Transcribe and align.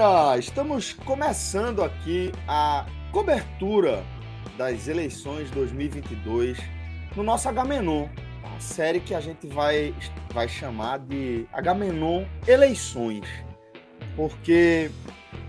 Galera! 0.00 0.38
Estamos 0.38 0.94
começando 0.94 1.82
aqui 1.82 2.32
a 2.48 2.86
cobertura 3.12 4.02
das 4.56 4.88
eleições 4.88 5.50
2022 5.50 6.58
no 7.14 7.22
nosso 7.22 7.48
Agamenon, 7.50 8.08
a 8.56 8.60
série 8.60 9.00
que 9.00 9.14
a 9.14 9.20
gente 9.20 9.46
vai, 9.46 9.94
vai 10.32 10.48
chamar 10.48 11.00
de 11.00 11.46
Agamenon 11.52 12.24
Eleições, 12.48 13.26
porque 14.16 14.90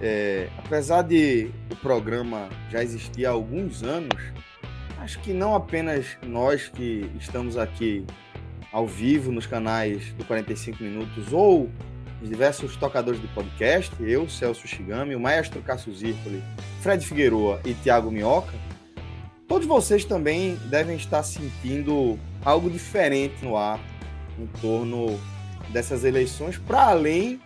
é, 0.01 0.49
apesar 0.57 1.03
de 1.03 1.49
o 1.71 1.75
programa 1.77 2.49
já 2.69 2.83
existir 2.83 3.25
há 3.25 3.29
alguns 3.29 3.83
anos, 3.83 4.21
acho 4.99 5.17
que 5.19 5.31
não 5.31 5.55
apenas 5.55 6.17
nós 6.23 6.67
que 6.67 7.09
estamos 7.17 7.55
aqui 7.55 8.05
ao 8.73 8.85
vivo 8.85 9.31
nos 9.31 9.45
canais 9.45 10.11
do 10.13 10.25
45 10.25 10.83
Minutos 10.83 11.31
ou 11.31 11.69
os 12.21 12.29
diversos 12.29 12.75
tocadores 12.75 13.19
de 13.19 13.27
podcast, 13.27 13.91
eu, 13.99 14.29
Celso 14.29 14.67
Shigami, 14.67 15.15
o 15.15 15.19
maestro 15.19 15.61
Cássio 15.61 15.93
Zirpoli, 15.93 16.43
Fred 16.81 17.05
Figueroa 17.05 17.59
e 17.65 17.73
Tiago 17.73 18.11
Minhoca, 18.11 18.53
todos 19.47 19.67
vocês 19.67 20.05
também 20.05 20.55
devem 20.69 20.95
estar 20.95 21.23
sentindo 21.23 22.19
algo 22.45 22.69
diferente 22.69 23.43
no 23.43 23.57
ar 23.57 23.79
em 24.37 24.45
torno 24.61 25.19
dessas 25.69 26.03
eleições, 26.03 26.57
para 26.57 26.89
além 26.89 27.41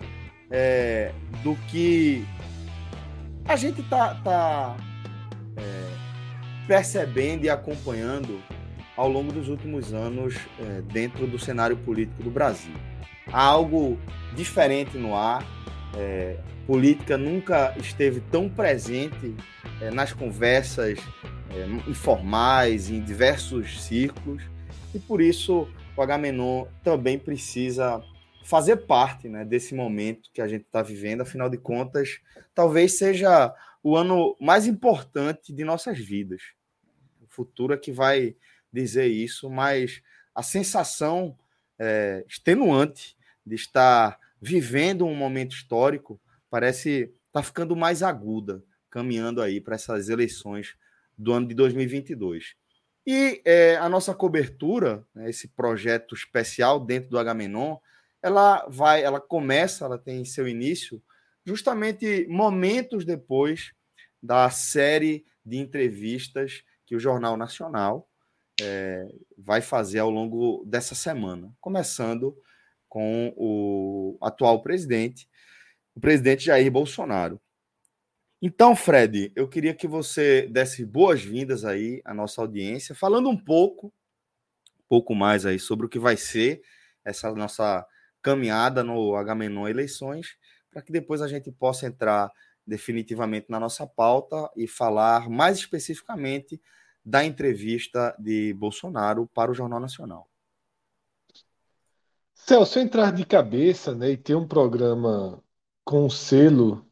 é, 0.52 1.12
do 1.42 1.56
que 1.70 2.26
a 3.48 3.56
gente 3.56 3.80
está 3.82 4.16
tá, 4.16 4.76
é, 5.56 6.68
percebendo 6.68 7.46
e 7.46 7.50
acompanhando 7.50 8.42
ao 8.98 9.10
longo 9.10 9.32
dos 9.32 9.48
últimos 9.48 9.94
anos 9.94 10.36
é, 10.60 10.82
dentro 10.82 11.28
do 11.28 11.40
cenário 11.40 11.78
político 11.78 12.24
do 12.24 12.30
Brasil 12.30 12.74
há 13.32 13.44
algo 13.44 14.00
diferente 14.36 14.98
no 14.98 15.16
ar. 15.16 15.46
É, 15.98 16.38
política 16.68 17.18
nunca 17.18 17.74
esteve 17.78 18.20
tão 18.20 18.50
presente 18.50 19.36
é, 19.82 19.92
nas 19.92 20.12
conversas 20.12 21.00
é, 21.52 21.90
informais, 21.90 22.90
em 22.90 23.02
diversos 23.02 23.82
círculos, 23.84 24.44
e 24.94 25.00
por 25.00 25.22
isso 25.22 25.70
o 25.96 26.02
Agamenon 26.02 26.66
também 26.84 27.18
precisa 27.18 28.04
fazer 28.44 28.78
parte 28.78 29.28
né, 29.28 29.44
desse 29.44 29.74
momento 29.74 30.30
que 30.34 30.42
a 30.42 30.48
gente 30.48 30.64
está 30.64 30.82
vivendo. 30.82 31.22
Afinal 31.22 31.50
de 31.50 31.58
contas, 31.58 32.20
talvez 32.54 32.98
seja 32.98 33.54
o 33.82 33.96
ano 33.96 34.36
mais 34.40 34.68
importante 34.68 35.54
de 35.54 35.64
nossas 35.64 35.98
vidas. 35.98 36.42
O 37.22 37.28
futuro 37.28 37.74
é 37.74 37.78
que 37.78 37.92
vai 37.92 38.36
dizer 38.72 39.08
isso, 39.08 39.50
mas 39.50 40.02
a 40.34 40.44
sensação 40.44 41.38
é, 41.80 42.24
extenuante 42.28 43.15
de 43.46 43.56
estar 43.56 44.20
vivendo 44.42 45.06
um 45.06 45.16
momento 45.16 45.54
histórico 45.54 46.20
parece 46.50 47.14
tá 47.32 47.44
ficando 47.44 47.76
mais 47.76 48.02
aguda, 48.02 48.64
caminhando 48.90 49.42
aí 49.42 49.60
para 49.60 49.76
essas 49.76 50.08
eleições 50.10 50.76
do 51.18 51.34
ano 51.34 51.48
de 51.48 51.54
2022. 51.54 52.56
E 53.06 53.42
é, 53.46 53.76
a 53.76 53.88
nossa 53.88 54.16
cobertura, 54.16 55.06
né, 55.14 55.30
esse 55.30 55.50
projeto 55.50 56.16
especial 56.16 56.80
dentro 56.80 57.10
do 57.10 57.20
Agamenon, 57.20 57.78
ela 58.22 58.66
vai, 58.68 59.04
ela 59.04 59.22
começa, 59.22 59.86
ela 59.86 59.98
tem 59.98 60.26
seu 60.26 60.48
início 60.48 61.02
justamente 61.46 62.26
momentos 62.28 63.06
depois 63.06 63.74
da 64.22 64.50
série 64.50 65.26
de 65.46 65.58
entrevistas 65.58 66.64
que 66.86 66.96
o 66.96 67.00
Jornal 67.00 67.38
Nacional 67.38 68.10
é, 68.60 69.08
vai 69.38 69.62
fazer 69.62 70.00
ao 70.00 70.10
longo 70.10 70.64
dessa 70.66 70.96
semana, 70.96 71.54
começando 71.62 72.36
com 72.96 73.34
o 73.36 74.18
atual 74.22 74.62
presidente, 74.62 75.28
o 75.94 76.00
presidente 76.00 76.46
Jair 76.46 76.72
Bolsonaro. 76.72 77.42
Então, 78.42 78.74
Fred, 78.74 79.34
eu 79.36 79.50
queria 79.50 79.74
que 79.74 79.86
você 79.86 80.48
desse 80.48 80.86
boas-vindas 80.86 81.66
aí 81.66 82.02
à 82.06 82.14
nossa 82.14 82.40
audiência, 82.40 82.96
falando 82.96 83.28
um 83.28 83.36
pouco, 83.36 83.88
um 83.88 84.88
pouco 84.88 85.14
mais 85.14 85.46
aí 85.46 85.60
sobre 85.60 85.86
o 85.86 85.90
que 85.90 86.00
vai 86.00 86.16
ser 86.16 86.62
essa 87.04 87.30
nossa 87.34 87.86
caminhada 88.22 88.82
no 88.82 89.14
Agamenon 89.18 89.68
Eleições, 89.68 90.38
para 90.72 90.82
que 90.82 90.94
depois 90.94 91.22
a 91.22 91.28
gente 91.28 91.52
possa 91.52 91.86
entrar 91.86 92.32
definitivamente 92.66 93.48
na 93.50 93.60
nossa 93.60 93.86
pauta 93.86 94.50
e 94.56 94.68
falar 94.68 95.30
mais 95.30 95.58
especificamente 95.58 96.62
da 97.04 97.26
entrevista 97.26 98.16
de 98.18 98.54
Bolsonaro 98.54 99.30
para 99.34 99.52
o 99.52 99.54
Jornal 99.54 99.82
Nacional. 99.82 100.30
Celso, 102.48 102.78
entrar 102.80 103.12
de 103.12 103.26
cabeça 103.26 103.96
né, 103.96 104.12
e 104.12 104.18
ter 104.18 104.36
um 104.36 104.48
programa 104.48 105.44
com 105.84 106.06
um 106.06 106.10
selo, 106.12 106.86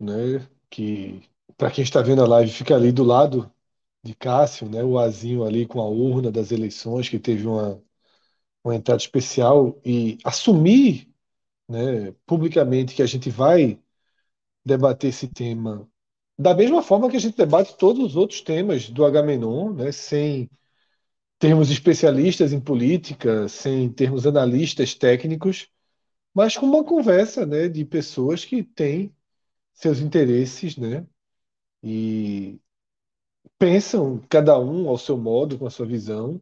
né, 0.00 0.48
que 0.70 1.22
para 1.58 1.70
quem 1.70 1.84
está 1.84 2.00
vendo 2.00 2.22
a 2.22 2.26
live 2.26 2.50
fica 2.50 2.74
ali 2.74 2.90
do 2.90 3.04
lado 3.04 3.52
de 4.02 4.14
Cássio, 4.14 4.66
né, 4.68 4.82
o 4.82 4.98
azinho 4.98 5.44
ali 5.44 5.66
com 5.66 5.80
a 5.82 5.86
urna 5.86 6.32
das 6.32 6.52
eleições, 6.52 7.08
que 7.08 7.18
teve 7.18 7.46
uma, 7.46 7.82
uma 8.64 8.76
entrada 8.76 9.00
especial, 9.00 9.78
e 9.84 10.18
assumir 10.24 11.12
né, 11.68 12.12
publicamente 12.26 12.94
que 12.94 13.02
a 13.02 13.06
gente 13.06 13.30
vai 13.30 13.78
debater 14.64 15.10
esse 15.10 15.28
tema 15.28 15.88
da 16.38 16.54
mesma 16.54 16.82
forma 16.82 17.10
que 17.10 17.16
a 17.16 17.20
gente 17.20 17.36
debate 17.36 17.76
todos 17.76 18.02
os 18.04 18.16
outros 18.16 18.40
temas 18.42 18.88
do 18.90 19.04
Agamenon, 19.04 19.74
né, 19.74 19.92
sem 19.92 20.50
termos 21.38 21.70
especialistas 21.70 22.52
em 22.52 22.60
política, 22.60 23.48
sem 23.48 23.92
termos 23.92 24.26
analistas 24.26 24.94
técnicos, 24.94 25.68
mas 26.34 26.56
com 26.56 26.66
uma 26.66 26.84
conversa 26.84 27.46
né, 27.46 27.68
de 27.68 27.84
pessoas 27.84 28.44
que 28.44 28.62
têm 28.62 29.14
seus 29.74 30.00
interesses 30.00 30.76
né, 30.76 31.06
e 31.82 32.60
pensam, 33.58 34.20
cada 34.28 34.58
um 34.58 34.88
ao 34.88 34.98
seu 34.98 35.16
modo, 35.16 35.58
com 35.58 35.66
a 35.66 35.70
sua 35.70 35.86
visão, 35.86 36.40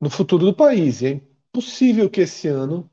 no 0.00 0.10
futuro 0.10 0.44
do 0.46 0.54
país. 0.54 1.02
E 1.02 1.06
é 1.06 1.10
impossível 1.10 2.10
que 2.10 2.22
esse 2.22 2.48
ano 2.48 2.90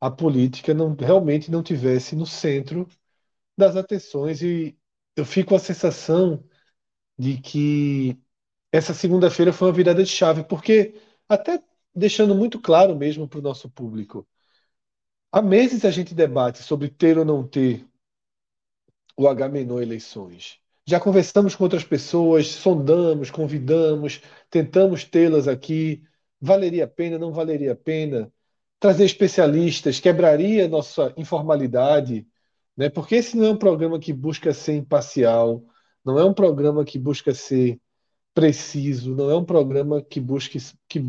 a 0.00 0.10
política 0.10 0.74
não 0.74 0.94
realmente 0.94 1.50
não 1.50 1.62
tivesse 1.62 2.16
no 2.16 2.26
centro 2.26 2.88
das 3.56 3.76
atenções 3.76 4.42
e 4.42 4.76
eu 5.16 5.24
fico 5.24 5.50
com 5.50 5.56
a 5.56 5.58
sensação 5.60 6.44
de 7.18 7.40
que 7.40 8.20
essa 8.72 8.94
segunda-feira 8.94 9.52
foi 9.52 9.68
uma 9.68 9.74
virada 9.74 10.02
de 10.02 10.10
chave, 10.10 10.42
porque 10.44 10.94
até 11.28 11.62
deixando 11.94 12.34
muito 12.34 12.58
claro 12.58 12.96
mesmo 12.96 13.28
para 13.28 13.38
o 13.38 13.42
nosso 13.42 13.68
público, 13.70 14.26
há 15.30 15.42
meses 15.42 15.84
a 15.84 15.90
gente 15.90 16.14
debate 16.14 16.62
sobre 16.62 16.88
ter 16.88 17.18
ou 17.18 17.24
não 17.24 17.46
ter 17.46 17.86
o 19.14 19.28
H-Menor 19.28 19.82
eleições. 19.82 20.58
Já 20.86 20.98
conversamos 20.98 21.54
com 21.54 21.64
outras 21.64 21.84
pessoas, 21.84 22.48
sondamos, 22.48 23.30
convidamos, 23.30 24.22
tentamos 24.50 25.04
tê-las 25.04 25.46
aqui. 25.46 26.02
Valeria 26.40 26.84
a 26.84 26.88
pena, 26.88 27.18
não 27.18 27.32
valeria 27.32 27.72
a 27.72 27.76
pena? 27.76 28.32
Trazer 28.80 29.04
especialistas 29.04 30.00
quebraria 30.00 30.66
nossa 30.66 31.12
informalidade, 31.16 32.26
né? 32.76 32.88
Porque 32.88 33.16
esse 33.16 33.36
não 33.36 33.46
é 33.46 33.50
um 33.50 33.56
programa 33.56 34.00
que 34.00 34.12
busca 34.12 34.52
ser 34.52 34.74
imparcial, 34.74 35.62
não 36.04 36.18
é 36.18 36.24
um 36.24 36.34
programa 36.34 36.84
que 36.84 36.98
busca 36.98 37.32
ser 37.32 37.78
preciso, 38.34 39.14
não 39.14 39.30
é 39.30 39.36
um 39.36 39.44
programa 39.44 40.02
que 40.02 40.20
busque 40.20 40.58
que, 40.88 41.00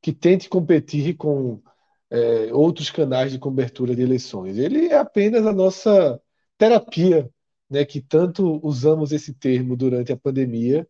que 0.00 0.12
tente 0.12 0.48
competir 0.48 1.16
com 1.16 1.62
é, 2.10 2.52
outros 2.52 2.90
canais 2.90 3.32
de 3.32 3.38
cobertura 3.38 3.94
de 3.94 4.02
eleições. 4.02 4.56
Ele 4.58 4.86
é 4.86 4.96
apenas 4.98 5.46
a 5.46 5.52
nossa 5.52 6.20
terapia, 6.56 7.30
né, 7.70 7.84
que 7.84 8.00
tanto 8.00 8.60
usamos 8.66 9.12
esse 9.12 9.34
termo 9.34 9.76
durante 9.76 10.12
a 10.12 10.16
pandemia. 10.16 10.88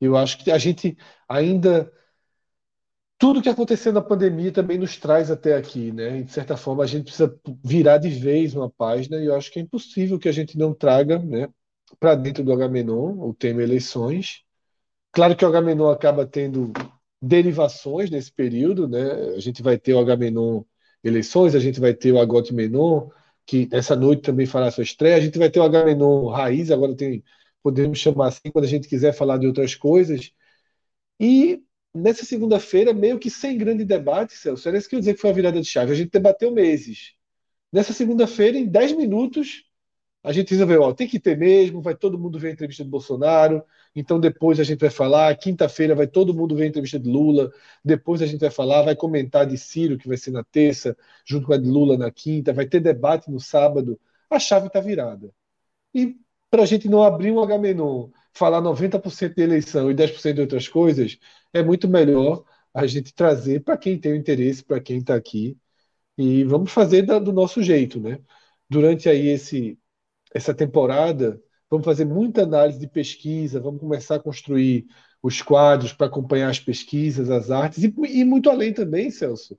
Eu 0.00 0.16
acho 0.16 0.38
que 0.42 0.50
a 0.50 0.58
gente 0.58 0.96
ainda 1.28 1.90
tudo 3.18 3.40
que 3.42 3.48
aconteceu 3.48 3.92
na 3.92 4.02
pandemia 4.02 4.52
também 4.52 4.78
nos 4.78 4.96
traz 4.98 5.30
até 5.30 5.56
aqui, 5.56 5.90
né? 5.90 6.22
De 6.22 6.30
certa 6.32 6.56
forma, 6.56 6.84
a 6.84 6.86
gente 6.86 7.04
precisa 7.04 7.34
virar 7.64 7.98
de 7.98 8.10
vez 8.10 8.54
uma 8.54 8.70
página, 8.70 9.16
e 9.18 9.26
eu 9.26 9.34
acho 9.34 9.50
que 9.50 9.58
é 9.58 9.62
impossível 9.62 10.18
que 10.18 10.28
a 10.28 10.32
gente 10.32 10.58
não 10.58 10.74
traga, 10.74 11.18
né, 11.18 11.48
para 11.98 12.14
dentro 12.14 12.44
do 12.44 12.52
Agamenon 12.52 13.18
o 13.20 13.34
tema 13.34 13.62
eleições. 13.62 14.42
Claro 15.16 15.34
que 15.34 15.46
o 15.46 15.48
Agamenon 15.48 15.88
acaba 15.88 16.26
tendo 16.26 16.74
derivações 17.22 18.10
nesse 18.10 18.30
período, 18.30 18.86
né? 18.86 19.34
A 19.34 19.40
gente 19.40 19.62
vai 19.62 19.78
ter 19.78 19.94
o 19.94 19.98
Agamenon 19.98 20.62
eleições, 21.02 21.54
a 21.54 21.58
gente 21.58 21.80
vai 21.80 21.94
ter 21.94 22.12
o 22.12 22.20
Agote 22.20 22.52
Menon, 22.52 23.08
que 23.46 23.66
essa 23.72 23.96
noite 23.96 24.20
também 24.20 24.44
fará 24.44 24.70
sua 24.70 24.84
estreia, 24.84 25.16
a 25.16 25.20
gente 25.20 25.38
vai 25.38 25.48
ter 25.48 25.58
o 25.58 25.62
Agamenon 25.62 26.26
Raiz, 26.28 26.70
agora 26.70 26.94
tem, 26.94 27.24
podemos 27.62 27.98
chamar 27.98 28.28
assim, 28.28 28.50
quando 28.52 28.66
a 28.66 28.68
gente 28.68 28.88
quiser 28.88 29.14
falar 29.14 29.38
de 29.38 29.46
outras 29.46 29.74
coisas. 29.74 30.32
E 31.18 31.62
nessa 31.94 32.26
segunda-feira, 32.26 32.92
meio 32.92 33.18
que 33.18 33.30
sem 33.30 33.56
grande 33.56 33.86
debate, 33.86 34.34
Celso, 34.34 34.68
era 34.68 34.76
isso 34.76 34.86
que 34.86 34.96
eu 34.96 34.98
ia 34.98 35.00
dizer 35.00 35.14
que 35.14 35.20
foi 35.22 35.30
a 35.30 35.32
virada 35.32 35.58
de 35.58 35.66
chave. 35.66 35.92
A 35.92 35.96
gente 35.96 36.10
debateu 36.10 36.52
meses. 36.52 37.14
Nessa 37.72 37.94
segunda-feira, 37.94 38.58
em 38.58 38.66
10 38.66 38.92
minutos, 38.92 39.64
a 40.22 40.30
gente 40.30 40.50
resolveu, 40.50 40.82
ó, 40.82 40.92
tem 40.92 41.08
que 41.08 41.18
ter 41.18 41.38
mesmo, 41.38 41.80
vai 41.80 41.96
todo 41.96 42.18
mundo 42.18 42.38
ver 42.38 42.48
a 42.48 42.52
entrevista 42.52 42.84
do 42.84 42.90
Bolsonaro, 42.90 43.64
então 43.96 44.20
depois 44.20 44.60
a 44.60 44.64
gente 44.64 44.80
vai 44.80 44.90
falar, 44.90 45.34
quinta-feira 45.36 45.94
vai 45.94 46.06
todo 46.06 46.34
mundo 46.34 46.54
ver 46.54 46.64
a 46.64 46.66
entrevista 46.66 47.00
de 47.00 47.08
Lula, 47.08 47.50
depois 47.84 48.22
a 48.22 48.26
gente 48.26 48.40
vai 48.40 48.50
falar, 48.50 48.82
vai 48.82 48.94
comentar 48.94 49.46
de 49.46 49.56
Ciro, 49.58 49.98
que 49.98 50.06
vai 50.06 50.16
ser 50.18 50.30
na 50.30 50.44
terça, 50.44 50.96
junto 51.24 51.46
com 51.46 51.54
a 51.54 51.58
de 51.58 51.68
Lula 51.68 51.96
na 51.96 52.10
quinta, 52.10 52.52
vai 52.52 52.66
ter 52.66 52.80
debate 52.80 53.30
no 53.30 53.40
sábado, 53.40 53.98
a 54.30 54.38
chave 54.38 54.66
está 54.68 54.80
virada. 54.80 55.32
E 55.94 56.16
para 56.50 56.62
a 56.62 56.66
gente 56.66 56.88
não 56.88 57.02
abrir 57.02 57.32
um 57.32 57.42
H-Menon, 57.42 58.10
falar 58.32 58.60
90% 58.60 59.34
de 59.34 59.42
eleição 59.42 59.90
e 59.90 59.94
10% 59.94 60.34
de 60.36 60.40
outras 60.42 60.68
coisas, 60.68 61.18
é 61.52 61.62
muito 61.62 61.88
melhor 61.88 62.44
a 62.74 62.86
gente 62.86 63.14
trazer 63.14 63.62
para 63.64 63.76
quem 63.78 63.98
tem 63.98 64.12
o 64.12 64.16
interesse, 64.16 64.62
para 64.64 64.80
quem 64.80 64.98
está 64.98 65.14
aqui, 65.14 65.56
e 66.18 66.44
vamos 66.44 66.72
fazer 66.72 67.02
do 67.02 67.32
nosso 67.32 67.62
jeito, 67.62 68.00
né? 68.00 68.20
Durante 68.68 69.08
aí 69.08 69.28
esse, 69.28 69.78
essa 70.34 70.54
temporada, 70.54 71.42
vamos 71.70 71.84
fazer 71.84 72.04
muita 72.04 72.42
análise 72.42 72.78
de 72.78 72.86
pesquisa, 72.88 73.60
vamos 73.60 73.80
começar 73.80 74.16
a 74.16 74.20
construir 74.20 74.86
os 75.22 75.42
quadros 75.42 75.92
para 75.92 76.06
acompanhar 76.06 76.50
as 76.50 76.60
pesquisas, 76.60 77.30
as 77.30 77.50
artes, 77.50 77.82
e, 77.82 77.92
e, 78.08 78.24
muito 78.24 78.48
além 78.48 78.72
também, 78.72 79.10
Celso, 79.10 79.58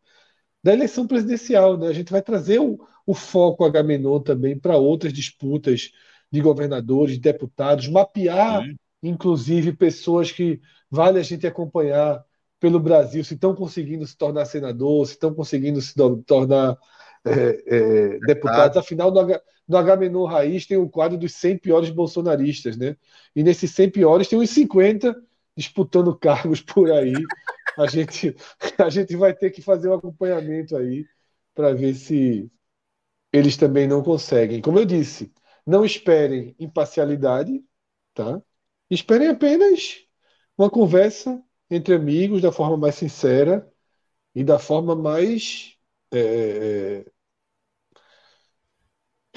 da 0.63 0.73
eleição 0.73 1.07
presidencial, 1.07 1.77
né? 1.77 1.87
A 1.87 1.93
gente 1.93 2.11
vai 2.11 2.21
trazer 2.21 2.59
o, 2.59 2.79
o 3.05 3.13
foco 3.13 3.65
Agamenon 3.65 4.19
também 4.19 4.57
para 4.57 4.77
outras 4.77 5.13
disputas 5.13 5.91
de 6.31 6.41
governadores, 6.41 7.15
de 7.15 7.21
deputados, 7.21 7.87
mapear, 7.87 8.63
Sim. 8.63 8.77
inclusive, 9.01 9.73
pessoas 9.73 10.31
que 10.31 10.61
vale 10.89 11.19
a 11.19 11.23
gente 11.23 11.45
acompanhar 11.47 12.23
pelo 12.59 12.79
Brasil, 12.79 13.23
se 13.23 13.35
estão 13.35 13.53
conseguindo 13.53 14.05
se 14.05 14.17
tornar 14.17 14.45
senador, 14.45 15.05
se 15.05 15.13
estão 15.13 15.33
conseguindo 15.33 15.79
se 15.81 15.93
tornar 16.25 16.77
é, 17.29 17.63
é, 17.65 18.19
deputados. 18.19 18.77
Afinal, 18.77 19.11
no, 19.11 19.19
H, 19.19 19.41
no 19.67 19.77
H 19.77 19.95
Raiz 20.29 20.65
tem 20.65 20.77
o 20.77 20.89
quadro 20.89 21.17
dos 21.17 21.33
100 21.33 21.57
piores 21.59 21.89
bolsonaristas, 21.89 22.77
né? 22.77 22.95
E 23.35 23.43
nesses 23.43 23.71
100 23.71 23.91
piores 23.91 24.27
tem 24.27 24.39
uns 24.39 24.49
50 24.49 25.15
disputando 25.55 26.15
cargos 26.17 26.61
por 26.61 26.91
aí. 26.91 27.13
A 27.77 27.87
gente, 27.87 28.35
a 28.77 28.89
gente 28.89 29.15
vai 29.15 29.33
ter 29.33 29.51
que 29.51 29.61
fazer 29.61 29.89
um 29.89 29.93
acompanhamento 29.93 30.75
aí 30.75 31.05
para 31.53 31.73
ver 31.73 31.95
se 31.95 32.51
eles 33.31 33.57
também 33.57 33.87
não 33.87 34.03
conseguem. 34.03 34.61
Como 34.61 34.79
eu 34.79 34.85
disse, 34.85 35.31
não 35.65 35.85
esperem 35.85 36.55
imparcialidade, 36.59 37.63
tá? 38.13 38.41
Esperem 38.89 39.27
apenas 39.29 40.05
uma 40.57 40.69
conversa 40.69 41.41
entre 41.69 41.93
amigos 41.95 42.41
da 42.41 42.51
forma 42.51 42.77
mais 42.77 42.95
sincera 42.95 43.69
e 44.33 44.43
da 44.43 44.59
forma 44.59 44.95
mais 44.95 45.77
é, 46.11 46.19
é, 46.19 46.99
é, 46.99 47.05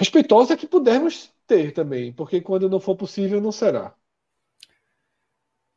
respeitosa 0.01 0.57
que 0.57 0.67
pudermos 0.67 1.31
ter 1.47 1.73
também, 1.73 2.11
porque 2.11 2.41
quando 2.41 2.71
não 2.71 2.81
for 2.81 2.97
possível, 2.97 3.39
não 3.39 3.53
será. 3.53 3.95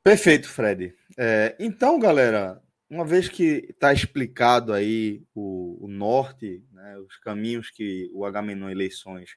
Perfeito, 0.01 0.47
Fred. 0.47 0.95
É, 1.17 1.57
então, 1.59 1.99
galera, 1.99 2.61
uma 2.89 3.03
vez 3.03 3.27
que 3.27 3.67
está 3.69 3.91
explicado 3.91 4.71
aí 4.71 5.21
o, 5.35 5.77
o 5.85 5.87
norte, 5.89 6.63
né, 6.71 6.97
os 6.99 7.17
caminhos 7.17 7.69
que 7.69 8.09
o 8.13 8.25
Agamenon 8.25 8.69
Eleições 8.69 9.35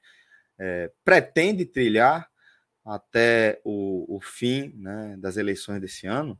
é, 0.57 0.89
pretende 1.03 1.65
trilhar 1.65 2.29
até 2.85 3.59
o, 3.65 4.15
o 4.15 4.21
fim 4.21 4.73
né, 4.77 5.17
das 5.19 5.35
eleições 5.35 5.81
desse 5.81 6.07
ano, 6.07 6.39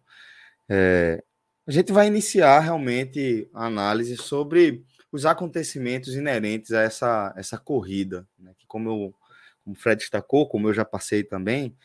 é, 0.70 1.22
a 1.68 1.72
gente 1.72 1.92
vai 1.92 2.08
iniciar 2.08 2.62
realmente 2.62 3.50
a 3.54 3.66
análise 3.66 4.16
sobre 4.16 4.86
os 5.12 5.26
acontecimentos 5.26 6.16
inerentes 6.16 6.72
a 6.72 6.82
essa, 6.82 7.34
essa 7.38 7.58
corrida, 7.58 8.28
né, 8.38 8.54
que 8.58 8.66
como, 8.68 8.90
eu, 8.90 9.16
como 9.64 9.76
o 9.76 9.80
Fred 9.80 10.00
destacou, 10.00 10.48
como 10.48 10.68
eu 10.68 10.74
já 10.74 10.86
passei 10.86 11.24
também, 11.24 11.76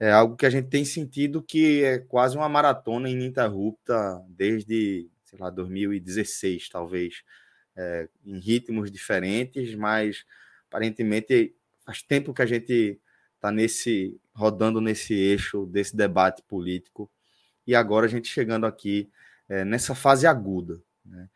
é 0.00 0.12
algo 0.12 0.36
que 0.36 0.46
a 0.46 0.50
gente 0.50 0.68
tem 0.68 0.84
sentido 0.84 1.42
que 1.42 1.82
é 1.82 1.98
quase 1.98 2.36
uma 2.36 2.48
maratona 2.48 3.10
ininterrupta 3.10 4.22
desde, 4.28 5.10
sei 5.24 5.38
lá, 5.38 5.50
2016, 5.50 6.68
talvez, 6.68 7.22
é, 7.76 8.08
em 8.24 8.38
ritmos 8.38 8.90
diferentes, 8.92 9.74
mas 9.74 10.24
aparentemente 10.68 11.54
faz 11.84 12.02
tempo 12.02 12.32
que 12.32 12.42
a 12.42 12.46
gente 12.46 13.00
está 13.34 13.50
nesse 13.50 14.20
rodando 14.34 14.80
nesse 14.80 15.14
eixo 15.14 15.66
desse 15.66 15.96
debate 15.96 16.42
político 16.42 17.10
e 17.66 17.74
agora 17.74 18.06
a 18.06 18.08
gente 18.08 18.28
chegando 18.28 18.66
aqui 18.66 19.10
é, 19.48 19.64
nessa 19.64 19.94
fase 19.94 20.26
aguda. 20.26 20.80
Né? 21.04 21.28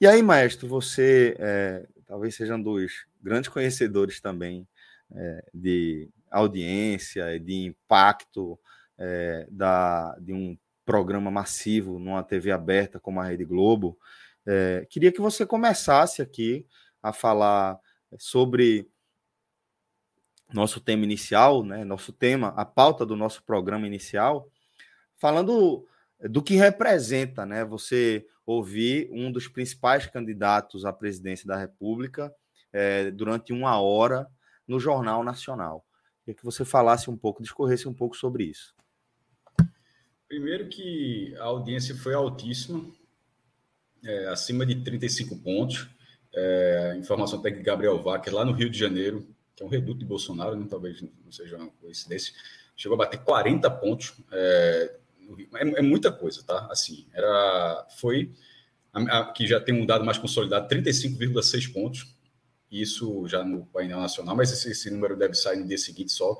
E 0.00 0.06
aí, 0.06 0.22
maestro, 0.22 0.68
você 0.68 1.34
é, 1.40 1.84
talvez 2.06 2.36
seja 2.36 2.54
um 2.54 2.62
dos 2.62 3.04
grandes 3.20 3.48
conhecedores 3.48 4.20
também 4.20 4.64
é, 5.12 5.44
de 5.52 6.08
audiência, 6.30 7.40
de 7.40 7.64
impacto 7.64 8.56
é, 8.96 9.44
da, 9.50 10.16
de 10.20 10.32
um 10.32 10.56
programa 10.84 11.32
massivo 11.32 11.98
numa 11.98 12.22
TV 12.22 12.52
aberta 12.52 13.00
como 13.00 13.20
a 13.20 13.24
Rede 13.24 13.44
Globo. 13.44 13.98
Queria 14.88 15.12
que 15.12 15.20
você 15.20 15.44
começasse 15.44 16.22
aqui 16.22 16.66
a 17.02 17.12
falar 17.12 17.78
sobre 18.16 18.88
nosso 20.50 20.80
tema 20.80 21.04
inicial, 21.04 21.62
né, 21.62 21.84
nosso 21.84 22.14
tema, 22.14 22.54
a 22.56 22.64
pauta 22.64 23.04
do 23.04 23.14
nosso 23.14 23.42
programa 23.42 23.86
inicial, 23.86 24.50
falando 25.16 25.86
do 26.30 26.42
que 26.42 26.54
representa, 26.54 27.44
né, 27.44 27.62
você 27.62 28.26
ouvir 28.48 29.10
um 29.12 29.30
dos 29.30 29.46
principais 29.46 30.06
candidatos 30.06 30.86
à 30.86 30.92
presidência 30.92 31.46
da 31.46 31.54
República 31.54 32.34
é, 32.72 33.10
durante 33.10 33.52
uma 33.52 33.78
hora 33.78 34.26
no 34.66 34.80
Jornal 34.80 35.22
Nacional. 35.22 35.84
Queria 36.24 36.34
que 36.34 36.44
você 36.44 36.64
falasse 36.64 37.10
um 37.10 37.16
pouco, 37.16 37.42
discorresse 37.42 37.86
um 37.86 37.92
pouco 37.92 38.16
sobre 38.16 38.44
isso. 38.44 38.74
Primeiro 40.26 40.66
que 40.68 41.34
a 41.36 41.44
audiência 41.44 41.94
foi 41.94 42.14
altíssima, 42.14 42.86
é, 44.02 44.28
acima 44.28 44.64
de 44.64 44.76
35 44.82 45.36
pontos. 45.36 45.86
É, 46.34 46.96
informação 46.98 47.42
técnica 47.42 47.64
de 47.64 47.66
Gabriel 47.66 48.02
Vaca, 48.02 48.34
lá 48.34 48.46
no 48.46 48.52
Rio 48.52 48.70
de 48.70 48.78
Janeiro, 48.78 49.28
que 49.54 49.62
é 49.62 49.66
um 49.66 49.68
reduto 49.68 49.98
de 49.98 50.06
Bolsonaro, 50.06 50.56
né? 50.56 50.66
talvez 50.68 51.02
não 51.02 51.32
seja 51.32 51.58
uma 51.58 51.70
coincidência, 51.82 52.32
chegou 52.74 52.94
a 52.94 52.98
bater 52.98 53.22
40 53.22 53.70
pontos 53.72 54.14
é, 54.32 54.96
é, 55.54 55.80
é, 55.80 55.82
muita 55.82 56.10
coisa, 56.12 56.42
tá? 56.42 56.68
Assim, 56.70 57.06
era, 57.12 57.86
foi, 57.98 58.32
a, 58.92 59.18
a, 59.18 59.32
que 59.32 59.46
já 59.46 59.60
tem 59.60 59.74
um 59.74 59.86
dado 59.86 60.04
mais 60.04 60.18
consolidado, 60.18 60.68
35,6 60.68 61.72
pontos, 61.72 62.16
isso 62.70 63.26
já 63.26 63.44
no 63.44 63.66
painel 63.66 64.00
nacional, 64.00 64.36
mas 64.36 64.52
esse, 64.52 64.70
esse, 64.70 64.90
número 64.90 65.16
deve 65.16 65.34
sair 65.34 65.58
no 65.58 65.66
dia 65.66 65.78
seguinte 65.78 66.12
só. 66.12 66.36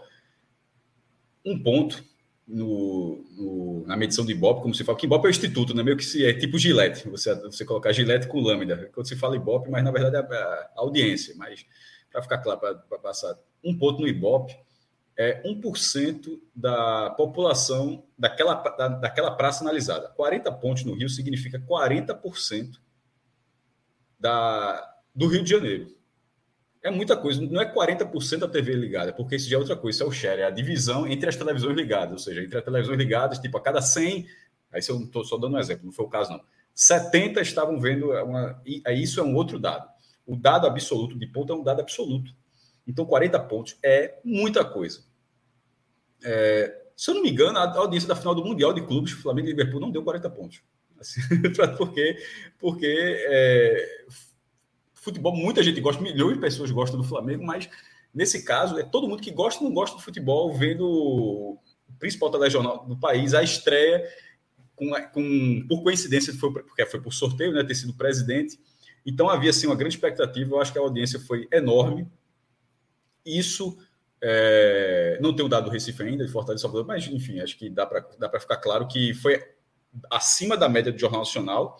Um 1.44 1.62
ponto 1.62 2.04
no, 2.46 3.24
no, 3.30 3.86
na 3.86 3.96
medição 3.96 4.24
do 4.24 4.30
Ibope, 4.30 4.62
como 4.62 4.74
se 4.74 4.84
fala, 4.84 4.98
que 4.98 5.06
Ibope 5.06 5.26
é 5.26 5.28
o 5.28 5.30
instituto, 5.30 5.74
né? 5.74 5.82
Meio 5.82 5.96
que 5.96 6.04
se, 6.04 6.24
é 6.24 6.32
tipo 6.34 6.58
Gillette, 6.58 7.08
você, 7.08 7.34
você 7.34 7.64
colocar 7.64 7.92
Gillette 7.92 8.28
com 8.28 8.40
lâmina, 8.40 8.90
quando 8.94 9.08
se 9.08 9.16
fala 9.16 9.36
Ibope, 9.36 9.70
mas 9.70 9.82
na 9.84 9.90
verdade 9.90 10.16
é 10.16 10.20
a, 10.20 10.44
a 10.44 10.72
audiência, 10.76 11.34
mas 11.36 11.64
para 12.10 12.22
ficar 12.22 12.38
claro, 12.38 12.60
para 12.60 12.98
passar 12.98 13.38
um 13.62 13.76
ponto 13.76 14.00
no 14.00 14.08
Ibope, 14.08 14.54
é 15.18 15.42
1% 15.42 16.40
da 16.54 17.10
população 17.10 18.04
daquela, 18.16 18.54
da, 18.54 18.88
daquela 18.88 19.32
praça 19.32 19.64
analisada. 19.64 20.08
40 20.10 20.52
pontos 20.52 20.84
no 20.84 20.94
Rio 20.94 21.08
significa 21.08 21.58
40% 21.58 22.78
da, 24.18 24.94
do 25.12 25.26
Rio 25.26 25.42
de 25.42 25.50
Janeiro. 25.50 25.98
É 26.80 26.88
muita 26.88 27.16
coisa, 27.16 27.42
não 27.42 27.60
é 27.60 27.74
40% 27.74 28.38
da 28.38 28.48
TV 28.48 28.74
ligada, 28.74 29.12
porque 29.12 29.34
isso 29.34 29.48
já 29.48 29.56
é 29.56 29.58
outra 29.58 29.76
coisa, 29.76 29.96
isso 29.96 30.04
é 30.04 30.06
o 30.06 30.12
share, 30.12 30.42
é 30.42 30.44
a 30.44 30.50
divisão 30.50 31.08
entre 31.08 31.28
as 31.28 31.34
televisões 31.34 31.76
ligadas, 31.76 32.12
ou 32.12 32.18
seja, 32.20 32.40
entre 32.40 32.56
as 32.56 32.64
televisões 32.64 32.96
ligadas, 32.96 33.38
tipo, 33.40 33.58
a 33.58 33.60
cada 33.60 33.82
100, 33.82 34.24
aí 34.70 34.80
se 34.80 34.92
eu 34.92 35.00
estou 35.00 35.24
só 35.24 35.36
dando 35.36 35.56
um 35.56 35.58
exemplo, 35.58 35.84
não 35.84 35.92
foi 35.92 36.06
o 36.06 36.08
caso 36.08 36.30
não, 36.30 36.40
70 36.72 37.40
estavam 37.40 37.80
vendo, 37.80 38.12
uma, 38.12 38.62
e 38.64 38.80
isso 38.92 39.18
é 39.18 39.24
um 39.24 39.34
outro 39.34 39.58
dado. 39.58 39.90
O 40.24 40.36
dado 40.36 40.68
absoluto 40.68 41.18
de 41.18 41.26
ponto 41.26 41.52
é 41.52 41.56
um 41.56 41.64
dado 41.64 41.80
absoluto. 41.80 42.32
Então, 42.86 43.04
40 43.04 43.40
pontos 43.40 43.76
é 43.82 44.20
muita 44.24 44.64
coisa. 44.64 45.07
É, 46.24 46.86
se 46.96 47.10
eu 47.10 47.14
não 47.14 47.22
me 47.22 47.30
engano, 47.30 47.58
a 47.58 47.78
audiência 47.78 48.08
da 48.08 48.16
final 48.16 48.34
do 48.34 48.44
Mundial 48.44 48.72
de 48.72 48.82
Clubes, 48.82 49.12
Flamengo 49.12 49.48
e 49.48 49.50
Liverpool, 49.52 49.80
não 49.80 49.90
deu 49.90 50.02
40 50.02 50.28
pontos. 50.30 50.62
Assim, 50.98 51.20
porque 51.76 52.18
porque 52.58 52.86
é, 53.28 54.06
futebol, 54.94 55.34
muita 55.34 55.62
gente 55.62 55.80
gosta, 55.80 56.02
milhões 56.02 56.34
de 56.34 56.40
pessoas 56.40 56.70
gostam 56.70 57.00
do 57.00 57.06
Flamengo, 57.06 57.44
mas 57.44 57.68
nesse 58.12 58.42
caso 58.42 58.78
é 58.78 58.82
todo 58.82 59.08
mundo 59.08 59.22
que 59.22 59.30
gosta 59.30 59.62
ou 59.62 59.68
não 59.68 59.74
gosta 59.74 59.96
do 59.96 60.02
futebol, 60.02 60.52
vendo 60.52 60.86
o 60.86 61.58
principal 61.98 62.30
telejornal 62.30 62.84
do 62.84 62.96
país, 62.96 63.32
a 63.32 63.42
estreia, 63.42 64.04
com, 64.74 64.90
com, 65.12 65.66
por 65.68 65.82
coincidência, 65.82 66.32
foi, 66.34 66.52
porque 66.52 66.84
foi 66.86 67.00
por 67.00 67.12
sorteio, 67.12 67.52
né, 67.52 67.64
ter 67.64 67.74
sido 67.74 67.94
presidente. 67.94 68.58
Então 69.04 69.28
havia 69.28 69.50
assim, 69.50 69.66
uma 69.66 69.76
grande 69.76 69.94
expectativa, 69.94 70.54
eu 70.54 70.60
acho 70.60 70.72
que 70.72 70.78
a 70.78 70.82
audiência 70.82 71.18
foi 71.18 71.48
enorme. 71.52 72.06
Isso 73.24 73.78
é, 74.20 75.18
não 75.20 75.34
tenho 75.34 75.48
dado 75.48 75.64
do 75.64 75.70
Recife 75.70 76.02
ainda, 76.02 76.24
de 76.24 76.32
Fortaleza 76.32 76.62
Salvador, 76.62 76.86
mas 76.86 77.06
enfim, 77.06 77.40
acho 77.40 77.56
que 77.56 77.68
dá 77.70 77.86
para 77.86 78.40
ficar 78.40 78.56
claro 78.56 78.88
que 78.88 79.14
foi 79.14 79.42
acima 80.10 80.56
da 80.56 80.68
média 80.68 80.92
do 80.92 80.98
Jornal 80.98 81.20
Nacional 81.20 81.78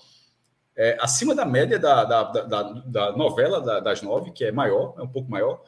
é, 0.78 0.96
acima 1.00 1.34
da 1.34 1.44
média 1.44 1.76
da, 1.76 2.04
da, 2.04 2.22
da, 2.22 2.62
da 2.62 3.16
novela 3.16 3.80
das 3.80 4.00
nove, 4.00 4.30
que 4.30 4.44
é 4.44 4.52
maior, 4.52 4.94
é 4.96 5.02
um 5.02 5.08
pouco 5.08 5.28
maior. 5.28 5.60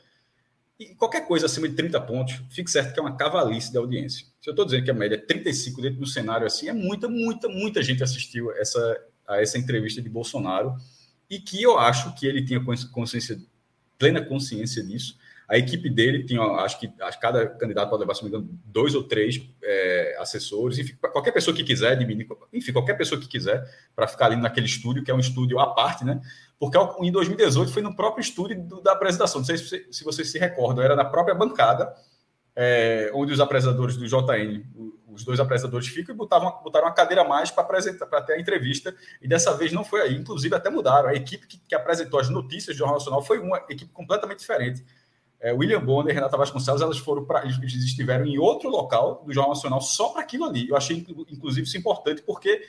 E 0.78 0.94
qualquer 0.94 1.26
coisa 1.26 1.46
acima 1.46 1.68
de 1.68 1.74
30 1.74 2.00
pontos, 2.02 2.40
fique 2.48 2.70
certo 2.70 2.94
que 2.94 3.00
é 3.00 3.02
uma 3.02 3.16
cavalice 3.16 3.72
de 3.72 3.76
audiência. 3.76 4.24
Se 4.40 4.48
eu 4.48 4.52
estou 4.52 4.64
dizendo 4.64 4.84
que 4.84 4.90
a 4.90 4.94
média 4.94 5.16
é 5.16 5.18
35 5.18 5.82
dentro 5.82 5.98
do 5.98 6.06
cenário 6.06 6.46
assim, 6.46 6.68
é 6.68 6.72
muita, 6.72 7.08
muita, 7.08 7.48
muita 7.48 7.82
gente 7.82 8.04
assistiu 8.04 8.52
essa, 8.52 9.04
a 9.26 9.42
essa 9.42 9.58
entrevista 9.58 10.00
de 10.00 10.08
Bolsonaro 10.08 10.76
e 11.28 11.40
que 11.40 11.60
eu 11.60 11.76
acho 11.76 12.14
que 12.14 12.24
ele 12.24 12.44
tinha 12.44 12.62
consciência, 12.92 13.36
plena 13.98 14.24
consciência 14.24 14.80
disso 14.80 15.18
a 15.50 15.58
equipe 15.58 15.90
dele 15.90 16.22
tinha, 16.22 16.40
acho 16.40 16.78
que 16.78 16.88
cada 17.20 17.44
candidato 17.44 17.90
pode 17.90 18.02
levar, 18.02 18.14
se 18.14 18.22
me 18.22 18.28
engano, 18.28 18.48
dois 18.64 18.94
ou 18.94 19.02
três 19.02 19.42
é, 19.60 20.16
assessores, 20.20 20.78
enfim, 20.78 20.94
qualquer 21.12 21.32
pessoa 21.32 21.54
que 21.54 21.64
quiser, 21.64 22.00
enfim, 22.52 22.72
qualquer 22.72 22.94
pessoa 22.94 23.20
que 23.20 23.26
quiser, 23.26 23.68
para 23.96 24.06
ficar 24.06 24.26
ali 24.26 24.36
naquele 24.36 24.66
estúdio, 24.66 25.02
que 25.02 25.10
é 25.10 25.14
um 25.14 25.18
estúdio 25.18 25.58
à 25.58 25.74
parte, 25.74 26.04
né? 26.04 26.20
Porque 26.56 26.78
em 27.04 27.10
2018 27.10 27.72
foi 27.72 27.82
no 27.82 27.96
próprio 27.96 28.22
estúdio 28.22 28.62
do, 28.62 28.80
da 28.80 28.92
apresentação, 28.92 29.40
não 29.40 29.44
sei 29.44 29.58
se, 29.58 29.88
se 29.90 30.04
vocês 30.04 30.30
se 30.30 30.38
recordam, 30.38 30.84
era 30.84 30.94
na 30.94 31.04
própria 31.04 31.34
bancada, 31.34 31.92
é, 32.54 33.10
onde 33.12 33.32
os 33.32 33.40
apresentadores 33.40 33.96
do 33.96 34.06
JN, 34.06 34.62
os 35.08 35.24
dois 35.24 35.40
apresentadores 35.40 35.88
ficam 35.88 36.14
e 36.14 36.18
botavam, 36.18 36.62
botaram 36.62 36.86
uma 36.86 36.94
cadeira 36.94 37.22
a 37.22 37.28
mais 37.28 37.50
para 37.50 37.64
apresentar, 37.64 38.06
para 38.06 38.22
ter 38.22 38.34
a 38.34 38.40
entrevista, 38.40 38.94
e 39.20 39.26
dessa 39.26 39.52
vez 39.56 39.72
não 39.72 39.84
foi 39.84 40.02
aí, 40.02 40.14
inclusive 40.14 40.54
até 40.54 40.70
mudaram. 40.70 41.08
A 41.08 41.14
equipe 41.14 41.48
que, 41.48 41.58
que 41.58 41.74
apresentou 41.74 42.20
as 42.20 42.28
notícias 42.28 42.76
do 42.76 42.78
Jornal 42.78 42.98
Nacional 42.98 43.20
foi 43.20 43.40
uma 43.40 43.56
equipe 43.68 43.90
completamente 43.92 44.38
diferente 44.38 44.84
é, 45.40 45.52
William 45.52 45.80
Bonner 45.80 46.12
e 46.12 46.14
Renata 46.14 46.36
Vasconcelos, 46.36 46.82
elas 46.82 46.98
foram 46.98 47.24
para. 47.24 47.44
Eles 47.44 47.74
estiveram 47.74 48.26
em 48.26 48.38
outro 48.38 48.68
local 48.68 49.22
do 49.24 49.32
Jornal 49.32 49.54
Nacional 49.54 49.80
só 49.80 50.10
para 50.10 50.20
aquilo 50.20 50.44
ali. 50.44 50.68
Eu 50.68 50.76
achei, 50.76 51.04
inclusive, 51.30 51.66
isso 51.66 51.78
importante, 51.78 52.22
porque 52.22 52.62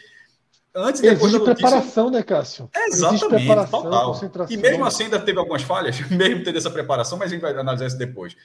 antes 0.73 1.01
e 1.01 1.03
depois 1.03 1.33
Existe 1.33 1.39
da 1.39 1.49
notícia... 1.49 1.67
preparação, 1.67 2.09
né, 2.09 2.23
Cássio? 2.23 2.69
É, 2.73 2.87
exatamente, 2.87 3.69
total. 3.69 4.19
E 4.49 4.55
mesmo 4.55 4.85
assim 4.85 5.03
ainda 5.03 5.19
teve 5.19 5.37
algumas 5.37 5.63
falhas, 5.63 5.99
mesmo 6.09 6.43
tendo 6.43 6.57
essa 6.57 6.71
preparação, 6.71 7.17
mas 7.17 7.29
a 7.29 7.33
gente 7.33 7.41
vai 7.41 7.51
analisar 7.51 7.87
isso 7.87 7.97
depois. 7.97 8.37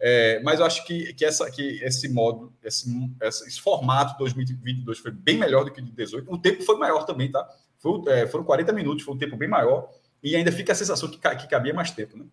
É, 0.00 0.40
mas 0.42 0.60
eu 0.60 0.66
acho 0.66 0.84
que, 0.84 1.12
que, 1.14 1.24
essa, 1.24 1.48
que 1.50 1.80
esse 1.82 2.08
modo, 2.08 2.52
esse, 2.62 2.88
esse 3.22 3.60
formato 3.60 4.16
2022 4.18 4.98
foi 4.98 5.10
bem 5.10 5.36
melhor 5.36 5.64
do 5.64 5.72
que 5.72 5.80
o 5.80 5.84
de 5.84 5.90
18. 5.92 6.32
O 6.32 6.38
tempo 6.38 6.62
foi 6.62 6.76
maior 6.76 7.04
também, 7.04 7.30
tá? 7.30 7.48
Foi, 7.78 8.00
é, 8.08 8.26
foram 8.26 8.44
40 8.44 8.72
minutos, 8.72 9.04
foi 9.04 9.14
um 9.14 9.18
tempo 9.18 9.36
bem 9.36 9.48
maior. 9.48 9.88
E 10.22 10.34
ainda 10.34 10.50
fica 10.50 10.72
a 10.72 10.74
sensação 10.74 11.08
que, 11.08 11.18
que 11.18 11.48
cabia 11.48 11.74
mais 11.74 11.90
tempo, 11.92 12.16
né? 12.16 12.24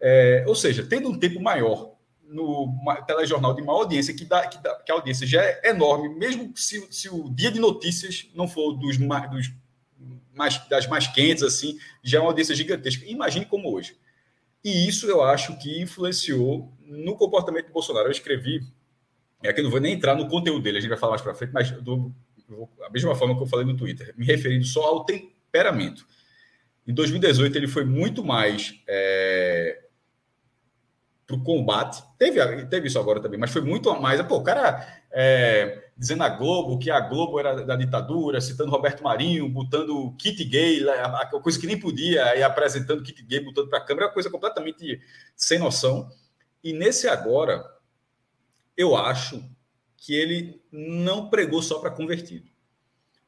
É, 0.00 0.44
ou 0.46 0.54
seja, 0.54 0.86
tendo 0.86 1.08
um 1.08 1.18
tempo 1.18 1.40
maior 1.40 1.94
no 2.22 2.74
telejornal 3.06 3.54
de 3.54 3.62
maior 3.62 3.80
audiência, 3.80 4.14
que, 4.14 4.24
dá, 4.24 4.46
que, 4.46 4.62
dá, 4.62 4.74
que 4.76 4.92
a 4.92 4.94
audiência 4.94 5.26
já 5.26 5.42
é 5.42 5.70
enorme, 5.70 6.10
mesmo 6.10 6.52
se, 6.54 6.86
se 6.90 7.08
o 7.08 7.30
dia 7.30 7.50
de 7.50 7.58
notícias 7.58 8.28
não 8.34 8.46
for 8.46 8.74
dos, 8.74 8.98
dos 8.98 9.50
mais, 10.34 10.68
das 10.68 10.86
mais 10.86 11.06
quentes, 11.06 11.42
assim, 11.42 11.78
já 12.02 12.18
é 12.18 12.20
uma 12.20 12.30
audiência 12.30 12.54
gigantesca. 12.54 13.04
Imagine 13.06 13.46
como 13.46 13.72
hoje. 13.72 13.96
E 14.62 14.86
isso 14.86 15.06
eu 15.06 15.22
acho 15.22 15.56
que 15.58 15.80
influenciou 15.80 16.72
no 16.80 17.16
comportamento 17.16 17.66
de 17.66 17.72
Bolsonaro. 17.72 18.08
Eu 18.08 18.12
escrevi, 18.12 18.60
é 19.42 19.52
que 19.52 19.60
eu 19.60 19.64
não 19.64 19.70
vou 19.70 19.80
nem 19.80 19.94
entrar 19.94 20.14
no 20.14 20.28
conteúdo 20.28 20.62
dele, 20.62 20.78
a 20.78 20.80
gente 20.80 20.90
vai 20.90 20.98
falar 20.98 21.12
mais 21.12 21.22
para 21.22 21.34
frente, 21.34 21.52
mas 21.52 21.70
do, 21.70 22.14
a 22.82 22.90
mesma 22.90 23.14
forma 23.14 23.36
que 23.36 23.42
eu 23.42 23.46
falei 23.46 23.64
no 23.64 23.76
Twitter, 23.76 24.14
me 24.16 24.24
referindo 24.24 24.64
só 24.64 24.84
ao 24.84 25.04
temperamento. 25.04 26.06
Em 26.86 26.94
2018, 26.94 27.56
ele 27.56 27.68
foi 27.68 27.84
muito 27.84 28.24
mais 28.24 28.80
é, 28.86 29.84
para 31.28 31.36
o 31.36 31.42
combate. 31.42 32.02
Teve, 32.18 32.40
teve 32.66 32.88
isso 32.88 32.98
agora 32.98 33.20
também, 33.20 33.38
mas 33.38 33.50
foi 33.50 33.60
muito 33.60 33.94
mais. 34.00 34.20
Pô, 34.22 34.38
o 34.38 34.42
cara 34.42 35.04
é, 35.12 35.90
dizendo 35.94 36.22
a 36.22 36.28
Globo 36.30 36.78
que 36.78 36.90
a 36.90 36.98
Globo 37.00 37.38
era 37.38 37.66
da 37.66 37.76
ditadura, 37.76 38.40
citando 38.40 38.70
Roberto 38.70 39.04
Marinho, 39.04 39.46
botando 39.46 40.14
kit 40.16 40.42
gay, 40.42 40.88
a 40.88 41.26
coisa 41.26 41.60
que 41.60 41.66
nem 41.66 41.78
podia, 41.78 42.34
e 42.34 42.42
apresentando 42.42 43.02
kit 43.02 43.22
gay, 43.22 43.40
botando 43.40 43.68
para 43.68 43.78
a 43.78 43.84
câmera, 43.84 44.06
é 44.06 44.12
coisa 44.12 44.30
completamente 44.30 45.02
sem 45.36 45.58
noção. 45.58 46.08
E 46.64 46.72
nesse 46.72 47.06
agora, 47.06 47.62
eu 48.74 48.96
acho 48.96 49.44
que 49.98 50.14
ele 50.14 50.62
não 50.72 51.28
pregou 51.28 51.60
só 51.60 51.78
para 51.78 51.90
convertido. 51.90 52.48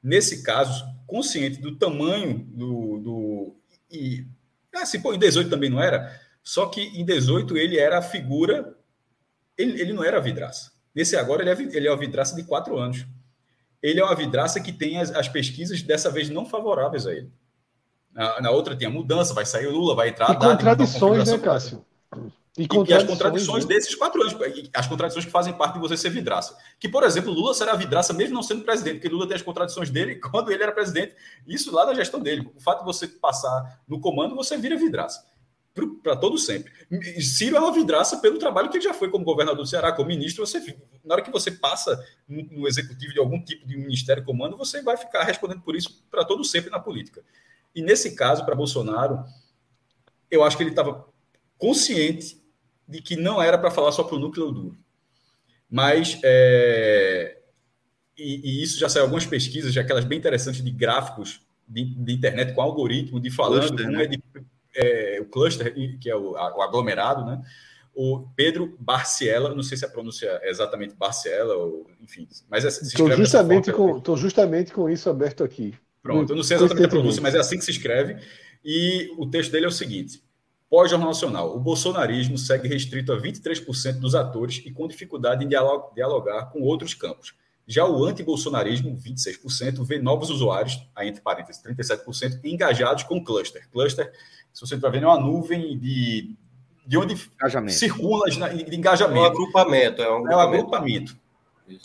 Nesse 0.02 0.42
caso, 0.42 0.82
consciente 1.06 1.60
do 1.60 1.76
tamanho 1.76 2.38
do. 2.38 2.98
do 2.98 3.56
e, 3.90 4.26
assim, 4.74 5.02
pô, 5.02 5.12
em 5.12 5.18
18 5.18 5.50
também 5.50 5.68
não 5.68 5.82
era 5.82 6.18
só 6.50 6.66
que 6.66 6.80
em 6.80 7.04
18 7.04 7.56
ele 7.56 7.78
era 7.78 7.98
a 7.98 8.02
figura, 8.02 8.74
ele, 9.56 9.80
ele 9.80 9.92
não 9.92 10.02
era 10.02 10.16
a 10.16 10.20
vidraça. 10.20 10.72
Nesse 10.92 11.16
agora 11.16 11.42
ele 11.42 11.50
é, 11.50 11.76
ele 11.76 11.86
é 11.86 11.90
uma 11.92 11.96
vidraça 11.96 12.34
de 12.34 12.42
quatro 12.42 12.76
anos. 12.76 13.06
Ele 13.80 14.00
é 14.00 14.04
uma 14.04 14.16
vidraça 14.16 14.58
que 14.58 14.72
tem 14.72 14.98
as, 14.98 15.12
as 15.12 15.28
pesquisas 15.28 15.80
dessa 15.80 16.10
vez 16.10 16.28
não 16.28 16.44
favoráveis 16.44 17.06
a 17.06 17.12
ele. 17.12 17.30
Na, 18.12 18.40
na, 18.40 18.50
outra 18.50 18.74
tem 18.74 18.88
a 18.88 18.90
mudança, 18.90 19.32
vai 19.32 19.46
sair 19.46 19.68
o 19.68 19.70
Lula, 19.70 19.94
vai 19.94 20.08
entrar. 20.08 20.28
E 20.28 20.36
contradições, 20.36 21.30
né, 21.30 21.38
Cássio? 21.38 21.86
E, 22.58 22.66
e, 22.88 22.94
as 22.94 23.04
contradições 23.04 23.64
né? 23.64 23.74
desses 23.76 23.94
quatro 23.94 24.20
anos, 24.20 24.34
as 24.74 24.88
contradições 24.88 25.24
que 25.24 25.30
fazem 25.30 25.52
parte 25.52 25.74
de 25.74 25.78
você 25.78 25.96
ser 25.96 26.10
vidraça. 26.10 26.58
Que, 26.80 26.88
por 26.88 27.04
exemplo, 27.04 27.32
Lula 27.32 27.54
será 27.54 27.76
vidraça 27.76 28.12
mesmo 28.12 28.34
não 28.34 28.42
sendo 28.42 28.64
presidente, 28.64 28.94
porque 28.94 29.08
Lula 29.08 29.28
tem 29.28 29.36
as 29.36 29.42
contradições 29.42 29.88
dele 29.88 30.16
quando 30.32 30.50
ele 30.50 30.64
era 30.64 30.72
presidente, 30.72 31.14
isso 31.46 31.72
lá 31.72 31.86
na 31.86 31.94
gestão 31.94 32.18
dele. 32.18 32.50
O 32.56 32.60
fato 32.60 32.80
de 32.80 32.86
você 32.86 33.06
passar 33.06 33.80
no 33.86 34.00
comando, 34.00 34.34
você 34.34 34.56
vira 34.56 34.76
vidraça 34.76 35.29
para 36.02 36.16
todo 36.16 36.36
sempre. 36.36 36.72
Ciro 37.20 37.56
é 37.56 37.60
uma 37.60 37.72
vidraça 37.72 38.18
pelo 38.18 38.38
trabalho 38.38 38.68
que 38.68 38.76
ele 38.76 38.84
já 38.84 38.92
foi 38.92 39.10
como 39.10 39.24
governador 39.24 39.62
do 39.62 39.68
Ceará, 39.68 39.92
como 39.92 40.08
ministro. 40.08 40.44
Você, 40.44 40.76
na 41.04 41.14
hora 41.14 41.22
que 41.22 41.30
você 41.30 41.50
passa 41.50 42.04
no, 42.28 42.66
executivo 42.66 43.12
de 43.12 43.20
algum 43.20 43.42
tipo 43.42 43.66
de 43.66 43.76
ministério 43.76 44.24
comando, 44.24 44.56
você 44.56 44.82
vai 44.82 44.96
ficar 44.96 45.22
respondendo 45.22 45.62
por 45.62 45.76
isso 45.76 46.04
para 46.10 46.24
todo 46.24 46.44
sempre 46.44 46.70
na 46.70 46.80
política. 46.80 47.22
E 47.74 47.82
nesse 47.82 48.16
caso, 48.16 48.44
para 48.44 48.54
Bolsonaro, 48.54 49.24
eu 50.30 50.42
acho 50.42 50.56
que 50.56 50.62
ele 50.62 50.70
estava 50.70 51.06
consciente 51.56 52.42
de 52.88 53.00
que 53.00 53.14
não 53.14 53.40
era 53.40 53.56
para 53.56 53.70
falar 53.70 53.92
só 53.92 54.02
para 54.02 54.16
o 54.16 54.18
núcleo 54.18 54.50
duro. 54.50 54.78
Mas, 55.70 56.18
é, 56.24 57.38
e, 58.18 58.40
e, 58.58 58.62
isso 58.62 58.78
já 58.78 58.88
saiu 58.88 59.04
algumas 59.04 59.24
pesquisas, 59.24 59.72
já 59.72 59.82
aquelas 59.82 60.04
bem 60.04 60.18
interessantes 60.18 60.64
de 60.64 60.70
gráficos 60.70 61.40
de, 61.68 61.84
de 61.84 62.12
internet 62.12 62.52
com 62.52 62.60
algoritmo, 62.60 63.20
de 63.20 63.30
falando, 63.30 63.80
um 63.80 63.90
né? 63.92 64.04
é 64.04 64.06
de 64.08 64.20
é, 64.74 65.18
o 65.20 65.24
cluster, 65.26 65.74
que 66.00 66.10
é 66.10 66.16
o, 66.16 66.32
o, 66.32 66.62
aglomerado, 66.62 67.24
né? 67.24 67.40
O 67.94 68.26
Pedro 68.36 68.76
Barciela, 68.78 69.54
não 69.54 69.62
sei 69.62 69.76
se 69.76 69.84
a 69.84 69.88
pronúncia 69.88 70.38
é 70.42 70.50
exatamente 70.50 70.94
Barciela, 70.94 71.54
ou, 71.54 71.86
enfim, 72.00 72.28
mas 72.48 72.64
Estou 72.64 73.10
justamente, 73.10 73.72
com, 73.72 74.00
tô 74.00 74.16
justamente 74.16 74.72
com 74.72 74.88
isso 74.88 75.10
aberto 75.10 75.42
aqui. 75.42 75.74
Pronto, 76.02 76.32
eu 76.32 76.36
não 76.36 76.42
sei 76.42 76.56
exatamente 76.56 76.86
a 76.86 76.88
pronúncia, 76.88 77.20
mas 77.20 77.34
é 77.34 77.38
assim 77.38 77.58
que 77.58 77.64
se 77.64 77.72
escreve. 77.72 78.16
E 78.64 79.12
o 79.18 79.26
texto 79.26 79.50
dele 79.50 79.66
é 79.66 79.68
o 79.68 79.72
seguinte: 79.72 80.22
Pós-Jornal 80.68 81.08
Nacional, 81.08 81.56
o 81.56 81.60
bolsonarismo 81.60 82.38
segue 82.38 82.68
restrito 82.68 83.12
a 83.12 83.20
23% 83.20 83.98
dos 83.98 84.14
atores 84.14 84.62
e 84.64 84.70
com 84.70 84.86
dificuldade 84.86 85.44
em 85.44 85.48
dialogar 85.48 86.46
com 86.52 86.62
outros 86.62 86.94
campos. 86.94 87.34
Já 87.66 87.86
o 87.86 88.04
anti-bolsonarismo, 88.04 88.96
26%, 88.96 89.84
vê 89.84 89.98
novos 90.00 90.28
usuários, 90.30 90.80
aí 90.94 91.08
entre 91.08 91.20
parênteses, 91.20 91.62
37%, 91.62 92.40
engajados 92.44 93.04
com 93.04 93.22
cluster. 93.22 93.68
Cluster 93.70 94.12
se 94.60 94.66
você 94.66 94.74
está 94.74 94.90
vendo, 94.90 95.04
é 95.04 95.06
uma 95.06 95.18
nuvem 95.18 95.78
de, 95.78 96.36
de 96.86 96.98
onde 96.98 97.14
engajamento. 97.34 97.72
circula 97.72 98.26
de 98.28 98.76
engajamento. 98.76 99.18
É 99.18 99.22
um 99.22 99.24
agrupamento. 99.24 100.02
É 100.02 100.10
um 100.10 100.16
agrupamento. 100.16 100.32
É 100.32 100.36
um 100.36 100.40
agrupamento. 100.40 101.18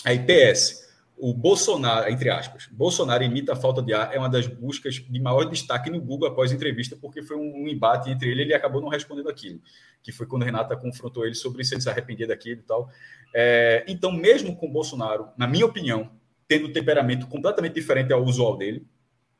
Aí, 0.04 0.20
PS, 0.20 0.86
o 1.18 1.34
Bolsonaro, 1.34 2.10
entre 2.10 2.30
aspas, 2.30 2.68
Bolsonaro 2.70 3.24
imita 3.24 3.54
a 3.54 3.56
falta 3.56 3.82
de 3.82 3.94
ar 3.94 4.14
é 4.14 4.20
uma 4.20 4.28
das 4.28 4.46
buscas 4.46 4.96
de 4.96 5.20
maior 5.22 5.46
destaque 5.46 5.90
no 5.90 6.02
Google 6.02 6.28
após 6.28 6.52
a 6.52 6.56
entrevista, 6.56 6.98
porque 7.00 7.24
foi 7.24 7.38
um, 7.38 7.66
embate 7.66 8.10
entre 8.10 8.30
ele 8.30 8.42
e 8.42 8.44
ele 8.44 8.54
acabou 8.54 8.82
não 8.82 8.90
respondendo 8.90 9.30
aquilo, 9.30 9.62
que 10.04 10.12
foi 10.12 10.28
quando 10.28 10.42
a 10.42 10.46
Renata 10.46 10.76
confrontou 10.76 11.26
ele 11.26 11.36
sobre 11.36 11.64
se 11.64 11.76
ele 11.76 11.82
se 11.82 11.90
arrependia 11.90 12.28
daquilo 12.28 12.60
e 12.60 12.64
tal. 12.64 12.90
É, 13.34 13.86
então, 13.88 14.12
mesmo 14.12 14.54
com 14.54 14.70
Bolsonaro, 14.70 15.30
na 15.38 15.48
minha 15.48 15.66
opinião, 15.66 16.12
tendo 16.46 16.68
um 16.68 16.74
temperamento 16.74 17.26
completamente 17.28 17.74
diferente 17.74 18.12
ao 18.12 18.22
usual 18.22 18.58
dele, 18.58 18.86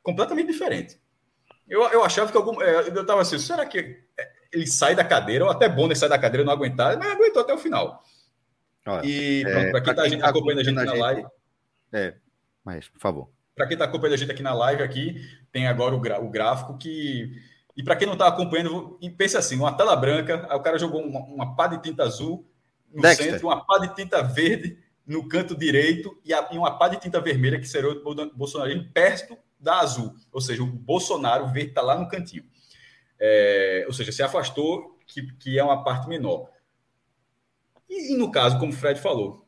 completamente 0.02 0.46
diferente. 0.46 0.98
Eu, 1.68 1.82
eu 1.90 2.04
achava 2.04 2.30
que 2.30 2.36
algum. 2.36 2.60
É, 2.62 2.88
eu 2.88 3.00
estava 3.00 3.22
assim, 3.22 3.38
será 3.38 3.66
que 3.66 4.04
ele 4.52 4.66
sai 4.66 4.94
da 4.94 5.04
cadeira, 5.04 5.44
ou 5.44 5.50
até 5.50 5.68
bom 5.68 5.86
ele 5.86 5.94
sair 5.94 6.08
da 6.08 6.18
cadeira 6.18 6.44
não 6.44 6.52
aguentar, 6.52 6.96
mas 6.96 7.12
aguentou 7.12 7.42
até 7.42 7.52
o 7.52 7.58
final. 7.58 8.02
Olha, 8.86 9.04
e 9.04 9.42
é, 9.42 9.70
para 9.70 9.80
quem 9.80 9.90
está 9.90 10.18
tá 10.18 10.28
acompanhando 10.28 10.60
a 10.60 10.64
gente 10.64 10.74
na 10.74 10.92
live. 10.92 11.26
É, 11.92 12.14
mas, 12.64 12.88
por 12.88 13.00
favor. 13.00 13.30
para 13.54 13.66
quem 13.66 13.74
está 13.74 13.84
acompanhando 13.84 14.14
a 14.14 14.18
gente 14.18 14.30
aqui 14.30 14.42
na 14.42 14.54
live, 14.54 14.82
aqui 14.82 15.20
tem 15.52 15.66
agora 15.66 15.94
o, 15.94 15.98
o 15.98 16.30
gráfico 16.30 16.78
que. 16.78 17.32
E 17.76 17.82
para 17.82 17.96
quem 17.96 18.06
não 18.06 18.14
está 18.14 18.28
acompanhando, 18.28 18.98
pense 19.18 19.36
assim: 19.36 19.56
uma 19.56 19.76
tela 19.76 19.96
branca, 19.96 20.46
aí 20.48 20.56
o 20.56 20.62
cara 20.62 20.78
jogou 20.78 21.02
uma, 21.02 21.20
uma 21.20 21.56
pá 21.56 21.66
de 21.66 21.82
tinta 21.82 22.04
azul 22.04 22.48
no 22.92 23.02
Dexter. 23.02 23.32
centro, 23.32 23.48
uma 23.48 23.64
pá 23.64 23.78
de 23.78 23.94
tinta 23.94 24.22
verde 24.22 24.78
no 25.06 25.28
canto 25.28 25.54
direito 25.54 26.18
e, 26.24 26.32
a, 26.32 26.48
e 26.50 26.56
uma 26.56 26.78
pá 26.78 26.88
de 26.88 26.98
tinta 26.98 27.20
vermelha, 27.20 27.60
que 27.60 27.68
seria 27.68 27.90
o 27.90 28.36
bolsonarismo, 28.36 28.88
perto 28.92 29.36
da 29.58 29.80
azul. 29.80 30.14
Ou 30.32 30.40
seja, 30.40 30.62
o 30.62 30.66
Bolsonaro 30.66 31.46
verde 31.48 31.70
está 31.70 31.82
lá 31.82 31.98
no 31.98 32.08
cantinho. 32.08 32.44
É, 33.18 33.84
ou 33.86 33.92
seja, 33.92 34.12
se 34.12 34.22
afastou, 34.22 34.98
que, 35.06 35.32
que 35.36 35.58
é 35.58 35.64
uma 35.64 35.82
parte 35.82 36.08
menor. 36.08 36.48
E, 37.88 38.14
e, 38.14 38.16
no 38.16 38.30
caso, 38.30 38.58
como 38.58 38.72
o 38.72 38.74
Fred 38.74 39.00
falou, 39.00 39.46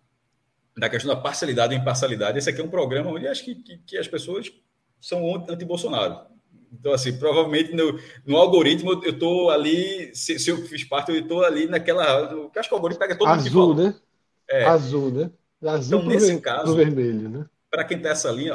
da 0.76 0.88
questão 0.88 1.12
da 1.14 1.20
parcialidade 1.20 1.74
e 1.74 1.78
imparcialidade, 1.78 2.38
esse 2.38 2.48
aqui 2.48 2.60
é 2.60 2.64
um 2.64 2.70
programa 2.70 3.10
onde 3.10 3.26
acho 3.26 3.44
que, 3.44 3.54
que, 3.56 3.78
que 3.78 3.98
as 3.98 4.06
pessoas 4.06 4.52
são 5.00 5.34
anti-Bolsonaro. 5.48 6.28
Então, 6.72 6.92
assim, 6.92 7.18
provavelmente 7.18 7.74
no, 7.74 7.98
no 8.26 8.36
algoritmo 8.36 8.92
eu 9.02 9.12
estou 9.12 9.50
ali, 9.50 10.14
se, 10.14 10.38
se, 10.38 10.50
eu 10.50 10.58
fiz 10.66 10.84
parte, 10.84 11.10
eu 11.10 11.18
estou 11.18 11.42
ali 11.42 11.66
naquela. 11.66 12.30
Eu 12.30 12.50
acho 12.54 12.68
que 12.68 12.74
o 12.74 12.76
algoritmo 12.76 13.00
pega 13.00 13.16
todo 13.16 13.28
Azul, 13.28 13.74
né? 13.74 13.94
É. 14.48 14.64
Azul, 14.64 15.10
né? 15.10 15.30
Azul 15.64 16.00
então, 16.00 16.10
nesse 16.10 16.34
ver, 16.34 16.40
caso, 16.40 16.76
vermelho, 16.76 17.28
né? 17.28 17.46
Para 17.70 17.84
quem 17.84 17.98
está 17.98 18.10
essa 18.10 18.30
linha, 18.30 18.54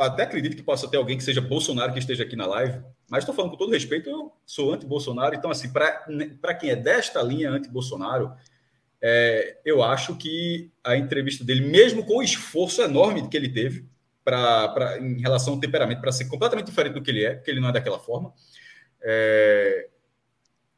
até 0.00 0.24
acredito 0.24 0.56
que 0.56 0.62
possa 0.62 0.88
ter 0.88 0.96
alguém 0.96 1.16
que 1.16 1.22
seja 1.22 1.40
Bolsonaro 1.40 1.92
que 1.92 1.98
esteja 1.98 2.24
aqui 2.24 2.34
na 2.34 2.46
live, 2.46 2.82
mas 3.08 3.22
estou 3.22 3.34
falando 3.34 3.52
com 3.52 3.56
todo 3.56 3.72
respeito, 3.72 4.10
eu 4.10 4.32
sou 4.44 4.74
anti-Bolsonaro, 4.74 5.34
então, 5.34 5.50
assim, 5.50 5.70
para 5.70 6.54
quem 6.54 6.70
é 6.70 6.76
desta 6.76 7.22
linha 7.22 7.50
anti-Bolsonaro, 7.50 8.32
é, 9.00 9.58
eu 9.64 9.82
acho 9.82 10.16
que 10.16 10.72
a 10.82 10.96
entrevista 10.96 11.44
dele, 11.44 11.68
mesmo 11.68 12.04
com 12.04 12.16
o 12.16 12.22
esforço 12.22 12.82
enorme 12.82 13.28
que 13.28 13.36
ele 13.36 13.48
teve 13.48 13.86
pra, 14.24 14.68
pra 14.68 14.98
em 14.98 15.20
relação 15.20 15.54
ao 15.54 15.60
temperamento, 15.60 16.00
para 16.00 16.10
ser 16.10 16.26
completamente 16.26 16.66
diferente 16.66 16.94
do 16.94 17.02
que 17.02 17.10
ele 17.10 17.24
é, 17.24 17.34
porque 17.34 17.50
ele 17.50 17.60
não 17.60 17.68
é 17.68 17.72
daquela 17.72 17.98
forma, 17.98 18.32
é, 19.00 19.88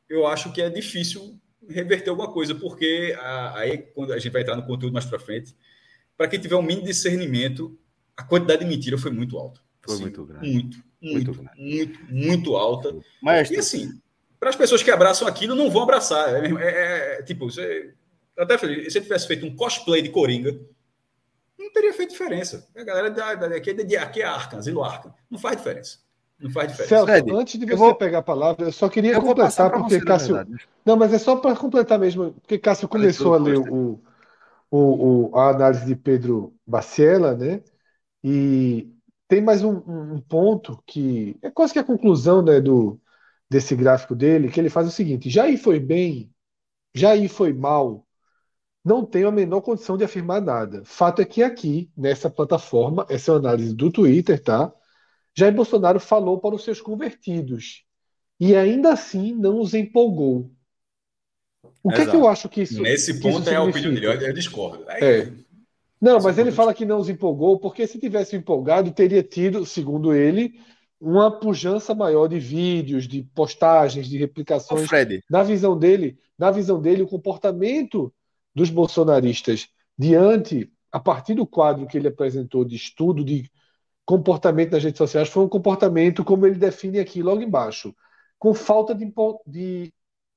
eu 0.09 0.27
acho 0.27 0.53
que 0.53 0.61
é 0.61 0.69
difícil 0.69 1.41
reverter 1.69 2.11
alguma 2.11 2.33
coisa, 2.33 2.55
porque 2.55 3.17
a, 3.19 3.59
aí, 3.59 3.79
quando 3.79 4.13
a 4.13 4.19
gente 4.19 4.33
vai 4.33 4.43
entrar 4.43 4.57
no 4.57 4.67
conteúdo 4.67 4.93
mais 4.93 5.07
para 5.07 5.19
frente, 5.19 5.55
para 6.21 6.29
quem 6.29 6.39
tiver 6.39 6.57
um 6.57 6.62
mínimo 6.62 6.87
discernimento, 6.87 7.79
a 8.15 8.23
quantidade 8.23 8.62
de 8.62 8.69
mentira 8.69 8.99
foi 8.99 9.11
muito 9.11 9.39
alta. 9.39 9.59
Foi 9.81 9.95
assim, 9.95 10.03
muito 10.03 10.27
grande. 10.27 10.53
Muito, 10.53 10.85
muito, 11.00 11.35
muito, 11.35 11.50
muito, 11.57 12.15
muito, 12.15 12.57
alta. 12.59 12.95
Mas, 13.23 13.50
e 13.50 13.57
assim, 13.57 13.99
para 14.39 14.50
as 14.50 14.57
pessoas 14.57 14.83
que 14.83 14.91
abraçam 14.91 15.27
aquilo, 15.27 15.55
não 15.55 15.71
vão 15.71 15.85
abraçar. 15.85 16.45
É, 16.45 16.50
é, 16.62 17.21
é 17.21 17.23
tipo, 17.23 17.50
você 17.50 17.95
até 18.37 18.59
falei, 18.59 18.91
se 18.91 18.99
ele 18.99 19.07
tivesse 19.07 19.27
feito 19.27 19.47
um 19.47 19.57
cosplay 19.57 20.03
de 20.03 20.11
Coringa, 20.11 20.61
não 21.59 21.73
teria 21.73 21.95
feito 21.95 22.11
diferença. 22.11 22.69
A 22.77 22.85
galera 22.85 23.09
daqui, 23.09 23.71
é, 23.71 23.99
aqui 23.99 24.21
é 24.21 24.27
Arkham, 24.27 24.59
Asilo 24.59 24.85
Arkham. 24.85 25.15
Não 25.31 25.39
faz 25.39 25.57
diferença. 25.57 26.00
Não 26.39 26.50
faz 26.50 26.71
diferença. 26.71 26.97
Celso, 26.97 27.07
Fred, 27.07 27.33
antes 27.33 27.59
de 27.59 27.65
você 27.65 27.77
vou... 27.77 27.95
pegar 27.95 28.19
a 28.19 28.23
palavra, 28.23 28.67
eu 28.67 28.73
só 28.73 28.91
queria 28.91 29.15
eu 29.15 29.23
completar, 29.23 29.71
porque 29.71 29.95
você, 29.95 30.05
Cássio. 30.05 30.47
Não, 30.85 30.99
mas 30.99 31.15
é 31.15 31.19
só 31.19 31.37
para 31.37 31.57
completar 31.57 31.99
mesmo, 31.99 32.33
porque 32.43 32.59
Cássio 32.59 32.89
começou 32.89 33.33
a 33.33 33.39
ler 33.39 33.57
o, 33.57 33.99
o, 34.71 35.31
o, 35.31 35.37
a 35.37 35.50
análise 35.50 35.87
de 35.87 35.97
Pedro 35.97 36.55
Baciela, 36.67 37.35
né? 37.37 37.62
E 38.23 38.93
tem 39.29 39.41
mais 39.43 39.62
um, 39.65 39.73
um, 40.15 40.21
ponto 40.21 40.83
que 40.87 41.39
é 41.43 41.50
quase 41.50 41.73
que 41.73 41.79
a 41.79 41.85
conclusão 41.85 42.43
né, 42.43 42.61
do, 42.61 43.00
desse 43.49 43.77
gráfico 43.77 44.15
dele, 44.15 44.50
que 44.50 44.61
ele 44.61 44.71
faz 44.71 44.87
o 44.89 44.91
seguinte: 44.91 45.31
Jair 45.31 45.59
foi 45.61 45.81
bem, 45.81 46.33
Jair 46.95 47.29
foi 47.31 47.53
mal, 47.53 48.07
não 48.85 49.05
tenho 49.05 49.29
a 49.29 49.33
menor 49.33 49.61
condição 49.62 49.97
de 49.97 50.05
afirmar 50.05 50.41
nada. 50.43 50.83
Fato 50.85 51.23
é 51.23 51.25
que 51.25 51.43
aqui, 51.43 51.91
nessa 51.97 52.31
plataforma, 52.31 53.07
essa 53.09 53.31
é 53.31 53.35
uma 53.35 53.41
análise 53.41 53.75
do 53.75 53.91
Twitter, 53.93 54.43
tá? 54.43 54.73
Jair 55.37 55.55
Bolsonaro 55.55 56.00
falou 56.00 56.41
para 56.41 56.55
os 56.55 56.65
seus 56.65 56.81
convertidos 56.81 57.85
e 58.39 58.57
ainda 58.57 58.93
assim 58.93 59.35
não 59.35 59.61
os 59.61 59.75
empolgou. 59.75 60.51
O 61.83 61.90
que 61.90 62.03
é 62.03 62.07
que 62.07 62.16
eu 62.16 62.29
acho 62.29 62.49
que 62.49 62.62
isso 62.62 62.83
Nesse 62.83 63.14
que 63.14 63.20
ponto 63.20 63.40
isso 63.40 63.51
é 63.51 63.57
a 63.57 63.62
opinião 63.62 63.92
dele, 63.92 64.07
eu, 64.07 64.33
discordo. 64.33 64.85
É. 64.88 65.31
Não, 66.01 66.20
mas 66.20 66.38
ele 66.38 66.51
fala 66.51 66.73
que 66.73 66.87
não 66.87 66.99
os 66.99 67.09
empolgou, 67.09 67.59
porque 67.59 67.87
se 67.87 67.99
tivesse 67.99 68.37
empolgado, 68.37 68.90
teria 68.90 69.23
tido, 69.23 69.66
segundo 69.66 70.14
ele, 70.14 70.55
uma 71.01 71.31
pujança 71.31 71.94
maior 71.94 72.29
de 72.29 72.38
vídeos, 72.38 73.07
de 73.07 73.23
postagens, 73.35 74.07
de 74.09 74.18
replicações. 74.18 74.88
Fred. 74.88 75.23
Na 75.29 75.42
visão 75.42 75.79
dele, 75.79 76.18
na 76.38 76.51
visão 76.51 76.81
dele, 76.81 77.03
o 77.03 77.09
comportamento 77.09 78.12
dos 78.55 78.70
bolsonaristas 78.70 79.68
diante, 79.96 80.70
a 80.90 80.99
partir 80.99 81.35
do 81.35 81.46
quadro 81.46 81.87
que 81.87 81.99
ele 81.99 82.09
apresentou 82.09 82.64
de 82.64 82.77
estudo 82.77 83.25
de 83.25 83.51
comportamento 84.05 84.73
nas 84.73 84.83
redes 84.83 84.99
sociais, 84.99 85.29
foi 85.29 85.44
um 85.44 85.49
comportamento, 85.49 86.25
como 86.25 86.46
ele 86.46 86.57
define 86.57 86.99
aqui 86.99 87.23
logo 87.23 87.42
embaixo, 87.42 87.94
com 88.38 88.53
falta 88.55 88.94
de, 88.94 89.12
de 89.46 89.92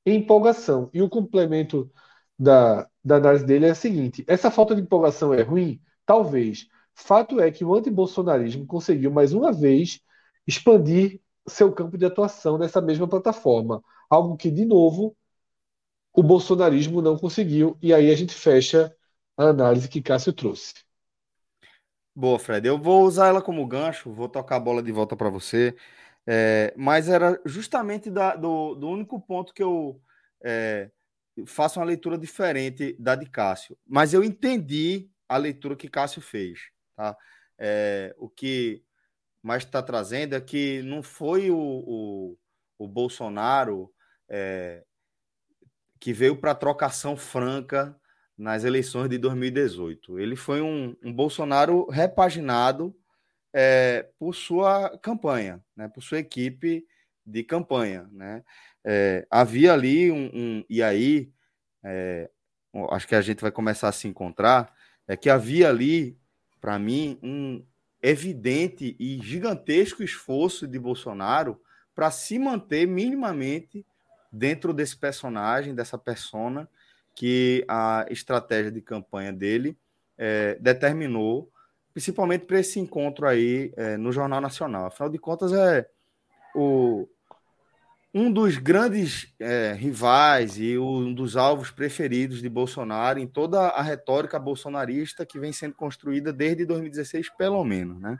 empolgação. 0.05 0.89
E 0.93 1.01
o 1.01 1.09
complemento 1.09 1.91
da, 2.37 2.89
da 3.03 3.17
análise 3.17 3.45
dele 3.45 3.67
é 3.67 3.71
o 3.71 3.75
seguinte: 3.75 4.23
essa 4.27 4.51
falta 4.51 4.75
de 4.75 4.81
empolgação 4.81 5.33
é 5.33 5.41
ruim? 5.41 5.81
Talvez. 6.05 6.67
Fato 6.95 7.39
é 7.39 7.51
que 7.51 7.65
o 7.65 7.73
antibolsonarismo 7.75 8.65
conseguiu, 8.67 9.11
mais 9.11 9.33
uma 9.33 9.51
vez, 9.51 9.99
expandir 10.47 11.19
seu 11.47 11.73
campo 11.73 11.97
de 11.97 12.05
atuação 12.05 12.57
nessa 12.57 12.81
mesma 12.81 13.07
plataforma. 13.07 13.83
Algo 14.09 14.37
que, 14.37 14.51
de 14.51 14.65
novo, 14.65 15.15
o 16.13 16.23
bolsonarismo 16.23 17.01
não 17.01 17.17
conseguiu, 17.17 17.77
e 17.81 17.93
aí 17.93 18.11
a 18.11 18.15
gente 18.15 18.33
fecha 18.33 18.95
a 19.37 19.45
análise 19.45 19.89
que 19.89 20.01
Cássio 20.01 20.33
trouxe. 20.33 20.73
Boa, 22.15 22.37
Fred. 22.37 22.67
Eu 22.67 22.77
vou 22.77 23.03
usar 23.03 23.27
ela 23.27 23.41
como 23.41 23.65
gancho, 23.65 24.11
vou 24.11 24.29
tocar 24.29 24.57
a 24.57 24.59
bola 24.59 24.83
de 24.83 24.91
volta 24.91 25.15
para 25.15 25.29
você. 25.29 25.75
É, 26.25 26.73
mas 26.77 27.09
era 27.09 27.39
justamente 27.45 28.09
da, 28.09 28.35
do, 28.35 28.75
do, 28.75 28.89
único 28.89 29.19
ponto 29.19 29.53
que 29.53 29.61
eu 29.61 30.01
é, 30.41 30.89
faço 31.45 31.79
uma 31.79 31.85
leitura 31.85 32.17
diferente 32.17 32.95
da 32.99 33.15
de 33.15 33.29
Cássio. 33.29 33.77
Mas 33.85 34.13
eu 34.13 34.23
entendi 34.23 35.09
a 35.27 35.37
leitura 35.37 35.75
que 35.75 35.89
Cássio 35.89 36.21
fez. 36.21 36.69
Tá? 36.95 37.17
É, 37.57 38.15
o 38.17 38.29
que 38.29 38.83
mais 39.41 39.63
está 39.63 39.81
trazendo 39.83 40.35
é 40.35 40.41
que 40.41 40.81
não 40.83 41.03
foi 41.03 41.51
o, 41.51 41.57
o, 41.57 42.37
o 42.77 42.87
Bolsonaro 42.87 43.93
é, 44.29 44.83
que 45.99 46.13
veio 46.13 46.37
para 46.37 46.55
trocação 46.55 47.17
franca 47.17 47.95
nas 48.37 48.63
eleições 48.63 49.09
de 49.09 49.17
2018. 49.17 50.19
Ele 50.19 50.35
foi 50.35 50.61
um, 50.61 50.95
um 51.03 51.11
Bolsonaro 51.11 51.87
repaginado 51.89 52.95
é, 53.53 54.09
por 54.17 54.33
sua 54.33 54.97
campanha, 54.97 55.63
né, 55.75 55.87
por 55.87 56.01
sua 56.01 56.19
equipe 56.19 56.85
de 57.25 57.43
campanha. 57.43 58.09
Né? 58.11 58.43
É, 58.83 59.25
havia 59.29 59.73
ali 59.73 60.11
um, 60.11 60.29
um 60.33 60.65
e 60.69 60.81
aí 60.81 61.31
é, 61.83 62.29
acho 62.91 63.07
que 63.07 63.15
a 63.15 63.21
gente 63.21 63.41
vai 63.41 63.51
começar 63.51 63.89
a 63.89 63.91
se 63.91 64.07
encontrar, 64.07 64.73
é 65.07 65.15
que 65.15 65.29
havia 65.29 65.69
ali, 65.69 66.17
para 66.59 66.79
mim, 66.79 67.19
um 67.21 67.63
evidente 68.01 68.95
e 68.99 69.19
gigantesco 69.21 70.03
esforço 70.03 70.67
de 70.67 70.79
Bolsonaro 70.79 71.61
para 71.93 72.09
se 72.09 72.39
manter 72.39 72.87
minimamente 72.87 73.85
dentro 74.31 74.73
desse 74.73 74.97
personagem, 74.97 75.75
dessa 75.75 75.97
persona, 75.97 76.67
que 77.15 77.63
a 77.67 78.05
estratégia 78.09 78.71
de 78.71 78.81
campanha 78.81 79.31
dele 79.31 79.77
é, 80.17 80.57
determinou, 80.59 81.51
principalmente 81.93 82.45
para 82.45 82.59
esse 82.59 82.79
encontro 82.79 83.27
aí 83.27 83.71
é, 83.77 83.97
no 83.97 84.11
Jornal 84.11 84.41
Nacional. 84.41 84.87
Afinal 84.87 85.09
de 85.09 85.17
contas, 85.17 85.53
é 85.53 85.87
o, 86.55 87.07
um 88.13 88.31
dos 88.31 88.57
grandes 88.57 89.33
é, 89.39 89.73
rivais 89.73 90.57
e 90.57 90.77
um 90.77 91.13
dos 91.13 91.37
alvos 91.37 91.71
preferidos 91.71 92.41
de 92.41 92.49
Bolsonaro 92.49 93.19
em 93.19 93.27
toda 93.27 93.59
a 93.69 93.81
retórica 93.81 94.39
bolsonarista 94.39 95.25
que 95.25 95.39
vem 95.39 95.53
sendo 95.53 95.75
construída 95.75 96.33
desde 96.33 96.65
2016, 96.65 97.29
pelo 97.37 97.63
menos, 97.63 97.99
né? 97.99 98.19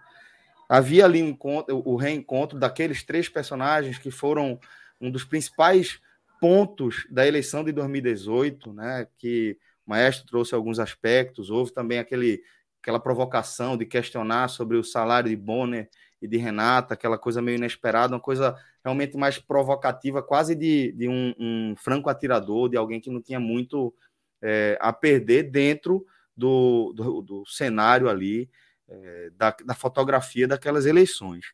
Havia 0.69 1.05
ali 1.05 1.21
um 1.21 1.37
o 1.85 1.95
reencontro 1.95 2.57
daqueles 2.57 3.03
três 3.03 3.27
personagens 3.29 3.97
que 3.97 4.09
foram 4.09 4.59
um 4.99 5.11
dos 5.11 5.23
principais 5.23 5.99
pontos 6.39 7.05
da 7.09 7.27
eleição 7.27 7.63
de 7.63 7.71
2018, 7.71 8.73
né, 8.73 9.07
que 9.17 9.57
o 9.85 9.91
Maestro 9.91 10.25
trouxe 10.25 10.55
alguns 10.55 10.79
aspectos, 10.79 11.49
houve 11.49 11.71
também 11.73 11.99
aquele, 11.99 12.41
aquela 12.83 12.99
provocação 12.99 13.77
de 13.77 13.85
questionar 13.85 14.49
sobre 14.49 14.75
o 14.75 14.83
salário 14.83 15.29
de 15.29 15.35
Bonner 15.37 15.89
e 16.21 16.27
de 16.27 16.35
Renata, 16.35 16.93
aquela 16.93 17.17
coisa 17.17 17.41
meio 17.41 17.55
inesperada, 17.55 18.13
uma 18.13 18.19
coisa 18.19 18.57
realmente 18.83 19.15
mais 19.15 19.39
provocativa, 19.39 20.21
quase 20.21 20.53
de, 20.53 20.91
de 20.91 21.07
um, 21.07 21.33
um 21.39 21.75
franco 21.77 22.09
atirador, 22.09 22.67
de 22.67 22.75
alguém 22.75 22.99
que 22.99 23.09
não 23.09 23.21
tinha 23.21 23.39
muito 23.39 23.93
é, 24.41 24.77
a 24.81 24.91
perder 24.91 25.43
dentro 25.43 26.05
do, 26.35 26.91
do, 26.93 27.21
do 27.21 27.45
cenário 27.45 28.09
ali, 28.09 28.49
é, 28.89 29.31
da, 29.37 29.55
da 29.65 29.73
fotografia 29.73 30.45
daquelas 30.45 30.85
eleições. 30.85 31.53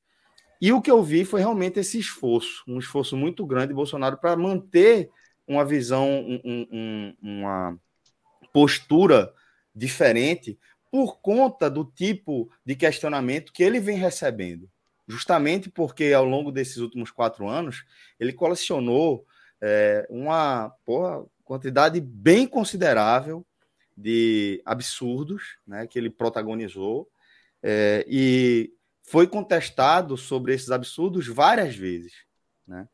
E 0.60 0.74
o 0.74 0.82
que 0.82 0.90
eu 0.90 1.04
vi 1.04 1.24
foi 1.26 1.42
realmente 1.42 1.80
esse 1.80 2.00
esforço, 2.00 2.64
um 2.68 2.80
esforço 2.80 3.16
muito 3.16 3.46
grande 3.46 3.68
de 3.68 3.76
Bolsonaro 3.76 4.18
para 4.18 4.36
manter 4.36 5.12
uma 5.48 5.64
visão, 5.64 6.10
um, 6.10 6.68
um, 6.72 7.16
uma 7.22 7.80
postura 8.52 9.32
diferente, 9.76 10.60
por 10.92 11.20
conta 11.22 11.70
do 11.70 11.86
tipo 11.86 12.52
de 12.66 12.76
questionamento 12.76 13.54
que 13.54 13.64
ele 13.64 13.80
vem 13.80 13.98
recebendo. 13.98 14.70
Justamente 15.08 15.70
porque 15.70 16.14
ao 16.14 16.26
longo 16.26 16.52
desses 16.52 16.78
últimos 16.78 17.12
quatro 17.12 17.48
anos 17.48 17.84
ele 18.20 18.34
colecionou 18.34 19.26
é, 19.62 20.06
uma 20.10 20.70
porra, 20.86 21.26
quantidade 21.44 22.00
bem 22.00 22.48
considerável 22.48 23.46
de 23.98 24.62
absurdos 24.66 25.58
né, 25.68 25.86
que 25.88 25.98
ele 26.00 26.10
protagonizou 26.10 27.10
é, 27.62 28.06
e 28.08 28.72
foi 29.04 29.28
contestado 29.28 30.16
sobre 30.16 30.54
esses 30.54 30.70
absurdos 30.70 31.28
várias 31.28 31.76
vezes. 31.76 32.14
Né? 32.68 32.88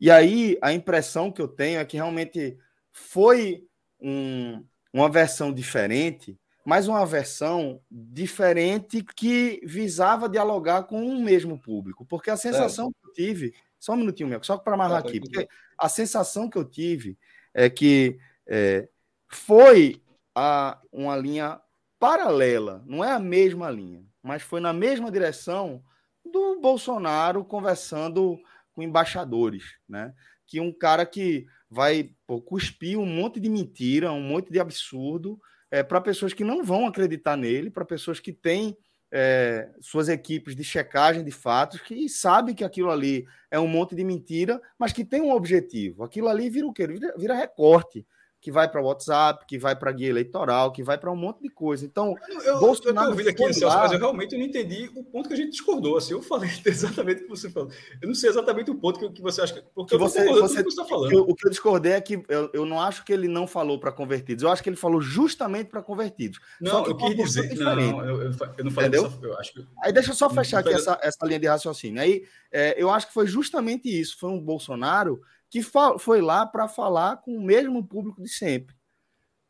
E 0.00 0.10
aí 0.10 0.58
a 0.60 0.72
impressão 0.72 1.30
que 1.30 1.40
eu 1.40 1.46
tenho 1.46 1.78
é 1.78 1.84
que 1.84 1.96
realmente 1.96 2.58
foi 2.90 3.64
um, 4.00 4.64
uma 4.92 5.08
versão 5.08 5.52
diferente, 5.52 6.36
mas 6.64 6.86
uma 6.86 7.04
versão 7.04 7.80
diferente 7.90 9.02
que 9.02 9.60
visava 9.64 10.28
dialogar 10.28 10.84
com 10.84 11.02
um 11.02 11.22
mesmo 11.22 11.58
público. 11.58 12.04
Porque 12.04 12.30
a 12.30 12.36
sensação 12.36 12.88
é. 12.88 12.90
que 12.90 13.08
eu 13.08 13.12
tive, 13.12 13.54
só 13.78 13.94
um 13.94 13.96
minutinho, 13.96 14.28
meu, 14.28 14.42
só 14.42 14.56
para 14.56 14.74
amarrar 14.74 14.98
aqui, 14.98 15.20
porque 15.20 15.48
a 15.76 15.88
sensação 15.88 16.48
que 16.48 16.56
eu 16.56 16.64
tive 16.64 17.18
é 17.52 17.68
que 17.68 18.18
é, 18.46 18.88
foi 19.28 20.00
a, 20.34 20.78
uma 20.92 21.16
linha 21.16 21.60
paralela, 21.98 22.82
não 22.86 23.04
é 23.04 23.12
a 23.12 23.18
mesma 23.18 23.70
linha, 23.70 24.04
mas 24.22 24.42
foi 24.42 24.60
na 24.60 24.72
mesma 24.72 25.10
direção 25.10 25.82
do 26.24 26.60
Bolsonaro 26.60 27.44
conversando 27.44 28.38
com 28.72 28.82
embaixadores, 28.82 29.76
né? 29.88 30.14
Que 30.46 30.60
um 30.60 30.72
cara 30.72 31.04
que 31.04 31.46
vai 31.68 32.10
pô, 32.26 32.40
cuspir 32.40 32.98
um 32.98 33.06
monte 33.06 33.40
de 33.40 33.48
mentira, 33.48 34.12
um 34.12 34.20
monte 34.20 34.50
de 34.50 34.60
absurdo 34.60 35.40
é, 35.72 35.82
para 35.82 36.02
pessoas 36.02 36.34
que 36.34 36.44
não 36.44 36.62
vão 36.62 36.86
acreditar 36.86 37.34
nele, 37.34 37.70
para 37.70 37.82
pessoas 37.82 38.20
que 38.20 38.30
têm 38.30 38.76
é, 39.10 39.70
suas 39.80 40.06
equipes 40.10 40.54
de 40.54 40.62
checagem 40.62 41.24
de 41.24 41.30
fatos, 41.30 41.80
que 41.80 42.10
sabem 42.10 42.54
que 42.54 42.62
aquilo 42.62 42.90
ali 42.90 43.26
é 43.50 43.58
um 43.58 43.66
monte 43.66 43.94
de 43.94 44.04
mentira, 44.04 44.60
mas 44.78 44.92
que 44.92 45.02
tem 45.02 45.22
um 45.22 45.32
objetivo. 45.32 46.04
Aquilo 46.04 46.28
ali 46.28 46.50
vira 46.50 46.66
o 46.66 46.74
quê? 46.74 46.86
Vira, 46.86 47.14
vira 47.16 47.34
recorte 47.34 48.06
que 48.42 48.50
vai 48.50 48.68
para 48.68 48.82
o 48.82 48.86
WhatsApp, 48.86 49.46
que 49.46 49.56
vai 49.56 49.76
para 49.76 49.92
guia 49.92 50.08
eleitoral, 50.08 50.72
que 50.72 50.82
vai 50.82 50.98
para 50.98 51.12
um 51.12 51.14
monte 51.14 51.42
de 51.42 51.48
coisa. 51.48 51.86
Então, 51.86 52.16
eu, 52.44 52.58
Bolsonaro 52.58 53.06
eu 53.06 53.10
ouvindo 53.12 53.28
aqui, 53.28 53.54
Celso, 53.54 53.66
lá... 53.66 53.82
mas 53.84 53.92
eu 53.92 54.00
realmente 54.00 54.36
não 54.36 54.44
entendi 54.44 54.90
o 54.96 55.04
ponto 55.04 55.28
que 55.28 55.34
a 55.34 55.36
gente 55.36 55.52
discordou. 55.52 55.96
Assim, 55.96 56.12
eu 56.12 56.20
falei 56.20 56.50
exatamente 56.66 57.20
o 57.20 57.24
que 57.26 57.30
você 57.30 57.48
falou. 57.48 57.70
Eu 58.02 58.08
não 58.08 58.14
sei 58.16 58.30
exatamente 58.30 58.68
o 58.68 58.74
ponto 58.74 58.98
que, 58.98 59.08
que 59.10 59.22
você 59.22 59.42
acha. 59.42 59.62
Porque 59.72 59.94
que 59.94 59.96
você, 59.96 60.28
você, 60.28 60.56
que 60.56 60.64
você 60.64 60.80
está 60.80 60.84
falando. 60.84 61.20
o 61.20 61.36
que 61.36 61.46
eu 61.46 61.50
discordei 61.50 61.92
é 61.92 62.00
que 62.00 62.20
eu, 62.28 62.50
eu 62.52 62.66
não 62.66 62.80
acho 62.80 63.04
que 63.04 63.12
ele 63.12 63.28
não 63.28 63.46
falou 63.46 63.78
para 63.78 63.92
convertidos. 63.92 64.42
Eu 64.42 64.50
acho 64.50 64.60
que 64.60 64.68
ele 64.68 64.76
falou 64.76 65.00
justamente 65.00 65.68
para 65.68 65.80
convertidos. 65.80 66.40
Não, 66.60 66.84
eu 66.84 66.96
quis 66.96 67.14
dizer. 67.14 67.54
Não, 67.54 68.04
eu, 68.04 68.22
eu, 68.22 68.64
não 68.64 68.72
falei 68.72 68.88
Entendeu? 68.88 69.12
Eu 69.22 69.38
acho 69.38 69.52
que... 69.52 69.64
Aí 69.84 69.92
deixa 69.92 70.10
eu 70.10 70.16
só 70.16 70.28
fechar 70.28 70.58
aqui 70.58 70.70
essa, 70.74 70.98
essa 71.00 71.24
linha 71.24 71.38
de 71.38 71.46
raciocínio. 71.46 72.02
Aí 72.02 72.24
é, 72.50 72.74
eu 72.76 72.90
acho 72.90 73.06
que 73.06 73.14
foi 73.14 73.28
justamente 73.28 73.88
isso. 73.88 74.18
Foi 74.18 74.30
um 74.30 74.40
Bolsonaro 74.40 75.22
que 75.52 75.60
foi 75.60 76.22
lá 76.22 76.46
para 76.46 76.66
falar 76.66 77.18
com 77.18 77.36
o 77.36 77.42
mesmo 77.42 77.86
público 77.86 78.22
de 78.22 78.28
sempre 78.30 78.74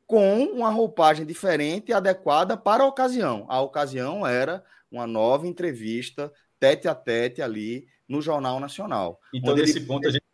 com 0.05 0.43
uma 0.47 0.69
roupagem 0.69 1.25
diferente 1.25 1.91
e 1.91 1.93
adequada 1.95 2.57
para 2.57 2.83
a 2.83 2.87
ocasião. 2.87 3.47
A 3.49 3.61
ocasião 3.62 4.27
era 4.27 4.62
uma 4.91 5.07
nova 5.07 5.47
entrevista 5.47 6.31
tete 6.59 6.88
a 6.88 6.95
tete 6.95 7.41
ali 7.41 7.87
no 8.07 8.21
Jornal 8.21 8.59
Nacional. 8.59 9.21
Então, 9.33 9.55
nesse 9.55 9.79
ele... 9.79 9.87
ponto, 9.87 10.07
a 10.07 10.11
gente. 10.11 10.25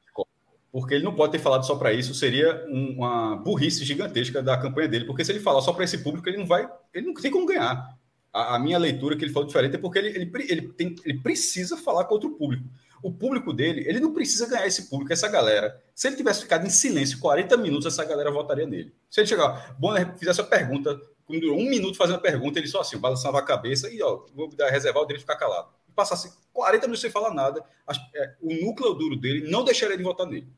Porque 0.73 0.95
ele 0.95 1.05
não 1.05 1.15
pode 1.15 1.33
ter 1.33 1.39
falado 1.39 1.65
só 1.65 1.77
para 1.77 1.93
isso, 1.93 2.15
seria 2.15 2.67
uma 2.69 3.37
burrice 3.37 3.85
gigantesca 3.85 4.43
da 4.43 4.59
campanha 4.59 4.89
dele. 4.89 5.05
Porque 5.05 5.25
se 5.25 5.31
ele 5.31 5.41
falar 5.41 5.61
só 5.61 5.73
para 5.73 5.85
esse 5.85 5.99
público, 5.99 6.29
ele 6.29 6.39
não 6.39 6.47
vai. 6.47 6.69
Ele 6.93 7.07
não 7.07 7.15
tem 7.15 7.31
como 7.31 7.47
ganhar. 7.47 7.97
A, 8.33 8.57
a 8.57 8.59
minha 8.59 8.79
leitura 8.79 9.17
que 9.17 9.25
ele 9.25 9.33
falou 9.33 9.47
diferente 9.47 9.77
é 9.77 9.79
porque 9.79 9.99
ele, 9.99 10.09
ele, 10.09 10.33
ele, 10.49 10.69
tem, 10.69 10.97
ele 11.05 11.21
precisa 11.21 11.77
falar 11.77 12.05
com 12.05 12.15
outro 12.15 12.31
público 12.31 12.69
o 13.03 13.13
público 13.13 13.53
dele, 13.53 13.85
ele 13.87 14.01
não 14.01 14.13
precisa 14.13 14.47
ganhar 14.49 14.67
esse 14.67 14.89
público, 14.89 15.13
essa 15.13 15.29
galera. 15.29 15.81
Se 15.95 16.09
ele 16.09 16.17
tivesse 16.17 16.43
ficado 16.43 16.67
em 16.67 16.71
silêncio 16.71 17.19
40 17.19 17.57
minutos, 17.57 17.87
essa 17.87 18.05
galera 18.05 18.31
votaria 18.31 18.67
nele. 18.67 18.95
Se 19.11 19.21
ele 19.21 19.27
chegar, 19.27 19.77
Bonner 19.79 20.17
fizesse 20.17 20.41
a 20.41 20.45
pergunta, 20.45 21.01
quando 21.25 21.41
durou 21.41 21.59
um 21.59 21.69
minuto 21.69 21.97
fazendo 21.97 22.17
a 22.17 22.21
pergunta, 22.21 22.59
ele 22.59 22.69
só 22.69 22.81
assim, 22.81 22.99
balançava 22.99 23.39
a 23.39 23.43
cabeça 23.43 23.89
e, 23.91 24.03
ó, 24.03 24.25
vou 24.35 24.49
dar 24.55 24.71
reservar 24.71 25.03
o 25.03 25.07
dele 25.07 25.21
ficar 25.21 25.37
calado. 25.37 25.69
E 25.89 25.93
passasse 25.93 26.33
40 26.53 26.87
minutos 26.87 27.01
sem 27.01 27.11
falar 27.11 27.33
nada, 27.33 27.63
é, 28.15 28.35
o 28.41 28.55
núcleo 28.65 28.95
duro 28.95 29.17
dele 29.17 29.51
não 29.51 29.65
deixaria 29.65 29.97
de 29.97 30.03
votar 30.03 30.27
nele. 30.27 30.49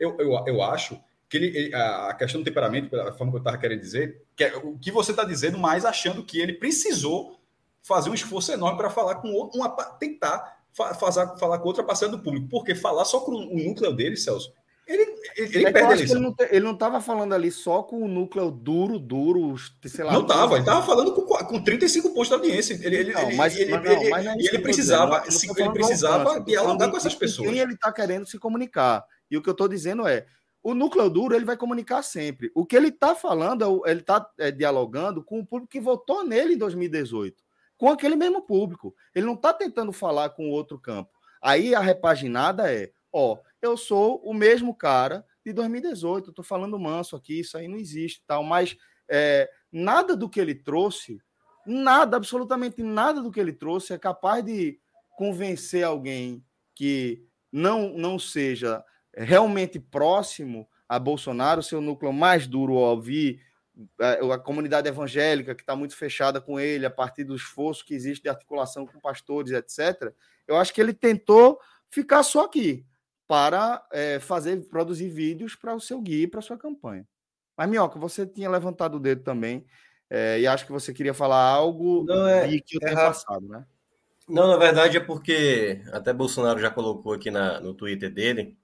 Eu, 0.00 0.16
eu, 0.18 0.44
eu 0.46 0.62
acho 0.62 1.00
que 1.28 1.36
ele, 1.36 1.74
a 1.74 2.14
questão 2.14 2.40
do 2.40 2.44
temperamento, 2.44 2.88
pela 2.88 3.12
forma 3.12 3.32
que 3.32 3.36
eu 3.36 3.40
estava 3.40 3.58
querendo 3.58 3.80
dizer, 3.80 4.22
que 4.34 4.44
é 4.44 4.56
o 4.56 4.78
que 4.78 4.90
você 4.90 5.10
está 5.10 5.24
dizendo, 5.24 5.58
mas 5.58 5.84
achando 5.84 6.22
que 6.22 6.40
ele 6.40 6.52
precisou 6.52 7.38
fazer 7.82 8.10
um 8.10 8.14
esforço 8.14 8.52
enorme 8.52 8.78
para 8.78 8.90
falar 8.90 9.16
com 9.16 9.28
uma, 9.54 9.68
tentar 9.98 10.55
fazer, 10.76 11.26
falar 11.38 11.58
com 11.58 11.68
outra 11.68 11.82
parcela 11.82 12.12
do 12.12 12.22
público. 12.22 12.48
Porque 12.48 12.74
falar 12.74 13.04
só 13.04 13.20
com 13.20 13.32
o 13.32 13.56
núcleo 13.56 13.92
dele, 13.92 14.16
Celso, 14.16 14.52
ele, 14.86 15.02
ele, 15.36 15.56
ele 15.56 15.66
é 15.66 15.72
perde 15.72 16.04
Ele 16.50 16.64
não 16.64 16.72
estava 16.72 17.00
falando 17.00 17.34
ali 17.34 17.50
só 17.50 17.82
com 17.82 18.02
o 18.02 18.08
núcleo 18.08 18.52
duro, 18.52 19.00
duro, 19.00 19.56
sei 19.84 20.04
lá. 20.04 20.12
Não 20.12 20.22
estava, 20.22 20.54
ele 20.54 20.60
estava 20.60 20.86
falando 20.86 21.12
com, 21.12 21.22
com 21.22 21.60
35 21.60 22.10
pontos 22.10 22.28
de 22.28 22.34
audiência. 22.34 22.74
Ele, 22.80 22.96
ele, 22.96 23.12
não, 23.12 23.34
mas, 23.34 23.56
ele, 23.56 23.72
mas 23.72 23.84
não, 23.84 23.92
ele, 23.92 24.10
mas 24.10 24.26
é 24.26 24.32
ele 24.32 24.58
precisava, 24.60 25.24
ele 25.56 25.70
precisava 25.70 26.40
dialogar 26.40 26.88
com 26.88 26.96
essas 26.96 27.16
pessoas. 27.16 27.48
Quem 27.48 27.58
ele 27.58 27.72
está 27.72 27.90
querendo 27.90 28.26
se 28.26 28.38
comunicar. 28.38 29.04
E 29.28 29.36
o 29.36 29.42
que 29.42 29.48
eu 29.48 29.52
estou 29.52 29.66
dizendo 29.66 30.06
é, 30.06 30.24
o 30.62 30.72
núcleo 30.72 31.10
duro 31.10 31.34
ele 31.34 31.44
vai 31.44 31.56
comunicar 31.56 32.02
sempre. 32.02 32.52
O 32.54 32.64
que 32.64 32.76
ele 32.76 32.88
está 32.88 33.12
falando, 33.16 33.82
é 33.84 33.90
ele 33.90 34.00
está 34.00 34.24
é, 34.38 34.52
dialogando 34.52 35.24
com 35.24 35.40
o 35.40 35.46
público 35.46 35.72
que 35.72 35.80
votou 35.80 36.24
nele 36.24 36.54
em 36.54 36.58
2018 36.58 37.45
com 37.76 37.88
aquele 37.88 38.16
mesmo 38.16 38.42
público. 38.42 38.94
Ele 39.14 39.26
não 39.26 39.34
está 39.34 39.52
tentando 39.52 39.92
falar 39.92 40.30
com 40.30 40.50
outro 40.50 40.78
campo. 40.78 41.10
Aí 41.42 41.74
a 41.74 41.80
repaginada 41.80 42.72
é: 42.72 42.90
ó, 43.12 43.38
eu 43.60 43.76
sou 43.76 44.20
o 44.24 44.32
mesmo 44.34 44.74
cara 44.74 45.24
de 45.44 45.52
2018, 45.52 46.30
estou 46.30 46.44
falando 46.44 46.78
manso 46.78 47.14
aqui, 47.14 47.40
isso 47.40 47.56
aí 47.56 47.68
não 47.68 47.76
existe 47.76 48.22
tal, 48.26 48.42
mas 48.42 48.76
é, 49.08 49.48
nada 49.70 50.16
do 50.16 50.28
que 50.28 50.40
ele 50.40 50.54
trouxe, 50.54 51.20
nada, 51.64 52.16
absolutamente 52.16 52.82
nada 52.82 53.22
do 53.22 53.30
que 53.30 53.38
ele 53.38 53.52
trouxe 53.52 53.92
é 53.92 53.98
capaz 53.98 54.44
de 54.44 54.80
convencer 55.16 55.84
alguém 55.84 56.44
que 56.74 57.24
não, 57.50 57.96
não 57.96 58.18
seja 58.18 58.84
realmente 59.16 59.78
próximo 59.78 60.68
a 60.88 60.98
Bolsonaro, 60.98 61.62
seu 61.62 61.80
núcleo 61.80 62.12
mais 62.12 62.46
duro 62.46 62.74
ao 62.74 63.00
a 64.30 64.38
comunidade 64.38 64.88
evangélica 64.88 65.54
que 65.54 65.62
está 65.62 65.76
muito 65.76 65.96
fechada 65.96 66.40
com 66.40 66.58
ele 66.58 66.86
a 66.86 66.90
partir 66.90 67.24
do 67.24 67.36
esforço 67.36 67.84
que 67.84 67.94
existe 67.94 68.22
de 68.22 68.28
articulação 68.28 68.86
com 68.86 68.98
pastores, 68.98 69.52
etc. 69.52 70.12
Eu 70.46 70.56
acho 70.56 70.72
que 70.72 70.80
ele 70.80 70.94
tentou 70.94 71.60
ficar 71.90 72.22
só 72.22 72.44
aqui 72.44 72.86
para 73.26 73.86
é, 73.92 74.18
fazer 74.20 74.56
produzir 74.68 75.08
vídeos 75.08 75.54
para 75.54 75.74
o 75.74 75.80
seu 75.80 76.00
guia, 76.00 76.28
para 76.28 76.40
a 76.40 76.42
sua 76.42 76.56
campanha. 76.56 77.06
Mas 77.56 77.68
Minhoca, 77.68 77.98
você 77.98 78.26
tinha 78.26 78.48
levantado 78.48 78.96
o 78.96 79.00
dedo 79.00 79.22
também 79.22 79.66
é, 80.08 80.40
e 80.40 80.46
acho 80.46 80.64
que 80.64 80.72
você 80.72 80.92
queria 80.92 81.14
falar 81.14 81.42
algo 81.42 82.04
Não, 82.04 82.26
é, 82.26 82.46
que 82.60 82.76
eu 82.76 82.80
é 82.82 82.86
tenho 82.86 82.96
passado, 82.96 83.48
né? 83.48 83.64
Não, 84.28 84.48
na 84.48 84.56
verdade 84.56 84.96
é 84.96 85.00
porque 85.00 85.82
até 85.92 86.12
Bolsonaro 86.12 86.58
já 86.58 86.70
colocou 86.70 87.12
aqui 87.12 87.30
na, 87.30 87.60
no 87.60 87.74
Twitter 87.74 88.12
dele, 88.12 88.56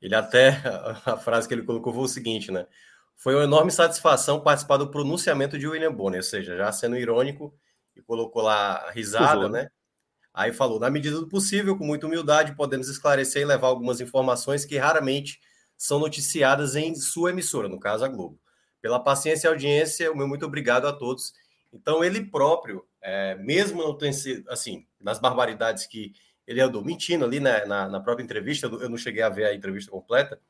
ele 0.00 0.14
até 0.14 0.50
a 1.04 1.16
frase 1.16 1.48
que 1.48 1.54
ele 1.54 1.64
colocou 1.64 1.92
foi 1.92 2.02
o 2.04 2.08
seguinte, 2.08 2.50
né? 2.50 2.66
Foi 3.18 3.34
uma 3.34 3.42
enorme 3.42 3.72
satisfação 3.72 4.40
participar 4.40 4.76
do 4.76 4.90
pronunciamento 4.90 5.58
de 5.58 5.66
William 5.66 5.92
Bonner, 5.92 6.20
ou 6.20 6.24
seja, 6.24 6.56
já 6.56 6.70
sendo 6.70 6.96
irônico, 6.96 7.52
e 7.96 8.00
colocou 8.00 8.42
lá 8.42 8.76
a 8.76 8.90
risada, 8.92 9.40
Usou, 9.40 9.50
né? 9.50 9.68
Aí 10.32 10.52
falou: 10.52 10.78
na 10.78 10.88
medida 10.88 11.18
do 11.18 11.28
possível, 11.28 11.76
com 11.76 11.84
muita 11.84 12.06
humildade, 12.06 12.54
podemos 12.54 12.88
esclarecer 12.88 13.42
e 13.42 13.44
levar 13.44 13.66
algumas 13.66 14.00
informações 14.00 14.64
que 14.64 14.78
raramente 14.78 15.40
são 15.76 15.98
noticiadas 15.98 16.76
em 16.76 16.94
sua 16.94 17.30
emissora, 17.30 17.68
no 17.68 17.80
caso 17.80 18.04
a 18.04 18.08
Globo. 18.08 18.38
Pela 18.80 19.02
paciência 19.02 19.48
e 19.48 19.50
audiência, 19.50 20.12
o 20.12 20.16
meu 20.16 20.28
muito 20.28 20.46
obrigado 20.46 20.86
a 20.86 20.92
todos. 20.92 21.32
Então, 21.72 22.04
ele 22.04 22.24
próprio, 22.24 22.86
é, 23.02 23.34
mesmo 23.34 23.82
não 23.82 23.98
tendo 23.98 24.12
sido, 24.12 24.48
assim, 24.48 24.86
nas 25.00 25.18
barbaridades 25.18 25.86
que 25.86 26.12
ele 26.48 26.62
andou 26.62 26.82
mentindo 26.82 27.26
ali 27.26 27.38
né, 27.38 27.66
na, 27.66 27.86
na 27.88 28.00
própria 28.00 28.24
entrevista, 28.24 28.66
eu 28.66 28.88
não 28.88 28.96
cheguei 28.96 29.22
a 29.22 29.28
ver 29.28 29.44
a 29.44 29.54
entrevista 29.54 29.90
completa, 29.90 30.40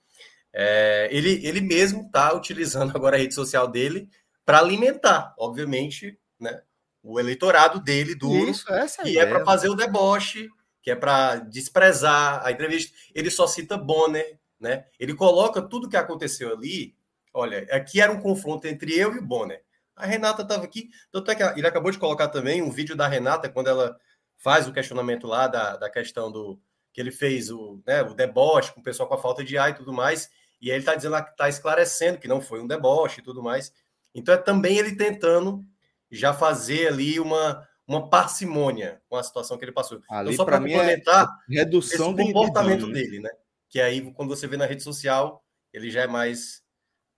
é, 0.53 1.09
ele, 1.11 1.45
ele 1.45 1.61
mesmo 1.61 2.03
está 2.03 2.33
utilizando 2.33 2.97
agora 2.97 3.17
a 3.17 3.19
rede 3.19 3.35
social 3.35 3.67
dele 3.67 4.09
para 4.45 4.61
alimentar, 4.61 5.35
obviamente, 5.37 6.17
né, 6.39 6.63
o 7.03 7.19
eleitorado 7.19 7.81
dele 7.81 8.15
duro, 8.15 8.51
Isso, 8.51 8.73
essa 8.73 9.03
que 9.03 9.19
é 9.19 9.27
para 9.27 9.45
fazer 9.45 9.69
o 9.69 9.75
deboche, 9.75 10.49
que 10.81 10.93
é 10.93 10.95
para 10.95 11.37
desprezar 11.37 12.47
a 12.47 12.53
entrevista. 12.53 12.97
Ele 13.15 13.31
só 13.31 13.47
cita 13.47 13.77
Bonner, 13.77 14.39
né? 14.59 14.85
Ele 14.99 15.15
coloca 15.15 15.61
tudo 15.61 15.89
que 15.89 15.97
aconteceu 15.97 16.53
ali. 16.53 16.95
Olha, 17.35 17.67
aqui 17.71 18.01
era 18.01 18.13
um 18.13 18.21
confronto 18.21 18.67
entre 18.67 18.97
eu 18.97 19.15
e 19.15 19.19
o 19.19 19.23
Bonner. 19.25 19.63
A 19.95 20.07
Renata 20.07 20.43
estava 20.43 20.65
aqui, 20.65 20.89
tanto 21.11 21.31
é 21.31 21.35
que 21.35 21.43
ele 21.43 21.67
acabou 21.67 21.91
de 21.91 21.99
colocar 21.99 22.29
também 22.29 22.63
um 22.63 22.71
vídeo 22.71 22.97
da 22.97 23.09
Renata 23.09 23.49
quando 23.49 23.69
ela 23.69 23.99
faz 24.39 24.67
o 24.67 24.73
questionamento 24.73 25.27
lá 25.27 25.47
da, 25.47 25.77
da 25.77 25.91
questão 25.91 26.31
do 26.31 26.59
que 26.93 27.01
ele 27.01 27.11
fez 27.11 27.51
o, 27.51 27.83
né, 27.87 28.03
o 28.03 28.15
deboche 28.15 28.73
com 28.73 28.81
o 28.81 28.83
pessoal 28.83 29.09
com 29.09 29.15
a 29.15 29.21
falta 29.21 29.45
de 29.45 29.59
ar 29.59 29.71
e 29.71 29.75
tudo 29.75 29.93
mais. 29.93 30.31
E 30.61 30.71
ele 30.71 30.79
está 30.79 30.95
dizendo 30.95 31.13
lá 31.13 31.23
que 31.23 31.31
está 31.31 31.49
esclarecendo 31.49 32.19
que 32.19 32.27
não 32.27 32.41
foi 32.41 32.61
um 32.61 32.67
deboche 32.67 33.21
e 33.21 33.23
tudo 33.23 33.43
mais. 33.43 33.73
Então 34.15 34.35
é 34.35 34.39
também 34.39 34.79
ele 34.79 34.97
tentando 34.97 35.65
já 36.11 36.33
fazer 36.33 36.89
ali 36.89 37.21
uma, 37.21 37.67
uma 37.87 38.09
parcimônia 38.09 39.01
com 39.09 39.17
a 39.17 39.23
situação 39.23 39.59
que 39.59 39.65
ele 39.65 39.73
passou. 39.73 39.99
Então, 39.99 40.17
ali, 40.17 40.35
então, 40.35 40.37
só 40.37 40.45
para 40.45 40.57
é 40.57 40.61
complementar 40.61 41.29
é 41.51 41.55
redução 41.55 42.13
esse 42.13 42.33
comportamento 42.33 42.87
de 42.87 42.93
dele, 42.93 43.21
né? 43.21 43.31
Que 43.69 43.81
aí, 43.81 44.11
quando 44.13 44.35
você 44.35 44.47
vê 44.47 44.57
na 44.57 44.67
rede 44.67 44.83
social, 44.83 45.45
ele 45.73 45.91
já 45.91 46.03
é 46.03 46.07
mais 46.07 46.63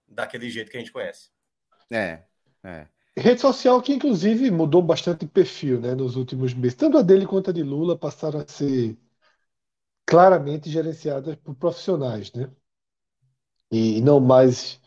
daquele 0.06 0.50
jeito 0.50 0.70
que 0.70 0.76
a 0.76 0.80
gente 0.80 0.92
conhece. 0.92 1.30
É, 1.90 2.24
é. 2.64 2.88
Rede 3.16 3.40
social 3.40 3.80
que, 3.82 3.92
inclusive, 3.92 4.50
mudou 4.50 4.82
bastante 4.82 5.20
de 5.20 5.28
perfil 5.28 5.80
né, 5.80 5.94
nos 5.94 6.16
últimos 6.16 6.54
meses. 6.54 6.74
Tanto 6.76 6.98
a 6.98 7.02
dele 7.02 7.26
quanto 7.26 7.50
a 7.50 7.52
de 7.52 7.62
Lula 7.62 7.96
passaram 7.98 8.40
a 8.40 8.46
ser 8.48 8.96
claramente 10.06 10.68
gerenciadas 10.70 11.36
por 11.36 11.54
profissionais, 11.54 12.32
né? 12.34 12.50
E 13.70 14.00
não 14.00 14.20
mais 14.20 14.80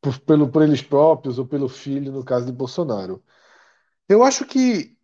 por, 0.00 0.18
pelo, 0.20 0.50
por 0.50 0.62
eles 0.62 0.82
próprios 0.82 1.38
ou 1.38 1.46
pelo 1.46 1.68
filho, 1.68 2.12
no 2.12 2.24
caso 2.24 2.46
de 2.46 2.52
Bolsonaro. 2.52 3.24
Eu 4.08 4.22
acho 4.24 4.46
que 4.46 4.96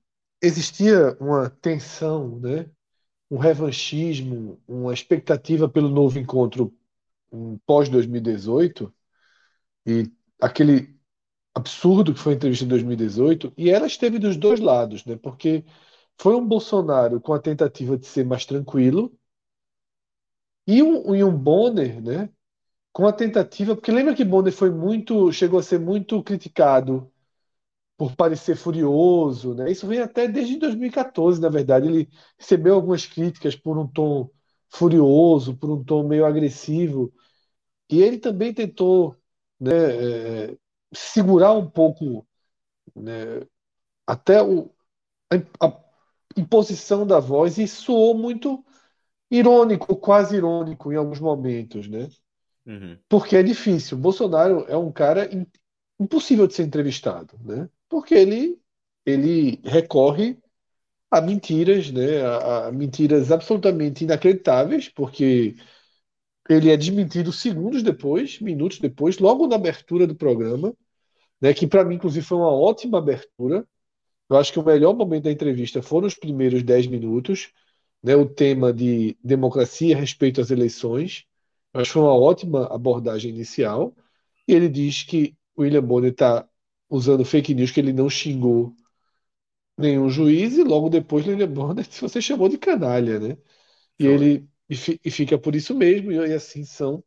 existia 0.42 1.16
uma 1.20 1.50
tensão, 1.50 2.40
né? 2.40 2.70
um 3.30 3.38
revanchismo, 3.38 4.62
uma 4.68 4.92
expectativa 4.94 5.68
pelo 5.68 5.88
novo 5.88 6.18
encontro 6.18 6.76
um, 7.33 7.59
pós-2018 7.66 8.92
e 9.87 10.11
aquele 10.40 11.00
absurdo 11.55 12.15
que 12.15 12.21
foi 12.21 12.35
a 12.35 12.37
entrevista 12.37 12.65
de 12.65 12.71
2018, 12.71 13.53
e 13.57 13.71
ela 13.71 13.87
esteve 13.87 14.19
dos 14.19 14.37
dois 14.37 14.61
lados, 14.61 15.05
né? 15.05 15.17
Porque 15.17 15.65
foi 16.19 16.35
um 16.37 16.47
Bolsonaro 16.47 17.21
com 17.21 17.33
a 17.35 17.41
tentativa 17.41 17.99
de 17.99 18.07
ser 18.07 18.25
mais 18.27 18.47
tranquilo 18.47 19.13
e 20.67 20.83
um, 20.83 21.15
e 21.15 21.25
um 21.25 21.37
Bonner, 21.37 22.01
né? 22.03 22.31
Com 22.93 23.07
a 23.07 23.13
tentativa, 23.13 23.77
porque 23.77 23.93
lembra 23.93 24.15
que 24.17 24.25
Bonner 24.25 24.53
foi 24.53 24.71
muito, 24.71 25.33
chegou 25.33 25.61
a 25.61 25.63
ser 25.63 25.81
muito 25.81 26.23
criticado 26.25 27.11
por 27.97 28.17
parecer 28.17 28.57
furioso, 28.57 29.55
né? 29.55 29.71
Isso 29.71 29.87
vem 29.87 30.01
até 30.01 30.29
desde 30.29 30.59
2014, 30.59 31.41
na 31.41 31.49
verdade, 31.51 31.89
ele 31.89 32.11
recebeu 32.39 32.75
algumas 32.77 33.07
críticas 33.07 33.57
por 33.57 33.79
um 33.79 33.87
tom 33.89 34.31
furioso, 34.71 35.57
por 35.57 35.71
um 35.71 35.85
tom 35.85 36.07
meio 36.09 36.27
agressivo, 36.27 37.13
e 37.91 38.03
ele 38.03 38.19
também 38.19 38.55
tentou, 38.55 39.17
né, 39.61 39.73
é, 40.53 40.59
segurar 40.92 41.53
um 41.53 41.68
pouco 41.68 42.26
né, 42.94 43.42
até 44.07 44.42
o, 44.42 44.70
a, 45.31 45.66
a, 45.66 45.81
imposição 46.37 47.07
da 47.07 47.20
voz 47.20 47.59
e 47.59 47.66
soou 47.66 48.16
muito 48.16 48.64
irônico, 49.31 49.96
quase 49.96 50.37
irônico 50.37 50.92
em 50.92 50.96
alguns 50.96 51.20
momentos, 51.20 51.88
né? 51.88 52.09
Uhum. 52.66 52.98
Porque 53.09 53.37
é 53.37 53.42
difícil. 53.42 53.96
Bolsonaro 53.96 54.64
é 54.68 54.76
um 54.76 54.92
cara 54.92 55.29
impossível 55.98 56.46
de 56.46 56.55
ser 56.55 56.64
entrevistado, 56.64 57.38
né? 57.42 57.68
Porque 57.88 58.14
ele 58.14 58.61
ele 59.07 59.61
recorre 59.64 60.38
a 61.11 61.20
mentiras, 61.20 61.90
né? 61.90 62.22
A, 62.22 62.66
a 62.68 62.72
mentiras 62.72 63.33
absolutamente 63.33 64.05
inacreditáveis, 64.05 64.88
porque 64.88 65.57
ele 66.48 66.70
é 66.70 66.76
desmentido 66.76 67.33
segundos 67.33 67.83
depois, 67.83 68.40
minutos 68.40 68.79
depois, 68.79 69.18
logo 69.18 69.46
na 69.46 69.57
abertura 69.57 70.07
do 70.07 70.14
programa, 70.14 70.74
né, 71.40 71.55
que 71.55 71.66
para 71.66 71.85
mim, 71.85 71.96
inclusive, 71.96 72.24
foi 72.26 72.38
uma 72.38 72.53
ótima 72.53 72.98
abertura. 72.98 73.66
Eu 74.29 74.37
acho 74.37 74.53
que 74.53 74.59
o 74.59 74.64
melhor 74.64 74.94
momento 74.94 75.24
da 75.24 75.33
entrevista 75.33 75.83
foram 75.83 76.07
os 76.07 76.14
primeiros 76.14 76.62
10 76.62 76.87
minutos, 76.88 77.53
né, 78.03 78.16
o 78.16 78.26
tema 78.26 78.72
de 78.72 79.16
democracia, 79.22 79.96
respeito 79.96 80.40
às 80.40 80.50
eleições. 80.50 81.24
Eu 81.74 81.81
acho 81.81 81.90
que 81.90 81.94
foi 81.94 82.03
uma 82.03 82.14
ótima 82.18 82.66
abordagem 82.66 83.31
inicial. 83.31 83.94
E 84.48 84.53
ele 84.55 84.68
diz 84.68 85.03
que 85.05 85.37
o 85.57 85.62
William 85.62 85.83
Bonner 85.83 86.12
está 86.12 86.48
usando 86.88 87.24
fake 87.24 87.55
news, 87.55 87.70
que 87.70 87.81
ele 87.81 87.92
não 87.92 88.11
xingou 88.11 88.74
nenhum 89.79 90.09
juiz, 90.11 90.57
e 90.57 90.64
logo 90.64 90.88
depois 90.88 91.26
o 91.26 91.31
William 91.31 91.48
Bonner 91.48 91.87
você 92.00 92.20
chamou 92.20 92.48
de 92.48 92.59
canalha, 92.59 93.18
né? 93.18 93.38
E 93.98 94.07
ele 94.07 94.50
e, 94.70 94.76
fi, 94.76 95.00
e 95.04 95.11
fica 95.11 95.37
por 95.37 95.56
isso 95.56 95.74
mesmo, 95.74 96.12
e, 96.12 96.16
e, 96.16 96.33
assim 96.33 96.64
são. 96.64 97.02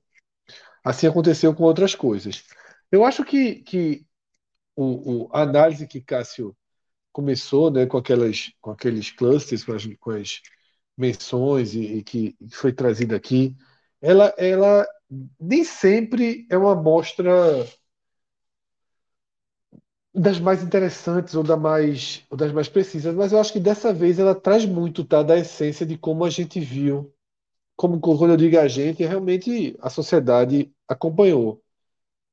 Assim 0.83 1.07
aconteceu 1.07 1.55
com 1.55 1.63
outras 1.63 1.95
coisas. 1.95 2.43
Eu 2.91 3.05
acho 3.05 3.23
que, 3.23 3.55
que 3.61 4.05
o, 4.75 5.25
o, 5.25 5.29
a 5.33 5.43
análise 5.43 5.87
que 5.87 6.01
Cássio 6.01 6.55
começou 7.11 7.71
né, 7.71 7.85
com, 7.85 7.97
aquelas, 7.97 8.51
com 8.59 8.71
aqueles 8.71 9.11
clusters, 9.11 9.63
com 9.63 9.73
as, 9.73 9.85
com 9.99 10.11
as 10.11 10.41
menções 10.97 11.73
e, 11.73 11.97
e 11.97 12.03
que, 12.03 12.35
foi 12.51 12.73
trazida 12.73 13.15
aqui, 13.15 13.55
ela, 14.01 14.33
ela 14.37 14.85
nem 15.39 15.63
sempre 15.63 16.45
é 16.49 16.57
uma 16.57 16.73
amostra 16.73 17.31
das 20.13 20.39
mais 20.39 20.61
interessantes 20.63 21.33
ou, 21.35 21.43
da 21.43 21.57
mais, 21.57 22.23
ou 22.29 22.37
das 22.37 22.51
mais 22.51 22.67
precisas, 22.67 23.15
mas 23.15 23.31
eu 23.31 23.39
acho 23.39 23.53
que 23.53 23.59
dessa 23.59 23.93
vez 23.93 24.19
ela 24.19 24.35
traz 24.35 24.65
muito 24.65 25.03
tá, 25.03 25.23
da 25.23 25.37
essência 25.37 25.85
de 25.85 25.97
como 25.97 26.25
a 26.25 26.29
gente 26.29 26.59
viu 26.59 27.12
como 27.75 27.99
quando 27.99 28.31
eu 28.31 28.37
digo 28.37 28.57
a 28.57 28.67
gente, 28.67 29.03
realmente 29.03 29.75
a 29.79 29.89
sociedade 29.89 30.71
acompanhou. 30.87 31.61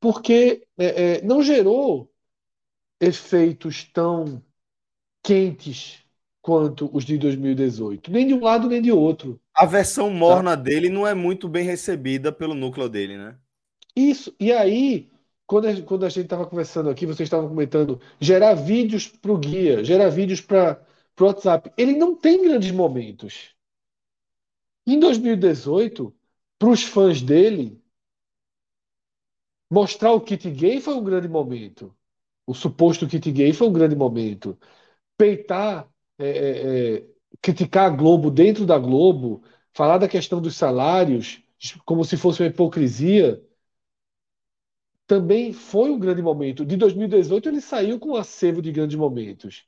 Porque 0.00 0.66
é, 0.78 1.18
é, 1.18 1.22
não 1.22 1.42
gerou 1.42 2.10
efeitos 3.00 3.84
tão 3.84 4.42
quentes 5.22 6.04
quanto 6.42 6.90
os 6.94 7.04
de 7.04 7.18
2018, 7.18 8.10
nem 8.10 8.26
de 8.26 8.34
um 8.34 8.42
lado 8.42 8.68
nem 8.68 8.80
de 8.80 8.90
outro. 8.90 9.40
A 9.54 9.66
versão 9.66 10.10
morna 10.10 10.56
tá? 10.56 10.62
dele 10.62 10.88
não 10.88 11.06
é 11.06 11.14
muito 11.14 11.48
bem 11.48 11.64
recebida 11.64 12.32
pelo 12.32 12.54
núcleo 12.54 12.88
dele, 12.88 13.18
né? 13.18 13.36
Isso. 13.94 14.34
E 14.40 14.52
aí, 14.52 15.10
quando 15.46 15.68
a, 15.68 15.82
quando 15.82 16.06
a 16.06 16.08
gente 16.08 16.24
estava 16.24 16.46
conversando 16.46 16.88
aqui, 16.88 17.04
vocês 17.04 17.26
estavam 17.26 17.48
comentando 17.48 18.00
gerar 18.18 18.54
vídeos 18.54 19.06
para 19.08 19.32
o 19.32 19.38
guia, 19.38 19.84
gerar 19.84 20.08
vídeos 20.08 20.40
para 20.40 20.80
o 21.18 21.24
WhatsApp. 21.24 21.70
Ele 21.76 21.92
não 21.92 22.14
tem 22.14 22.42
grandes 22.42 22.70
momentos. 22.70 23.54
Em 24.90 24.98
2018, 24.98 26.12
para 26.58 26.70
os 26.70 26.82
fãs 26.82 27.22
dele, 27.22 27.80
mostrar 29.70 30.12
o 30.12 30.20
kit 30.20 30.50
gay 30.50 30.80
foi 30.80 30.94
um 30.94 31.04
grande 31.04 31.28
momento. 31.28 31.94
O 32.46 32.54
suposto 32.54 33.06
kit 33.08 33.30
gay 33.32 33.52
foi 33.52 33.68
um 33.68 33.72
grande 33.72 33.96
momento. 33.96 34.58
Peitar, 35.16 35.88
é, 36.18 36.28
é, 36.28 36.96
é, 36.98 37.06
criticar 37.42 37.86
a 37.86 37.96
Globo 37.96 38.30
dentro 38.30 38.66
da 38.66 38.78
Globo, 38.78 39.44
falar 39.72 39.98
da 39.98 40.08
questão 40.08 40.40
dos 40.40 40.56
salários 40.56 41.42
como 41.84 42.04
se 42.04 42.16
fosse 42.16 42.42
uma 42.42 42.48
hipocrisia, 42.48 43.42
também 45.06 45.52
foi 45.52 45.90
um 45.90 45.98
grande 45.98 46.22
momento. 46.22 46.64
De 46.64 46.76
2018 46.76 47.48
ele 47.48 47.60
saiu 47.60 47.98
com 47.98 48.10
um 48.10 48.16
acervo 48.16 48.62
de 48.62 48.72
grandes 48.72 48.96
momentos. 48.96 49.66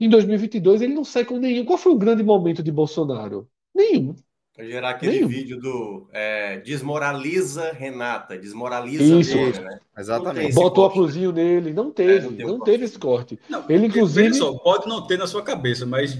Em 0.00 0.08
2022 0.08 0.82
ele 0.82 0.94
não 0.94 1.04
sai 1.04 1.24
com 1.24 1.38
nenhum. 1.38 1.64
Qual 1.64 1.78
foi 1.78 1.92
o 1.92 1.98
grande 1.98 2.22
momento 2.22 2.62
de 2.62 2.72
Bolsonaro? 2.72 3.50
Nenhum. 3.74 4.14
Para 4.56 4.64
gerar 4.64 4.90
aquele 4.90 5.26
vídeo 5.26 5.60
do 5.60 6.08
é, 6.10 6.56
desmoraliza 6.60 7.72
Renata, 7.72 8.38
desmoraliza 8.38 9.04
Isso, 9.04 9.34
dele, 9.34 9.60
né? 9.60 9.80
Exatamente. 9.98 10.54
Bota 10.54 10.80
o 10.80 10.84
óculosinho 10.84 11.30
nele. 11.30 11.74
Não 11.74 11.90
teve, 11.90 12.28
é, 12.28 12.44
não, 12.44 12.56
não 12.56 12.64
teve 12.64 12.86
esse 12.86 12.98
corte. 12.98 13.38
Não, 13.50 13.66
ele, 13.68 13.86
inclusive. 13.86 14.32
Só, 14.32 14.54
pode 14.54 14.88
não 14.88 15.06
ter 15.06 15.18
na 15.18 15.26
sua 15.26 15.42
cabeça, 15.42 15.84
mas 15.84 16.18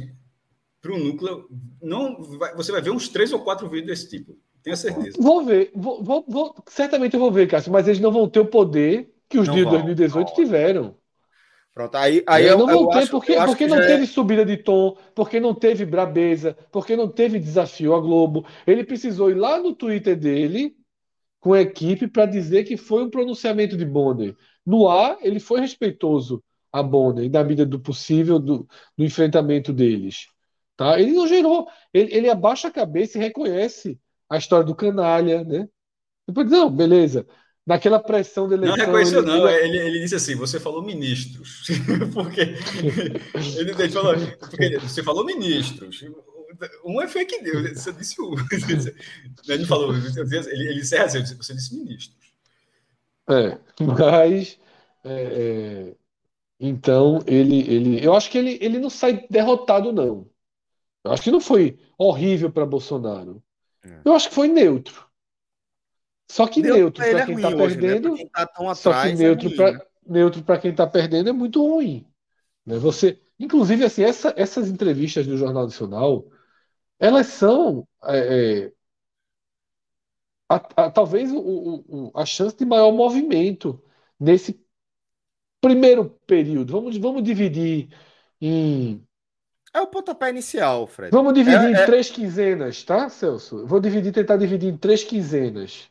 para 0.82 0.92
o 0.92 0.98
núcleo, 0.98 1.48
não, 1.82 2.22
vai, 2.38 2.54
você 2.54 2.70
vai 2.70 2.82
ver 2.82 2.90
uns 2.90 3.08
três 3.08 3.32
ou 3.32 3.40
quatro 3.40 3.70
vídeos 3.70 3.86
desse 3.86 4.10
tipo. 4.10 4.36
Tenho 4.62 4.76
certeza. 4.76 5.16
Vou 5.18 5.42
ver, 5.42 5.70
vou, 5.74 6.04
vou, 6.04 6.24
vou, 6.28 6.54
certamente 6.68 7.14
eu 7.14 7.20
vou 7.20 7.32
ver, 7.32 7.48
Cássio, 7.48 7.72
mas 7.72 7.88
eles 7.88 8.00
não 8.00 8.12
vão 8.12 8.28
ter 8.28 8.40
o 8.40 8.46
poder 8.46 9.14
que 9.30 9.38
os 9.38 9.48
não 9.48 9.54
dias 9.54 9.66
de 9.66 9.72
2018 9.72 10.28
não. 10.28 10.34
tiveram. 10.34 10.94
Pronto, 11.76 11.94
aí, 11.94 12.24
aí 12.26 12.46
eu, 12.46 12.56
não 12.56 12.66
vou 12.66 12.88
ter, 12.88 13.06
porque, 13.10 13.34
porque 13.34 13.66
não 13.66 13.76
teve 13.76 14.04
é... 14.04 14.06
subida 14.06 14.46
de 14.46 14.56
tom, 14.56 14.96
porque 15.14 15.38
não 15.38 15.54
teve 15.54 15.84
brabeza, 15.84 16.56
porque 16.72 16.96
não 16.96 17.06
teve 17.06 17.38
desafio 17.38 17.94
à 17.94 18.00
Globo. 18.00 18.46
Ele 18.66 18.82
precisou 18.82 19.30
ir 19.30 19.34
lá 19.34 19.60
no 19.60 19.74
Twitter 19.74 20.18
dele, 20.18 20.74
com 21.38 21.52
a 21.52 21.60
equipe, 21.60 22.08
para 22.08 22.24
dizer 22.24 22.64
que 22.64 22.78
foi 22.78 23.04
um 23.04 23.10
pronunciamento 23.10 23.76
de 23.76 23.84
Bonner. 23.84 24.34
No 24.64 24.88
ar, 24.88 25.18
ele 25.20 25.38
foi 25.38 25.60
respeitoso 25.60 26.42
a 26.72 26.82
Bonner, 26.82 27.30
na 27.30 27.44
medida 27.44 27.66
do 27.66 27.78
possível, 27.78 28.38
do, 28.38 28.66
do 28.96 29.04
enfrentamento 29.04 29.70
deles. 29.70 30.28
Tá? 30.78 30.98
Ele 30.98 31.12
não 31.12 31.28
gerou, 31.28 31.68
ele, 31.92 32.10
ele 32.14 32.30
abaixa 32.30 32.68
a 32.68 32.72
cabeça 32.72 33.18
e 33.18 33.20
reconhece 33.20 34.00
a 34.30 34.38
história 34.38 34.64
do 34.64 34.74
canalha, 34.74 35.44
né? 35.44 35.68
Depois, 36.26 36.50
não, 36.50 36.70
beleza 36.70 37.26
naquela 37.66 37.98
pressão 37.98 38.48
da 38.48 38.54
eleição. 38.54 38.76
Não 38.76 38.86
reconheceu, 38.86 39.18
ele... 39.20 39.26
não. 39.26 39.48
Ele, 39.48 39.78
ele 39.78 40.00
disse 40.00 40.14
assim: 40.14 40.36
você 40.36 40.60
falou 40.60 40.82
ministros. 40.82 41.66
porque, 42.14 42.40
ele, 43.58 43.70
ele 43.72 43.90
falou, 43.90 44.14
porque 44.38 44.78
você 44.78 45.02
falou 45.02 45.24
ministros. 45.24 46.04
Um 46.84 47.02
é 47.02 47.08
fake 47.08 47.42
news, 47.42 47.72
você 47.72 47.92
disse 47.92 48.20
um. 48.22 48.34
Ele 49.48 49.66
falou, 49.66 49.94
ele, 49.94 50.68
ele 50.68 50.80
encerra 50.80 51.04
assim, 51.04 51.22
você 51.36 51.54
disse 51.54 51.76
ministros. 51.76 52.16
É, 53.28 53.58
mas. 53.80 54.58
É, 55.04 55.12
é, 55.12 55.94
então, 56.58 57.22
ele, 57.26 57.58
ele. 57.70 58.04
Eu 58.04 58.14
acho 58.14 58.30
que 58.30 58.38
ele, 58.38 58.58
ele 58.62 58.78
não 58.78 58.88
sai 58.88 59.26
derrotado, 59.28 59.92
não. 59.92 60.26
Eu 61.04 61.12
acho 61.12 61.22
que 61.22 61.30
não 61.30 61.40
foi 61.40 61.78
horrível 61.98 62.50
para 62.50 62.64
Bolsonaro. 62.64 63.42
É. 63.84 64.00
Eu 64.04 64.14
acho 64.14 64.28
que 64.28 64.34
foi 64.34 64.48
neutro. 64.48 65.05
Só 66.28 66.46
que 66.46 66.60
Deu, 66.60 66.76
neutro 66.76 67.04
para 67.04 67.26
quem 67.26 67.36
está 67.36 67.50
né? 67.50 67.56
perdendo. 67.56 68.10
Né? 68.10 68.16
Quem 68.16 68.28
tá 68.28 68.42
atrás, 68.42 68.78
só 68.78 69.02
que 69.02 69.12
neutro 69.14 69.48
é 69.48 69.54
para 69.54 69.86
neutro 70.06 70.42
para 70.42 70.58
quem 70.58 70.70
está 70.70 70.86
perdendo 70.86 71.28
é 71.28 71.32
muito 71.32 71.60
ruim. 71.60 72.06
Né? 72.64 72.78
Você, 72.78 73.20
inclusive, 73.38 73.84
assim, 73.84 74.02
essa, 74.02 74.32
essas 74.36 74.68
entrevistas 74.68 75.26
do 75.26 75.36
Jornal 75.36 75.64
Nacional, 75.64 76.26
elas 76.98 77.26
são 77.26 77.86
é, 78.04 78.66
é 78.66 78.72
a, 80.48 80.56
a, 80.84 80.90
talvez 80.90 81.32
o, 81.32 81.38
o, 81.38 82.12
a 82.14 82.24
chance 82.24 82.56
de 82.56 82.64
maior 82.64 82.92
movimento 82.92 83.82
nesse 84.18 84.60
primeiro 85.60 86.10
período. 86.26 86.72
Vamos, 86.72 86.96
vamos 86.96 87.22
dividir 87.22 87.88
em. 88.40 89.04
É 89.74 89.80
o 89.80 89.88
pontapé 89.88 90.30
inicial, 90.30 90.86
Fred. 90.86 91.10
Vamos 91.10 91.34
dividir 91.34 91.60
é, 91.60 91.70
em 91.70 91.74
é... 91.74 91.84
três 91.84 92.10
quinzenas, 92.10 92.82
tá, 92.82 93.08
Celso? 93.08 93.66
Vou 93.66 93.78
dividir, 93.80 94.12
tentar 94.12 94.36
dividir 94.36 94.72
em 94.72 94.76
três 94.76 95.04
quinzenas 95.04 95.90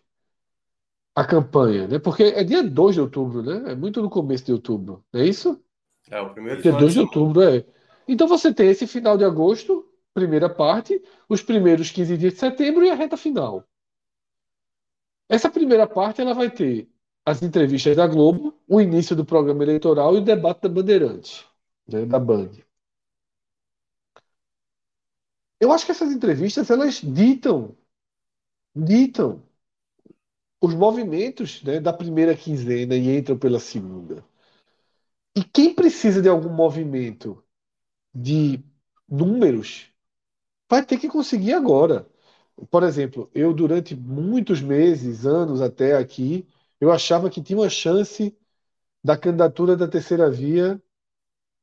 a 1.16 1.26
campanha, 1.26 1.88
né? 1.88 1.98
Porque 1.98 2.24
é 2.24 2.44
dia 2.44 2.62
2 2.62 2.96
de 2.96 3.02
outubro, 3.02 3.42
né? 3.42 3.72
É 3.72 3.76
muito 3.76 4.02
no 4.02 4.10
começo 4.10 4.46
de 4.46 4.52
outubro, 4.52 5.04
não 5.14 5.22
é 5.22 5.26
isso? 5.26 5.60
É, 6.12 6.20
o 6.20 6.32
primeiro 6.32 6.62
Dia 6.62 6.74
2 6.74 6.94
de 6.94 7.00
outubro, 7.00 7.42
é. 7.42 7.66
Então 8.08 8.28
você 8.28 8.54
tem 8.54 8.70
esse 8.70 8.86
final 8.86 9.18
de 9.18 9.24
agosto, 9.24 9.90
primeira 10.14 10.50
parte, 10.50 11.02
os 11.28 11.42
primeiros 11.42 11.90
15 11.90 12.18
dias 12.18 12.34
de 12.34 12.40
setembro 12.40 12.86
e 12.86 12.92
a 12.92 12.96
reta 12.96 13.18
final. 13.18 13.64
Essa 15.30 15.50
primeira 15.50 15.88
parte 15.88 16.22
ela 16.22 16.34
vai 16.34 16.52
ter 16.52 16.88
as 17.26 17.42
entrevistas 17.42 17.96
da 17.96 18.06
Globo, 18.06 18.54
o 18.68 18.80
início 18.80 19.16
do 19.16 19.26
programa 19.26 19.64
eleitoral 19.64 20.16
e 20.16 20.20
o 20.20 20.24
debate 20.24 20.62
da 20.62 20.70
Bandeirante, 20.70 21.44
né, 21.88 22.06
da 22.06 22.20
Band. 22.20 22.52
Eu 25.60 25.72
acho 25.72 25.86
que 25.86 25.92
essas 25.92 26.12
entrevistas 26.12 26.70
elas 26.70 27.02
ditam, 27.02 27.76
ditam 28.76 29.42
os 30.62 30.74
movimentos 30.74 31.62
né, 31.64 31.80
da 31.80 31.94
primeira 31.94 32.36
quinzena 32.36 32.96
e 32.96 33.18
entram 33.18 33.38
pela 33.38 33.60
segunda. 33.60 34.24
E 35.36 35.44
quem 35.44 35.74
precisa 35.74 36.22
de 36.22 36.30
algum 36.30 36.50
movimento 36.50 37.44
de 38.14 38.64
números 39.08 39.88
vai 40.70 40.84
ter 40.84 40.98
que 40.98 41.10
conseguir 41.10 41.54
agora. 41.54 42.08
Por 42.72 42.84
exemplo, 42.84 43.30
eu 43.34 43.54
durante 43.54 43.96
muitos 43.96 44.62
meses, 44.62 45.26
anos 45.26 45.62
até 45.62 45.98
aqui, 45.98 46.48
eu 46.80 46.92
achava 46.92 47.30
que 47.30 47.42
tinha 47.42 47.60
uma 47.60 47.70
chance 47.70 48.36
da 49.04 49.18
candidatura 49.18 49.76
da 49.76 49.88
terceira 49.88 50.32
via 50.32 50.82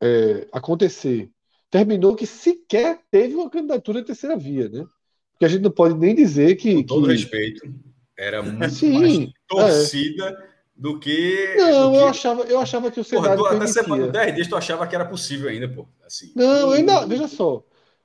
é, 0.01 0.47
acontecer. 0.53 1.31
Terminou 1.71 2.15
que 2.15 2.27
sequer 2.27 3.01
teve 3.11 3.35
uma 3.35 3.49
candidatura 3.49 4.01
da 4.01 4.07
terceira 4.07 4.37
via, 4.37 4.69
né? 4.69 4.85
Porque 5.33 5.47
a 5.47 5.49
gente 5.49 5.63
não 5.63 5.71
pode 5.71 5.95
nem 5.95 6.15
dizer 6.15 6.57
que. 6.57 6.75
Com 6.75 6.83
todo 6.85 7.07
que... 7.07 7.13
respeito, 7.13 7.75
era 8.17 8.43
muito 8.43 8.71
Sim, 8.71 8.93
mais 8.99 9.19
é. 9.19 9.29
torcida 9.49 10.53
do 10.77 10.99
que. 10.99 11.55
Não, 11.57 11.91
do 11.91 11.91
que... 11.93 11.97
eu, 11.97 12.09
achava, 12.09 12.43
eu 12.43 12.61
achava 12.61 12.91
que 12.91 13.01
o 13.01 13.05
cenário. 13.05 13.39
Porra, 13.39 13.57
até 13.57 13.67
semana 13.67 14.09
10 14.09 14.35
dias 14.35 14.49
tu 14.49 14.57
achava 14.57 14.87
que 14.87 14.95
era 14.95 15.05
possível 15.05 15.49
ainda, 15.49 15.69
pô. 15.69 15.87
Assim, 16.05 16.33
Não, 16.35 16.71
ainda, 16.71 17.07
veja 17.07 17.29
só. 17.29 17.65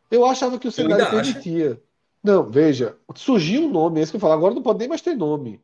Eu 0.10 0.26
achava 0.26 0.58
que 0.58 0.68
o 0.68 0.72
cenário 0.72 1.10
permitia. 1.10 1.82
Não, 2.24 2.50
veja, 2.50 2.98
surgiu 3.16 3.64
um 3.64 3.70
nome, 3.70 4.02
esse 4.02 4.12
que 4.12 4.18
eu 4.18 4.20
falo, 4.20 4.34
agora 4.34 4.54
não 4.54 4.62
pode 4.62 4.80
nem 4.80 4.88
mais 4.88 5.02
ter 5.02 5.16
nome. 5.16 5.62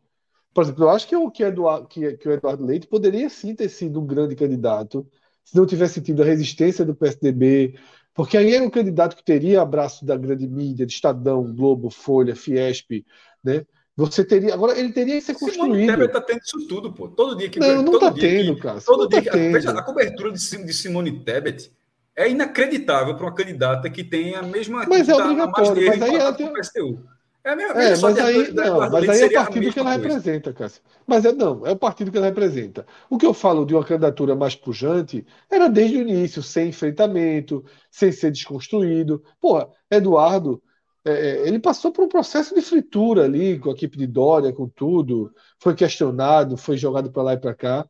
Por 0.53 0.63
exemplo, 0.63 0.83
eu 0.83 0.89
acho 0.89 1.07
que 1.07 1.15
o, 1.15 1.31
que, 1.31 1.43
Eduardo, 1.43 1.87
que, 1.87 2.13
que 2.13 2.29
o 2.29 2.31
Eduardo 2.31 2.65
Leite 2.65 2.87
poderia 2.87 3.29
sim 3.29 3.55
ter 3.55 3.67
sido 3.69 3.99
um 3.99 4.05
grande 4.05 4.35
candidato, 4.35 5.05
se 5.43 5.57
não 5.57 5.65
tivesse 5.65 5.99
tido 5.99 6.21
a 6.21 6.25
resistência 6.25 6.85
do 6.85 6.95
PSDB, 6.95 7.75
porque 8.13 8.37
aí 8.37 8.53
era 8.53 8.63
um 8.63 8.69
candidato 8.69 9.15
que 9.15 9.23
teria 9.23 9.61
abraço 9.61 10.05
da 10.05 10.15
grande 10.15 10.47
mídia, 10.47 10.85
de 10.85 10.93
Estadão, 10.93 11.53
Globo, 11.53 11.89
Folha, 11.89 12.35
Fiesp, 12.35 13.03
né? 13.43 13.65
Você 13.95 14.25
teria. 14.25 14.53
Agora, 14.53 14.77
ele 14.77 14.91
teria 14.91 15.15
que 15.15 15.21
ser 15.21 15.35
Simone 15.35 15.55
construído. 15.57 15.87
Tebet 15.91 16.11
tá 16.13 16.21
tendo 16.21 16.41
isso 16.41 16.67
tudo, 16.67 16.91
pô. 16.93 17.07
Todo 17.07 17.35
dia 17.37 17.49
que. 17.49 17.59
Não, 17.59 17.83
não 17.83 17.85
todo 17.91 17.99
tá 17.99 18.09
dia 18.09 18.21
tendo, 18.29 18.55
que, 18.55 18.61
cara. 18.61 18.81
Todo 18.81 19.01
Não 19.03 19.07
dia 19.07 19.23
tá 19.23 19.31
que. 19.31 19.37
Veja, 19.51 19.71
a 19.71 19.83
cobertura 19.83 20.31
de, 20.31 20.65
de 20.65 20.73
Simone 20.73 21.23
Tebet 21.23 21.71
é 22.15 22.29
inacreditável 22.29 23.15
para 23.15 23.25
uma 23.25 23.35
candidata 23.35 23.89
que 23.89 24.03
tem 24.03 24.35
a 24.35 24.41
mesma. 24.41 24.85
Mas 24.87 25.07
é 25.07 25.15
tá 25.15 25.23
obrigatório, 25.23 25.87
mas 25.87 26.01
aí 26.01 26.15
ela 26.15 26.33
tem- 26.33 26.51
PSTU. 26.53 26.99
É 27.45 27.49
a 27.51 27.55
mesma 27.57 27.83
É, 27.83 27.97
mas 27.97 28.17
aí, 28.19 28.51
da 28.53 28.65
não, 28.65 28.89
mas 28.89 29.09
aí 29.09 29.21
é 29.21 29.25
o 29.25 29.33
partido 29.33 29.73
que 29.73 29.77
ela 29.79 29.89
coisa. 29.99 30.07
representa, 30.07 30.53
Cássio. 30.53 30.81
Mas 31.05 31.25
é, 31.25 31.33
não, 31.33 31.67
é 31.67 31.71
o 31.71 31.75
partido 31.75 32.09
que 32.09 32.17
ela 32.17 32.27
representa. 32.27 32.85
O 33.09 33.17
que 33.17 33.25
eu 33.25 33.33
falo 33.33 33.65
de 33.65 33.75
uma 33.75 33.83
candidatura 33.83 34.33
mais 34.33 34.55
pujante 34.55 35.25
era 35.51 35.67
desde 35.67 35.97
o 35.97 36.01
início, 36.01 36.41
sem 36.41 36.69
enfrentamento, 36.69 37.63
sem 37.91 38.13
ser 38.13 38.31
desconstruído. 38.31 39.21
Porra, 39.41 39.67
Eduardo, 39.91 40.63
é, 41.05 41.11
é, 41.11 41.47
ele 41.47 41.59
passou 41.59 41.91
por 41.91 42.03
um 42.05 42.07
processo 42.07 42.55
de 42.55 42.61
fritura 42.61 43.25
ali, 43.25 43.59
com 43.59 43.69
a 43.69 43.73
equipe 43.73 43.97
de 43.97 44.07
Dória, 44.07 44.53
com 44.53 44.67
tudo, 44.69 45.33
foi 45.59 45.75
questionado, 45.75 46.57
foi 46.57 46.77
jogado 46.77 47.11
para 47.11 47.23
lá 47.23 47.33
e 47.33 47.37
para 47.39 47.53
cá, 47.55 47.87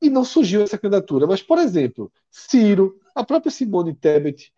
e 0.00 0.10
não 0.10 0.24
surgiu 0.24 0.62
essa 0.62 0.78
candidatura. 0.78 1.26
Mas, 1.26 1.42
por 1.42 1.58
exemplo, 1.58 2.12
Ciro, 2.30 2.98
a 3.14 3.24
própria 3.24 3.50
Simone 3.50 3.94
Tebet, 3.94 4.52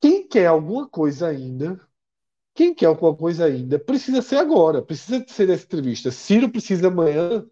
quem 0.00 0.26
quer 0.26 0.46
alguma 0.46 0.88
coisa 0.88 1.28
ainda 1.28 1.80
quem 2.58 2.74
quer 2.74 2.86
alguma 2.86 3.14
coisa 3.14 3.44
ainda 3.44 3.78
precisa 3.78 4.20
ser 4.20 4.34
agora, 4.38 4.82
precisa 4.82 5.24
ser 5.28 5.46
dessa 5.46 5.62
entrevista. 5.62 6.10
Ciro 6.10 6.50
precisa 6.50 6.88
amanhã, 6.88 7.46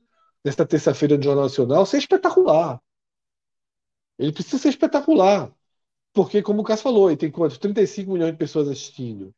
nesta 0.44 0.66
terça-feira 0.66 1.16
do 1.16 1.22
Jornal 1.22 1.44
Nacional, 1.44 1.86
ser 1.86 1.98
espetacular. 1.98 2.82
Ele 4.18 4.32
precisa 4.32 4.58
ser 4.58 4.70
espetacular. 4.70 5.54
Porque, 6.16 6.42
como 6.46 6.62
o 6.62 6.64
Cássio 6.64 6.82
falou, 6.84 7.08
ele 7.08 7.16
tem 7.16 7.30
quantos? 7.30 7.58
35 7.58 8.10
milhões 8.12 8.32
de 8.32 8.38
pessoas 8.38 8.68
assistindo. 8.68 9.32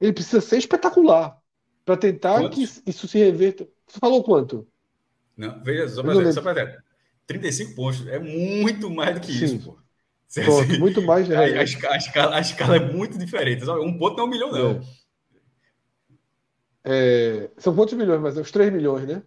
Ele 0.00 0.12
precisa 0.12 0.40
ser 0.40 0.58
espetacular 0.58 1.40
para 1.84 1.96
tentar 1.96 2.38
Quantos? 2.40 2.48
que 2.48 2.62
isso 2.86 3.08
se 3.08 3.18
reverta. 3.18 3.68
Você 3.86 3.98
falou 3.98 4.22
quanto? 4.22 4.66
Não, 5.36 5.62
veja, 5.62 5.88
só 5.88 6.02
para 6.02 6.32
só 6.32 6.42
pra 6.42 6.52
ver. 6.54 6.84
35 7.26 7.74
pontos 7.74 8.06
é 8.06 8.18
muito 8.18 8.90
mais 8.90 9.14
do 9.14 9.20
que 9.20 9.32
Sim. 9.32 9.44
isso, 9.44 9.58
pô. 9.60 9.78
Pronto, 10.40 10.68
você- 10.68 10.78
muito 10.78 11.02
mais. 11.02 11.30
a, 11.30 11.40
a 11.40 11.60
a 11.60 11.96
escala, 11.96 12.36
a 12.36 12.40
escala 12.40 12.76
é 12.76 12.80
muito 12.80 13.18
diferente. 13.18 13.64
sabe? 13.64 13.80
Um 13.80 13.98
ponto 13.98 14.16
não 14.16 14.24
é 14.24 14.26
um 14.26 14.30
milhão, 14.30 14.52
não. 14.52 14.80
É, 16.84 17.50
são 17.58 17.74
quantos 17.74 17.94
milhões? 17.94 18.20
Mas 18.20 18.36
é 18.36 18.40
uns 18.40 18.50
3 18.50 18.72
milhões, 18.72 19.06
né? 19.06 19.22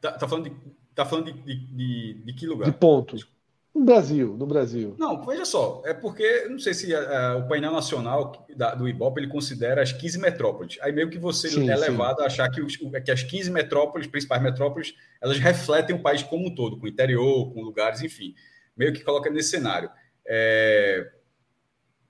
Tá, 0.00 0.12
tá 0.12 0.28
falando, 0.28 0.50
de, 0.50 0.56
tá 0.94 1.04
falando 1.06 1.32
de, 1.32 1.42
de, 1.42 1.66
de, 1.76 2.14
de 2.24 2.32
que 2.34 2.46
De 2.62 2.70
lugar? 2.70 2.72
pontos. 2.72 3.26
No 3.76 3.84
Brasil, 3.84 4.34
no 4.38 4.46
Brasil. 4.46 4.94
Não, 4.98 5.22
veja 5.22 5.44
só, 5.44 5.82
é 5.84 5.92
porque, 5.92 6.46
não 6.48 6.58
sei 6.58 6.72
se 6.72 6.94
ah, 6.94 7.36
o 7.36 7.46
painel 7.46 7.70
nacional 7.72 8.46
da- 8.56 8.74
do 8.74 8.88
Ibope 8.88 9.20
ele 9.20 9.28
considera 9.28 9.82
as 9.82 9.92
15 9.92 10.18
metrópoles. 10.18 10.78
Aí 10.80 10.92
meio 10.92 11.10
que 11.10 11.18
você 11.18 11.50
Sim, 11.50 11.68
é 11.68 11.76
sim. 11.76 11.82
levado 11.82 12.20
a 12.22 12.26
achar 12.26 12.50
que, 12.50 12.62
os- 12.62 12.76
que 12.76 13.10
as 13.10 13.22
15 13.22 13.50
metrópoles, 13.50 14.06
principais 14.06 14.42
metrópoles, 14.42 14.94
elas 15.20 15.38
refletem 15.38 15.94
o 15.94 16.02
país 16.02 16.22
como 16.22 16.48
um 16.48 16.54
todo, 16.54 16.78
com 16.78 16.86
o 16.86 16.88
interior, 16.88 17.52
com 17.52 17.60
lugares, 17.60 18.00
enfim. 18.00 18.34
Meio 18.74 18.94
que 18.94 19.04
coloca 19.04 19.28
nesse 19.28 19.50
cenário. 19.50 19.90
É... 20.26 21.12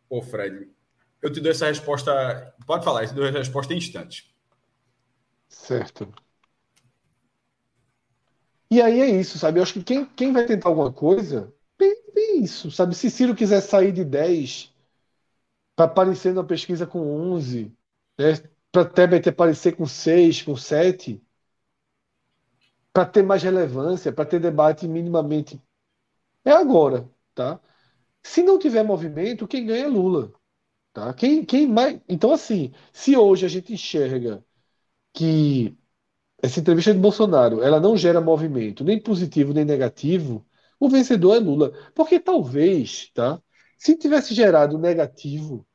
Pô, 0.09 0.23
Fred, 0.23 0.69
eu 1.21 1.33
te 1.33 1.41
dou 1.41 1.51
essa 1.51 1.67
resposta. 1.67 2.55
Pode 2.65 2.85
falar, 2.85 3.03
eu 3.03 3.09
te 3.09 3.15
dou 3.15 3.27
essa 3.27 3.39
resposta 3.39 3.75
em 3.75 3.79
instantes. 3.79 4.33
Certo. 5.49 6.13
E 8.71 8.81
aí 8.83 9.01
é 9.01 9.09
isso, 9.09 9.39
sabe? 9.39 9.59
Eu 9.59 9.63
acho 9.63 9.73
que 9.75 9.83
quem, 9.83 10.05
quem 10.05 10.33
vai 10.33 10.45
tentar 10.47 10.69
alguma 10.69 10.93
coisa, 10.93 11.53
isso, 12.45 12.71
sabe? 12.71 12.95
Se 12.95 13.11
Ciro 13.11 13.35
quiser 13.35 13.61
sair 13.61 13.93
de 13.93 14.05
10 14.05 14.73
para 15.77 15.87
aparecer 15.87 16.35
na 16.35 16.45
pesquisa 16.45 16.87
com 16.87 17.01
11, 17.01 17.73
né? 18.19 18.35
Para 18.73 18.85
Tebet 18.85 19.29
aparecer 19.29 19.77
com 19.77 19.87
6, 19.87 20.43
com 20.43 20.57
7, 20.57 21.23
para 22.93 23.07
ter 23.07 23.23
mais 23.23 23.43
relevância, 23.43 24.13
para 24.13 24.25
ter 24.25 24.41
debate 24.41 24.89
minimamente. 24.89 25.61
É 26.45 26.53
agora, 26.53 27.09
tá? 27.35 27.61
Se 28.23 28.43
não 28.43 28.59
tiver 28.59 28.85
movimento, 28.85 29.49
quem 29.49 29.67
ganha 29.67 29.85
é 29.87 29.89
Lula, 29.89 30.33
tá? 30.93 31.13
Quem, 31.15 31.45
quem 31.45 31.67
mais. 31.69 32.01
Então, 32.09 32.33
assim, 32.33 32.73
se 32.93 33.17
hoje 33.17 33.47
a 33.47 33.49
gente 33.49 33.73
enxerga 33.75 34.45
que 35.13 35.77
essa 36.43 36.61
entrevista 36.61 36.93
de 36.95 37.01
Bolsonaro, 37.01 37.63
ela 37.63 37.81
não 37.81 37.97
gera 37.97 38.21
movimento, 38.21 38.85
nem 38.85 39.01
positivo 39.03 39.53
nem 39.55 39.65
negativo, 39.65 40.47
o 40.79 40.89
vencedor 40.89 41.37
é 41.37 41.39
Lula. 41.39 41.73
Porque 41.95 42.21
talvez, 42.21 43.11
tá? 43.15 43.41
Se 43.79 43.97
tivesse 43.97 44.35
gerado 44.35 44.79
negativo, 44.79 45.67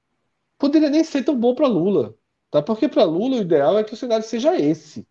poderia 0.57 0.89
nem 0.89 1.03
ser 1.03 1.23
tão 1.23 1.37
bom 1.39 1.55
para 1.55 1.67
Lula, 1.67 2.15
tá? 2.49 2.61
Porque 2.61 2.87
para 2.87 3.03
Lula 3.03 3.37
o 3.37 3.41
ideal 3.41 3.77
é 3.77 3.83
que 3.83 3.93
o 3.93 3.97
cenário 3.97 4.25
seja 4.25 4.55
esse. 4.59 5.07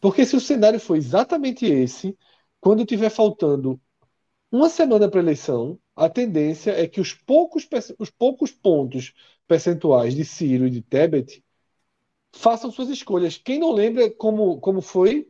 Porque 0.00 0.24
se 0.24 0.36
o 0.36 0.40
cenário 0.40 0.80
for 0.80 0.96
exatamente 0.96 1.66
esse, 1.66 2.16
quando 2.60 2.86
tiver 2.86 3.10
faltando 3.10 3.80
uma 4.50 4.68
semana 4.68 5.08
para 5.08 5.20
a 5.20 5.22
eleição, 5.22 5.78
a 5.94 6.08
tendência 6.08 6.72
é 6.72 6.86
que 6.88 7.00
os 7.00 7.12
poucos, 7.12 7.68
os 7.98 8.10
poucos 8.10 8.50
pontos 8.50 9.14
percentuais 9.46 10.14
de 10.14 10.24
Ciro 10.24 10.66
e 10.66 10.70
de 10.70 10.82
Tebet 10.82 11.44
façam 12.32 12.70
suas 12.70 12.88
escolhas. 12.88 13.36
Quem 13.36 13.58
não 13.58 13.72
lembra 13.72 14.10
como, 14.10 14.58
como 14.60 14.80
foi 14.80 15.29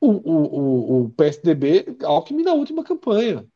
o, 0.00 0.10
o, 0.10 0.32
o, 0.32 1.04
o 1.04 1.10
PSDB, 1.10 1.96
Alckmin 2.02 2.42
na 2.42 2.54
última 2.54 2.82
campanha. 2.82 3.46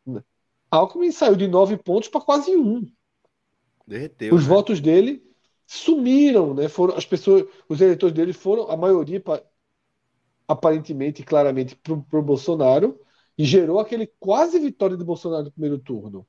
Alckmin 0.71 1.11
saiu 1.11 1.37
de 1.37 1.49
nove 1.49 1.77
pontos 1.77 2.09
para 2.09 2.21
quase 2.21 2.55
um. 2.57 2.85
Derreteu. 3.87 4.35
Os 4.35 4.43
né? 4.43 4.49
votos 4.49 4.81
dele 4.81 5.23
sumiram, 5.67 6.55
né? 6.55 6.69
Foram 6.69 6.97
as 6.97 7.07
pessoas, 7.07 7.45
os 7.69 7.81
eleitores 7.81 8.15
dele 8.15 8.33
foram 8.33 8.71
a 8.71 8.77
maioria 8.77 9.21
pa- 9.21 9.43
aparentemente, 10.47 11.23
claramente 11.23 11.77
para 11.77 12.19
o 12.19 12.23
Bolsonaro 12.23 13.01
e 13.37 13.45
gerou 13.45 13.79
aquele 13.81 14.07
quase 14.21 14.59
vitória 14.59 14.97
de 14.97 15.05
Bolsonaro 15.05 15.45
no 15.45 15.53
primeiro 15.53 15.79
turno. 15.79 16.27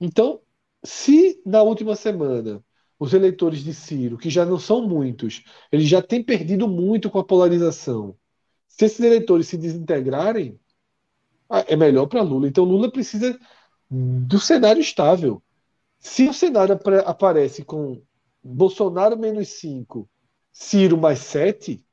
Então, 0.00 0.40
se 0.84 1.40
na 1.44 1.62
última 1.62 1.96
semana 1.96 2.64
os 2.98 3.12
eleitores 3.12 3.60
de 3.60 3.74
Ciro, 3.74 4.16
que 4.18 4.30
já 4.30 4.44
não 4.44 4.58
são 4.58 4.86
muitos, 4.86 5.42
eles 5.72 5.88
já 5.88 6.00
têm 6.00 6.22
perdido 6.22 6.68
muito 6.68 7.10
com 7.10 7.18
a 7.18 7.24
polarização, 7.24 8.16
se 8.82 8.86
esses 8.86 9.00
eleitores 9.00 9.46
se 9.46 9.56
desintegrarem, 9.56 10.58
ah, 11.48 11.64
é 11.68 11.76
melhor 11.76 12.06
para 12.06 12.22
Lula. 12.22 12.48
Então, 12.48 12.64
Lula 12.64 12.90
precisa 12.90 13.38
do 13.88 14.40
cenário 14.40 14.80
estável. 14.80 15.42
Se 15.98 16.28
o 16.28 16.34
cenário 16.34 16.78
aparece 17.06 17.64
com 17.64 18.02
Bolsonaro 18.42 19.16
menos 19.16 19.48
5, 19.48 20.08
Ciro 20.52 20.98
mais 20.98 21.20
7, 21.20 21.84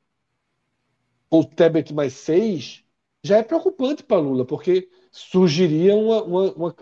ou 1.30 1.44
Tebet 1.44 1.94
mais 1.94 2.14
6, 2.14 2.84
já 3.22 3.38
é 3.38 3.42
preocupante 3.42 4.02
para 4.02 4.20
Lula, 4.20 4.44
porque 4.44 4.88
surgiria 5.12 5.94
uma, 5.94 6.22
uma, 6.24 6.52
uma, 6.52 6.76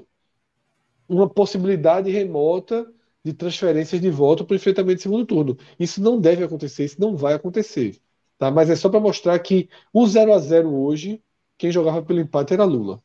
uma, 1.09 1.28
possibilidade 1.28 2.11
remota 2.11 2.90
de 3.22 3.34
transferências 3.34 4.00
de 4.00 4.11
voto 4.11 4.44
para 4.46 4.54
o 4.54 4.56
enfrentamento 4.56 4.96
de 4.96 5.02
segundo 5.02 5.26
turno. 5.26 5.59
Isso 5.78 6.00
não 6.00 6.18
deve 6.18 6.44
acontecer, 6.44 6.84
isso 6.84 7.00
não 7.00 7.16
vai 7.16 7.34
acontecer. 7.34 8.00
Tá? 8.39 8.51
Mas 8.51 8.70
é 8.70 8.76
só 8.76 8.89
para 8.89 9.01
mostrar 9.01 9.39
que 9.41 9.68
o 9.93 10.07
0 10.07 10.32
a 10.32 10.39
0 10.39 10.72
hoje, 10.72 11.22
quem 11.57 11.72
jogava 11.72 12.03
pelo 12.03 12.20
empate 12.20 12.55
era 12.55 12.64
Lula. 12.64 13.03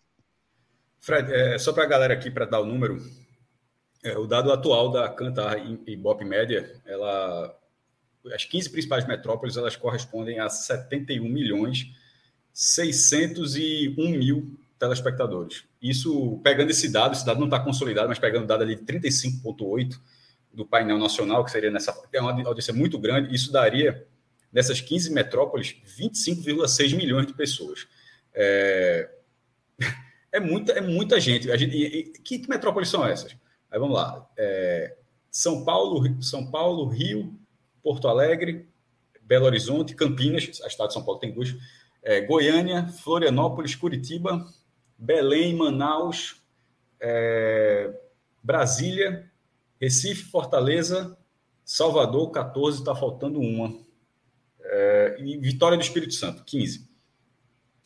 Fred, 1.00 1.34
é, 1.34 1.58
só 1.58 1.74
para 1.74 1.84
a 1.84 1.88
galera 1.88 2.14
aqui, 2.14 2.32
para 2.32 2.46
dar 2.46 2.62
o 2.62 2.66
número, 2.66 3.02
é, 4.04 4.18
o 4.18 4.26
dado 4.26 4.52
atual 4.52 4.92
da 4.92 5.10
Cantar 5.10 5.58
e 5.88 5.96
Bop 5.98 6.24
Média, 6.24 6.82
ela, 6.86 7.58
as 8.34 8.46
15 8.46 8.70
principais 8.70 9.08
metrópoles, 9.08 9.58
elas 9.58 9.76
correspondem 9.76 10.40
a 10.40 10.50
71 10.50 11.28
milhões 11.28 11.92
601 12.54 13.96
mil 14.12 14.58
telespectadores. 14.78 15.64
Isso, 15.82 16.40
pegando 16.44 16.70
esse 16.70 16.90
dado, 16.90 17.14
esse 17.14 17.26
dado 17.26 17.40
não 17.40 17.48
está 17.48 17.60
consolidado, 17.60 18.08
mas 18.08 18.20
pegando 18.20 18.44
o 18.44 18.48
dado 18.48 18.62
ali 18.64 18.76
de 18.76 18.84
35,8 18.84 20.00
do 20.54 20.66
painel 20.66 21.00
nacional, 21.00 21.44
que 21.44 21.52
seria 21.52 21.72
nessa. 21.72 21.94
É 22.14 22.22
uma 22.22 22.32
audiência 22.46 22.74
muito 22.74 23.00
grande, 23.00 23.34
isso 23.34 23.52
daria, 23.52 24.06
nessas 24.54 24.80
15 24.80 25.12
metrópoles, 25.12 25.76
25,6 25.97 26.95
milhões 26.95 27.26
de 27.26 27.34
pessoas. 27.34 27.88
É, 28.34 29.10
é, 30.32 30.39
muita, 30.39 30.74
é 30.74 30.82
muita 30.82 31.20
gente. 31.20 31.51
A 31.51 31.58
gente 31.58 31.76
e, 31.76 31.86
e, 31.86 32.04
que, 32.04 32.39
que, 32.39 32.49
metrópoles 32.49 32.88
são 32.88 33.06
essas? 33.06 33.36
Aí 33.72 33.80
vamos 33.80 33.95
lá. 33.95 34.30
É, 34.38 34.95
São 35.32 35.66
Paulo, 35.66 36.22
São 36.22 36.49
Paulo, 36.51 36.88
Rio, 36.88 37.38
Porto 37.82 38.08
Alegre, 38.08 38.70
Belo 39.24 39.45
Horizonte, 39.45 39.95
Campinas, 39.95 40.62
a 40.64 40.68
estado 40.68 40.89
de 40.89 40.93
São 40.93 41.04
Paulo 41.04 41.20
tem 41.20 41.34
duas, 41.34 41.56
é, 42.04 42.22
Goiânia, 42.22 42.88
Florianópolis, 42.88 43.76
Curitiba, 43.76 44.45
Belém, 44.97 45.56
Manaus, 45.56 46.41
é, 46.99 47.93
Brasília, 48.43 49.32
Recife, 49.80 50.24
Fortaleza, 50.26 51.18
Salvador, 51.66 52.30
14, 52.32 52.80
está 52.80 52.93
faltando 52.93 53.39
uma. 53.39 53.74
É, 55.04 55.22
e 55.22 55.38
Vitória 55.38 55.78
do 55.78 55.84
Espírito 55.84 56.14
Santo, 56.14 56.43
15. 56.45 56.88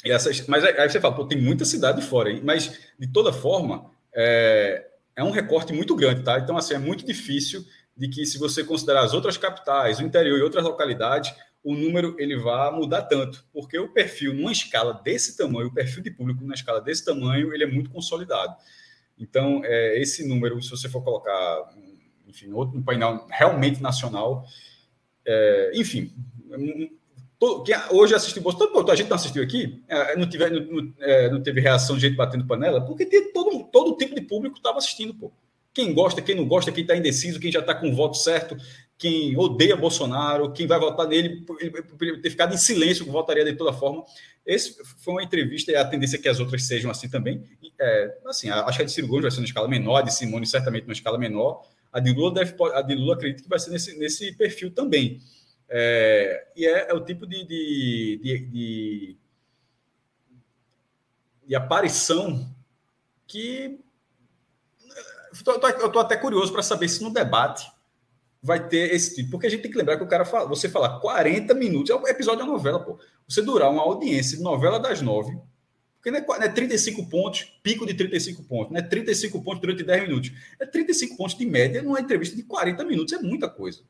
E 0.06 0.12
essas, 0.12 0.46
mas 0.48 0.64
aí 0.64 0.90
você 0.90 1.02
fala, 1.02 1.16
pô, 1.16 1.26
tem 1.26 1.42
muita 1.42 1.66
cidade 1.66 2.02
fora, 2.02 2.32
hein? 2.32 2.42
mas 2.44 2.80
de 2.98 3.08
toda 3.12 3.34
forma, 3.34 3.92
é, 4.16 4.88
é 5.16 5.24
um 5.24 5.32
recorte 5.32 5.74
muito 5.74 5.96
grande, 5.96 6.24
tá? 6.24 6.40
Então, 6.40 6.56
assim, 6.56 6.76
é 6.76 6.78
muito 6.78 7.06
difícil 7.06 7.66
de 7.96 8.08
que, 8.08 8.26
se 8.26 8.38
você 8.38 8.64
considerar 8.64 9.02
as 9.02 9.14
outras 9.14 9.38
capitais, 9.38 10.00
o 10.00 10.04
interior 10.04 10.38
e 10.38 10.42
outras 10.44 10.64
localidades, 10.64 11.34
o 11.64 11.74
número 11.74 12.16
ele 12.20 12.38
vai 12.38 12.72
mudar 12.72 13.02
tanto, 13.04 13.44
porque 13.52 13.78
o 13.78 13.92
perfil 13.92 14.34
numa 14.34 14.52
escala 14.52 14.94
desse 15.04 15.36
tamanho, 15.36 15.68
o 15.68 15.74
perfil 15.74 16.04
de 16.04 16.12
público 16.12 16.42
numa 16.42 16.54
escala 16.54 16.80
desse 16.80 17.04
tamanho, 17.04 17.54
ele 17.54 17.64
é 17.64 17.68
muito 17.68 17.90
consolidado. 17.90 18.56
Então, 19.18 19.62
é, 19.66 20.00
esse 20.00 20.26
número, 20.28 20.62
se 20.62 20.70
você 20.70 20.88
for 20.88 21.04
colocar, 21.04 21.74
enfim, 22.28 22.52
outro 22.54 22.78
um 22.78 22.84
painel 22.84 23.26
realmente 23.30 23.82
nacional, 23.82 24.46
é, 25.26 25.72
enfim, 25.74 26.14
todo, 27.40 27.64
hoje 27.92 28.16
assistiu 28.16 28.42
Bolsonaro, 28.42 28.72
todo, 28.72 28.92
a 28.92 28.96
gente 28.96 29.10
não 29.10 29.16
assistiu 29.16 29.44
aqui, 29.44 29.84
é, 29.88 30.16
não, 30.16 30.28
tiver, 30.28 30.50
não, 30.50 30.94
é, 31.00 31.30
não, 31.30 31.42
teve 31.42 31.62
reação 31.62 31.96
de 31.96 32.02
gente 32.02 32.16
batendo 32.16 32.46
panela, 32.46 32.82
porque 32.82 33.06
todo, 33.32 33.64
todo 33.72 33.98
tipo 33.98 34.16
de 34.16 34.22
público 34.22 34.58
estava 34.58 34.78
assistindo, 34.78 35.14
pô. 35.14 35.32
Quem 35.74 35.94
gosta, 35.94 36.24
quem 36.24 36.36
não 36.36 36.48
gosta, 36.48 36.72
quem 36.72 36.82
está 36.82 36.96
indeciso, 36.96 37.40
quem 37.40 37.52
já 37.52 37.60
está 37.60 37.76
com 37.76 37.90
o 37.90 37.96
voto 37.96 38.18
certo, 38.18 38.58
quem 38.98 39.38
odeia 39.38 39.76
Bolsonaro, 39.76 40.52
quem 40.52 40.66
vai 40.66 40.80
votar 40.80 41.08
nele, 41.08 41.46
ele 41.60 42.18
ter 42.18 42.32
ficado 42.32 42.56
em 42.56 42.58
silêncio, 42.58 43.06
votaria 43.06 43.46
de 43.46 43.54
toda 43.54 43.72
forma. 43.72 44.04
Esse 44.44 44.76
foi 44.98 45.14
uma 45.14 45.24
entrevista, 45.24 45.72
e 45.72 45.76
a 45.76 45.86
tendência 45.86 46.18
é 46.18 46.20
que 46.20 46.28
as 46.28 46.40
outras 46.40 46.64
sejam 46.64 46.90
assim 46.90 47.08
também. 47.08 47.44
É, 47.80 48.18
assim, 48.26 48.50
acho 48.50 48.78
que 48.78 48.82
a 48.82 48.86
de 48.86 48.92
Ciro 48.92 49.08
Gomes 49.08 49.22
vai 49.22 49.32
ser 49.32 49.40
na 49.40 49.46
escala 49.46 49.68
menor, 49.68 49.98
a 49.98 50.02
de 50.02 50.12
Simone 50.12 50.48
certamente 50.48 50.86
numa 50.86 50.94
escala 50.94 51.18
menor. 51.20 51.62
A 51.94 52.00
de 52.00 52.12
Lula, 52.12 52.34
deve, 52.34 52.56
a 52.74 52.82
de 52.82 52.96
Lula 52.96 53.14
acredito 53.14 53.44
que 53.44 53.50
vai 53.50 53.60
ser 53.60 53.70
nesse, 53.70 53.98
nesse 54.00 54.36
perfil 54.36 54.72
também. 54.72 55.20
É, 55.70 56.48
e 56.56 56.66
é, 56.66 56.90
é, 56.90 56.94
o 56.94 57.04
tipo 57.04 57.28
de, 57.28 57.44
de, 57.46 58.20
de, 58.24 58.40
de, 58.48 59.18
de 61.46 61.56
aparição 61.56 62.50
que 63.26 63.80
eu 65.46 65.88
estou 65.88 66.02
até 66.02 66.16
curioso 66.16 66.52
para 66.52 66.64
saber 66.64 66.88
se 66.88 67.04
no 67.04 67.12
debate 67.12 67.70
vai 68.42 68.66
ter 68.66 68.94
esse 68.94 69.16
tipo. 69.16 69.32
Porque 69.32 69.48
a 69.48 69.50
gente 69.50 69.62
tem 69.62 69.72
que 69.72 69.78
lembrar 69.78 69.98
que 69.98 70.04
o 70.04 70.08
cara 70.08 70.24
fala, 70.24 70.48
você 70.48 70.70
falar 70.70 71.00
40 71.00 71.54
minutos, 71.54 71.90
é 71.90 71.96
um 71.96 72.08
episódio 72.08 72.46
da 72.46 72.52
novela, 72.52 72.80
pô. 72.80 72.98
Você 73.28 73.42
durar 73.42 73.70
uma 73.70 73.84
audiência 73.84 74.38
de 74.38 74.44
novela 74.44 74.80
das 74.80 75.02
nove, 75.02 75.38
porque 75.96 76.10
não 76.10 76.20
é, 76.20 76.26
não 76.26 76.46
é 76.46 76.50
35 76.50 77.10
pontos, 77.10 77.60
pico 77.62 77.86
de 77.86 77.94
35 77.94 78.44
pontos, 78.44 78.72
não 78.72 78.80
é 78.80 78.84
35 78.84 79.44
pontos 79.44 79.62
durante 79.62 79.84
10 79.84 80.04
minutos. 80.04 80.32
É 80.60 80.66
35 80.66 81.18
pontos 81.18 81.38
de 81.38 81.46
média 81.46 81.82
numa 81.82 82.00
entrevista 82.00 82.36
de 82.36 82.44
40 82.44 82.86
minutos, 82.86 83.14
é 83.14 83.20
muita 83.20 83.50
coisa. 83.50 83.82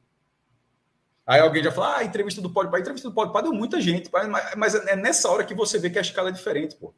Aí 1.28 1.42
alguém 1.42 1.62
já 1.62 1.72
fala, 1.72 1.96
ah, 1.96 2.00
a 2.00 2.04
entrevista 2.06 2.42
do 2.42 2.50
Pode 2.50 2.74
a 2.74 2.80
entrevista 2.80 3.10
do 3.10 3.14
Pode 3.14 3.34
Pai 3.34 3.44
deu 3.44 3.54
muita 3.54 3.80
gente, 3.82 4.10
mas, 4.12 4.56
mas 4.56 4.76
é 4.76 4.96
nessa 4.96 5.30
hora 5.30 5.44
que 5.44 5.54
você 5.54 5.78
vê 5.78 5.90
que 5.90 6.00
a 6.00 6.02
escala 6.02 6.30
é 6.30 6.32
diferente, 6.32 6.76
pô. 6.78 6.94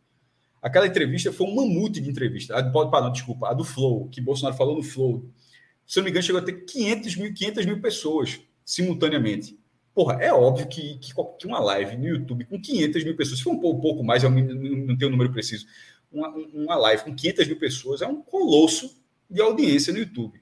Aquela 0.62 0.86
entrevista 0.86 1.34
foi 1.34 1.48
um 1.48 1.56
mamute 1.56 2.00
de 2.00 2.10
entrevista. 2.10 2.56
A 2.56 2.62
do 2.62 2.72
Pode 2.72 2.92
Pai, 2.92 3.02
não, 3.02 3.12
desculpa, 3.12 3.50
a 3.50 3.54
do 3.54 3.64
Flow, 3.64 4.08
que 4.10 4.22
Bolsonaro 4.22 4.56
falou 4.56 4.76
no 4.76 4.84
Flow 4.84 5.28
se 5.90 5.98
não 5.98 6.04
me 6.04 6.12
engano, 6.12 6.24
chegou 6.24 6.40
a 6.40 6.46
ter 6.46 6.54
500 6.54 7.16
mil, 7.16 7.34
500 7.34 7.66
mil 7.66 7.82
pessoas 7.82 8.40
simultaneamente. 8.64 9.58
Porra, 9.92 10.22
é 10.22 10.32
óbvio 10.32 10.68
que, 10.68 11.00
que, 11.00 11.12
que, 11.40 11.48
uma 11.48 11.60
live 11.60 11.98
no 11.98 12.08
YouTube 12.08 12.46
com 12.46 12.62
500 12.62 13.04
mil 13.04 13.16
pessoas, 13.16 13.40
se 13.40 13.44
for 13.44 13.54
um 13.54 13.60
pouco, 13.60 13.80
um 13.80 13.82
pouco 13.82 14.04
mais, 14.04 14.24
eu 14.24 14.30
não 14.30 14.96
tenho 14.96 15.08
o 15.08 15.12
número 15.12 15.32
preciso, 15.32 15.66
uma, 16.12 16.30
uma 16.30 16.76
live 16.76 17.06
com 17.06 17.16
500 17.16 17.48
mil 17.48 17.58
pessoas 17.58 18.04
é 18.04 18.08
um 18.08 18.22
colosso 18.22 19.02
de 19.28 19.42
audiência 19.42 19.92
no 19.92 19.98
YouTube. 19.98 20.40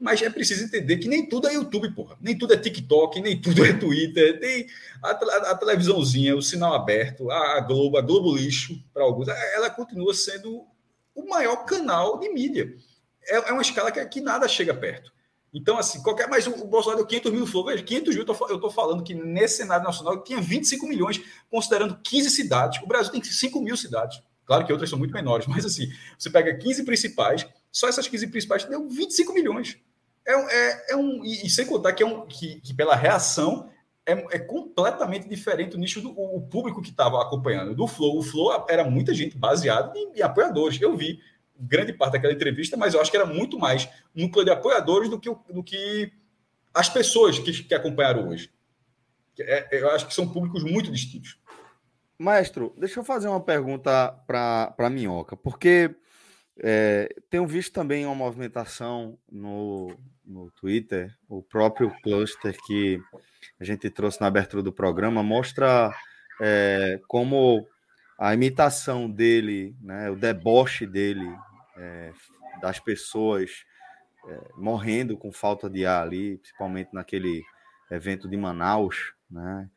Mas 0.00 0.22
é 0.22 0.30
preciso 0.30 0.64
entender 0.64 0.96
que 0.96 1.08
nem 1.08 1.28
tudo 1.28 1.46
é 1.46 1.54
YouTube, 1.54 1.94
porra. 1.94 2.16
Nem 2.20 2.36
tudo 2.36 2.54
é 2.54 2.56
TikTok, 2.56 3.20
nem 3.20 3.38
tudo 3.38 3.64
é 3.64 3.72
Twitter. 3.74 4.40
Tem 4.40 4.66
a, 5.02 5.10
a, 5.10 5.54
televisãozinha, 5.54 6.34
o 6.34 6.42
sinal 6.42 6.72
aberto, 6.72 7.30
a, 7.30 7.60
Globo, 7.60 7.98
a 7.98 8.00
Globo 8.00 8.34
Lixo, 8.34 8.82
para 8.94 9.02
alguns, 9.02 9.28
ela 9.28 9.68
continua 9.68 10.14
sendo 10.14 10.64
o 11.14 11.28
maior 11.28 11.66
canal 11.66 12.18
de 12.18 12.30
mídia 12.30 12.74
é, 13.30 13.50
é 13.50 13.52
uma 13.52 13.62
escala 13.62 13.90
que, 13.92 14.04
que 14.06 14.20
nada 14.20 14.46
chega 14.48 14.74
perto. 14.74 15.12
Então, 15.52 15.78
assim, 15.78 16.02
qualquer. 16.02 16.28
Mas 16.28 16.46
o, 16.46 16.64
Bolsonaro 16.66 16.98
deu 16.98 17.06
500 17.06 17.32
mil 17.32 17.46
flow. 17.46 17.64
Veja, 17.64 17.82
500 17.82 18.14
mil, 18.14 18.26
eu 18.48 18.54
estou 18.56 18.70
falando 18.70 19.02
que 19.02 19.14
nesse 19.14 19.58
cenário 19.58 19.84
nacional 19.84 20.22
tinha 20.22 20.40
25 20.40 20.86
milhões, 20.86 21.20
considerando 21.50 21.98
15 22.02 22.30
cidades. 22.30 22.82
O 22.82 22.86
Brasil 22.86 23.12
tem 23.12 23.22
5 23.22 23.60
mil 23.60 23.76
cidades. 23.76 24.20
Claro 24.44 24.66
que 24.66 24.72
outras 24.72 24.90
são 24.90 24.98
muito 24.98 25.14
menores, 25.14 25.46
mas 25.46 25.64
assim, 25.64 25.88
você 26.18 26.28
pega 26.28 26.52
15 26.56 26.84
principais, 26.84 27.46
só 27.70 27.88
essas 27.88 28.08
15 28.08 28.26
principais 28.28 28.64
deu 28.64 28.88
25 28.88 29.32
milhões. 29.32 29.78
É, 30.30 30.34
é, 30.34 30.92
é 30.92 30.96
um. 30.96 31.24
E, 31.24 31.46
e, 31.46 31.50
sem 31.50 31.66
contar 31.66 31.92
que, 31.92 32.02
é 32.02 32.06
um, 32.06 32.26
que, 32.26 32.60
que 32.60 32.72
pela 32.72 32.94
reação 32.94 33.68
é, 34.06 34.12
é, 34.12 34.38
completamente 34.38 35.28
diferente 35.28 35.76
o 35.76 35.78
nicho 35.78 36.00
do 36.00 36.10
o 36.10 36.40
público 36.40 36.82
que 36.82 36.90
estava 36.90 37.20
acompanhando. 37.20 37.74
Do 37.74 37.86
Flow, 37.86 38.18
o 38.18 38.22
Flow 38.22 38.66
era 38.68 38.84
muita 38.84 39.12
gente 39.12 39.36
baseada 39.36 39.92
em, 39.98 40.12
em 40.14 40.22
apoiadores. 40.22 40.80
Eu 40.80 40.96
vi 40.96 41.20
grande 41.58 41.92
parte 41.92 42.12
daquela 42.12 42.32
entrevista, 42.32 42.76
mas 42.76 42.94
eu 42.94 43.00
acho 43.00 43.10
que 43.10 43.16
era 43.16 43.26
muito 43.26 43.58
mais 43.58 43.88
núcleo 44.14 44.44
de 44.44 44.50
apoiadores 44.50 45.10
do 45.10 45.18
que, 45.20 45.30
do 45.50 45.62
que 45.62 46.12
as 46.72 46.88
pessoas 46.88 47.38
que, 47.38 47.52
que 47.64 47.74
acompanharam 47.74 48.28
hoje. 48.28 48.50
É, 49.38 49.80
eu 49.80 49.90
acho 49.90 50.06
que 50.06 50.14
são 50.14 50.28
públicos 50.28 50.62
muito 50.62 50.90
distintos. 50.90 51.38
Maestro, 52.18 52.74
deixa 52.76 53.00
eu 53.00 53.04
fazer 53.04 53.28
uma 53.28 53.40
pergunta 53.40 54.12
para 54.26 54.74
a 54.76 54.90
Minhoca, 54.90 55.36
porque 55.36 55.94
é, 56.58 57.08
tenho 57.30 57.46
visto 57.46 57.72
também 57.72 58.04
uma 58.04 58.14
movimentação 58.14 59.18
no, 59.30 59.96
no 60.30 60.50
Twitter, 60.52 61.12
o 61.28 61.42
próprio 61.42 61.92
cluster 62.02 62.56
que 62.64 63.02
a 63.58 63.64
gente 63.64 63.90
trouxe 63.90 64.20
na 64.20 64.28
abertura 64.28 64.62
do 64.62 64.72
programa 64.72 65.22
mostra 65.22 65.92
é, 66.40 67.00
como 67.08 67.66
a 68.18 68.32
imitação 68.32 69.10
dele, 69.10 69.74
né, 69.82 70.08
o 70.08 70.16
deboche 70.16 70.86
dele 70.86 71.28
é, 71.76 72.12
das 72.60 72.78
pessoas 72.78 73.64
é, 74.28 74.40
morrendo 74.56 75.16
com 75.16 75.32
falta 75.32 75.68
de 75.68 75.84
ar 75.84 76.02
ali, 76.02 76.38
principalmente 76.38 76.90
naquele 76.92 77.42
evento 77.90 78.28
de 78.28 78.36
Manaus, 78.36 79.12
né? 79.30 79.68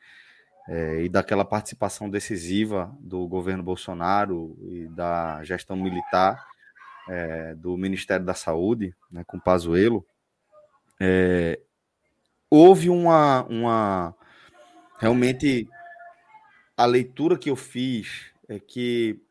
e 1.01 1.09
daquela 1.09 1.43
participação 1.43 2.09
decisiva 2.09 2.95
do 3.01 3.27
governo 3.27 3.61
Bolsonaro 3.61 4.57
e 4.61 4.87
da 4.87 5.43
gestão 5.43 5.75
militar 5.75 6.47
do 7.57 7.75
Ministério 7.75 8.25
da 8.25 8.33
Saúde, 8.33 8.95
né, 9.11 9.25
com 9.27 9.37
Pazuello, 9.37 10.05
é, 11.05 11.59
houve 12.49 12.89
uma, 12.89 13.43
uma 13.43 14.15
realmente 14.97 15.67
a 16.77 16.85
leitura 16.85 17.37
que 17.37 17.49
eu 17.49 17.57
fiz 17.57 18.31
é 18.47 18.57
que 18.57 19.21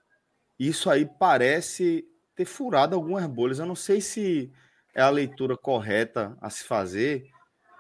isso 0.59 0.91
aí 0.91 1.07
parece 1.19 2.07
ter 2.37 2.45
furado 2.45 2.95
algumas 2.95 3.27
bolhas. 3.27 3.59
Eu 3.59 3.65
não 3.65 3.75
sei 3.75 4.03
se 4.03 4.53
é 4.95 5.01
a 5.01 5.09
leitura 5.09 5.57
correta 5.57 6.37
a 6.43 6.51
se 6.51 6.63
fazer, 6.63 7.31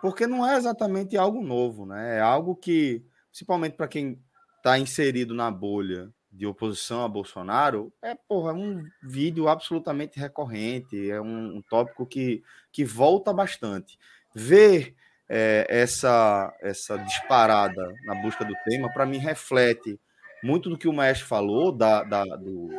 porque 0.01 0.27
não 0.27 0.49
é 0.49 0.57
exatamente 0.57 1.19
algo 1.19 1.43
novo, 1.43 1.85
né? 1.85 2.17
É 2.17 2.21
algo 2.21 2.57
que, 2.57 3.05
principalmente 3.31 3.77
para 3.77 3.89
quem 3.89 4.19
está 4.57 4.79
inserido 4.79 5.35
na 5.35 5.51
bolha 5.51 6.11
de 6.33 6.47
oposição 6.47 7.05
a 7.05 7.09
Bolsonaro, 7.09 7.93
é 8.03 8.15
porra, 8.15 8.53
é 8.53 8.55
um 8.55 8.83
vídeo 9.03 9.49
absolutamente 9.49 10.19
recorrente, 10.19 11.11
é 11.11 11.21
um, 11.21 11.57
um 11.57 11.63
tópico 11.69 12.07
que, 12.07 12.43
que 12.73 12.85
volta 12.85 13.33
bastante. 13.33 13.99
Ver 14.35 14.95
é, 15.29 15.67
essa, 15.69 16.55
essa 16.61 16.97
disparada 16.97 17.95
na 18.05 18.15
busca 18.15 18.45
do 18.45 18.55
tema, 18.65 18.91
para 18.93 19.05
mim, 19.05 19.19
reflete 19.19 20.01
muito 20.43 20.71
do 20.71 20.79
que 20.79 20.89
o 20.89 20.93
Maestro 20.93 21.27
falou, 21.27 21.71
da, 21.71 22.03
da, 22.03 22.25
do 22.25 22.71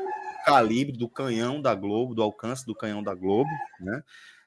calibre 0.45 0.97
do 0.97 1.07
canhão 1.07 1.61
da 1.61 1.73
Globo, 1.73 2.15
do 2.15 2.23
alcance 2.23 2.65
do 2.65 2.75
canhão 2.75 3.01
da 3.01 3.13
Globo, 3.13 3.49
né? 3.79 4.03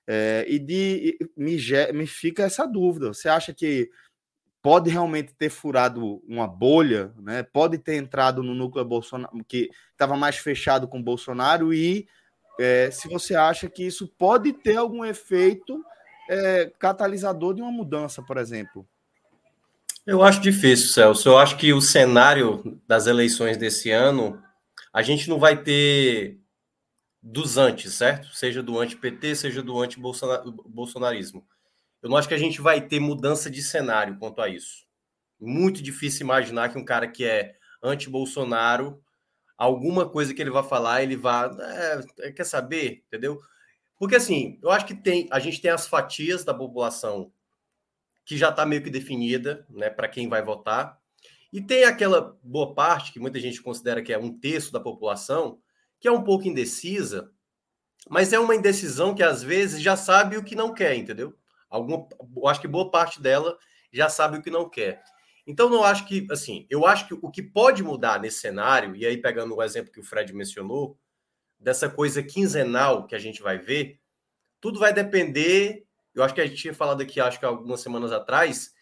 É, 0.09 0.45
e 0.49 0.59
de 0.59 1.19
me, 1.37 1.57
me 1.93 2.07
fica 2.07 2.45
essa 2.45 2.65
dúvida. 2.65 3.09
Você 3.09 3.29
acha 3.29 3.53
que 3.53 3.91
pode 4.67 4.91
realmente 4.91 5.33
ter 5.33 5.49
furado 5.49 6.21
uma 6.27 6.49
bolha, 6.49 7.13
né? 7.21 7.45
Pode 7.45 7.79
ter 7.79 7.95
entrado 7.95 8.43
no 8.43 8.53
núcleo 8.53 8.85
Bolsonaro 8.85 9.31
que 9.47 9.71
estava 9.93 10.17
mais 10.17 10.39
fechado 10.39 10.89
com 10.89 11.01
Bolsonaro 11.01 11.73
e 11.73 12.09
é, 12.59 12.91
se 12.91 13.07
você 13.07 13.37
acha 13.37 13.71
que 13.71 13.87
isso 13.87 14.09
pode 14.19 14.53
ter 14.53 14.77
algum 14.77 15.05
efeito 15.05 15.81
é, 16.29 16.73
catalisador 16.81 17.55
de 17.55 17.63
uma 17.63 17.71
mudança, 17.71 18.21
por 18.25 18.39
exemplo. 18.39 18.85
Eu 20.05 20.21
acho 20.21 20.41
difícil, 20.41 20.89
Celso. 20.89 21.29
Eu 21.29 21.39
acho 21.39 21.57
que 21.57 21.73
o 21.73 21.81
cenário 21.81 22.81
das 22.89 23.07
eleições 23.07 23.57
desse 23.57 23.93
ano, 23.93 24.43
a 24.93 25.01
gente 25.01 25.31
não 25.31 25.39
vai 25.39 25.63
ter 25.63 26.41
dos 27.23 27.57
antes, 27.57 27.95
certo? 27.95 28.35
Seja 28.35 28.65
do 28.65 28.81
anti-PT, 28.81 29.37
seja 29.37 29.63
do 29.63 29.81
anti-bolsonarismo. 29.81 31.47
Eu 32.03 32.11
não 32.11 32.17
acho 32.17 32.29
que 32.29 32.35
a 32.35 32.39
gente 32.39 32.61
vai 32.61 32.81
ter 32.81 33.01
mudança 33.01 33.51
de 33.51 33.63
cenário 33.63 34.19
quanto 34.19 34.41
a 34.41 34.49
isso. 34.49 34.87
Muito 35.41 35.83
difícil 35.83 36.23
imaginar 36.23 36.71
que 36.71 36.79
um 36.79 36.85
cara 36.85 37.09
que 37.09 37.25
é 37.25 37.57
anti-Bolsonaro, 37.83 39.03
alguma 39.57 40.09
coisa 40.09 40.35
que 40.35 40.41
ele 40.41 40.51
vai 40.51 40.63
falar, 40.63 41.03
ele 41.03 41.17
vai. 41.17 41.51
É, 42.21 42.33
quer 42.33 42.45
saber? 42.45 43.05
Entendeu? 43.07 43.41
Porque 43.99 44.17
assim, 44.17 44.59
eu 44.63 44.71
acho 44.71 44.87
que 44.87 44.95
tem, 44.95 45.27
a 45.31 45.39
gente 45.39 45.61
tem 45.61 45.71
as 45.71 45.87
fatias 45.87 46.45
da 46.45 46.53
população 46.53 47.33
que 48.25 48.37
já 48.37 48.51
está 48.51 48.67
meio 48.67 48.83
que 48.83 48.91
definida, 48.91 49.65
né, 49.71 49.89
para 49.89 50.09
quem 50.09 50.29
vai 50.29 50.43
votar. 50.43 50.99
E 51.53 51.63
tem 51.63 51.85
aquela 51.85 52.37
boa 52.43 52.75
parte 52.75 53.13
que 53.13 53.21
muita 53.21 53.39
gente 53.39 53.63
considera 53.63 54.03
que 54.03 54.13
é 54.13 54.19
um 54.19 54.37
terço 54.37 54.73
da 54.73 54.81
população, 54.81 55.61
que 56.01 56.09
é 56.09 56.13
um 56.13 56.23
pouco 56.23 56.47
indecisa, 56.47 57.31
mas 58.11 58.33
é 58.33 58.39
uma 58.39 58.55
indecisão 58.55 59.15
que 59.15 59.23
às 59.23 59.43
vezes 59.43 59.81
já 59.81 59.97
sabe 59.97 60.37
o 60.37 60.45
que 60.45 60.57
não 60.57 60.75
quer, 60.75 60.97
entendeu? 60.97 61.35
Alguma, 61.69 62.09
eu 62.37 62.47
acho 62.47 62.61
que 62.61 62.69
boa 62.69 62.91
parte 62.91 63.21
dela 63.21 63.59
já 63.93 64.09
sabe 64.09 64.39
o 64.39 64.43
que 64.43 64.51
não 64.51 64.69
quer. 64.69 65.03
Então, 65.47 65.71
não 65.71 65.85
acho 65.85 66.07
que, 66.07 66.27
assim, 66.31 66.67
eu 66.69 66.87
acho 66.87 67.07
que 67.07 67.15
o 67.15 67.31
que 67.31 67.43
pode 67.43 67.83
mudar 67.83 68.21
nesse 68.21 68.41
cenário, 68.41 68.97
e 68.97 69.07
aí 69.07 69.17
pegando 69.17 69.55
o 69.55 69.63
exemplo 69.63 69.93
que 69.93 70.01
o 70.01 70.05
Fred 70.05 70.33
mencionou, 70.33 70.99
dessa 71.59 71.89
coisa 71.89 72.23
quinzenal 72.23 73.07
que 73.07 73.15
a 73.15 73.19
gente 73.19 73.43
vai 73.43 73.59
ver, 73.59 74.01
tudo 74.61 74.81
vai 74.81 74.93
depender, 74.93 75.87
eu 76.15 76.23
acho 76.23 76.35
que 76.35 76.41
a 76.41 76.47
gente 76.47 76.61
tinha 76.61 76.75
falado 76.75 77.01
aqui, 77.01 77.21
acho 77.21 77.39
que 77.39 77.45
algumas 77.45 77.81
semanas 77.81 78.11
atrás, 78.11 78.75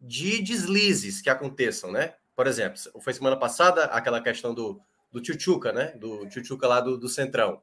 de 0.00 0.42
deslizes 0.42 1.20
que 1.20 1.28
aconteçam, 1.28 1.92
né? 1.92 2.14
Por 2.34 2.46
exemplo, 2.46 2.80
foi 3.02 3.12
semana 3.12 3.36
passada 3.36 3.84
aquela 3.86 4.20
questão 4.22 4.54
do, 4.54 4.80
do 5.12 5.20
Tchutchuca, 5.20 5.72
né? 5.72 5.92
Do 5.98 6.26
Tchutchuca 6.28 6.66
lá 6.66 6.80
do, 6.80 6.96
do 6.96 7.08
Centrão. 7.08 7.62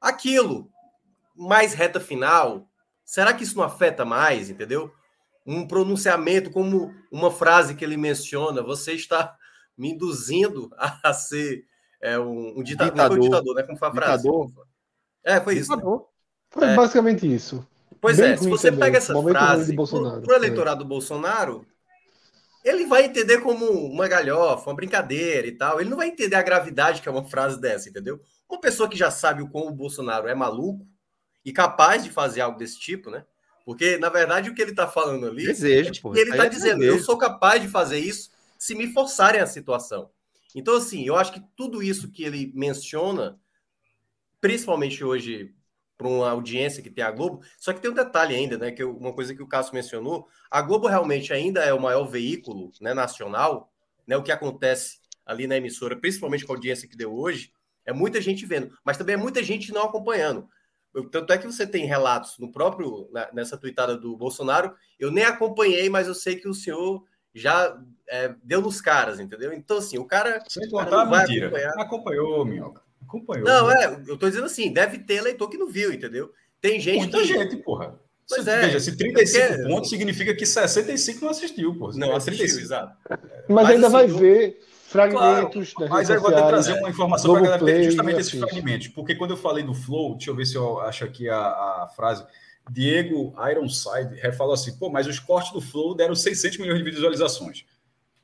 Aquilo, 0.00 0.72
mais 1.36 1.74
reta 1.74 2.00
final, 2.00 2.69
Será 3.10 3.34
que 3.34 3.42
isso 3.42 3.56
não 3.56 3.64
afeta 3.64 4.04
mais, 4.04 4.50
entendeu? 4.50 4.94
Um 5.44 5.66
pronunciamento 5.66 6.48
como 6.48 6.94
uma 7.10 7.28
frase 7.28 7.74
que 7.74 7.84
ele 7.84 7.96
menciona, 7.96 8.62
você 8.62 8.92
está 8.92 9.36
me 9.76 9.90
induzindo 9.90 10.70
a 10.78 11.12
ser 11.12 11.64
é, 12.00 12.16
um, 12.20 12.60
um 12.60 12.62
ditador. 12.62 12.92
Ditador. 12.92 13.18
Um 13.18 13.20
ditador, 13.20 13.54
né? 13.56 13.62
Como 13.64 13.76
foi 13.76 13.88
a 13.88 13.90
frase? 13.90 14.22
Ditador. 14.22 14.52
É, 15.24 15.40
foi 15.40 15.56
isso. 15.56 15.74
Né? 15.74 15.82
Foi 16.50 16.68
é. 16.68 16.76
basicamente 16.76 17.34
isso. 17.34 17.66
Pois 18.00 18.16
Bem 18.16 18.30
é, 18.30 18.36
se 18.36 18.48
você 18.48 18.70
também. 18.70 18.84
pega 18.84 18.98
essa 18.98 19.12
Momento 19.12 19.38
frase 19.38 19.74
para 19.74 20.32
o 20.32 20.36
eleitorado 20.36 20.82
é. 20.82 20.84
do 20.84 20.88
Bolsonaro, 20.88 21.66
ele 22.64 22.86
vai 22.86 23.06
entender 23.06 23.40
como 23.40 23.66
uma 23.66 24.06
galhofa, 24.06 24.70
uma 24.70 24.76
brincadeira 24.76 25.48
e 25.48 25.52
tal. 25.52 25.80
Ele 25.80 25.90
não 25.90 25.96
vai 25.96 26.06
entender 26.06 26.36
a 26.36 26.42
gravidade 26.42 27.02
que 27.02 27.08
é 27.08 27.10
uma 27.10 27.24
frase 27.24 27.60
dessa, 27.60 27.88
entendeu? 27.88 28.20
Uma 28.48 28.60
pessoa 28.60 28.88
que 28.88 28.96
já 28.96 29.10
sabe 29.10 29.42
o 29.42 29.48
como 29.48 29.66
o 29.66 29.74
Bolsonaro 29.74 30.28
é 30.28 30.34
maluco, 30.36 30.86
e 31.44 31.52
capaz 31.52 32.04
de 32.04 32.10
fazer 32.10 32.40
algo 32.40 32.58
desse 32.58 32.78
tipo, 32.78 33.10
né? 33.10 33.24
Porque, 33.64 33.98
na 33.98 34.08
verdade, 34.08 34.50
o 34.50 34.54
que 34.54 34.62
ele 34.62 34.72
está 34.72 34.88
falando 34.88 35.26
ali. 35.26 35.46
Desejo, 35.46 35.90
é 35.90 36.20
ele 36.20 36.30
está 36.30 36.46
é 36.46 36.48
dizendo: 36.48 36.80
desejo. 36.80 36.98
eu 36.98 37.02
sou 37.02 37.16
capaz 37.16 37.62
de 37.62 37.68
fazer 37.68 37.98
isso 37.98 38.30
se 38.58 38.74
me 38.74 38.92
forçarem 38.92 39.40
a 39.40 39.46
situação. 39.46 40.10
Então, 40.54 40.76
assim, 40.76 41.06
eu 41.06 41.16
acho 41.16 41.32
que 41.32 41.42
tudo 41.56 41.82
isso 41.82 42.10
que 42.10 42.24
ele 42.24 42.52
menciona, 42.54 43.38
principalmente 44.40 45.04
hoje 45.04 45.54
para 45.96 46.08
uma 46.08 46.30
audiência 46.30 46.82
que 46.82 46.90
tem 46.90 47.04
a 47.04 47.10
Globo, 47.10 47.42
só 47.58 47.74
que 47.74 47.80
tem 47.80 47.90
um 47.90 47.94
detalhe 47.94 48.34
ainda, 48.34 48.56
né? 48.56 48.70
Que 48.70 48.82
uma 48.82 49.12
coisa 49.12 49.34
que 49.34 49.42
o 49.42 49.46
Cássio 49.46 49.74
mencionou, 49.74 50.26
a 50.50 50.62
Globo 50.62 50.88
realmente 50.88 51.32
ainda 51.32 51.62
é 51.62 51.74
o 51.74 51.80
maior 51.80 52.04
veículo 52.06 52.72
né, 52.80 52.94
nacional, 52.94 53.70
né? 54.06 54.16
O 54.16 54.22
que 54.22 54.32
acontece 54.32 54.98
ali 55.26 55.46
na 55.46 55.58
emissora, 55.58 55.94
principalmente 55.94 56.44
com 56.44 56.52
a 56.52 56.56
audiência 56.56 56.88
que 56.88 56.96
deu 56.96 57.14
hoje, 57.14 57.52
é 57.84 57.92
muita 57.92 58.20
gente 58.20 58.46
vendo, 58.46 58.76
mas 58.84 58.96
também 58.96 59.14
é 59.14 59.18
muita 59.18 59.42
gente 59.42 59.72
não 59.72 59.82
acompanhando. 59.82 60.48
Tanto 61.10 61.32
é 61.32 61.38
que 61.38 61.46
você 61.46 61.66
tem 61.66 61.86
relatos 61.86 62.38
no 62.38 62.50
próprio, 62.50 63.08
nessa 63.32 63.56
tweetada 63.56 63.96
do 63.96 64.16
Bolsonaro, 64.16 64.74
eu 64.98 65.10
nem 65.10 65.24
acompanhei, 65.24 65.88
mas 65.88 66.08
eu 66.08 66.14
sei 66.14 66.36
que 66.36 66.48
o 66.48 66.54
senhor 66.54 67.04
já 67.34 67.78
é, 68.08 68.34
deu 68.42 68.60
nos 68.60 68.80
caras, 68.80 69.20
entendeu? 69.20 69.52
Então, 69.52 69.78
assim, 69.78 69.98
o 69.98 70.04
cara. 70.04 70.42
Sem 70.48 70.68
contar, 70.68 70.90
cara 70.90 71.04
mentira. 71.06 71.46
Acompanhar. 71.46 71.72
Acompanhou, 71.78 72.44
Minhoca. 72.44 72.82
Acompanhou. 73.02 73.46
Não, 73.46 73.68
né? 73.68 73.84
é, 73.84 74.10
eu 74.10 74.16
tô 74.16 74.28
dizendo 74.28 74.46
assim, 74.46 74.72
deve 74.72 74.98
ter 74.98 75.14
eleitor 75.14 75.48
que 75.48 75.56
não 75.58 75.68
viu, 75.68 75.92
entendeu? 75.92 76.32
Tem 76.60 76.80
gente. 76.80 76.98
Muita 76.98 77.18
que... 77.18 77.24
gente, 77.24 77.56
porra. 77.56 77.98
Pois 78.28 78.44
se, 78.44 78.50
é. 78.50 78.60
Veja, 78.60 78.80
se 78.80 78.96
35 78.96 79.46
porque... 79.46 79.68
pontos 79.68 79.90
significa 79.90 80.34
que 80.34 80.46
65 80.46 81.24
não 81.24 81.30
assistiu, 81.30 81.74
pô. 81.76 81.92
Não 81.92 82.14
assistiu, 82.14 82.44
exato. 82.44 82.96
Mas, 83.08 83.18
mas 83.48 83.70
ainda 83.70 83.86
assim, 83.86 83.92
vai 83.92 84.06
ver 84.06 84.60
fragmentos 84.90 85.72
claro, 85.72 85.92
Mas 85.92 86.10
eu 86.10 86.20
vou 86.20 86.30
até 86.30 86.46
trazer 86.46 86.72
uma 86.74 86.90
informação 86.90 87.32
para 87.32 87.40
a 87.40 87.44
galera 87.44 87.64
ter 87.64 87.84
justamente 87.84 88.20
esses 88.20 88.34
assim. 88.34 88.38
fragmentos. 88.40 88.88
Porque 88.88 89.14
quando 89.14 89.30
eu 89.30 89.36
falei 89.36 89.62
do 89.64 89.72
flow, 89.72 90.16
deixa 90.16 90.30
eu 90.30 90.36
ver 90.36 90.46
se 90.46 90.56
eu 90.56 90.80
acho 90.80 91.04
aqui 91.04 91.28
a, 91.28 91.38
a 91.38 91.88
frase. 91.94 92.26
Diego 92.70 93.34
Ironside 93.50 94.20
falou 94.36 94.54
assim: 94.54 94.76
pô, 94.76 94.90
mas 94.90 95.06
os 95.06 95.18
cortes 95.18 95.52
do 95.52 95.60
Flow 95.60 95.94
deram 95.94 96.14
600 96.14 96.58
milhões 96.58 96.78
de 96.78 96.90
visualizações. 96.90 97.64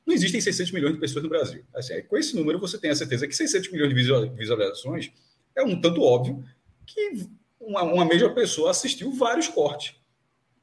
Não 0.05 0.13
existem 0.13 0.39
600 0.39 0.71
milhões 0.71 0.93
de 0.93 0.99
pessoas 0.99 1.23
no 1.23 1.29
Brasil. 1.29 1.65
Assim, 1.73 2.01
com 2.03 2.17
esse 2.17 2.35
número, 2.35 2.59
você 2.59 2.77
tem 2.77 2.91
a 2.91 2.95
certeza 2.95 3.27
que 3.27 3.35
600 3.35 3.71
milhões 3.71 3.89
de 3.89 4.29
visualizações 4.35 5.11
é 5.55 5.63
um 5.63 5.81
tanto 5.81 6.01
óbvio 6.01 6.43
que 6.85 7.27
uma, 7.59 7.83
uma 7.83 8.05
mesma 8.05 8.29
pessoa 8.33 8.71
assistiu 8.71 9.11
vários 9.11 9.49
cortes. 9.49 9.95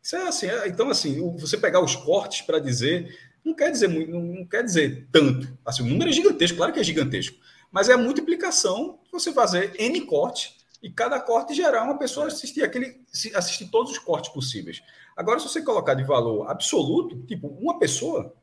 Isso 0.02 0.16
é 0.16 0.28
assim, 0.28 0.46
é, 0.46 0.68
então, 0.68 0.88
assim, 0.88 1.36
você 1.36 1.56
pegar 1.56 1.82
os 1.82 1.96
cortes 1.96 2.42
para 2.42 2.58
dizer 2.58 3.14
não 3.44 3.54
quer 3.54 3.70
dizer 3.70 3.88
muito, 3.88 4.10
não 4.10 4.46
quer 4.46 4.64
dizer 4.64 5.06
tanto. 5.12 5.56
Assim, 5.64 5.82
o 5.82 5.86
número 5.86 6.08
é 6.08 6.12
gigantesco, 6.12 6.56
claro 6.56 6.72
que 6.72 6.80
é 6.80 6.84
gigantesco, 6.84 7.36
mas 7.70 7.88
é 7.88 7.92
a 7.92 7.98
multiplicação 7.98 8.98
você 9.12 9.32
fazer 9.32 9.74
N 9.78 10.00
corte 10.02 10.56
e 10.82 10.90
cada 10.90 11.20
corte 11.20 11.54
gerar 11.54 11.84
uma 11.84 11.98
pessoa 11.98 12.26
assistir 12.26 12.62
aquele, 12.62 13.00
assistir 13.34 13.66
todos 13.70 13.92
os 13.92 13.98
cortes 13.98 14.30
possíveis. 14.32 14.82
Agora, 15.16 15.38
se 15.38 15.48
você 15.48 15.62
colocar 15.62 15.94
de 15.94 16.04
valor 16.04 16.50
absoluto, 16.50 17.22
tipo, 17.26 17.48
uma 17.48 17.78
pessoa, 17.78 18.34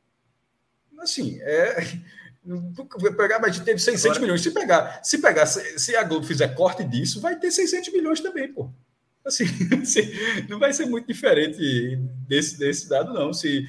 assim, 0.99 1.39
é. 1.41 1.75
Pegar, 3.15 3.39
mas 3.39 3.59
teve 3.59 3.77
600 3.77 4.05
Agora... 4.05 4.19
milhões. 4.21 4.41
Se 4.41 4.49
pegar, 4.49 4.99
se 5.03 5.17
pegar, 5.19 5.45
se 5.45 5.95
a 5.95 6.01
Globo 6.01 6.25
fizer 6.25 6.47
corte 6.55 6.83
disso, 6.83 7.21
vai 7.21 7.37
ter 7.37 7.51
600 7.51 7.93
milhões 7.93 8.19
também, 8.19 8.51
pô. 8.51 8.71
Assim, 9.23 9.45
assim, 9.79 10.11
não 10.49 10.57
vai 10.57 10.73
ser 10.73 10.87
muito 10.87 11.05
diferente 11.05 11.95
desse, 12.27 12.57
desse 12.57 12.89
dado, 12.89 13.13
não. 13.13 13.31
Se 13.31 13.67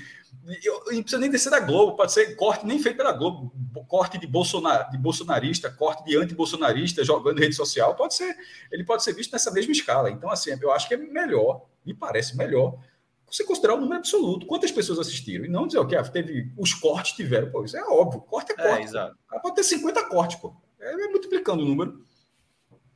eu, 0.64 0.84
não 0.92 1.02
precisa 1.02 1.18
nem 1.18 1.30
descer 1.30 1.50
da 1.50 1.60
Globo, 1.60 1.96
pode 1.96 2.12
ser 2.12 2.34
corte 2.34 2.66
nem 2.66 2.78
feito 2.78 2.96
pela 2.96 3.12
Globo, 3.12 3.52
corte 3.86 4.18
de, 4.18 4.26
Bolsonar, 4.26 4.90
de 4.90 4.98
bolsonarista, 4.98 5.70
corte 5.70 6.04
de 6.04 6.16
anti-bolsonarista 6.16 7.04
jogando 7.04 7.38
rede 7.38 7.54
social, 7.54 7.94
pode 7.94 8.14
ser, 8.14 8.36
ele 8.70 8.84
pode 8.84 9.04
ser 9.04 9.14
visto 9.14 9.32
nessa 9.32 9.50
mesma 9.50 9.72
escala. 9.72 10.10
Então, 10.10 10.30
assim, 10.30 10.50
eu 10.60 10.72
acho 10.72 10.88
que 10.88 10.94
é 10.94 10.96
melhor, 10.96 11.66
me 11.84 11.94
parece 11.94 12.36
melhor, 12.36 12.78
você 13.30 13.44
considerar 13.44 13.74
o 13.74 13.80
número 13.80 13.98
absoluto. 13.98 14.46
Quantas 14.46 14.70
pessoas 14.70 14.98
assistiram? 14.98 15.44
E 15.44 15.48
não 15.48 15.66
dizer 15.66 15.78
o 15.78 15.86
que 15.86 16.00
teve, 16.10 16.52
os 16.58 16.74
cortes 16.74 17.12
tiveram. 17.12 17.50
Pô, 17.50 17.64
isso 17.64 17.76
é 17.76 17.82
óbvio. 17.82 18.20
Corte 18.20 18.52
é, 18.52 18.54
é 18.54 18.68
corte. 18.68 18.82
É, 18.82 18.84
exato. 18.84 19.16
Pode 19.42 19.54
ter 19.54 19.62
50 19.62 20.04
cortes, 20.08 20.36
pô. 20.36 20.54
É, 20.78 20.92
é 20.92 21.08
multiplicando 21.08 21.62
o 21.62 21.66
número. 21.66 22.04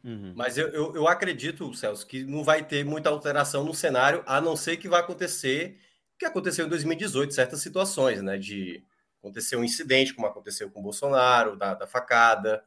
Uhum. 0.05 0.35
Mas 0.37 0.59
eu, 0.59 0.69
eu, 0.69 0.95
eu, 0.95 1.09
acredito, 1.09 1.73
Celso, 1.75 2.07
que 2.07 2.23
não 2.23 2.45
vai 2.45 2.63
ter 2.63 2.85
muita 2.85 3.09
alteração 3.09 3.65
no 3.65 3.75
cenário, 3.75 4.23
a 4.27 4.41
não 4.41 4.55
ser 4.55 4.77
que 4.77 4.89
vai 4.89 5.01
acontecer 5.01 5.81
que 6.19 6.25
aconteceu 6.25 6.67
em 6.67 6.69
2018, 6.69 7.35
certas 7.35 7.61
situações, 7.61 8.23
né? 8.23 8.39
De 8.39 8.85
acontecer 9.19 9.57
um 9.57 9.65
incidente, 9.65 10.15
como 10.15 10.27
aconteceu 10.27 10.71
com 10.71 10.81
o 10.81 10.83
Bolsonaro, 10.83 11.57
da, 11.57 11.75
da 11.75 11.87
facada, 11.87 12.63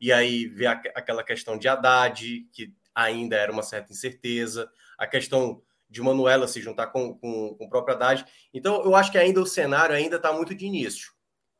e 0.00 0.12
aí 0.12 0.46
ver 0.46 0.66
aquela 0.66 1.24
questão 1.24 1.58
de 1.58 1.68
Haddad, 1.68 2.48
que 2.52 2.74
ainda 2.94 3.36
era 3.36 3.50
uma 3.50 3.62
certa 3.62 3.92
incerteza, 3.92 4.70
a 4.96 5.06
questão 5.06 5.62
de 5.88 6.00
Manuela 6.00 6.48
se 6.48 6.60
juntar 6.60 6.88
com, 6.88 7.14
com, 7.18 7.54
com 7.56 7.64
o 7.64 7.68
próprio 7.68 7.94
Haddad. 7.94 8.24
Então, 8.52 8.84
eu 8.84 8.94
acho 8.94 9.12
que 9.12 9.18
ainda 9.18 9.40
o 9.40 9.46
cenário 9.46 9.94
ainda 9.94 10.16
está 10.16 10.32
muito 10.32 10.54
de 10.54 10.66
início, 10.66 11.12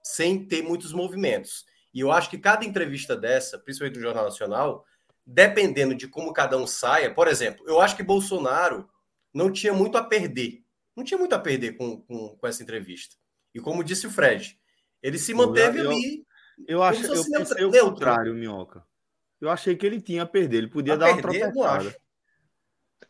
sem 0.03 0.47
ter 0.47 0.63
muitos 0.63 0.93
movimentos. 0.93 1.65
E 1.93 2.01
eu 2.01 2.11
acho 2.11 2.29
que 2.29 2.39
cada 2.39 2.65
entrevista 2.65 3.17
dessa, 3.17 3.59
principalmente 3.59 3.95
do 3.95 4.03
Jornal 4.03 4.25
Nacional, 4.25 4.85
dependendo 5.25 5.95
de 5.95 6.09
como 6.09 6.33
cada 6.33 6.57
um 6.57 6.67
saia, 6.67 7.13
por 7.13 7.29
exemplo, 7.29 7.65
eu 7.67 7.81
acho 7.81 7.97
que 7.97 8.03
Bolsonaro 8.03 8.89
não 9.33 9.51
tinha 9.51 9.73
muito 9.73 9.97
a 9.97 10.03
perder. 10.03 10.64
Não 10.97 11.05
tinha 11.05 11.19
muito 11.19 11.35
a 11.35 11.39
perder 11.39 11.77
com, 11.77 12.01
com, 12.03 12.37
com 12.37 12.47
essa 12.47 12.63
entrevista. 12.63 13.17
E 13.55 13.61
como 13.61 13.85
disse 13.85 14.07
o 14.07 14.11
Fred, 14.11 14.59
ele 15.03 15.19
se 15.19 15.35
manteve 15.35 15.81
eu, 15.81 15.91
ali. 15.91 16.27
Eu, 16.67 16.83
acho 16.83 17.05
eu 17.05 17.25
pensei 17.25 17.57
neutro. 17.59 17.87
o 17.87 17.91
contrário, 17.91 18.35
Minhoca. 18.35 18.85
Eu 19.41 19.51
achei 19.51 19.77
que 19.77 19.85
ele 19.85 20.01
tinha 20.01 20.23
a 20.23 20.27
perder, 20.27 20.59
ele 20.59 20.69
podia 20.69 20.95
a 20.95 20.97
dar 20.97 21.15
perder, 21.15 21.45
uma 21.45 21.53
tropeçada. 21.53 21.97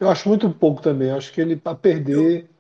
Eu 0.01 0.09
acho 0.09 0.29
muito 0.29 0.51
pouco 0.51 0.83
também. 0.83 1.11
Eu 1.11 1.17
acho 1.17 1.33
que 1.33 1.41
ele 1.41 1.57
para 1.57 1.77
perder. 1.77 2.51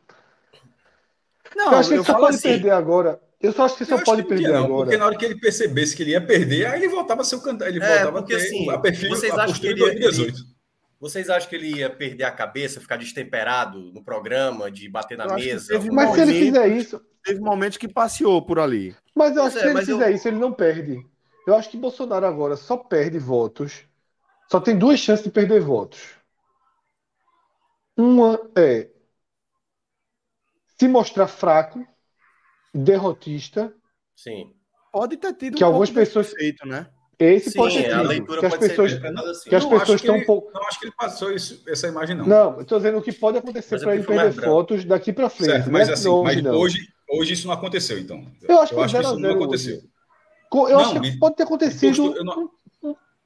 Não, 1.57 1.73
eu 1.73 1.79
acho 1.79 1.89
que 1.89 1.95
ele 1.97 2.05
só 2.05 2.15
pode 2.15 2.37
assim, 2.37 2.49
perder 2.49 2.71
agora. 2.71 3.21
Eu 3.41 3.53
só 3.53 3.65
acho 3.65 3.77
que 3.77 3.85
só 3.85 4.03
pode 4.03 4.23
perder 4.23 4.53
não, 4.53 4.65
agora. 4.65 4.85
Porque 4.85 4.97
na 4.97 5.07
hora 5.07 5.17
que 5.17 5.25
ele 5.25 5.39
percebesse 5.39 5.95
que 5.95 6.03
ele 6.03 6.13
ia 6.13 6.21
perder, 6.21 6.67
aí 6.67 6.81
ele 6.81 6.89
voltava 6.89 7.23
a 7.23 7.25
ser 7.25 7.37
o 7.37 7.41
cantor. 7.41 7.69
Ele 7.69 7.83
é, 7.83 7.89
voltava 7.89 8.19
porque, 8.19 8.35
a 8.35 8.39
ter 8.39 8.45
assim, 8.45 8.71
a 8.71 8.79
perfil 8.79 9.09
vocês 9.11 9.33
a 9.33 9.45
acham 9.45 9.61
que 9.61 9.67
ele, 9.67 9.81
2018. 9.81 10.39
Ele, 10.39 10.54
vocês 11.05 11.29
acham 11.29 11.51
que 11.51 11.55
ele 11.55 11.81
ia 11.81 11.91
perder 11.91 12.25
a 12.25 12.33
cabeça, 12.33 12.81
ficar 12.81 12.97
destemperado 12.97 13.79
no 13.93 14.03
programa, 14.03 14.71
de 14.71 14.89
bater 14.89 15.19
na 15.19 15.35
mesa? 15.35 15.75
Mas 15.75 15.85
momento, 15.85 16.15
se 16.15 16.21
ele 16.23 16.47
fizer 16.47 16.69
isso. 16.69 17.07
Teve 17.23 17.41
momentos 17.41 17.77
que 17.77 17.87
passeou 17.87 18.41
por 18.41 18.59
ali. 18.59 18.97
Mas 19.15 19.37
eu 19.37 19.43
acho 19.43 19.59
é, 19.59 19.61
que 19.61 19.67
se 19.67 19.75
ele 19.75 19.85
fizer 19.85 20.11
eu... 20.11 20.15
isso, 20.15 20.29
ele 20.29 20.39
não 20.39 20.51
perde. 20.51 21.07
Eu 21.47 21.57
acho 21.57 21.69
que 21.69 21.77
Bolsonaro 21.77 22.25
agora 22.25 22.57
só 22.57 22.79
perde 22.79 23.19
votos. 23.19 23.87
Só 24.51 24.59
tem 24.59 24.79
duas 24.79 24.99
chances 24.99 25.23
de 25.23 25.31
perder 25.31 25.61
votos. 25.61 26.01
Uma 27.95 28.41
é 28.57 28.89
se 30.79 30.89
mostrar 30.89 31.29
fraco 31.29 31.87
derrotista. 32.73 33.75
Sim. 34.17 34.55
Pode 34.91 35.19
ter 35.19 35.35
tido 35.35 35.59
que 35.59 35.65
um 35.65 35.67
algumas 35.67 35.91
pessoas 35.91 36.33
feito, 36.33 36.67
né? 36.67 36.91
Esse 37.19 37.51
Sim, 37.51 37.59
pode 37.59 37.83
tido. 37.83 37.93
A 37.93 38.03
leitura 38.03 38.41
que 38.41 38.47
as 38.47 38.57
pessoas, 38.57 38.93
assim. 38.93 39.49
que 39.49 39.55
as 39.55 39.65
pessoas 39.65 40.01
estão 40.01 40.17
um 40.17 40.25
pouco. 40.25 40.51
Não 40.53 40.67
acho 40.67 40.79
que 40.79 40.87
ele 40.87 40.95
passou 40.97 41.33
isso, 41.33 41.63
essa 41.67 41.89
imagem, 41.89 42.17
não. 42.17 42.27
Não, 42.27 42.61
estou 42.61 42.79
dizendo 42.79 42.99
o 42.99 43.03
que 43.03 43.13
pode 43.13 43.39
acontecer 43.39 43.79
para 43.81 43.95
ele 43.95 44.05
perder 44.05 44.33
fotos 44.33 44.85
daqui 44.85 45.13
para 45.13 45.29
frente. 45.29 45.51
Certo, 45.51 45.71
mas 45.71 45.89
né? 45.89 45.95
assim, 45.95 46.23
mas 46.23 46.45
hoje, 46.45 46.79
hoje 47.09 47.33
isso 47.33 47.47
não 47.47 47.55
aconteceu, 47.55 47.99
então. 47.99 48.25
Eu 48.49 48.61
acho, 48.61 48.75
eu 48.75 48.79
que, 48.79 48.85
acho 48.85 48.95
que 48.95 49.03
isso 49.03 49.19
não 49.19 49.31
aconteceu. 49.31 49.83
Eu 50.53 50.69
não, 50.69 50.79
acho 50.79 51.01
que 51.01 51.19
pode 51.19 51.37
ter 51.37 51.43
acontecido. 51.43 52.15
Eu 52.17 52.25
não, 52.25 52.51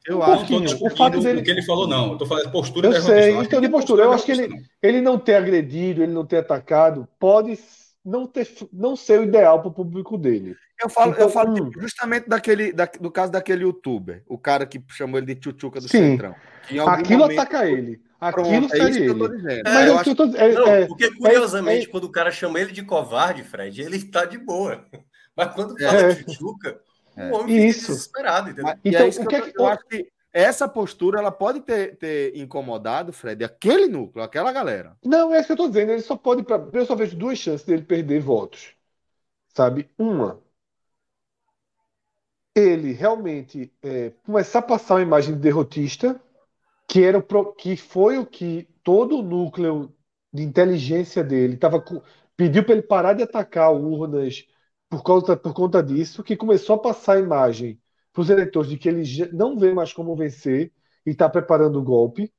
eu 0.09 0.19
um 0.19 0.23
acho 0.23 0.47
que 0.47 0.55
o 0.55 0.91
fato 0.97 1.21
dele... 1.21 1.41
o 1.41 1.45
que 1.45 1.51
ele 1.51 1.63
falou, 1.63 1.87
não. 1.87 2.07
Eu 2.07 2.13
estou 2.15 2.27
falando 2.27 2.51
postura. 2.51 2.89
Eu 2.89 3.03
sei, 3.03 3.35
então 3.35 3.61
de 3.61 3.69
postura. 3.69 4.05
Eu 4.05 4.13
acho 4.13 4.25
que 4.25 4.33
ele, 4.33 4.49
ele 4.83 5.01
não 5.03 5.19
ter 5.19 5.35
agredido, 5.35 6.03
ele 6.03 6.13
não 6.13 6.25
ter 6.25 6.39
atacado, 6.39 7.07
pode 7.19 7.59
não, 8.09 8.27
ter, 8.27 8.49
não 8.73 8.97
ser 8.97 9.21
o 9.21 9.25
ideal 9.25 9.61
para 9.61 9.69
o 9.69 9.75
público 9.75 10.17
dele. 10.17 10.57
Eu 10.83 10.89
falo, 10.89 11.13
então, 11.13 11.25
eu 11.25 11.31
falo 11.31 11.53
hum. 11.53 11.71
justamente 11.79 12.29
daquele, 12.29 12.73
da, 12.73 12.87
do 12.87 13.11
caso 13.11 13.33
daquele 13.33 13.65
youtuber, 13.65 14.23
o 14.27 14.39
cara 14.39 14.65
que 14.65 14.83
chamou 14.89 15.19
ele 15.19 15.35
de 15.35 15.41
tchutchuca 15.41 15.81
do 15.81 15.89
Sim. 15.89 16.13
Centrão. 16.13 16.35
Aquilo 16.87 17.21
momento, 17.21 17.41
ataca 17.41 17.69
ele. 17.69 18.01
Aquilo 18.21 18.69
pronto, 18.69 18.75
é 18.75 18.93
seria 18.93 19.11
ele. 19.11 19.53
É, 19.53 19.63
Mas 19.65 20.07
é, 20.07 20.15
tô, 20.15 20.25
é, 20.25 20.53
não, 20.53 20.67
é, 20.67 20.87
porque 20.87 21.15
curiosamente, 21.15 21.87
é, 21.87 21.91
quando 21.91 22.05
o 22.05 22.13
cara 22.13 22.31
chama 22.31 22.61
ele 22.61 22.73
de 22.73 22.83
covarde, 22.83 23.43
Fred, 23.43 23.83
ele 23.83 23.97
está 23.97 24.25
de 24.25 24.39
boa. 24.39 24.85
Mas 25.37 25.55
quando 25.55 25.79
fala 25.79 26.01
é. 26.01 26.15
tchutchuca, 26.15 26.81
o 27.17 27.37
homem 27.37 27.69
Isso. 27.69 27.89
desesperado, 27.89 28.51
entendeu? 28.51 28.75
Então, 28.85 29.09
o 29.09 29.27
que, 29.27 29.37
eu, 29.37 29.53
eu 29.59 29.67
acho 29.67 29.85
que 29.87 30.09
essa 30.33 30.69
postura 30.69 31.19
ela 31.19 31.33
pode 31.33 31.61
ter, 31.61 31.97
ter 31.97 32.37
incomodado, 32.37 33.13
Fred, 33.13 33.45
aquele 33.45 33.89
núcleo, 33.89 34.25
aquela 34.25 34.53
galera. 34.53 34.97
Não, 35.05 35.35
é 35.35 35.39
isso 35.39 35.47
que 35.47 35.53
eu 35.53 35.55
estou 35.55 35.69
dizendo. 35.69 35.93
Ele 35.93 36.03
só 36.03 36.17
pode. 36.17 36.45
Eu 36.73 36.87
só 36.87 36.95
vejo 36.95 37.17
duas 37.17 37.39
chances 37.39 37.67
dele 37.67 37.83
perder 37.83 38.21
votos. 38.21 38.75
Sabe? 39.55 39.91
Uma, 39.99 40.41
ele 42.55 42.93
realmente 42.93 43.73
é, 43.83 44.11
começar 44.25 44.59
a 44.61 44.63
passar 44.63 44.95
uma 44.97 45.03
imagem 45.03 45.35
de 45.35 45.41
derrotista, 45.41 46.21
que, 46.89 47.05
era 47.05 47.19
o, 47.19 47.53
que 47.55 47.77
foi 47.77 48.19
o 48.19 48.27
que 48.27 48.69
todo 48.83 49.19
o 49.19 49.23
núcleo 49.23 49.95
de 50.33 50.43
inteligência 50.43 51.23
dele 51.25 51.57
tava, 51.57 51.83
pediu 52.37 52.65
para 52.65 52.75
ele 52.75 52.83
parar 52.83 53.15
de 53.15 53.23
atacar 53.23 53.73
urnas 53.73 54.47
por 54.89 55.03
conta, 55.03 55.37
por 55.37 55.55
conta 55.55 55.83
disso, 55.83 56.25
que 56.25 56.37
começou 56.37 56.77
a 56.77 56.83
passar 56.83 57.15
a 57.17 57.21
imagem 57.21 57.81
para 58.13 58.23
os 58.23 58.31
eleitores 58.31 58.71
de 58.71 58.79
que 58.79 58.89
ele 58.89 59.03
não 59.33 59.59
vê 59.59 59.73
mais 59.73 59.93
como 59.93 60.17
vencer 60.17 60.73
e 61.07 61.11
está 61.11 61.29
preparando 61.29 61.79
o 61.79 61.85
golpe. 61.85 62.33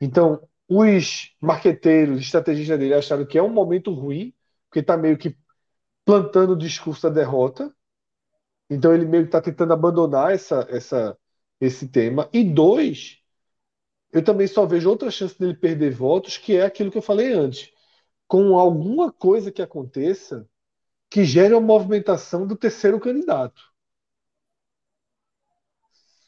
Então, 0.00 0.42
os 0.68 1.34
marqueteiros, 1.40 2.20
estrategistas 2.20 2.78
dele 2.78 2.94
acharam 2.94 3.26
que 3.26 3.38
é 3.38 3.42
um 3.42 3.52
momento 3.52 3.92
ruim, 3.92 4.32
porque 4.68 4.80
está 4.80 4.96
meio 4.96 5.18
que 5.18 5.36
plantando 6.04 6.52
o 6.52 6.58
discurso 6.58 7.02
da 7.02 7.14
derrota. 7.14 7.74
Então, 8.68 8.94
ele 8.94 9.04
meio 9.04 9.24
que 9.24 9.28
está 9.28 9.40
tentando 9.40 9.72
abandonar 9.72 10.32
essa, 10.32 10.66
essa, 10.70 11.18
esse 11.60 11.88
tema. 11.88 12.28
E 12.32 12.44
dois, 12.44 13.18
eu 14.12 14.24
também 14.24 14.46
só 14.46 14.66
vejo 14.66 14.88
outra 14.88 15.10
chance 15.10 15.38
dele 15.38 15.54
perder 15.54 15.92
votos, 15.92 16.36
que 16.38 16.56
é 16.56 16.64
aquilo 16.64 16.90
que 16.90 16.98
eu 16.98 17.02
falei 17.02 17.32
antes. 17.32 17.72
Com 18.26 18.58
alguma 18.58 19.12
coisa 19.12 19.50
que 19.50 19.62
aconteça 19.62 20.48
que 21.10 21.24
gere 21.24 21.52
uma 21.54 21.60
movimentação 21.60 22.46
do 22.46 22.56
terceiro 22.56 23.00
candidato. 23.00 23.69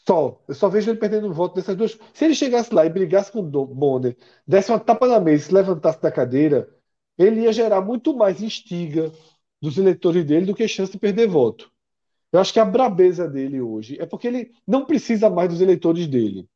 Só. 0.07 0.41
Eu 0.49 0.55
só 0.55 0.69
vejo 0.69 0.91
ele 0.91 0.99
perdendo 0.99 1.33
voto 1.33 1.55
dessas 1.55 1.77
duas. 1.77 1.99
Se 2.13 2.25
ele 2.25 2.35
chegasse 2.35 2.75
lá 2.75 2.85
e 2.85 2.91
brigasse 2.91 3.31
com 3.31 3.41
o 3.41 3.67
Bonner, 3.67 4.17
desse 4.47 4.71
uma 4.71 4.79
tapa 4.79 5.07
na 5.07 5.21
mesa 5.21 5.45
e 5.45 5.47
se 5.47 5.55
levantasse 5.55 6.01
da 6.01 6.11
cadeira, 6.11 6.69
ele 7.17 7.43
ia 7.43 7.53
gerar 7.53 7.81
muito 7.81 8.15
mais 8.17 8.43
instiga 8.43 9.13
dos 9.61 9.79
eleitores 9.79 10.25
dele 10.25 10.47
do 10.47 10.55
que 10.55 10.67
chance 10.67 10.93
de 10.93 10.99
perder 10.99 11.29
voto. 11.29 11.71
Eu 12.33 12.41
acho 12.41 12.53
que 12.53 12.59
a 12.59 12.65
brabeza 12.65 13.29
dele 13.29 13.61
hoje 13.61 13.97
é 14.01 14.07
porque 14.07 14.27
ele 14.27 14.53
não 14.67 14.85
precisa 14.85 15.29
mais 15.29 15.51
dos 15.51 15.61
eleitores 15.61 16.07
dele. 16.07 16.49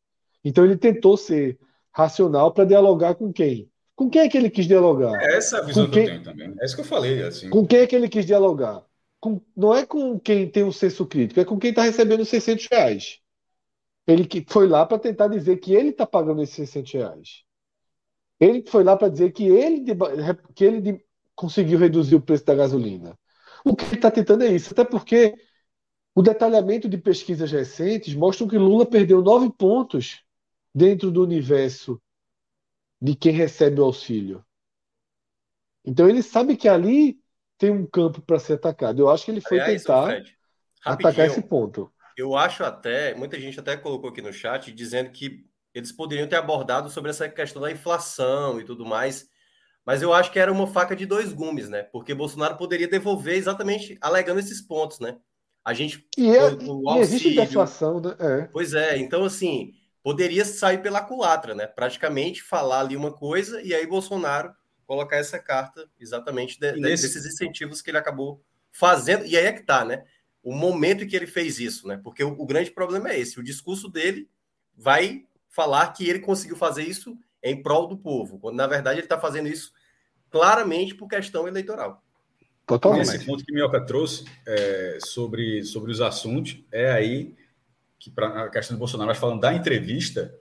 Então 0.42 0.64
ele 0.64 0.76
tentou 0.76 1.16
ser 1.16 1.58
racional 1.92 2.52
para 2.52 2.64
dialogar 2.64 3.14
com 3.14 3.32
quem? 3.32 3.70
Com 3.94 4.10
quem 4.10 4.22
é 4.22 4.28
que 4.28 4.36
ele 4.36 4.50
quis 4.50 4.66
dialogar? 4.66 5.22
É 5.22 5.36
essa 5.36 5.58
a 5.58 5.62
visão 5.62 5.86
com 5.86 5.92
que 5.92 6.00
eu 6.00 6.04
tenho 6.06 6.22
também. 6.22 6.54
É 6.60 6.64
isso 6.64 6.74
que 6.74 6.80
eu 6.80 6.86
falei. 6.86 7.22
Assim. 7.22 7.48
Com 7.48 7.66
quem 7.66 7.80
é 7.80 7.86
que 7.86 7.94
ele 7.94 8.08
quis 8.08 8.26
dialogar? 8.26 8.82
Com... 9.20 9.40
Não 9.56 9.74
é 9.74 9.86
com 9.86 10.18
quem 10.18 10.48
tem 10.48 10.64
um 10.64 10.72
senso 10.72 11.06
crítico, 11.06 11.40
é 11.40 11.44
com 11.44 11.58
quem 11.58 11.70
está 11.70 11.82
recebendo 11.82 12.24
600 12.24 12.66
reais. 12.70 13.20
Ele 14.06 14.24
que 14.26 14.44
foi 14.48 14.68
lá 14.68 14.86
para 14.86 14.98
tentar 14.98 15.28
dizer 15.28 15.56
que 15.58 15.74
ele 15.74 15.90
está 15.90 16.06
pagando 16.06 16.42
esses 16.42 16.54
600 16.54 16.92
reais. 16.92 17.44
Ele 18.38 18.64
foi 18.68 18.84
lá 18.84 18.96
para 18.96 19.08
dizer 19.08 19.32
que 19.32 19.44
ele, 19.44 19.84
que 20.54 20.64
ele 20.64 21.04
conseguiu 21.34 21.78
reduzir 21.78 22.14
o 22.14 22.20
preço 22.20 22.44
da 22.44 22.54
gasolina. 22.54 23.18
O 23.64 23.74
que 23.74 23.84
ele 23.84 23.96
está 23.96 24.10
tentando 24.10 24.44
é 24.44 24.52
isso, 24.52 24.72
até 24.72 24.84
porque 24.84 25.34
o 26.14 26.22
detalhamento 26.22 26.88
de 26.88 26.96
pesquisas 26.96 27.50
recentes 27.50 28.14
mostram 28.14 28.48
que 28.48 28.56
Lula 28.56 28.86
perdeu 28.86 29.20
nove 29.22 29.50
pontos 29.50 30.22
dentro 30.74 31.10
do 31.10 31.22
universo 31.22 32.00
de 33.00 33.14
quem 33.14 33.32
recebe 33.32 33.80
o 33.80 33.84
auxílio. 33.84 34.44
Então 35.84 36.08
ele 36.08 36.22
sabe 36.22 36.56
que 36.56 36.68
ali 36.68 37.20
tem 37.58 37.70
um 37.70 37.86
campo 37.86 38.20
para 38.22 38.38
ser 38.38 38.54
atacado. 38.54 39.00
Eu 39.00 39.08
acho 39.08 39.24
que 39.24 39.30
ele 39.30 39.40
foi 39.40 39.60
Aliás, 39.60 39.82
tentar 39.82 40.06
Fred, 40.06 40.38
atacar 40.84 41.26
esse 41.26 41.42
ponto. 41.42 41.92
Eu 42.16 42.36
acho 42.36 42.64
até, 42.64 43.14
muita 43.14 43.38
gente 43.38 43.60
até 43.60 43.76
colocou 43.76 44.10
aqui 44.10 44.22
no 44.22 44.32
chat 44.32 44.72
dizendo 44.72 45.10
que 45.10 45.44
eles 45.74 45.92
poderiam 45.92 46.26
ter 46.26 46.36
abordado 46.36 46.88
sobre 46.88 47.10
essa 47.10 47.28
questão 47.28 47.60
da 47.60 47.70
inflação 47.70 48.58
e 48.58 48.64
tudo 48.64 48.86
mais, 48.86 49.28
mas 49.84 50.00
eu 50.00 50.12
acho 50.12 50.32
que 50.32 50.38
era 50.38 50.50
uma 50.50 50.66
faca 50.66 50.96
de 50.96 51.04
dois 51.04 51.32
gumes, 51.32 51.68
né? 51.68 51.82
Porque 51.82 52.14
Bolsonaro 52.14 52.56
poderia 52.56 52.88
devolver 52.88 53.36
exatamente 53.36 53.98
alegando 54.00 54.40
esses 54.40 54.60
pontos, 54.62 54.98
né? 54.98 55.18
A 55.62 55.74
gente 55.74 56.08
e, 56.16 56.34
é, 56.34 56.44
o, 56.44 56.82
o 56.82 56.88
auxílio, 56.88 57.02
existe 57.02 57.34
deflação, 57.34 58.00
né? 58.00 58.16
É. 58.18 58.42
Pois 58.52 58.72
é, 58.72 58.96
então 58.96 59.24
assim, 59.24 59.72
poderia 60.02 60.44
sair 60.44 60.78
pela 60.78 61.02
culatra, 61.02 61.54
né? 61.54 61.66
Praticamente 61.66 62.42
falar 62.42 62.80
ali 62.80 62.96
uma 62.96 63.12
coisa 63.12 63.60
e 63.60 63.74
aí 63.74 63.86
Bolsonaro 63.86 64.54
colocar 64.86 65.16
essa 65.16 65.38
carta 65.38 65.86
exatamente 66.00 66.58
de, 66.58 66.72
nesse... 66.72 67.02
desses 67.02 67.26
incentivos 67.26 67.82
que 67.82 67.90
ele 67.90 67.98
acabou 67.98 68.42
fazendo. 68.72 69.26
E 69.26 69.36
aí 69.36 69.46
é 69.46 69.52
que 69.52 69.64
tá, 69.64 69.84
né? 69.84 70.04
O 70.46 70.54
momento 70.54 71.02
em 71.02 71.08
que 71.08 71.16
ele 71.16 71.26
fez 71.26 71.58
isso, 71.58 71.88
né? 71.88 72.00
Porque 72.04 72.22
o, 72.22 72.28
o 72.40 72.46
grande 72.46 72.70
problema 72.70 73.10
é 73.10 73.18
esse: 73.18 73.40
o 73.40 73.42
discurso 73.42 73.88
dele 73.88 74.30
vai 74.76 75.26
falar 75.48 75.88
que 75.88 76.08
ele 76.08 76.20
conseguiu 76.20 76.54
fazer 76.56 76.84
isso 76.84 77.18
em 77.42 77.60
prol 77.60 77.88
do 77.88 77.98
povo, 77.98 78.38
quando 78.38 78.54
na 78.54 78.66
verdade 78.68 79.00
ele 79.00 79.06
está 79.06 79.18
fazendo 79.18 79.48
isso 79.48 79.72
claramente 80.30 80.94
por 80.94 81.08
questão 81.08 81.48
eleitoral. 81.48 82.00
Totalmente. 82.64 83.08
Esse 83.08 83.26
ponto 83.26 83.44
que 83.44 83.52
Minhoca 83.52 83.84
trouxe 83.84 84.24
é, 84.46 84.98
sobre, 85.00 85.64
sobre 85.64 85.90
os 85.90 86.00
assuntos 86.00 86.62
é 86.70 86.92
aí 86.92 87.34
que, 87.98 88.08
para 88.08 88.44
a 88.44 88.48
questão 88.48 88.76
do 88.76 88.78
Bolsonaro, 88.78 89.08
mas 89.08 89.18
falando 89.18 89.40
da 89.40 89.52
entrevista, 89.52 90.32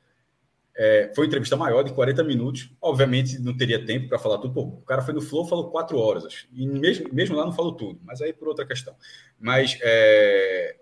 é, 0.77 1.09
foi 1.15 1.23
uma 1.23 1.27
entrevista 1.27 1.55
maior, 1.55 1.83
de 1.83 1.93
40 1.93 2.23
minutos. 2.23 2.69
Obviamente, 2.81 3.39
não 3.39 3.55
teria 3.55 3.83
tempo 3.85 4.09
para 4.09 4.19
falar 4.19 4.39
tudo. 4.39 4.53
Pô, 4.53 4.61
o 4.61 4.81
cara 4.81 5.01
foi 5.01 5.13
no 5.13 5.21
Flow, 5.21 5.47
falou 5.47 5.71
quatro 5.71 5.97
horas. 5.97 6.25
Acho. 6.25 6.47
E 6.51 6.67
mesmo, 6.67 7.13
mesmo 7.13 7.35
lá 7.35 7.45
não 7.45 7.53
falou 7.53 7.73
tudo, 7.73 7.99
mas 8.03 8.21
aí 8.21 8.33
por 8.33 8.49
outra 8.49 8.65
questão. 8.65 8.93
Mas, 9.39 9.79
é, 9.81 10.77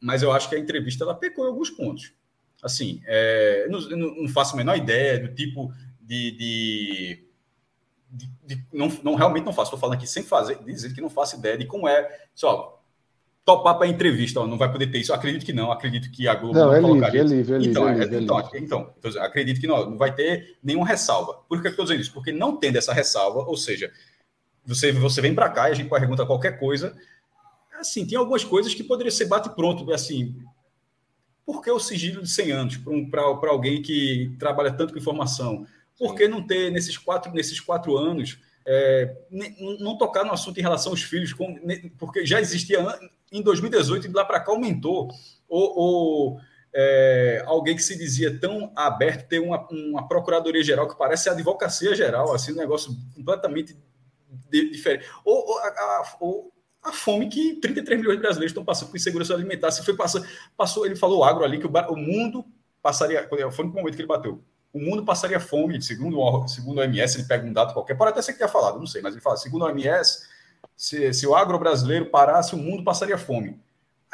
mas 0.00 0.22
eu 0.22 0.32
acho 0.32 0.48
que 0.48 0.56
a 0.56 0.58
entrevista 0.58 1.04
ela 1.04 1.14
pecou 1.14 1.44
em 1.44 1.48
alguns 1.48 1.68
pontos. 1.68 2.14
Assim, 2.62 3.02
é, 3.04 3.66
não, 3.68 3.80
não, 3.80 4.28
faço 4.28 4.54
a 4.54 4.56
menor 4.56 4.78
ideia 4.78 5.18
do 5.18 5.34
tipo 5.34 5.70
de. 6.00 6.30
de, 6.30 7.24
de, 8.10 8.30
de 8.46 8.64
não, 8.72 8.88
não, 9.02 9.14
realmente 9.14 9.44
não 9.44 9.52
faço. 9.52 9.68
Estou 9.68 9.78
falando 9.78 9.96
aqui 9.96 10.06
sem 10.06 10.22
fazer, 10.22 10.64
dizer 10.64 10.94
que 10.94 11.02
não 11.02 11.10
faço 11.10 11.36
ideia 11.36 11.58
de 11.58 11.66
como 11.66 11.86
é. 11.86 12.08
Só, 12.34 12.73
topar 13.44 13.76
para 13.76 13.86
entrevista, 13.86 14.40
ó, 14.40 14.46
não 14.46 14.56
vai 14.56 14.72
poder 14.72 14.86
ter 14.86 14.98
isso. 14.98 15.12
Acredito 15.12 15.44
que 15.44 15.52
não, 15.52 15.70
acredito 15.70 16.10
que 16.10 16.26
a 16.26 16.34
Globo 16.34 16.54
não, 16.54 16.66
não 16.66 16.74
é 16.74 16.80
colocaria 16.80 17.22
livre, 17.22 17.34
é 17.34 17.58
livre, 17.58 17.66
é 17.66 17.70
então, 17.70 17.88
livre, 17.88 18.02
é, 18.02 18.20
então, 18.20 18.38
é 18.38 18.58
então, 18.58 18.94
então, 18.98 19.22
acredito 19.22 19.60
que 19.60 19.66
não, 19.66 19.90
não 19.90 19.98
vai 19.98 20.14
ter 20.14 20.56
nenhuma 20.62 20.86
ressalva. 20.86 21.34
Por 21.48 21.60
que 21.60 21.66
eu 21.66 21.70
estou 21.70 21.84
dizendo 21.84 22.00
isso? 22.00 22.12
Porque 22.12 22.32
não 22.32 22.56
tendo 22.56 22.78
essa 22.78 22.94
ressalva, 22.94 23.40
ou 23.40 23.56
seja, 23.56 23.92
você, 24.64 24.92
você 24.92 25.20
vem 25.20 25.34
para 25.34 25.50
cá 25.50 25.68
e 25.68 25.72
a 25.72 25.74
gente 25.74 25.90
pergunta 25.90 26.24
qualquer 26.24 26.58
coisa, 26.58 26.96
assim, 27.78 28.06
tem 28.06 28.16
algumas 28.16 28.44
coisas 28.44 28.74
que 28.74 28.82
poderiam 28.82 29.12
ser 29.12 29.26
bate 29.26 29.50
pronto, 29.50 29.92
assim, 29.92 30.34
por 31.44 31.62
que 31.62 31.70
o 31.70 31.78
sigilo 31.78 32.22
de 32.22 32.30
100 32.30 32.52
anos 32.52 32.76
para 33.10 33.30
um, 33.30 33.50
alguém 33.50 33.82
que 33.82 34.34
trabalha 34.38 34.72
tanto 34.72 34.94
com 34.94 34.98
informação? 34.98 35.66
Por 35.98 36.14
que 36.14 36.26
não 36.26 36.46
ter 36.46 36.70
nesses 36.70 36.96
quatro, 36.96 37.30
nesses 37.32 37.60
quatro 37.60 37.96
anos 37.96 38.38
é, 38.66 39.16
não 39.78 39.98
tocar 39.98 40.24
no 40.24 40.32
assunto 40.32 40.58
em 40.58 40.62
relação 40.62 40.92
aos 40.92 41.02
filhos, 41.02 41.34
porque 41.98 42.24
já 42.24 42.40
existia 42.40 42.78
em 43.30 43.42
2018 43.42 44.06
e 44.06 44.08
de 44.08 44.14
lá 44.14 44.24
para 44.24 44.40
cá 44.40 44.52
aumentou. 44.52 45.10
Ou, 45.48 45.78
ou 45.78 46.40
é, 46.72 47.42
alguém 47.46 47.76
que 47.76 47.82
se 47.82 47.96
dizia 47.96 48.38
tão 48.38 48.72
aberto 48.74 49.28
ter 49.28 49.38
uma, 49.38 49.66
uma 49.70 50.08
procuradoria 50.08 50.62
geral 50.64 50.88
que 50.88 50.98
parece 50.98 51.28
a 51.28 51.32
advocacia 51.32 51.94
geral, 51.94 52.34
assim, 52.34 52.52
um 52.52 52.56
negócio 52.56 52.96
completamente 53.14 53.76
de, 54.50 54.70
diferente. 54.70 55.06
Ou, 55.24 55.36
ou, 55.46 55.58
a, 55.58 56.16
ou, 56.20 56.52
a, 56.82 56.92
fome 56.92 57.28
que 57.28 57.56
33 57.60 58.00
milhões 58.00 58.16
de 58.16 58.22
brasileiros 58.22 58.50
estão 58.50 58.64
passando 58.64 58.90
com 58.90 58.96
insegurança 58.96 59.34
alimentar. 59.34 59.70
Se 59.70 59.84
foi 59.84 59.96
passando, 59.96 60.26
passou, 60.56 60.84
ele 60.84 60.96
falou 60.96 61.22
agro 61.22 61.44
ali 61.44 61.58
que 61.58 61.66
o, 61.66 61.70
o 61.70 61.96
mundo 61.96 62.44
passaria. 62.82 63.28
Foi 63.52 63.64
no 63.64 63.72
momento 63.72 63.94
que 63.94 64.00
ele 64.00 64.08
bateu. 64.08 64.42
O 64.74 64.80
mundo 64.80 65.04
passaria 65.04 65.38
fome, 65.38 65.80
segundo, 65.80 66.48
segundo 66.48 66.78
o 66.78 66.80
OMS, 66.80 67.16
ele 67.16 67.28
pega 67.28 67.46
um 67.46 67.52
dado 67.52 67.72
qualquer, 67.72 67.96
pode 67.96 68.10
até 68.10 68.20
ser 68.20 68.32
que 68.32 68.38
tenha 68.38 68.50
falado, 68.50 68.78
não 68.78 68.86
sei, 68.86 69.00
mas 69.00 69.14
ele 69.14 69.22
fala, 69.22 69.36
segundo 69.36 69.62
o 69.62 69.66
OMS, 69.66 70.26
se, 70.76 71.12
se 71.14 71.26
o 71.26 71.34
agro 71.34 71.58
brasileiro 71.58 72.10
parasse, 72.10 72.56
o 72.56 72.58
mundo 72.58 72.82
passaria 72.82 73.16
fome. 73.16 73.58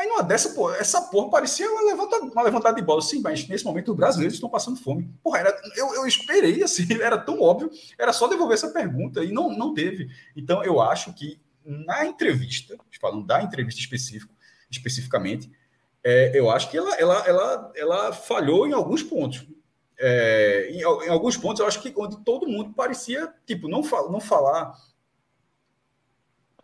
Aí 0.00 0.06
numa 0.06 0.22
dessa, 0.22 0.50
pô, 0.50 0.72
essa 0.72 1.02
porra 1.02 1.30
parecia 1.30 1.70
uma 1.70 1.82
levantada, 1.82 2.24
uma 2.24 2.42
levantada 2.42 2.76
de 2.76 2.82
bola. 2.82 3.02
Sim, 3.02 3.20
mas 3.20 3.46
nesse 3.46 3.64
momento 3.64 3.90
os 3.90 3.96
brasileiros 3.96 4.34
estão 4.34 4.48
passando 4.48 4.80
fome. 4.80 5.10
Porra, 5.22 5.40
era, 5.40 5.60
eu, 5.76 5.94
eu 5.94 6.06
esperei, 6.06 6.62
assim, 6.62 6.86
era 7.02 7.18
tão 7.18 7.40
óbvio, 7.40 7.70
era 7.98 8.12
só 8.12 8.26
devolver 8.26 8.54
essa 8.54 8.68
pergunta 8.68 9.22
e 9.22 9.30
não, 9.30 9.50
não 9.50 9.74
teve. 9.74 10.08
Então 10.34 10.64
eu 10.64 10.80
acho 10.80 11.12
que 11.12 11.38
na 11.64 12.06
entrevista, 12.06 12.78
falando 13.00 13.26
da 13.26 13.42
entrevista 13.42 13.80
específico, 13.80 14.34
especificamente, 14.70 15.50
é, 16.02 16.38
eu 16.38 16.50
acho 16.50 16.70
que 16.70 16.78
ela, 16.78 16.94
ela, 16.94 17.26
ela, 17.26 17.72
ela 17.76 18.12
falhou 18.12 18.66
em 18.66 18.72
alguns 18.72 19.02
pontos. 19.02 19.46
É, 20.00 20.70
em, 20.70 20.80
em, 20.80 21.10
alguns 21.10 21.36
pontos, 21.36 21.60
eu 21.60 21.66
acho 21.66 21.80
que 21.82 21.92
onde 21.96 22.24
todo 22.24 22.48
mundo 22.48 22.72
parecia, 22.72 23.32
tipo, 23.46 23.68
não, 23.68 23.82
não 23.82 24.20
falar 24.20 24.74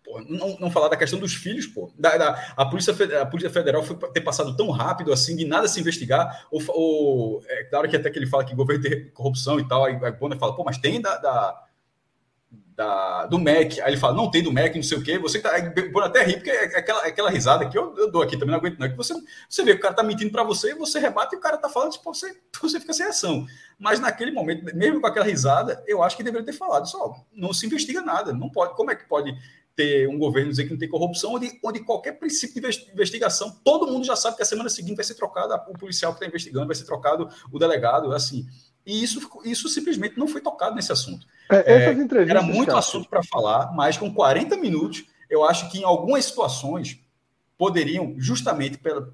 Pô, 0.06 0.20
não, 0.20 0.56
não 0.60 0.70
falar 0.70 0.86
da 0.86 0.96
questão 0.96 1.18
dos 1.18 1.34
filhos, 1.34 1.66
pô. 1.66 1.92
Da, 1.98 2.16
da, 2.16 2.52
a, 2.56 2.64
Polícia, 2.64 2.94
a 3.20 3.26
Polícia 3.26 3.50
Federal 3.50 3.82
foi 3.82 3.96
ter 4.12 4.20
passado 4.20 4.56
tão 4.56 4.70
rápido 4.70 5.12
assim, 5.12 5.34
de 5.34 5.44
nada 5.44 5.66
se 5.66 5.80
investigar. 5.80 6.46
Ou, 6.48 6.62
ou 6.68 7.42
é 7.48 7.64
claro 7.64 7.88
que 7.88 7.96
até 7.96 8.08
que 8.08 8.16
ele 8.16 8.28
fala 8.28 8.44
que 8.44 8.54
governo 8.54 8.84
tem 8.84 9.10
corrupção 9.10 9.58
e 9.58 9.66
tal, 9.66 9.84
aí 9.84 9.96
a 9.96 10.12
Bonner 10.12 10.38
fala, 10.38 10.54
pô, 10.54 10.62
mas 10.62 10.78
tem 10.78 11.00
da, 11.00 11.16
da, 11.16 11.65
da, 12.76 13.24
do 13.26 13.38
MEC. 13.38 13.80
Aí 13.80 13.92
ele 13.92 13.96
fala, 13.96 14.14
não 14.14 14.30
tem 14.30 14.42
do 14.42 14.52
MEC, 14.52 14.76
não 14.76 14.82
sei 14.82 14.98
o 14.98 15.02
quê. 15.02 15.18
Você 15.18 15.40
tá, 15.40 15.50
pode 15.92 16.06
até 16.06 16.22
rir, 16.22 16.34
porque 16.34 16.50
é 16.50 16.78
aquela, 16.78 17.06
é 17.06 17.08
aquela 17.08 17.30
risada 17.30 17.66
que 17.68 17.76
eu, 17.76 17.96
eu, 17.96 18.10
dou 18.10 18.22
aqui 18.22 18.36
também, 18.36 18.52
não 18.52 18.58
aguento 18.58 18.78
não. 18.78 18.86
É 18.86 18.90
que 18.90 18.96
você, 18.96 19.14
você 19.48 19.64
vê 19.64 19.72
que 19.72 19.78
o 19.78 19.82
cara 19.82 19.94
tá 19.94 20.02
mentindo 20.02 20.30
para 20.30 20.44
você, 20.44 20.74
você 20.74 20.98
rebate 20.98 21.34
e 21.34 21.38
o 21.38 21.40
cara 21.40 21.56
tá 21.56 21.70
falando, 21.70 21.92
tipo, 21.92 22.12
você, 22.12 22.36
você 22.60 22.78
fica 22.78 22.92
sem 22.92 23.06
ação. 23.06 23.46
Mas 23.78 23.98
naquele 23.98 24.30
momento, 24.30 24.64
mesmo 24.76 25.00
com 25.00 25.06
aquela 25.06 25.24
risada, 25.24 25.82
eu 25.86 26.02
acho 26.02 26.16
que 26.16 26.22
deveria 26.22 26.44
ter 26.44 26.52
falado, 26.52 26.86
só, 26.86 27.24
não 27.32 27.52
se 27.54 27.64
investiga 27.64 28.02
nada, 28.02 28.32
não 28.32 28.50
pode. 28.50 28.74
Como 28.74 28.90
é 28.90 28.94
que 28.94 29.08
pode 29.08 29.34
ter 29.74 30.08
um 30.08 30.18
governo 30.18 30.50
dizer 30.50 30.64
que 30.64 30.70
não 30.70 30.78
tem 30.78 30.88
corrupção, 30.88 31.34
onde, 31.34 31.58
onde 31.62 31.80
qualquer 31.80 32.12
princípio 32.12 32.62
de 32.62 32.90
investigação, 32.92 33.54
todo 33.62 33.86
mundo 33.86 34.06
já 34.06 34.16
sabe 34.16 34.36
que 34.36 34.42
a 34.42 34.46
semana 34.46 34.70
seguinte 34.70 34.96
vai 34.96 35.04
ser 35.04 35.14
trocado 35.14 35.54
o 35.68 35.78
policial 35.78 36.12
que 36.12 36.16
está 36.16 36.26
investigando, 36.26 36.66
vai 36.66 36.74
ser 36.74 36.84
trocado 36.84 37.28
o 37.52 37.58
delegado, 37.58 38.12
assim. 38.12 38.46
E 38.86 39.02
isso, 39.02 39.20
isso 39.44 39.68
simplesmente 39.68 40.16
não 40.16 40.28
foi 40.28 40.40
tocado 40.40 40.76
nesse 40.76 40.92
assunto. 40.92 41.26
É, 41.50 41.90
entrevistas, 41.92 42.30
era 42.30 42.42
muito 42.42 42.68
cara. 42.68 42.78
assunto 42.78 43.08
para 43.08 43.22
falar, 43.22 43.72
mas 43.74 43.98
com 43.98 44.12
40 44.14 44.56
minutos, 44.56 45.04
eu 45.28 45.44
acho 45.44 45.68
que 45.70 45.80
em 45.80 45.84
algumas 45.84 46.24
situações 46.24 47.00
poderiam, 47.58 48.14
justamente 48.16 48.78
pela, 48.78 49.12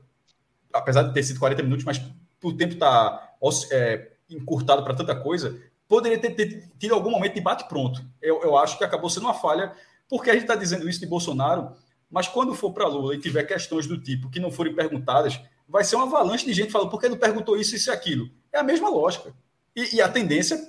apesar 0.73 1.05
de 1.05 1.15
ter 1.15 1.23
sido 1.23 1.41
40 1.41 1.63
minutos, 1.63 1.85
mas 1.85 2.01
o 2.43 2.53
tempo 2.53 2.75
está 2.75 3.35
é, 3.71 4.13
encurtado 4.29 4.83
para 4.85 4.95
tanta 4.95 5.15
coisa, 5.17 5.59
poderia 5.89 6.19
ter, 6.19 6.31
ter, 6.31 6.71
tido 6.79 6.95
algum 6.95 7.11
momento 7.11 7.35
de 7.35 7.41
bate 7.41 7.69
pronto. 7.69 8.05
Eu, 8.21 8.43
eu 8.43 8.57
acho 8.57 8.77
que 8.77 8.85
acabou 8.85 9.09
sendo 9.09 9.25
uma 9.25 9.35
falha 9.35 9.73
porque 10.09 10.31
a 10.31 10.35
gente 10.35 10.43
está 10.43 10.55
dizendo 10.55 10.89
isso 10.89 11.01
de 11.01 11.07
Bolsonaro, 11.07 11.73
mas 12.11 12.29
quando 12.29 12.55
for 12.55 12.73
para 12.73 12.87
Lula 12.87 13.15
e 13.15 13.21
tiver 13.21 13.45
questões 13.45 13.87
do 13.87 13.99
tipo 13.99 14.29
que 14.29 14.41
não 14.41 14.51
forem 14.51 14.75
perguntadas, 14.75 15.41
vai 15.67 15.85
ser 15.85 15.97
uma 15.97 16.05
avalanche 16.05 16.45
de 16.45 16.53
gente 16.53 16.71
falando 16.71 16.91
por 16.91 17.01
que 17.01 17.09
não 17.09 17.17
perguntou 17.17 17.57
isso, 17.57 17.75
isso 17.75 17.91
e 17.91 17.93
aquilo. 17.93 18.29
É 18.53 18.59
a 18.59 18.63
mesma 18.63 18.91
lógica. 18.91 19.35
E, 19.75 19.97
e, 19.97 20.01
a 20.01 20.09
tendência, 20.09 20.61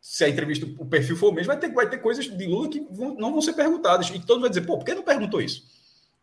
se 0.00 0.24
a 0.24 0.28
entrevista, 0.28 0.66
o 0.78 0.86
perfil 0.86 1.16
for 1.16 1.30
o 1.30 1.32
mesmo, 1.32 1.48
vai 1.48 1.58
ter, 1.58 1.72
vai 1.72 1.88
ter 1.88 1.98
coisas 1.98 2.26
de 2.26 2.46
Lula 2.46 2.68
que 2.68 2.86
vão, 2.90 3.14
não 3.14 3.32
vão 3.32 3.42
ser 3.42 3.54
perguntadas. 3.54 4.08
E 4.08 4.18
todo 4.20 4.36
mundo 4.36 4.42
vai 4.42 4.50
dizer, 4.50 4.66
pô, 4.66 4.78
por 4.78 4.84
que 4.84 4.94
não 4.94 5.02
perguntou 5.02 5.40
isso? 5.40 5.64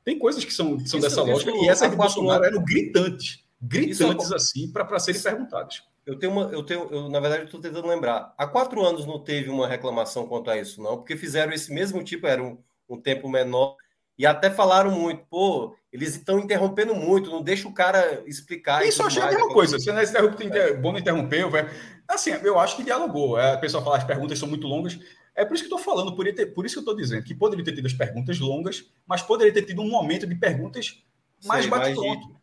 Tem 0.04 0.18
coisas 0.18 0.44
que 0.44 0.54
são, 0.54 0.80
são 0.80 1.00
isso, 1.00 1.00
dessa 1.00 1.22
isso, 1.22 1.32
lógica, 1.32 1.52
e 1.52 1.70
essa 1.70 1.88
de 1.88 1.96
Bolsonaro 1.96 2.44
eram 2.44 2.64
gritantes, 2.64 3.44
gritantes 3.62 4.32
assim, 4.32 4.72
para 4.72 5.00
serem 5.00 5.22
perguntadas. 5.22 5.84
Eu 6.06 6.18
tenho 6.18 6.32
uma, 6.32 6.44
eu 6.52 6.64
tenho, 6.64 6.88
eu, 6.92 7.10
na 7.10 7.20
verdade, 7.20 7.44
estou 7.44 7.62
tentando 7.62 7.88
lembrar. 7.88 8.34
Há 8.36 8.48
quatro 8.48 8.84
anos 8.84 9.06
não 9.06 9.20
teve 9.20 9.50
uma 9.50 9.68
reclamação 9.68 10.28
quanto 10.28 10.50
a 10.50 10.58
isso, 10.58 10.82
não, 10.82 10.98
porque 10.98 11.16
fizeram 11.16 11.54
esse 11.54 11.72
mesmo 11.72 12.04
tipo, 12.04 12.26
era 12.26 12.42
um, 12.42 12.58
um 12.90 13.00
tempo 13.00 13.30
menor, 13.30 13.76
e 14.18 14.26
até 14.26 14.50
falaram 14.50 14.92
muito, 14.92 15.24
pô, 15.30 15.76
eles 15.92 16.16
estão 16.16 16.40
interrompendo 16.40 16.96
muito, 16.96 17.30
não 17.30 17.42
deixa 17.42 17.68
o 17.68 17.74
cara 17.74 18.24
explicar. 18.26 18.86
Isso 18.86 19.02
eu 19.02 19.08
achei 19.08 19.22
a 19.22 19.28
mesma 19.28 19.50
coisa. 19.50 19.78
Você 19.80 19.92
não 19.92 20.00
é 20.00 20.04
interrompe, 20.04 20.46
é. 20.46 20.74
bom 20.74 20.92
não 20.92 21.00
interrompeu, 21.00 21.50
velho. 21.50 21.70
Assim, 22.12 22.32
eu 22.32 22.60
acho 22.60 22.76
que 22.76 22.84
dialogou. 22.84 23.40
É, 23.40 23.54
a 23.54 23.58
pessoa 23.58 23.84
fala 23.84 23.98
as 23.98 24.04
perguntas 24.04 24.38
são 24.38 24.48
muito 24.48 24.68
longas. 24.68 25.00
É 25.34 25.46
por 25.46 25.56
isso 25.56 25.64
que 25.64 25.74
eu 25.74 25.78
estou 25.78 25.94
falando, 25.94 26.14
por, 26.14 26.26
ter, 26.34 26.48
por 26.48 26.66
isso 26.66 26.76
que 26.76 26.80
eu 26.80 26.82
estou 26.82 26.96
dizendo 26.96 27.24
que 27.24 27.34
poderia 27.34 27.64
ter 27.64 27.74
tido 27.74 27.86
as 27.86 27.94
perguntas 27.94 28.38
longas, 28.40 28.86
mas 29.08 29.22
poderia 29.22 29.54
ter 29.54 29.62
tido 29.62 29.82
um 29.82 29.90
momento 29.90 30.28
de 30.28 30.36
perguntas 30.36 31.02
mais 31.46 31.66
bate-pronto. 31.66 32.42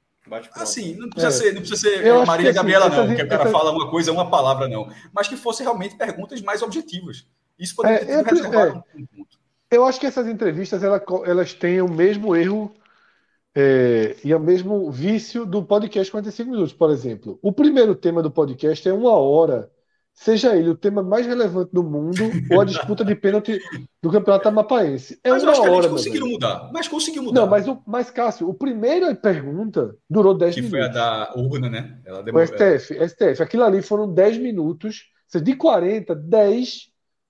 Assim, 0.54 0.94
não 0.94 1.08
precisa 1.08 1.28
é. 1.28 1.30
ser, 1.30 1.52
não 1.52 1.60
precisa 1.60 1.80
ser 1.80 2.06
eu 2.06 2.24
Maria 2.24 2.52
Gabriela, 2.52 2.86
assim, 2.86 2.96
não, 2.96 3.16
que 3.16 3.22
o 3.22 3.28
cara 3.28 3.42
essa... 3.44 3.52
fala 3.52 3.70
uma 3.70 3.90
coisa, 3.90 4.10
uma 4.10 4.30
palavra, 4.30 4.68
não. 4.68 4.90
Mas 5.12 5.28
que 5.28 5.36
fosse 5.36 5.62
realmente 5.62 5.96
perguntas 5.96 6.40
mais 6.40 6.62
objetivas. 6.62 7.26
Isso 7.58 7.76
poderia 7.76 7.98
é, 7.98 8.22
ter 8.24 8.36
sido 8.36 8.54
é, 8.54 8.72
um 8.72 9.06
ponto. 9.06 9.38
Eu 9.70 9.84
acho 9.84 10.00
que 10.00 10.06
essas 10.06 10.26
entrevistas 10.26 10.82
elas, 10.82 11.02
elas 11.26 11.52
têm 11.52 11.82
o 11.82 11.88
mesmo 11.88 12.34
erro 12.34 12.74
é, 13.54 14.16
e 14.24 14.34
o 14.34 14.40
mesmo 14.40 14.90
vício 14.90 15.44
do 15.44 15.62
podcast 15.62 16.10
45 16.10 16.50
minutos, 16.50 16.72
por 16.72 16.90
exemplo. 16.90 17.38
O 17.42 17.52
primeiro 17.52 17.94
tema 17.94 18.22
do 18.22 18.30
podcast 18.30 18.88
é 18.88 18.92
uma 18.92 19.12
hora 19.12 19.70
seja 20.18 20.56
ele 20.56 20.68
o 20.68 20.76
tema 20.76 21.00
mais 21.00 21.26
relevante 21.26 21.70
do 21.72 21.82
mundo 21.82 22.22
ou 22.50 22.60
a 22.60 22.64
disputa 22.64 23.04
de 23.04 23.14
pênalti 23.14 23.60
do 24.02 24.10
Campeonato 24.10 24.48
Amapaense. 24.48 25.18
É 25.22 25.30
mas 25.30 25.44
uma 25.44 25.60
hora. 25.60 25.70
Mas 25.70 25.86
conseguiram 25.86 26.28
mudar. 26.28 26.70
Mas 26.72 26.88
conseguiu 26.88 27.22
mudar. 27.22 27.40
Não, 27.40 27.46
mas, 27.46 27.68
o, 27.68 27.80
mas 27.86 28.10
Cássio, 28.10 28.48
o 28.48 28.54
primeira 28.54 29.14
pergunta 29.14 29.94
durou 30.10 30.36
10 30.36 30.56
minutos. 30.56 30.70
Que 30.72 30.76
foi 30.76 30.88
a 30.88 30.92
da 30.92 31.32
urna, 31.36 31.70
né? 31.70 32.00
Ela 32.04 32.22
demorou... 32.22 32.44
O 32.44 32.48
STF, 32.48 33.08
STF. 33.08 33.42
Aquilo 33.42 33.62
ali 33.62 33.80
foram 33.80 34.12
10 34.12 34.38
minutos. 34.38 35.04
De 35.40 35.54
40, 35.54 36.14
10 36.16 36.88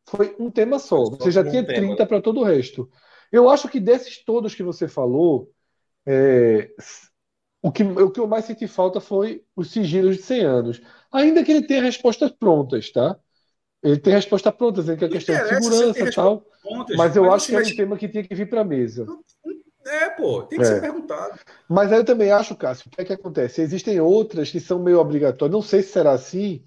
foi 0.08 0.34
um 0.38 0.50
tema 0.50 0.78
só. 0.78 1.04
Você 1.10 1.30
já 1.30 1.44
tinha 1.44 1.64
30 1.66 2.06
para 2.06 2.22
todo 2.22 2.40
o 2.40 2.44
resto. 2.44 2.88
Eu 3.30 3.50
acho 3.50 3.68
que 3.68 3.78
desses 3.78 4.24
todos 4.24 4.54
que 4.54 4.62
você 4.62 4.88
falou, 4.88 5.50
é, 6.10 6.70
o, 7.60 7.70
que, 7.70 7.82
o 7.82 8.10
que 8.10 8.18
eu 8.18 8.26
mais 8.26 8.46
senti 8.46 8.66
falta 8.66 8.98
foi 9.00 9.44
os 9.54 9.70
sigilos 9.70 10.16
de 10.16 10.22
100 10.22 10.40
anos. 10.42 10.82
Ainda 11.12 11.44
que 11.44 11.52
ele 11.52 11.66
tenha 11.66 11.82
respostas 11.82 12.30
prontas, 12.30 12.90
tá? 12.90 13.18
Ele 13.82 13.98
tem 13.98 14.14
respostas 14.14 14.54
prontas, 14.54 14.86
que 14.86 15.04
é 15.04 15.08
questão 15.08 15.36
de 15.36 15.48
segurança 15.48 16.00
e 16.00 16.14
tal. 16.14 16.44
Prontas, 16.62 16.96
mas 16.96 17.14
eu 17.14 17.24
mas 17.24 17.34
acho 17.34 17.46
que 17.48 17.56
é 17.56 17.58
um 17.60 17.76
tema 17.76 17.98
que 17.98 18.08
tinha 18.08 18.24
que 18.24 18.34
vir 18.34 18.48
para 18.48 18.62
a 18.62 18.64
mesa. 18.64 19.06
É, 19.86 20.10
pô, 20.10 20.42
tem 20.42 20.58
que 20.58 20.64
é. 20.64 20.68
ser 20.68 20.80
perguntado. 20.80 21.38
Mas 21.68 21.92
aí 21.92 21.98
eu 21.98 22.04
também 22.04 22.30
acho, 22.30 22.56
Cássio, 22.56 22.88
o 22.88 22.90
que 22.90 23.00
é 23.00 23.04
que 23.04 23.12
acontece? 23.12 23.60
Existem 23.60 24.00
outras 24.00 24.50
que 24.50 24.60
são 24.60 24.82
meio 24.82 24.98
obrigatórias, 24.98 25.52
não 25.52 25.62
sei 25.62 25.82
se 25.82 25.92
será 25.92 26.12
assim, 26.12 26.62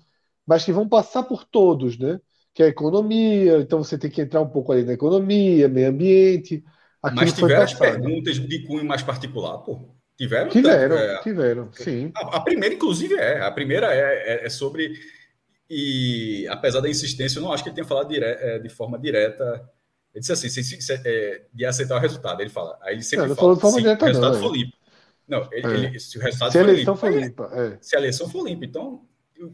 mas 0.45 0.63
que 0.63 0.71
vão 0.71 0.87
passar 0.87 1.23
por 1.23 1.45
todos, 1.45 1.97
né? 1.97 2.19
que 2.53 2.63
é 2.63 2.65
a 2.65 2.69
economia, 2.69 3.59
então 3.59 3.83
você 3.83 3.97
tem 3.97 4.09
que 4.11 4.21
entrar 4.21 4.41
um 4.41 4.49
pouco 4.49 4.71
ali 4.71 4.83
na 4.83 4.93
economia, 4.93 5.69
meio 5.69 5.89
ambiente. 5.89 6.63
Aquilo 7.03 7.21
Mas 7.21 7.33
tiveram 7.33 7.63
as 7.63 7.73
perguntas 7.73 8.39
de 8.39 8.59
cunho 8.59 8.85
mais 8.85 9.01
particular, 9.01 9.57
pô. 9.59 9.89
Tiveram? 10.15 10.51
Tiveram, 10.51 10.97
é, 10.97 11.21
tiveram, 11.21 11.73
sim. 11.73 12.11
A, 12.15 12.37
a, 12.37 12.41
primeira, 12.41 12.75
inclusive, 12.75 13.15
é. 13.15 13.41
A 13.41 13.49
primeira 13.49 13.91
é, 13.91 14.33
é, 14.33 14.45
é, 14.45 14.49
sobre. 14.49 14.93
E 15.67 16.47
apesar 16.47 16.79
da 16.79 16.89
insistência, 16.89 17.39
eu 17.39 17.43
não 17.43 17.51
acho 17.51 17.63
que 17.63 17.69
ele 17.69 17.75
tenha 17.75 17.87
falado 17.87 18.09
dire, 18.09 18.23
é, 18.23 18.59
de 18.59 18.69
forma 18.69 18.99
direta. 18.99 19.67
Ele 20.13 20.19
disse 20.19 20.31
assim, 20.31 20.49
se, 20.49 20.63
se, 20.63 20.93
é, 20.93 21.41
de 21.51 21.65
aceitar 21.65 21.95
o 21.95 21.99
resultado. 21.99 22.39
Ele 22.39 22.51
fala. 22.51 22.77
Aí 22.83 22.95
ele 22.95 23.03
sempre 23.03 23.29
não, 23.29 23.35
fala. 23.35 23.47
Não 23.47 23.55
de 23.55 23.61
forma 23.61 23.81
direta, 23.81 24.05
o 24.05 24.07
resultado 24.07 24.33
não, 24.33 24.41
for 24.41 24.55
limpo. 24.55 24.77
Não, 25.27 25.49
ele, 25.51 25.87
ele, 25.87 25.99
se 25.99 26.19
o 26.19 26.21
resultado 26.21 26.51
se 26.51 26.57
a 26.59 26.61
eleição. 26.61 26.95
For 26.95 27.11
limpa, 27.11 27.79
Se 27.81 27.95
a 27.95 27.99
eleição 27.99 28.29
for 28.29 28.47
limpa. 28.47 28.65
Então, 28.65 29.01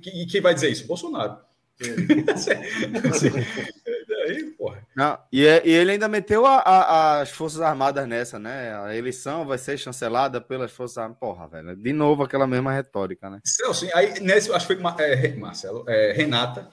e 0.06 0.26
quem 0.26 0.42
vai 0.42 0.54
dizer 0.54 0.70
isso? 0.70 0.86
Bolsonaro. 0.86 1.38
Aí, 4.28 4.44
porra. 4.58 4.77
Não, 4.98 5.16
e, 5.32 5.46
é, 5.46 5.62
e, 5.64 5.70
ele 5.70 5.92
ainda 5.92 6.08
meteu 6.08 6.44
a, 6.44 6.58
a, 6.58 7.22
as 7.22 7.30
Forças 7.30 7.62
Armadas 7.62 8.08
nessa, 8.08 8.40
né? 8.40 8.76
A 8.84 8.96
eleição 8.96 9.46
vai 9.46 9.60
ser 9.60 9.78
chancelada 9.78 10.42
pelas 10.42 10.72
Forças 10.72 10.98
Armadas. 10.98 11.20
Porra, 11.20 11.48
velho. 11.48 11.76
De 11.76 11.94
novo 11.94 12.24
aquela 12.24 12.48
mesma 12.48 12.74
retórica, 12.74 13.30
né? 13.30 13.40
Celso, 13.46 13.88
aí 13.94 14.20
nesse, 14.20 14.52
acho 14.52 14.68
que 14.68 14.76
foi 14.76 15.06
é, 15.06 15.36
Marcelo, 15.36 15.86
é, 15.88 16.14
Renata, 16.14 16.68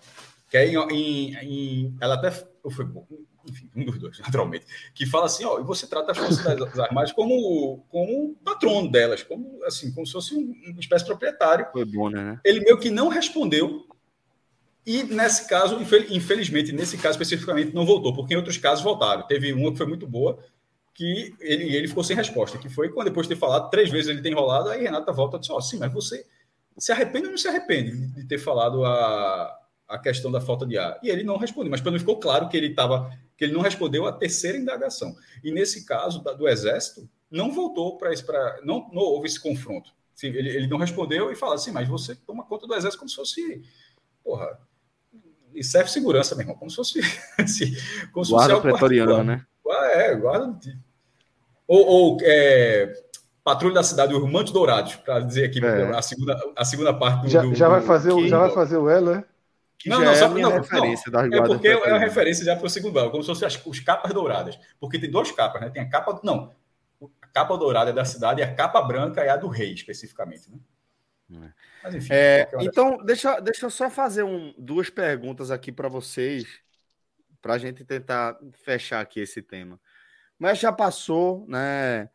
que 0.49 0.57
é 0.57 0.66
em, 0.66 0.75
em, 0.91 1.35
em, 1.37 1.97
ela 2.01 2.14
até 2.14 2.31
foi 2.31 2.87
enfim, 3.47 3.70
um 3.77 3.85
dos 3.85 3.99
dois, 3.99 4.18
naturalmente, 4.25 4.64
que 4.95 5.05
fala 5.05 5.27
assim, 5.27 5.45
ó, 5.45 5.61
e 5.61 5.62
você 5.62 5.87
trata 5.87 6.12
as 6.12 6.16
Forças 6.16 6.79
Armadas 6.79 7.12
como, 7.12 7.85
como 7.91 8.35
patrono 8.43 8.91
delas, 8.91 9.22
como 9.22 9.62
assim, 9.64 9.93
como 9.93 10.07
se 10.07 10.12
fosse 10.14 10.35
um, 10.35 10.55
uma 10.70 10.81
espécie 10.81 11.05
de 11.05 11.11
proprietário. 11.11 11.66
Foi 11.70 11.85
bom, 11.85 12.09
né? 12.09 12.41
Ele 12.43 12.61
meio 12.61 12.79
que 12.79 12.89
não 12.89 13.09
respondeu 13.09 13.87
e 14.87 15.03
nesse 15.03 15.49
caso, 15.49 15.78
infelizmente, 16.11 16.72
nesse 16.72 16.99
caso 16.99 17.18
especificamente, 17.18 17.74
não 17.74 17.87
voltou, 17.87 18.14
porque 18.14 18.35
em 18.35 18.37
outros 18.37 18.59
casos 18.59 18.85
voltaram. 18.85 19.26
Teve 19.26 19.53
uma 19.53 19.72
que 19.72 19.78
foi 19.78 19.87
muito 19.87 20.07
boa, 20.07 20.39
que 20.93 21.35
ele, 21.41 21.74
ele 21.74 21.89
ficou 21.89 22.05
sem 22.05 22.14
resposta, 22.14 22.59
que 22.59 22.68
foi 22.68 22.91
quando 22.91 23.07
depois 23.07 23.26
de 23.26 23.35
ter 23.35 23.41
falado 23.41 23.70
três 23.70 23.91
vezes 23.91 24.09
ele 24.09 24.22
tem 24.22 24.32
enrolado, 24.32 24.68
aí 24.68 24.82
Renata 24.82 25.12
volta 25.12 25.39
e 25.39 25.41
diz, 25.41 25.51
ó, 25.51 25.57
oh, 25.57 25.61
sim, 25.61 25.78
mas 25.78 25.93
você 25.93 26.24
se 26.78 26.93
arrepende 26.93 27.26
ou 27.26 27.30
não 27.30 27.39
se 27.39 27.49
arrepende 27.49 27.97
de 28.12 28.24
ter 28.26 28.39
falado 28.39 28.85
a, 28.85 29.59
a 29.89 29.99
questão 29.99 30.30
da 30.30 30.41
falta 30.41 30.66
de 30.66 30.76
ar? 30.76 30.99
E 31.03 31.09
ele 31.09 31.24
não 31.24 31.37
respondeu, 31.37 31.70
mas 31.70 31.80
pelo 31.80 31.99
ficou 31.99 32.18
claro 32.18 32.49
que 32.49 32.57
ele 32.57 32.68
estava 32.68 33.11
que 33.37 33.45
ele 33.45 33.53
não 33.53 33.62
respondeu 33.62 34.07
a 34.07 34.12
terceira 34.12 34.57
indagação. 34.57 35.16
E 35.43 35.51
nesse 35.51 35.85
caso 35.85 36.22
da, 36.22 36.32
do 36.32 36.49
Exército, 36.49 37.09
não 37.28 37.51
voltou 37.51 37.99
para 37.99 38.12
isso, 38.12 38.24
para 38.24 38.61
não, 38.62 38.89
não 38.93 39.03
houve 39.03 39.26
esse 39.26 39.41
confronto. 39.41 39.91
Ele, 40.22 40.49
ele 40.49 40.66
não 40.68 40.78
respondeu 40.78 41.32
e 41.32 41.35
fala 41.35 41.57
assim, 41.57 41.72
mas 41.72 41.89
você 41.89 42.14
toma 42.14 42.45
conta 42.45 42.66
do 42.66 42.74
Exército 42.74 43.01
como 43.01 43.09
se 43.09 43.16
fosse, 43.16 43.62
porra, 44.22 44.57
e 45.55 45.62
serve 45.62 45.90
segurança, 45.90 46.34
meu 46.34 46.42
irmão, 46.42 46.57
como 46.57 46.70
se 46.70 46.76
fosse. 46.76 47.00
como 48.12 48.24
se 48.24 48.30
guarda 48.30 48.57
fosse 48.57 48.68
pretoriano, 48.68 49.24
né? 49.24 49.44
É, 49.92 50.14
guarda. 50.14 50.59
Ou, 51.66 51.86
ou 51.86 52.18
é, 52.22 52.92
Patrulha 53.42 53.74
da 53.74 53.82
Cidade, 53.82 54.14
os 54.14 54.30
Mantos 54.30 54.52
Dourados, 54.52 54.96
para 54.96 55.20
dizer 55.20 55.46
aqui 55.46 55.64
é. 55.64 55.96
a, 55.96 56.02
segunda, 56.02 56.52
a 56.57 56.64
segunda 56.64 56.94
parte 56.94 57.22
do. 57.22 57.28
Já, 57.28 57.42
do, 57.42 57.55
já 57.55 57.68
vai 57.68 57.80
fazer, 57.82 58.12
o, 58.12 58.26
já 58.26 58.38
vai 58.38 58.50
fazer 58.50 58.76
o 58.76 58.88
elo, 58.88 59.12
é? 59.12 59.24
Não, 59.86 60.00
não, 60.00 60.11
é 60.11 60.14
só 60.14 60.28
não, 60.30 60.50
referência 60.50 61.12
não, 61.12 61.20
é 61.20 61.46
porque 61.46 61.68
é 61.68 61.76
uma 61.76 61.98
referência 61.98 62.42
já 62.42 62.57
para 62.57 62.64
o 62.64 62.70
segundo 62.70 62.98
ano, 62.98 63.11
como 63.11 63.22
se 63.22 63.28
fossem 63.28 63.46
as, 63.46 63.61
os 63.66 63.80
capas 63.80 64.14
douradas. 64.14 64.59
Porque 64.80 64.98
tem 64.98 65.11
duas 65.11 65.30
capas, 65.30 65.61
né? 65.61 65.68
Tem 65.68 65.82
a 65.82 65.88
capa. 65.88 66.18
Não, 66.22 66.50
a 67.20 67.26
capa 67.26 67.57
dourada 67.59 67.90
é 67.90 67.92
da 67.92 68.05
cidade 68.05 68.40
e 68.40 68.42
a 68.44 68.55
capa 68.55 68.80
branca 68.80 69.20
é 69.20 69.28
a 69.28 69.36
do 69.36 69.48
rei, 69.48 69.74
especificamente. 69.74 70.50
Né? 70.50 70.57
É. 71.31 71.53
Mas, 71.83 71.95
enfim, 71.95 72.09
é, 72.12 72.51
então, 72.61 72.99
deixa, 73.05 73.41
deixa 73.41 73.66
eu 73.66 73.70
só 73.70 73.89
fazer 73.89 74.22
um, 74.22 74.55
duas 74.59 74.91
perguntas 74.91 75.51
aqui 75.51 75.72
para 75.72 75.89
vocês, 75.89 76.47
para 77.41 77.55
a 77.55 77.59
gente 77.59 77.85
tentar 77.85 78.39
fechar 78.53 79.01
aqui 79.01 79.20
esse 79.20 79.43
tema. 79.43 79.81
Mas 80.39 80.59
já 80.59 80.72
passou, 80.72 81.47
né, 81.49 82.09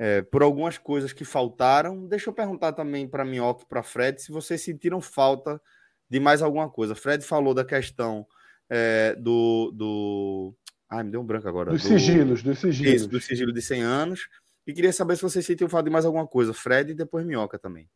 é, 0.00 0.22
por 0.22 0.42
algumas 0.42 0.78
coisas 0.78 1.12
que 1.12 1.26
faltaram. 1.26 2.06
Deixa 2.06 2.30
eu 2.30 2.34
perguntar 2.34 2.72
também 2.72 3.06
para 3.06 3.22
Minhoca 3.22 3.64
e 3.64 3.66
para 3.66 3.82
Fred 3.82 4.20
se 4.20 4.32
vocês 4.32 4.62
sentiram 4.62 4.98
falta 4.98 5.60
de 6.08 6.18
mais 6.18 6.40
alguma 6.40 6.70
coisa. 6.70 6.94
Fred 6.94 7.22
falou 7.22 7.52
da 7.52 7.66
questão 7.66 8.26
é, 8.70 9.14
do, 9.16 9.70
do. 9.72 10.54
Ai, 10.88 11.04
me 11.04 11.10
deu 11.10 11.20
um 11.20 11.26
branco 11.26 11.46
agora. 11.46 11.70
Dos 11.70 11.82
do... 11.82 11.88
sigilos, 11.88 12.42
dos 12.42 12.58
sigilos. 12.58 12.94
Isso, 12.94 13.08
do 13.08 13.20
sigilo 13.20 13.52
de 13.52 13.60
100 13.60 13.82
anos. 13.82 14.28
E 14.66 14.72
queria 14.72 14.92
saber 14.92 15.16
se 15.16 15.22
vocês 15.22 15.44
sentiram 15.44 15.68
falta 15.68 15.84
de 15.84 15.90
mais 15.90 16.06
alguma 16.06 16.26
coisa. 16.26 16.54
Fred 16.54 16.92
e 16.92 16.94
depois 16.94 17.26
Minhoca 17.26 17.58
também. 17.58 17.86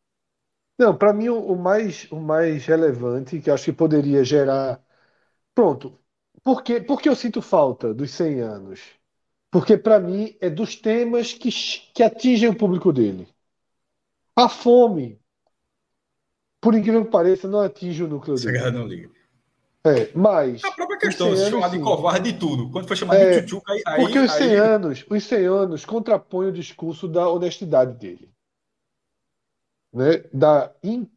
Não, 0.77 0.95
para 0.95 1.13
mim 1.13 1.29
o, 1.29 1.55
mais, 1.55 2.07
o 2.11 2.19
mais 2.19 2.65
relevante, 2.65 3.39
que 3.39 3.49
acho 3.49 3.65
que 3.65 3.73
poderia 3.73 4.23
gerar. 4.23 4.81
Pronto. 5.53 5.97
Por 6.43 6.61
que, 6.61 6.81
por 6.81 7.01
que 7.01 7.07
eu 7.07 7.15
sinto 7.15 7.41
falta 7.41 7.93
dos 7.93 8.11
100 8.11 8.41
anos? 8.41 8.81
Porque 9.49 9.77
para 9.77 9.99
mim 9.99 10.35
é 10.41 10.49
dos 10.49 10.75
temas 10.75 11.33
que, 11.33 11.49
que 11.93 12.03
atingem 12.03 12.49
o 12.49 12.57
público 12.57 12.91
dele. 12.91 13.27
A 14.35 14.49
fome, 14.49 15.17
por 16.59 16.75
incrível 16.75 17.05
que 17.05 17.11
pareça, 17.11 17.47
não 17.47 17.61
atinge 17.61 18.03
o 18.03 18.07
núcleo 18.07 18.35
dele. 18.35 18.71
Não 18.71 18.85
liga. 18.85 19.09
É, 19.85 20.11
mas. 20.13 20.61
A 20.63 20.71
própria 20.71 20.97
questão 20.99 21.33
de 21.33 21.49
chamar 21.49 21.69
de 21.69 21.79
covarde 21.79 22.33
de 22.33 22.39
tudo. 22.39 22.69
Quando 22.69 22.87
foi 22.87 22.97
chamado 22.97 23.17
é, 23.17 23.39
de 23.39 23.41
tchutchuca, 23.41 23.71
aí. 23.71 24.01
Porque 24.01 24.19
os 24.19 24.31
100 24.31 24.49
aí... 24.49 24.55
anos, 24.57 25.05
os 25.09 25.23
100 25.23 25.45
anos 25.45 25.85
contrapõem 25.85 26.49
o 26.49 26.51
discurso 26.51 27.07
da 27.07 27.29
honestidade 27.29 27.97
dele 27.97 28.34
né, 29.95 30.23
da 30.33 30.75
in, 30.83 31.09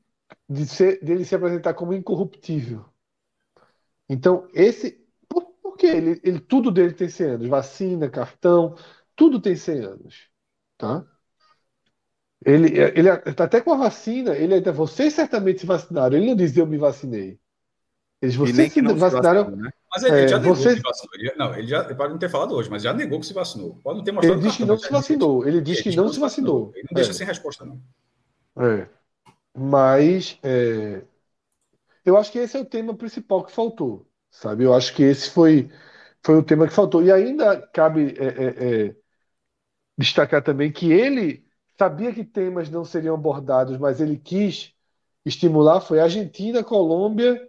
de 0.49 0.65
ser, 0.65 1.05
dele 1.05 1.25
se 1.25 1.35
apresentar 1.35 1.75
como 1.75 1.93
incorruptível. 1.93 2.85
Então, 4.09 4.49
esse. 4.55 5.05
Por, 5.29 5.45
por 5.61 5.77
quê? 5.77 5.89
Ele, 5.89 6.21
ele, 6.23 6.41
tudo 6.41 6.71
dele 6.71 6.95
tem 6.95 7.09
100 7.09 7.27
anos. 7.27 7.49
Vacina, 7.49 8.09
cartão, 8.09 8.77
tudo 9.17 9.41
tem 9.41 9.57
100 9.57 9.81
anos. 9.81 10.29
Tá? 10.79 11.05
Ele, 12.47 12.79
ele 12.79 13.35
tá 13.35 13.45
até 13.45 13.61
com 13.61 13.73
a 13.73 13.77
vacina, 13.77 14.37
ele 14.37 14.55
ainda, 14.55 14.71
vocês 14.71 15.13
certamente 15.13 15.61
se 15.61 15.67
vacinaram. 15.67 16.17
Ele 16.17 16.29
não 16.29 16.37
dizia 16.37 16.63
eu 16.63 16.67
me 16.67 16.79
vacinei. 16.79 17.39
Eles, 18.23 18.37
vocês 18.37 18.73
se 18.73 18.81
vacinaram. 18.81 19.51
Se 19.51 19.57
né? 19.57 19.71
Mas 19.91 20.03
ele 20.05 20.21
é, 20.21 20.29
já 20.29 20.39
negou 20.39 20.55
você... 20.55 20.71
que 20.71 20.77
se 20.77 20.83
vacinou. 20.83 21.15
Ele, 21.15 21.35
não, 21.37 21.55
ele 21.55 21.67
já 21.67 21.95
pode 21.95 22.13
não 22.13 22.19
ter 22.19 22.31
falado 22.31 22.55
hoje, 22.55 22.71
mas 22.71 22.83
já 22.83 22.95
negou 22.95 23.19
que 23.19 23.27
se 23.27 23.35
vacinou. 23.35 23.81
Pode 23.83 23.99
não 23.99 24.05
ter 24.05 24.13
mostrado. 24.13 24.39
Ele 24.39 24.47
disse 24.47 24.57
que 24.59 24.65
não 24.65 24.79
se 24.79 24.91
vacinou. 24.91 25.49
Ele 25.49 25.61
disse 25.61 25.83
que 25.83 25.97
não 25.97 26.09
se 26.09 26.21
vacinou. 26.21 26.73
Ele 26.75 26.87
não 26.91 26.95
deixa 26.95 27.11
é. 27.11 27.15
sem 27.15 27.27
resposta, 27.27 27.65
não. 27.65 27.81
É. 28.59 28.89
Mas 29.55 30.39
é, 30.43 31.03
eu 32.05 32.17
acho 32.17 32.33
que 32.33 32.39
esse 32.39 32.57
é 32.57 32.61
o 32.61 32.65
tema 32.65 32.95
principal 32.95 33.45
que 33.45 33.53
faltou, 33.53 34.07
sabe? 34.31 34.65
Eu 34.65 34.75
acho 34.75 34.95
que 34.95 35.03
esse 35.03 35.31
foi, 35.31 35.71
foi 36.25 36.37
o 36.37 36.43
tema 36.43 36.67
que 36.67 36.75
faltou. 36.75 37.03
E 37.03 37.13
ainda 37.13 37.61
cabe 37.69 38.15
é, 38.19 38.27
é, 38.27 38.87
é 38.89 38.97
destacar 39.97 40.43
também 40.43 40.73
que 40.73 40.93
ele 40.93 41.45
sabia 41.77 42.13
que 42.13 42.25
temas 42.25 42.71
não 42.71 42.85
seriam 42.85 43.15
abordados, 43.15 43.79
mas 43.79 44.01
ele 44.01 44.17
quis 44.17 44.73
estimular 45.25 45.81
foi 45.81 46.01
Argentina, 46.01 46.65
Colômbia 46.65 47.49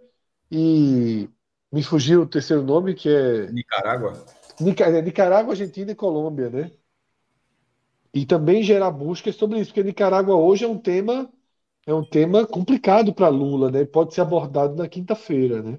e 0.50 1.28
me 1.72 1.82
fugiu 1.82 2.22
o 2.22 2.26
terceiro 2.26 2.62
nome 2.62 2.94
que 2.94 3.08
é 3.08 3.50
Nicarágua. 3.50 4.12
É, 4.60 5.02
Nicarágua, 5.02 5.52
Argentina 5.52 5.92
e 5.92 5.94
Colômbia, 5.94 6.50
né? 6.50 6.70
E 8.12 8.26
também 8.26 8.62
gerar 8.62 8.90
buscas 8.90 9.36
sobre 9.36 9.60
isso, 9.60 9.70
porque 9.70 9.82
Nicarágua 9.82 10.34
hoje 10.34 10.64
é 10.64 10.68
um 10.68 10.78
tema 10.78 11.30
é 11.86 11.94
um 11.94 12.04
tema 12.04 12.46
complicado 12.46 13.12
para 13.12 13.28
Lula, 13.28 13.70
né? 13.70 13.84
Pode 13.84 14.14
ser 14.14 14.20
abordado 14.20 14.76
na 14.76 14.86
quinta-feira, 14.86 15.62
né? 15.62 15.78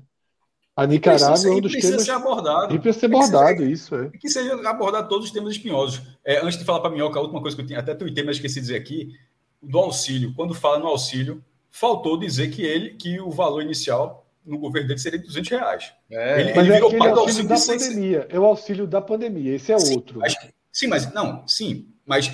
A 0.76 0.88
Nicarágua 0.88 1.30
precisa, 1.30 1.50
é 1.50 1.52
um 1.52 1.62
dos 1.62 1.72
precisa 1.72 1.94
temas 1.94 2.06
ser 2.06 2.12
abordado. 2.12 2.74
E 2.74 2.80
precisa 2.80 3.08
ser 3.08 3.16
abordado, 3.16 3.64
isso 3.64 3.96
é. 3.96 4.10
Que 4.10 4.30
seja 4.30 4.54
abordado 4.68 5.08
todos 5.08 5.28
os 5.28 5.32
temas 5.32 5.52
espinhosos. 5.52 6.02
É, 6.26 6.40
antes 6.40 6.58
de 6.58 6.66
falar 6.66 6.80
para 6.80 6.90
Minhoca, 6.90 7.20
a 7.20 7.22
última 7.22 7.42
coisa 7.42 7.56
que 7.56 7.62
eu 7.62 7.68
tinha, 7.68 7.80
até 7.80 7.94
tuitei, 7.94 8.24
mas 8.24 8.38
esqueci 8.38 8.56
de 8.56 8.62
dizer 8.62 8.78
aqui, 8.78 9.14
do 9.62 9.78
auxílio. 9.78 10.34
Quando 10.34 10.54
fala 10.54 10.80
no 10.80 10.88
auxílio, 10.88 11.44
faltou 11.70 12.18
dizer 12.18 12.50
que 12.50 12.64
ele 12.64 12.92
que 12.92 13.20
o 13.20 13.30
valor 13.30 13.62
inicial 13.62 14.26
no 14.46 14.58
governo 14.58 14.88
dele 14.88 15.00
seria 15.00 15.20
200 15.20 15.50
reais. 15.52 15.94
É, 16.10 16.42
ele, 16.42 16.54
mas 16.56 16.66
ele 16.66 16.76
é 16.76 16.90
virou 16.90 17.14
do 17.14 17.20
auxílio 17.20 17.48
da 17.48 17.60
pandemia. 17.60 18.28
É 18.30 18.40
o 18.40 18.46
auxílio 18.46 18.88
da 18.88 19.02
pandemia. 19.02 19.56
Esse 19.56 19.72
é 19.72 19.78
sim, 19.78 19.96
outro. 19.96 20.20
Mas, 20.20 20.36
sim, 20.72 20.88
mas 20.88 21.14
não, 21.14 21.48
sim, 21.48 21.91
mas 22.06 22.32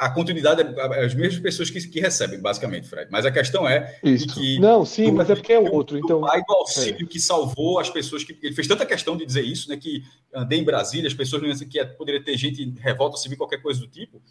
a 0.00 0.08
continuidade 0.08 0.62
é 0.62 1.04
as 1.04 1.14
mesmas 1.14 1.38
pessoas 1.38 1.68
que, 1.68 1.78
que 1.86 2.00
recebem, 2.00 2.40
basicamente, 2.40 2.88
Fred. 2.88 3.10
Mas 3.12 3.26
a 3.26 3.30
questão 3.30 3.68
é 3.68 3.98
que. 4.32 4.58
Não, 4.58 4.82
sim, 4.84 5.10
do, 5.10 5.12
mas 5.12 5.28
é 5.28 5.34
porque 5.34 5.52
é 5.52 5.60
outro. 5.60 5.98
Do, 5.98 6.04
então, 6.04 6.22
pai 6.22 6.42
do 6.42 6.54
auxílio 6.54 7.04
é. 7.04 7.06
que 7.06 7.20
salvou 7.20 7.78
as 7.78 7.90
pessoas 7.90 8.24
que. 8.24 8.38
Ele 8.42 8.54
fez 8.54 8.66
tanta 8.66 8.86
questão 8.86 9.14
de 9.14 9.26
dizer 9.26 9.42
isso, 9.42 9.68
né? 9.68 9.76
Que 9.76 10.02
andei 10.34 10.58
em 10.58 10.64
Brasília, 10.64 11.06
as 11.06 11.12
pessoas 11.12 11.42
não 11.42 11.68
que 11.68 11.84
poderia 11.98 12.24
ter 12.24 12.34
gente 12.38 12.62
em 12.62 12.74
revolta 12.78 13.18
civil, 13.18 13.36
qualquer 13.36 13.60
coisa 13.60 13.78
do 13.78 13.86
tipo. 13.86 14.22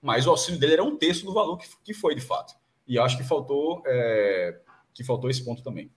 Mas 0.00 0.24
o 0.24 0.30
auxílio 0.30 0.60
dele 0.60 0.74
era 0.74 0.84
um 0.84 0.96
terço 0.96 1.24
do 1.24 1.32
valor 1.32 1.56
que, 1.58 1.66
que 1.84 1.92
foi, 1.92 2.14
de 2.14 2.20
fato. 2.20 2.54
E 2.86 2.96
acho 2.96 3.16
que 3.16 3.24
faltou, 3.24 3.82
é, 3.86 4.56
que 4.94 5.02
faltou 5.02 5.28
esse 5.28 5.44
ponto 5.44 5.64
também. 5.64 5.90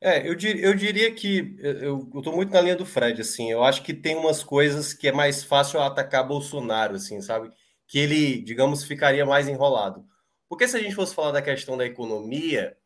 É, 0.00 0.28
eu, 0.28 0.34
dir, 0.34 0.62
eu 0.62 0.74
diria 0.74 1.12
que 1.12 1.56
eu, 1.58 2.08
estou 2.16 2.34
muito 2.34 2.52
na 2.52 2.60
linha 2.60 2.76
do 2.76 2.86
Fred, 2.86 3.20
assim. 3.20 3.50
Eu 3.50 3.64
acho 3.64 3.82
que 3.82 3.92
tem 3.92 4.16
umas 4.16 4.44
coisas 4.44 4.94
que 4.94 5.08
é 5.08 5.12
mais 5.12 5.42
fácil 5.42 5.80
atacar 5.80 6.26
Bolsonaro, 6.26 6.94
assim, 6.94 7.20
sabe? 7.20 7.50
que 7.88 7.98
ele, 7.98 8.40
digamos, 8.42 8.84
ficaria 8.84 9.24
mais 9.24 9.48
enrolado. 9.48 10.04
Porque 10.48 10.68
se 10.68 10.76
a 10.76 10.80
gente 10.80 10.94
fosse 10.94 11.14
falar 11.14 11.32
da 11.32 11.42
questão 11.42 11.76
da 11.76 11.86
economia, 11.86 12.76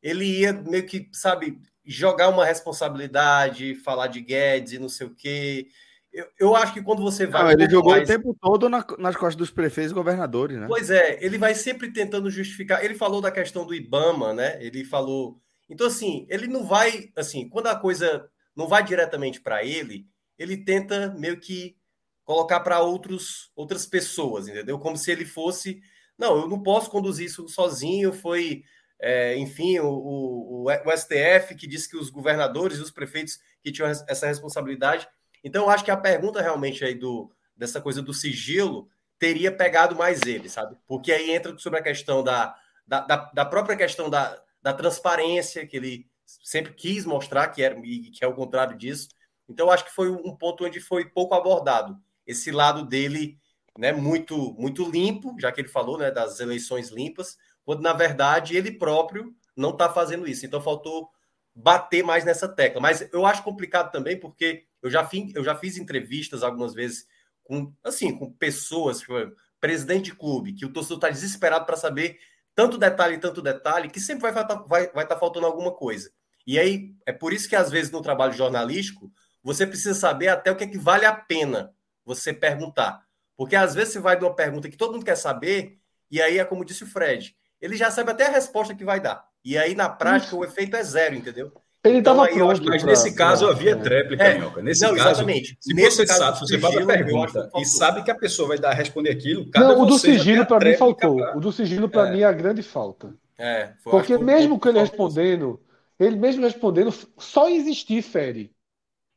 ele 0.00 0.24
ia 0.24 0.52
meio 0.52 0.86
que, 0.86 1.08
sabe, 1.12 1.58
jogar 1.84 2.28
uma 2.28 2.46
responsabilidade, 2.46 3.74
falar 3.74 4.06
de 4.06 4.20
Guedes 4.20 4.72
e 4.72 4.78
não 4.78 4.88
sei 4.88 5.08
o 5.08 5.14
quê. 5.14 5.66
Eu, 6.12 6.26
eu 6.38 6.56
acho 6.56 6.72
que 6.72 6.82
quando 6.82 7.02
você 7.02 7.26
vai. 7.26 7.42
Não, 7.42 7.50
ele 7.50 7.68
jogou 7.68 7.92
mais... 7.92 8.08
o 8.08 8.12
tempo 8.12 8.36
todo 8.40 8.68
na, 8.68 8.84
nas 8.98 9.16
costas 9.16 9.36
dos 9.36 9.50
prefeitos 9.50 9.90
e 9.90 9.94
governadores, 9.94 10.56
né? 10.56 10.66
Pois 10.68 10.88
é, 10.88 11.18
ele 11.20 11.36
vai 11.36 11.54
sempre 11.54 11.92
tentando 11.92 12.30
justificar. 12.30 12.84
Ele 12.84 12.94
falou 12.94 13.20
da 13.20 13.30
questão 13.30 13.66
do 13.66 13.74
Ibama, 13.74 14.32
né? 14.32 14.56
Ele 14.64 14.84
falou. 14.84 15.40
Então, 15.68 15.86
assim, 15.86 16.26
ele 16.28 16.46
não 16.46 16.64
vai. 16.64 17.10
Assim, 17.16 17.48
quando 17.48 17.66
a 17.66 17.76
coisa 17.76 18.28
não 18.56 18.66
vai 18.66 18.82
diretamente 18.82 19.40
para 19.40 19.64
ele, 19.64 20.06
ele 20.38 20.56
tenta 20.56 21.14
meio 21.18 21.38
que 21.38 21.76
colocar 22.24 22.60
para 22.60 22.80
outros 22.80 23.50
outras 23.54 23.86
pessoas, 23.86 24.48
entendeu? 24.48 24.78
Como 24.78 24.96
se 24.96 25.10
ele 25.10 25.24
fosse. 25.24 25.80
Não, 26.16 26.36
eu 26.36 26.48
não 26.48 26.62
posso 26.62 26.90
conduzir 26.90 27.26
isso 27.26 27.48
sozinho. 27.48 28.12
Foi, 28.12 28.64
é, 28.98 29.36
enfim, 29.36 29.78
o, 29.78 29.88
o, 29.88 30.64
o 30.64 30.96
STF 30.96 31.54
que 31.56 31.66
disse 31.66 31.88
que 31.88 31.96
os 31.96 32.10
governadores 32.10 32.78
e 32.78 32.82
os 32.82 32.90
prefeitos 32.90 33.38
que 33.62 33.70
tinham 33.70 33.88
essa 33.88 34.26
responsabilidade. 34.26 35.06
Então, 35.44 35.64
eu 35.64 35.70
acho 35.70 35.84
que 35.84 35.90
a 35.90 35.96
pergunta 35.96 36.42
realmente 36.42 36.84
aí 36.84 36.94
do, 36.94 37.30
dessa 37.56 37.80
coisa 37.80 38.02
do 38.02 38.12
sigilo 38.12 38.88
teria 39.18 39.52
pegado 39.52 39.96
mais 39.96 40.22
ele, 40.22 40.48
sabe? 40.48 40.76
Porque 40.86 41.12
aí 41.12 41.30
entra 41.30 41.56
sobre 41.58 41.78
a 41.78 41.82
questão 41.82 42.22
da, 42.22 42.56
da, 42.86 43.00
da, 43.00 43.16
da 43.34 43.44
própria 43.44 43.76
questão 43.76 44.08
da, 44.08 44.40
da 44.68 44.74
transparência, 44.74 45.66
que 45.66 45.78
ele 45.78 46.06
sempre 46.26 46.74
quis 46.74 47.06
mostrar 47.06 47.48
que, 47.48 47.62
era, 47.62 47.74
que 47.80 48.18
é 48.20 48.26
o 48.26 48.34
contrário 48.34 48.76
disso. 48.76 49.08
Então, 49.48 49.70
acho 49.70 49.86
que 49.86 49.94
foi 49.94 50.10
um 50.10 50.36
ponto 50.36 50.66
onde 50.66 50.78
foi 50.78 51.06
pouco 51.06 51.34
abordado. 51.34 51.98
Esse 52.26 52.50
lado 52.50 52.84
dele 52.84 53.38
né, 53.78 53.92
muito, 53.92 54.52
muito 54.58 54.86
limpo, 54.86 55.34
já 55.40 55.50
que 55.50 55.62
ele 55.62 55.68
falou 55.68 55.96
né, 55.96 56.10
das 56.10 56.38
eleições 56.38 56.90
limpas, 56.90 57.38
quando 57.64 57.80
na 57.80 57.94
verdade 57.94 58.58
ele 58.58 58.70
próprio 58.70 59.34
não 59.56 59.70
está 59.70 59.88
fazendo 59.88 60.28
isso. 60.28 60.44
Então, 60.44 60.60
faltou 60.60 61.08
bater 61.54 62.04
mais 62.04 62.26
nessa 62.26 62.46
tecla. 62.46 62.78
Mas 62.78 63.08
eu 63.10 63.24
acho 63.24 63.42
complicado 63.42 63.90
também 63.90 64.20
porque 64.20 64.66
eu 64.82 64.90
já, 64.90 65.02
fiz, 65.02 65.34
eu 65.34 65.42
já 65.42 65.56
fiz 65.56 65.78
entrevistas 65.78 66.42
algumas 66.42 66.74
vezes 66.74 67.06
com, 67.42 67.72
assim, 67.82 68.14
com 68.14 68.30
pessoas, 68.30 69.00
tipo, 69.00 69.14
presidente 69.58 70.10
de 70.10 70.14
clube, 70.14 70.52
que 70.52 70.66
o 70.66 70.72
torcedor 70.72 70.98
está 70.98 71.08
desesperado 71.08 71.64
para 71.64 71.76
saber 71.76 72.18
tanto 72.58 72.76
detalhe, 72.76 73.18
tanto 73.18 73.40
detalhe, 73.40 73.88
que 73.88 74.00
sempre 74.00 74.32
vai 74.32 74.42
estar 74.42 74.56
vai, 74.66 74.88
vai 74.88 75.06
tá 75.06 75.16
faltando 75.16 75.46
alguma 75.46 75.70
coisa. 75.70 76.10
E 76.44 76.58
aí, 76.58 76.92
é 77.06 77.12
por 77.12 77.32
isso 77.32 77.48
que 77.48 77.54
às 77.54 77.70
vezes 77.70 77.92
no 77.92 78.02
trabalho 78.02 78.32
jornalístico, 78.32 79.12
você 79.44 79.64
precisa 79.64 79.94
saber 79.94 80.26
até 80.26 80.50
o 80.50 80.56
que 80.56 80.64
é 80.64 80.66
que 80.66 80.76
vale 80.76 81.06
a 81.06 81.14
pena 81.14 81.72
você 82.04 82.32
perguntar. 82.32 83.06
Porque 83.36 83.54
às 83.54 83.76
vezes 83.76 83.92
você 83.92 84.00
vai 84.00 84.18
de 84.18 84.24
uma 84.24 84.34
pergunta 84.34 84.68
que 84.68 84.76
todo 84.76 84.94
mundo 84.94 85.04
quer 85.04 85.14
saber, 85.14 85.78
e 86.10 86.20
aí 86.20 86.40
é 86.40 86.44
como 86.44 86.64
disse 86.64 86.82
o 86.82 86.86
Fred, 86.88 87.32
ele 87.60 87.76
já 87.76 87.92
sabe 87.92 88.10
até 88.10 88.26
a 88.26 88.30
resposta 88.32 88.74
que 88.74 88.84
vai 88.84 88.98
dar. 88.98 89.24
E 89.44 89.56
aí, 89.56 89.76
na 89.76 89.88
prática, 89.88 90.34
o 90.34 90.44
efeito 90.44 90.74
é 90.74 90.82
zero, 90.82 91.14
entendeu? 91.14 91.52
Ele 91.84 91.98
estava 91.98 92.24
então, 92.26 92.48
pronto. 92.48 92.64
Mas 92.64 92.82
pra, 92.82 92.90
nesse 92.90 93.14
caso 93.14 93.46
pra, 93.46 93.54
havia 93.54 93.72
é. 93.72 93.76
tréplica, 93.76 94.24
é. 94.24 94.38
Minhoca. 94.38 94.62
Nesse 94.62 94.82
não, 94.82 94.96
caso, 94.96 95.08
exatamente. 95.10 95.56
se 95.60 95.74
nesse 95.74 95.96
você 95.96 96.06
caso, 96.06 96.18
sabe, 96.18 96.38
se 96.38 96.40
você 96.40 96.58
faz 96.58 96.76
a 96.76 96.86
pergunta 96.86 97.50
e 97.56 97.64
sabe 97.64 98.02
que 98.02 98.10
a 98.10 98.14
pessoa 98.14 98.48
vai 98.48 98.58
dar 98.58 98.72
responder 98.72 99.10
aquilo, 99.10 99.48
não, 99.54 99.82
o 99.82 99.86
do 99.86 99.98
sigilo 99.98 100.44
para 100.44 100.68
mim 100.68 100.76
faltou. 100.76 101.16
Pra... 101.16 101.36
O 101.36 101.40
do 101.40 101.52
sigilo 101.52 101.88
para 101.88 102.08
é. 102.08 102.12
mim 102.12 102.20
é 102.20 102.24
a 102.24 102.32
grande 102.32 102.62
falta. 102.62 103.14
É, 103.38 103.70
Porque 103.84 104.18
mesmo 104.18 104.58
que 104.58 104.68
ele 104.68 104.80
respondendo, 104.80 105.60
ele 105.98 106.16
mesmo 106.16 106.42
respondendo, 106.42 106.92
só 107.16 107.48
existir 107.48 108.02
fere. 108.02 108.50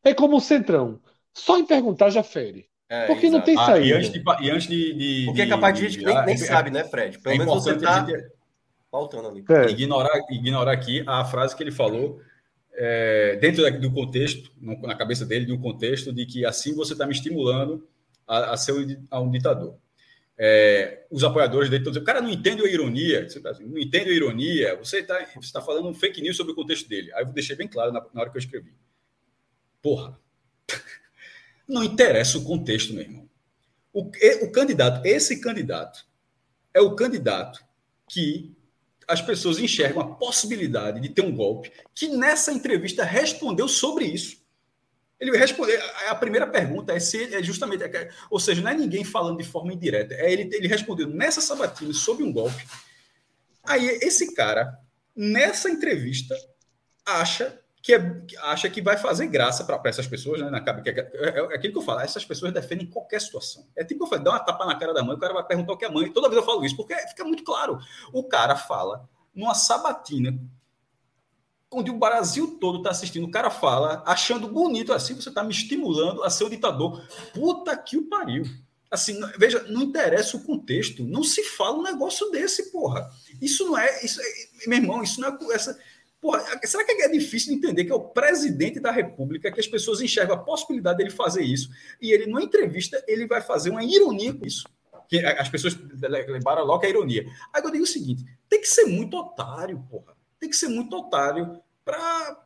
É 0.03 0.13
como 0.13 0.37
o 0.37 0.41
Centrão. 0.41 0.99
Só 1.33 1.57
em 1.57 1.65
perguntar 1.65 2.11
já 2.11 2.21
fere. 2.21 2.67
É, 2.87 3.07
Porque 3.07 3.27
exato. 3.27 3.37
não 3.39 3.45
tem 3.45 3.55
saída. 3.55 3.73
Ah, 3.73 3.79
e 3.79 3.93
antes 3.93 4.11
de. 4.11 4.23
E 4.41 4.51
antes 4.51 4.67
de, 4.67 4.93
de 4.93 5.25
Porque 5.25 5.41
é 5.41 5.47
capaz 5.47 5.73
de 5.73 5.89
gente 5.89 6.05
nem, 6.05 6.25
nem 6.25 6.35
é, 6.35 6.37
sabe, 6.37 6.69
né, 6.69 6.83
Fred? 6.83 7.17
Pelo 7.19 7.35
é 7.35 7.37
menos 7.39 7.63
você 7.63 7.75
tá 7.77 8.05
faltando 8.91 9.29
ali. 9.29 9.43
É. 9.49 9.69
Ignorar, 9.69 10.19
ignorar 10.29 10.73
aqui 10.73 11.03
a 11.07 11.25
frase 11.25 11.55
que 11.55 11.63
ele 11.63 11.71
falou 11.71 12.19
é, 12.73 13.35
dentro 13.37 13.79
do 13.79 13.91
contexto, 13.91 14.51
na 14.59 14.95
cabeça 14.95 15.25
dele, 15.25 15.45
de 15.45 15.51
um 15.51 15.59
contexto 15.59 16.11
de 16.11 16.25
que 16.25 16.45
assim 16.45 16.73
você 16.73 16.93
está 16.93 17.05
me 17.05 17.13
estimulando 17.13 17.87
a, 18.27 18.53
a, 18.53 18.57
ser 18.57 18.99
a 19.09 19.19
um 19.19 19.29
ditador. 19.29 19.77
É, 20.37 21.05
os 21.11 21.23
apoiadores 21.23 21.69
dele 21.69 21.81
estão 21.81 21.91
dizendo, 21.91 22.03
o 22.03 22.05
cara 22.05 22.21
não 22.21 22.29
entende 22.29 22.63
a 22.63 22.67
ironia, 22.67 23.27
tá 23.41 23.53
não 23.59 23.77
entende 23.77 24.09
a 24.09 24.13
ironia, 24.13 24.75
você 24.75 24.99
está 24.99 25.23
você 25.35 25.51
tá 25.51 25.61
falando 25.61 25.87
um 25.87 25.93
fake 25.93 26.21
news 26.21 26.37
sobre 26.37 26.53
o 26.53 26.55
contexto 26.55 26.89
dele. 26.89 27.13
Aí 27.13 27.23
eu 27.23 27.27
deixei 27.27 27.55
bem 27.55 27.67
claro 27.67 27.91
na, 27.91 28.03
na 28.13 28.21
hora 28.21 28.29
que 28.29 28.37
eu 28.37 28.41
escrevi. 28.41 28.73
Porra, 29.81 30.17
não 31.67 31.83
interessa 31.83 32.37
o 32.37 32.43
contexto, 32.43 32.93
meu 32.93 33.03
irmão. 33.03 33.29
O, 33.93 34.09
o 34.43 34.51
candidato, 34.51 35.05
esse 35.05 35.41
candidato, 35.41 36.05
é 36.73 36.79
o 36.79 36.95
candidato 36.95 37.63
que 38.09 38.55
as 39.07 39.21
pessoas 39.21 39.59
enxergam 39.59 40.01
a 40.01 40.15
possibilidade 40.15 40.99
de 40.99 41.09
ter 41.09 41.21
um 41.21 41.35
golpe, 41.35 41.71
que 41.93 42.07
nessa 42.07 42.51
entrevista 42.51 43.03
respondeu 43.03 43.67
sobre 43.67 44.05
isso. 44.05 44.41
Ele 45.19 45.37
respondeu. 45.37 45.79
A 46.09 46.15
primeira 46.15 46.47
pergunta 46.47 46.93
é 46.93 46.99
se 46.99 47.33
é 47.35 47.43
justamente. 47.43 47.83
Ou 48.29 48.39
seja, 48.39 48.61
não 48.61 48.71
é 48.71 48.73
ninguém 48.73 49.03
falando 49.03 49.37
de 49.37 49.43
forma 49.43 49.71
indireta. 49.71 50.15
É 50.15 50.33
ele, 50.33 50.49
ele 50.55 50.67
respondeu 50.67 51.07
nessa 51.07 51.39
sabatina 51.39 51.93
sobre 51.93 52.23
um 52.23 52.33
golpe. 52.33 52.65
Aí 53.63 53.85
esse 54.01 54.33
cara, 54.33 54.75
nessa 55.15 55.69
entrevista, 55.69 56.35
acha 57.05 57.60
que 57.81 57.93
é, 57.93 58.21
acha 58.43 58.69
que 58.69 58.81
vai 58.81 58.95
fazer 58.95 59.25
graça 59.27 59.63
para 59.63 59.81
essas 59.89 60.05
pessoas, 60.05 60.39
né? 60.39 60.49
Na, 60.49 60.59
é, 60.59 60.89
é, 60.89 61.39
é, 61.39 61.55
aquilo 61.55 61.73
que 61.73 61.79
eu 61.79 61.81
falo, 61.81 62.01
essas 62.01 62.23
pessoas 62.23 62.53
defendem 62.53 62.85
qualquer 62.85 63.19
situação. 63.19 63.65
É 63.75 63.83
tipo 63.83 64.03
eu 64.03 64.07
falo, 64.07 64.23
dá 64.23 64.31
uma 64.31 64.39
tapa 64.39 64.65
na 64.65 64.75
cara 64.75 64.93
da 64.93 65.03
mãe, 65.03 65.15
o 65.15 65.19
cara 65.19 65.33
vai 65.33 65.43
perguntar 65.43 65.73
o 65.73 65.77
que 65.77 65.85
é 65.85 65.89
mãe. 65.89 66.11
Toda 66.11 66.29
vez 66.29 66.39
eu 66.39 66.45
falo 66.45 66.63
isso, 66.63 66.75
porque 66.75 66.95
fica 67.07 67.23
muito 67.23 67.43
claro. 67.43 67.79
O 68.13 68.23
cara 68.23 68.55
fala 68.55 69.09
numa 69.33 69.55
sabatina, 69.55 70.39
onde 71.71 71.89
o 71.89 71.97
Brasil 71.97 72.57
todo 72.59 72.79
está 72.79 72.91
assistindo, 72.91 73.25
o 73.25 73.31
cara 73.31 73.49
fala, 73.49 74.03
achando 74.05 74.47
bonito 74.47 74.93
assim, 74.93 75.15
você 75.15 75.29
está 75.29 75.43
me 75.43 75.51
estimulando 75.51 76.23
a 76.23 76.29
ser 76.29 76.43
o 76.43 76.49
ditador. 76.49 77.03
Puta 77.33 77.75
que 77.75 77.97
o 77.97 78.07
pariu. 78.07 78.43
Assim, 78.91 79.17
veja, 79.39 79.63
não 79.69 79.83
interessa 79.83 80.35
o 80.35 80.43
contexto, 80.43 81.03
não 81.03 81.23
se 81.23 81.43
fala 81.43 81.77
um 81.77 81.83
negócio 81.83 82.29
desse, 82.29 82.71
porra. 82.71 83.09
Isso 83.41 83.65
não 83.65 83.77
é, 83.77 84.05
isso 84.05 84.21
é, 84.21 84.67
meu 84.67 84.79
irmão, 84.79 85.01
isso 85.01 85.19
não 85.21 85.29
é 85.29 85.55
essa 85.55 85.79
Porra, 86.21 86.43
será 86.63 86.83
que 86.83 86.91
é 86.91 87.09
difícil 87.09 87.51
de 87.51 87.57
entender 87.57 87.83
que 87.83 87.91
é 87.91 87.95
o 87.95 87.99
presidente 88.09 88.79
da 88.79 88.91
República 88.91 89.51
que 89.51 89.59
as 89.59 89.65
pessoas 89.65 90.01
enxergam 90.01 90.35
a 90.35 90.39
possibilidade 90.39 90.99
dele 90.99 91.09
fazer 91.09 91.41
isso 91.41 91.71
e 91.99 92.11
ele, 92.11 92.27
numa 92.27 92.43
entrevista, 92.43 93.03
ele 93.07 93.25
vai 93.25 93.41
fazer 93.41 93.71
uma 93.71 93.83
ironia 93.83 94.31
com 94.31 94.45
isso? 94.45 94.69
Que 95.09 95.17
as 95.17 95.49
pessoas 95.49 95.75
levaram 95.99 96.63
logo 96.63 96.85
a 96.85 96.89
ironia. 96.89 97.25
Aí 97.51 97.63
eu 97.63 97.71
digo 97.71 97.83
o 97.83 97.87
seguinte: 97.87 98.23
tem 98.47 98.61
que 98.61 98.67
ser 98.67 98.85
muito 98.85 99.17
otário, 99.17 99.83
porra. 99.89 100.15
Tem 100.39 100.47
que 100.47 100.55
ser 100.55 100.67
muito 100.67 100.95
otário 100.95 101.59
para 101.83 102.37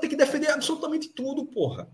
ter 0.00 0.08
que 0.08 0.16
defender 0.16 0.50
absolutamente 0.50 1.08
tudo, 1.08 1.44
porra. 1.44 1.88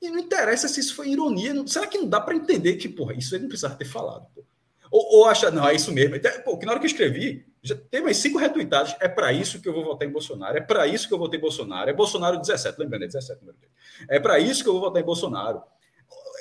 E 0.00 0.10
não 0.10 0.18
interessa 0.18 0.68
se 0.68 0.78
isso 0.78 0.94
foi 0.94 1.08
ironia. 1.08 1.66
Será 1.66 1.86
que 1.86 1.96
não 1.98 2.06
dá 2.06 2.20
para 2.20 2.36
entender 2.36 2.76
que, 2.76 2.88
porra, 2.88 3.14
isso 3.14 3.34
ele 3.34 3.44
não 3.44 3.48
precisava 3.48 3.74
ter 3.74 3.86
falado, 3.86 4.26
porra? 4.34 4.46
Ou, 4.90 5.18
ou 5.18 5.24
acha, 5.26 5.50
não, 5.50 5.66
é 5.68 5.74
isso 5.74 5.92
mesmo. 5.92 6.16
Pô, 6.44 6.58
que 6.58 6.66
na 6.66 6.72
hora 6.72 6.80
que 6.80 6.86
eu 6.86 6.90
escrevi, 6.90 7.46
já 7.62 7.74
tem 7.74 8.02
mais 8.02 8.16
cinco 8.16 8.38
retweetados. 8.38 8.94
É 9.00 9.08
para 9.08 9.32
isso 9.32 9.60
que 9.60 9.68
eu 9.68 9.72
vou 9.72 9.84
votar 9.84 10.06
em 10.08 10.12
Bolsonaro. 10.12 10.56
É 10.56 10.60
para 10.60 10.86
isso 10.86 11.08
que 11.08 11.14
eu 11.14 11.18
votei 11.18 11.38
em 11.38 11.42
Bolsonaro. 11.42 11.90
É 11.90 11.92
Bolsonaro 11.92 12.40
17, 12.40 12.78
lembrando, 12.78 13.02
é 13.02 13.06
17 13.06 13.40
número 13.40 13.58
dele. 13.58 13.72
É 14.08 14.20
para 14.20 14.38
isso 14.38 14.62
que 14.62 14.68
eu 14.68 14.72
vou 14.74 14.82
votar 14.82 15.02
em 15.02 15.04
Bolsonaro. 15.04 15.62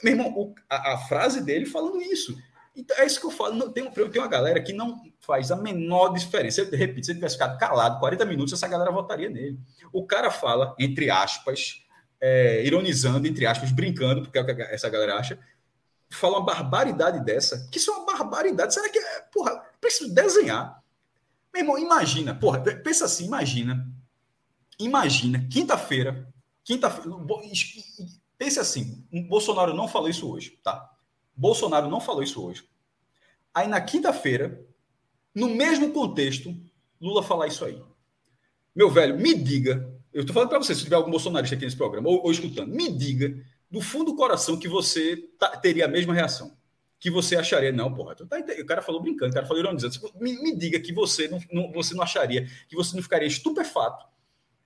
Meu 0.04 0.14
irmão, 0.14 0.32
o, 0.36 0.54
a, 0.70 0.94
a, 0.94 0.98
frase 1.00 1.44
dele 1.44 1.66
falando 1.66 2.02
isso. 2.02 2.36
Então, 2.76 2.96
é 2.98 3.06
isso 3.06 3.20
que 3.20 3.26
eu 3.26 3.32
falo. 3.32 3.56
Não, 3.56 3.72
tem, 3.72 3.90
tem 3.90 4.22
uma 4.22 4.28
galera 4.28 4.62
que 4.62 4.74
não 4.74 5.02
faz 5.22 5.52
a 5.52 5.56
menor 5.56 6.14
diferença. 6.14 6.62
Eu 6.62 6.70
repito, 6.78 7.06
se 7.06 7.12
ele 7.12 7.20
tivesse 7.20 7.36
ficado 7.36 7.58
calado 7.58 8.00
40 8.00 8.26
minutos, 8.26 8.54
essa 8.54 8.68
galera 8.68 8.92
votaria 8.92 9.30
nele. 9.30 9.58
O 9.92 10.06
cara 10.06 10.30
fala, 10.30 10.76
entre 10.78 11.10
aspas, 11.10 11.82
é, 12.22 12.64
ironizando, 12.66 13.28
entre 13.28 13.46
aspas, 13.46 13.72
brincando, 13.72 14.22
porque 14.22 14.38
é 14.38 14.42
o 14.42 14.46
que 14.46 14.62
essa 14.64 14.90
galera 14.90 15.16
acha, 15.16 15.40
fala 16.16 16.38
uma 16.38 16.46
barbaridade 16.46 17.24
dessa, 17.24 17.68
que 17.72 17.78
isso 17.78 17.92
é 17.92 17.94
uma 17.96 18.06
barbaridade. 18.06 18.74
Será 18.74 18.90
que 18.90 18.98
é, 18.98 19.22
porra, 19.32 19.52
preciso 19.80 20.14
desenhar. 20.14 20.84
Meu 21.54 21.62
irmão, 21.64 21.78
imagina, 21.78 22.36
porra, 22.36 22.60
pensa 22.60 23.06
assim, 23.06 23.26
imagina. 23.26 23.88
Imagina, 24.78 25.48
quinta-feira, 25.50 26.28
quinta-feira, 26.64 27.18
pense 28.38 28.60
assim, 28.60 29.08
Bolsonaro 29.30 29.74
não 29.74 29.88
falou 29.88 30.10
isso 30.10 30.30
hoje, 30.30 30.60
tá? 30.62 30.92
Bolsonaro 31.36 31.90
não 31.90 32.02
falou 32.02 32.24
isso 32.24 32.44
hoje. 32.44 32.68
Aí 33.54 33.68
na 33.68 33.80
quinta-feira, 33.80 34.66
no 35.34 35.48
mesmo 35.50 35.94
contexto, 35.94 36.54
Lula 37.00 37.24
falar 37.24 37.48
isso 37.48 37.64
aí. 37.64 37.82
Meu 38.76 38.90
velho, 38.90 39.18
me 39.18 39.34
diga, 39.34 39.90
eu 40.12 40.22
estou 40.22 40.34
falando 40.34 40.50
para 40.50 40.60
você, 40.60 40.76
se 40.76 40.84
tiver 40.84 40.96
algum 40.96 41.12
bolsonarista 41.12 41.56
aqui 41.56 41.64
nesse 41.64 41.78
programa, 41.78 42.10
ou, 42.10 42.24
ou 42.24 42.32
escutando, 42.32 42.74
me 42.74 42.92
diga 42.92 43.42
do 43.70 43.82
fundo 43.82 44.12
do 44.12 44.16
coração 44.16 44.58
que 44.58 44.68
você 44.68 45.18
tá, 45.38 45.50
teria 45.58 45.86
a 45.86 45.88
mesma 45.88 46.14
reação. 46.14 46.56
Que 47.00 47.12
você 47.12 47.36
acharia, 47.36 47.72
não, 47.72 47.94
porra, 47.94 48.16
tá, 48.16 48.26
o 48.60 48.66
cara 48.66 48.82
falou 48.82 49.02
brincando, 49.02 49.32
o 49.32 49.34
cara 49.34 49.46
falou 49.46 49.62
ironizando. 49.62 49.94
Me, 50.20 50.42
me 50.42 50.56
diga 50.56 50.80
que 50.80 50.94
você 50.94 51.28
não, 51.28 51.40
não, 51.52 51.72
você 51.72 51.94
não 51.94 52.04
acharia, 52.04 52.48
que 52.68 52.76
você 52.76 52.96
não 52.96 53.04
ficaria 53.04 53.28
estupefato 53.28 54.06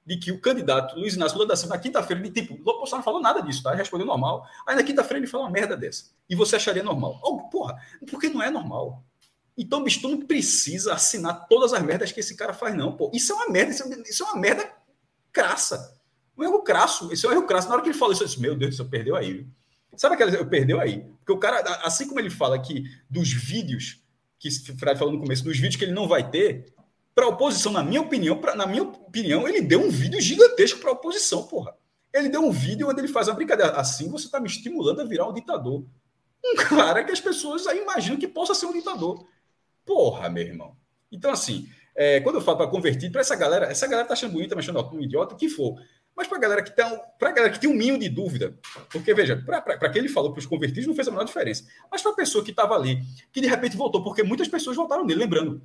de 0.06 0.18
que 0.18 0.32
o 0.32 0.42
candidato 0.42 0.98
Luiz 0.98 1.16
Inácio 1.16 1.38
Lula 1.38 1.50
da 1.50 1.56
Silva, 1.56 1.76
na 1.76 1.82
quinta-feira, 1.82 2.20
ele 2.20 2.32
tipo, 2.32 2.56
o 2.56 2.58
Bolsonaro 2.64 3.04
falou 3.04 3.22
nada 3.22 3.42
disso, 3.42 3.62
tá? 3.62 3.70
Ele 3.70 3.80
respondeu 3.80 4.08
normal. 4.08 4.44
Aí 4.66 4.76
na 4.76 4.84
quinta-feira 4.84 5.20
ele 5.20 5.28
fala 5.28 5.44
uma 5.44 5.52
merda 5.52 5.78
dessa. 5.78 6.06
E 6.28 6.36
você 6.36 6.56
acharia 6.56 6.82
normal. 6.82 7.20
Oh, 7.24 7.48
porra, 7.50 7.78
porque 8.10 8.28
não 8.28 8.42
é 8.42 8.50
normal. 8.50 9.04
Então, 9.56 9.84
bicho, 9.84 10.02
tu 10.02 10.08
não 10.08 10.26
precisa 10.26 10.94
assinar 10.94 11.48
todas 11.48 11.74
as 11.74 11.84
merdas 11.84 12.12
que 12.12 12.22
esse 12.22 12.36
cara 12.36 12.54
faz, 12.54 12.74
não, 12.76 12.96
pô. 12.96 13.12
Isso 13.14 13.34
é 13.34 13.36
uma 13.36 13.50
merda, 13.50 13.72
isso 13.72 14.24
é 14.24 14.26
uma 14.28 14.40
merda 14.40 14.72
crassa. 15.32 15.99
Um 16.40 16.44
erro 16.44 16.64
crasso. 16.64 17.12
Esse 17.12 17.26
é 17.26 17.30
um 17.30 17.34
erro 17.34 17.46
crasso. 17.46 17.68
Na 17.68 17.74
hora 17.74 17.84
que 17.84 17.90
ele 17.90 17.98
falou 17.98 18.14
isso, 18.14 18.24
eu 18.24 18.28
disse, 18.28 18.40
meu 18.40 18.56
Deus 18.56 18.78
céu, 18.78 18.86
perdeu 18.86 19.16
aí. 19.16 19.34
Viu? 19.34 19.48
Sabe 19.98 20.16
aquela. 20.16 20.32
Eu 20.32 20.48
perdeu 20.48 20.80
aí. 20.80 21.02
Porque 21.20 21.34
o 21.34 21.38
cara, 21.38 21.60
assim 21.84 22.08
como 22.08 22.20
ele 22.20 22.30
fala 22.30 22.58
que 22.58 22.86
dos 23.10 23.32
vídeos, 23.34 24.02
que 24.40 24.48
o 24.48 24.78
Fred 24.78 24.98
falou 24.98 25.14
no 25.14 25.20
começo, 25.20 25.44
dos 25.44 25.58
vídeos 25.58 25.76
que 25.76 25.84
ele 25.84 25.92
não 25.92 26.08
vai 26.08 26.30
ter, 26.30 26.74
para 27.14 27.26
a 27.26 27.30
oposição, 27.30 27.74
na 27.74 27.84
minha 27.84 28.00
opinião, 28.00 28.38
pra, 28.38 28.56
na 28.56 28.66
minha 28.66 28.84
opinião, 28.84 29.46
ele 29.46 29.60
deu 29.60 29.82
um 29.82 29.90
vídeo 29.90 30.22
gigantesco 30.22 30.80
para 30.80 30.92
a 30.92 30.94
oposição, 30.94 31.44
porra. 31.44 31.76
Ele 32.14 32.30
deu 32.30 32.42
um 32.42 32.52
vídeo 32.52 32.90
onde 32.90 33.02
ele 33.02 33.10
faz 33.10 33.28
uma 33.28 33.36
brincadeira. 33.36 33.74
Assim 33.74 34.10
você 34.10 34.26
está 34.26 34.40
me 34.40 34.48
estimulando 34.48 35.02
a 35.02 35.04
virar 35.04 35.28
um 35.28 35.34
ditador. 35.34 35.86
Um 36.44 36.56
cara 36.56 37.04
que 37.04 37.12
as 37.12 37.20
pessoas 37.20 37.68
aí 37.68 37.82
imaginam 37.82 38.18
que 38.18 38.28
possa 38.28 38.56
ser 38.56 38.66
um 38.66 38.74
ditador. 38.74 39.28
Porra, 39.86 40.30
meu 40.30 40.44
irmão. 40.44 40.78
Então, 41.12 41.32
assim, 41.32 41.68
é, 41.94 42.22
quando 42.22 42.36
eu 42.36 42.42
falo 42.42 42.58
para 42.58 42.68
convertir, 42.68 43.12
para 43.12 43.20
essa 43.20 43.36
galera, 43.36 43.66
essa 43.66 43.86
galera 43.86 44.08
tá 44.08 44.14
achando 44.14 44.32
bonita, 44.32 44.56
tá 44.56 44.60
achando 44.60 44.80
um 44.96 45.02
idiota, 45.02 45.36
o 45.36 45.38
que 45.38 45.50
for. 45.50 45.76
Mas 46.20 46.28
para 46.28 46.38
a 46.38 46.42
galera 46.42 46.62
que 46.62 46.76
tá, 46.76 46.86
para 47.18 47.32
galera 47.32 47.54
que 47.54 47.62
tem 47.62 47.70
um 47.70 47.74
mínimo 47.74 47.98
de 47.98 48.10
dúvida, 48.10 48.54
porque 48.92 49.14
veja, 49.14 49.38
para 49.38 49.90
quem 49.90 50.02
ele 50.02 50.10
falou 50.10 50.34
para 50.34 50.40
os 50.40 50.46
convertidos 50.46 50.86
não 50.86 50.94
fez 50.94 51.08
a 51.08 51.12
menor 51.12 51.24
diferença. 51.24 51.66
Mas 51.90 52.02
para 52.02 52.12
a 52.12 52.16
pessoa 52.16 52.44
que 52.44 52.50
estava 52.50 52.76
ali, 52.76 53.02
que 53.32 53.40
de 53.40 53.48
repente 53.48 53.78
voltou, 53.78 54.04
porque 54.04 54.22
muitas 54.22 54.50
pessoas 54.50 54.76
votaram 54.76 55.06
nele, 55.06 55.22
lembrando, 55.22 55.62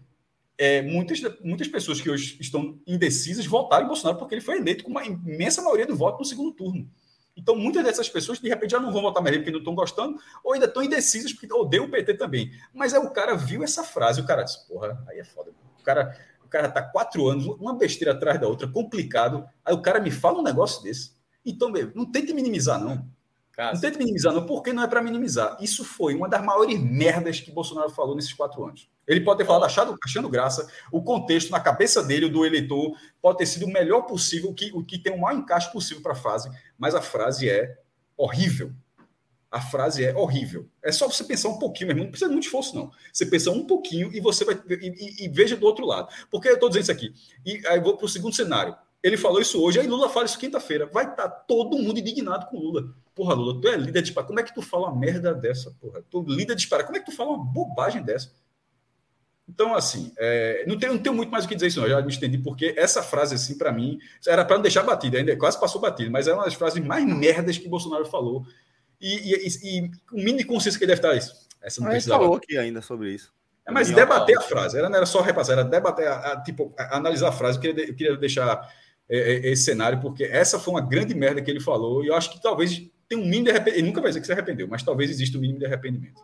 é, 0.57 0.80
muitas, 0.80 1.20
muitas 1.42 1.66
pessoas 1.66 2.00
que 2.00 2.09
hoje 2.09 2.36
estão 2.40 2.78
indecisas 2.86 3.44
votaram 3.44 3.84
em 3.84 3.88
Bolsonaro 3.88 4.16
porque 4.16 4.36
ele 4.36 4.42
foi 4.42 4.59
eleito 4.59 4.84
com 4.84 4.92
uma 4.92 5.05
imensa 5.05 5.61
maioria 5.61 5.88
do 5.88 5.96
voto 5.96 6.20
no 6.20 6.24
segundo 6.24 6.52
turno. 6.52 6.88
Então, 7.36 7.57
muitas 7.57 7.82
dessas 7.82 8.09
pessoas, 8.09 8.38
de 8.38 8.48
repente, 8.48 8.70
já 8.70 8.78
não 8.78 8.92
vão 8.92 9.02
votar 9.02 9.20
mais 9.20 9.36
porque 9.36 9.50
não 9.50 9.59
estão 9.59 9.74
gostando, 9.74 10.20
ou 10.44 10.52
ainda 10.52 10.66
estão 10.66 10.84
indecisas 10.84 11.32
porque 11.32 11.52
odeiam 11.52 11.86
o 11.86 11.90
PT 11.90 12.14
também. 12.14 12.52
Mas 12.72 12.94
aí 12.94 13.00
o 13.00 13.11
cara 13.11 13.34
viu 13.34 13.64
essa 13.64 13.82
frase, 13.82 14.20
o 14.20 14.24
cara 14.24 14.44
disse, 14.44 14.68
porra, 14.68 15.05
aí 15.09 15.18
é 15.18 15.24
foda. 15.24 15.50
O 15.80 15.82
cara, 15.82 16.16
o 16.45 16.49
cara 16.49 16.68
tá 16.68 16.82
quatro 16.82 17.26
anos, 17.28 17.47
uma 17.47 17.74
besteira 17.74 18.12
atrás 18.12 18.40
da 18.40 18.47
outra, 18.47 18.68
complicado. 18.68 19.45
Aí 19.64 19.74
o 19.74 19.82
cara 19.82 20.01
me 20.01 20.11
fala 20.11 20.38
um 20.38 20.42
negócio 20.42 20.82
desse. 20.82 21.12
Então, 21.45 21.72
não 21.95 22.11
tente 22.11 22.32
minimizar, 22.32 22.80
não. 22.80 23.09
Não 23.72 23.80
tente 23.80 23.99
minimizar, 23.99 24.32
não, 24.32 24.45
porque 24.47 24.72
não 24.72 24.82
é 24.82 24.88
para 24.88 25.01
minimizar. 25.01 25.57
Isso 25.61 25.84
foi 25.84 26.14
uma 26.14 26.28
das 26.28 26.45
maiores 26.45 26.78
merdas 26.80 27.40
que 27.40 27.53
Bolsonaro 27.53 27.90
falou 27.90 28.16
nesses 28.16 28.32
quatro 28.32 28.64
anos. 28.64 28.88
Ele 29.07 29.20
pode 29.20 29.38
ter 29.38 29.45
falado 29.45 29.64
achado, 29.64 29.97
achando 30.03 30.28
graça, 30.28 30.68
o 30.90 31.03
contexto 31.03 31.51
na 31.51 31.61
cabeça 31.61 32.03
dele, 32.03 32.28
do 32.28 32.45
eleitor, 32.45 32.97
pode 33.20 33.38
ter 33.38 33.47
sido 33.47 33.66
o 33.66 33.72
melhor 33.72 34.03
possível, 34.03 34.51
o 34.51 34.55
que, 34.55 34.72
o 34.74 34.84
que 34.84 34.99
tem 34.99 35.12
o 35.12 35.20
maior 35.20 35.38
encaixe 35.38 35.70
possível 35.70 36.03
para 36.03 36.12
a 36.12 36.16
frase, 36.16 36.51
mas 36.78 36.95
a 36.95 37.03
frase 37.03 37.49
é 37.49 37.78
horrível. 38.16 38.72
A 39.55 39.61
frase 39.61 40.05
é 40.05 40.12
horrível. 40.12 40.68
É 40.82 40.90
só 40.90 41.07
você 41.07 41.22
pensar 41.22 41.48
um 41.48 41.61
pouquinho, 41.61 41.86
mesmo, 41.86 42.02
não 42.02 42.11
precisa 42.11 42.28
de 42.28 42.32
muito 42.32 42.46
esforço, 42.46 42.74
não. 42.74 42.90
Você 43.12 43.24
pensa 43.24 43.52
um 43.52 43.64
pouquinho 43.64 44.11
e 44.12 44.18
você 44.18 44.44
vai 44.44 44.61
e, 44.68 45.20
e, 45.20 45.24
e 45.24 45.28
veja 45.28 45.57
do 45.57 45.64
outro 45.64 45.86
lado. 45.86 46.09
Porque 46.28 46.48
eu 46.48 46.55
estou 46.55 46.68
dizendo 46.68 46.82
isso 46.82 46.90
aqui. 46.90 47.14
E 47.46 47.64
aí 47.68 47.78
vou 47.78 47.96
para 47.96 48.05
o 48.05 48.09
segundo 48.09 48.34
cenário. 48.34 48.76
Ele 49.00 49.16
falou 49.16 49.40
isso 49.40 49.62
hoje, 49.62 49.78
aí 49.78 49.86
Lula 49.86 50.09
fala 50.09 50.26
isso 50.26 50.36
quinta-feira. 50.40 50.86
Vai 50.86 51.05
estar 51.05 51.28
tá 51.28 51.28
todo 51.28 51.78
mundo 51.78 52.00
indignado 52.00 52.46
com 52.46 52.59
Lula. 52.59 52.92
Porra, 53.14 53.34
Lula, 53.34 53.61
tu 53.61 53.68
é 53.68 53.76
líder 53.76 54.02
de 54.02 54.12
Como 54.12 54.40
é 54.40 54.42
que 54.42 54.52
tu 54.52 54.61
fala 54.61 54.88
uma 54.88 54.98
merda 54.98 55.32
dessa, 55.32 55.70
porra? 55.80 56.02
Tu 56.11 56.24
líder 56.26 56.57
de 56.57 56.66
Como 56.66 56.96
é 56.96 56.98
que 56.98 57.07
tu 57.07 57.16
fala 57.16 57.30
uma 57.30 57.44
bobagem 57.44 58.02
dessa? 58.02 58.32
Então, 59.48 59.74
assim, 59.74 60.11
é, 60.18 60.64
não, 60.66 60.76
tenho, 60.76 60.94
não 60.94 60.98
tenho 60.98 61.14
muito 61.14 61.30
mais 61.30 61.44
o 61.44 61.48
que 61.48 61.55
dizer 61.55 61.68
isso, 61.68 61.78
não. 61.78 61.86
Eu 61.86 61.96
já 61.96 62.02
me 62.02 62.11
estendi, 62.11 62.38
porque 62.38 62.74
essa 62.76 63.02
frase, 63.02 63.34
assim, 63.34 63.57
para 63.57 63.70
mim, 63.70 63.98
era 64.26 64.44
para 64.44 64.57
não 64.57 64.62
deixar 64.62 64.82
batida, 64.82 65.18
ainda 65.18 65.36
quase 65.36 65.61
passou 65.61 65.80
batida, 65.80 66.11
mas 66.11 66.26
é 66.26 66.34
uma 66.34 66.44
das 66.44 66.55
frases 66.55 66.82
mais 66.84 67.05
merdas 67.07 67.57
que 67.57 67.68
Bolsonaro 67.68 68.07
falou. 68.07 68.46
E, 69.05 69.34
e, 69.34 69.48
e, 69.62 69.90
o 70.11 70.16
mínimo 70.16 70.38
de 70.38 70.44
consciência 70.44 70.78
que 70.78 70.84
ele 70.86 70.94
deve 70.94 71.07
estar 71.07 71.14
isso. 71.14 71.46
Essa 71.62 71.82
não 71.82 71.90
precisava. 71.90 72.22
falou 72.22 72.38
aqui 72.38 72.57
ainda 72.57 72.80
sobre 72.80 73.12
isso. 73.12 73.34
É, 73.66 73.70
mas 73.70 73.90
debater 73.90 74.38
a 74.38 74.40
frase, 74.40 74.78
era, 74.78 74.88
não 74.88 74.96
era 74.96 75.05
só 75.05 75.20
repassar, 75.20 75.59
era 75.59 75.64
debater, 75.64 76.09
a, 76.09 76.32
a, 76.32 76.42
tipo, 76.42 76.74
a, 76.78 76.96
analisar 76.96 77.28
a 77.28 77.32
frase. 77.32 77.59
Eu 77.59 77.61
queria, 77.61 77.86
eu 77.86 77.94
queria 77.94 78.16
deixar 78.16 78.66
é, 79.07 79.18
é, 79.18 79.50
esse 79.50 79.64
cenário, 79.64 80.00
porque 80.00 80.24
essa 80.24 80.59
foi 80.59 80.72
uma 80.72 80.80
grande 80.80 81.14
merda 81.14 81.42
que 81.42 81.50
ele 81.50 81.61
falou, 81.61 82.02
e 82.02 82.07
eu 82.07 82.14
acho 82.14 82.32
que 82.32 82.40
talvez 82.40 82.82
tem 83.07 83.18
um 83.18 83.24
mínimo 83.24 83.44
de 83.44 83.50
arrependimento. 83.50 83.78
Ele 83.78 83.88
nunca 83.88 84.00
vai 84.00 84.11
dizer 84.11 84.20
que 84.20 84.26
se 84.26 84.32
arrependeu, 84.32 84.68
mas 84.68 84.82
talvez 84.82 85.11
exista 85.11 85.36
um 85.36 85.40
mínimo 85.42 85.59
de 85.59 85.66
arrependimento. 85.66 86.22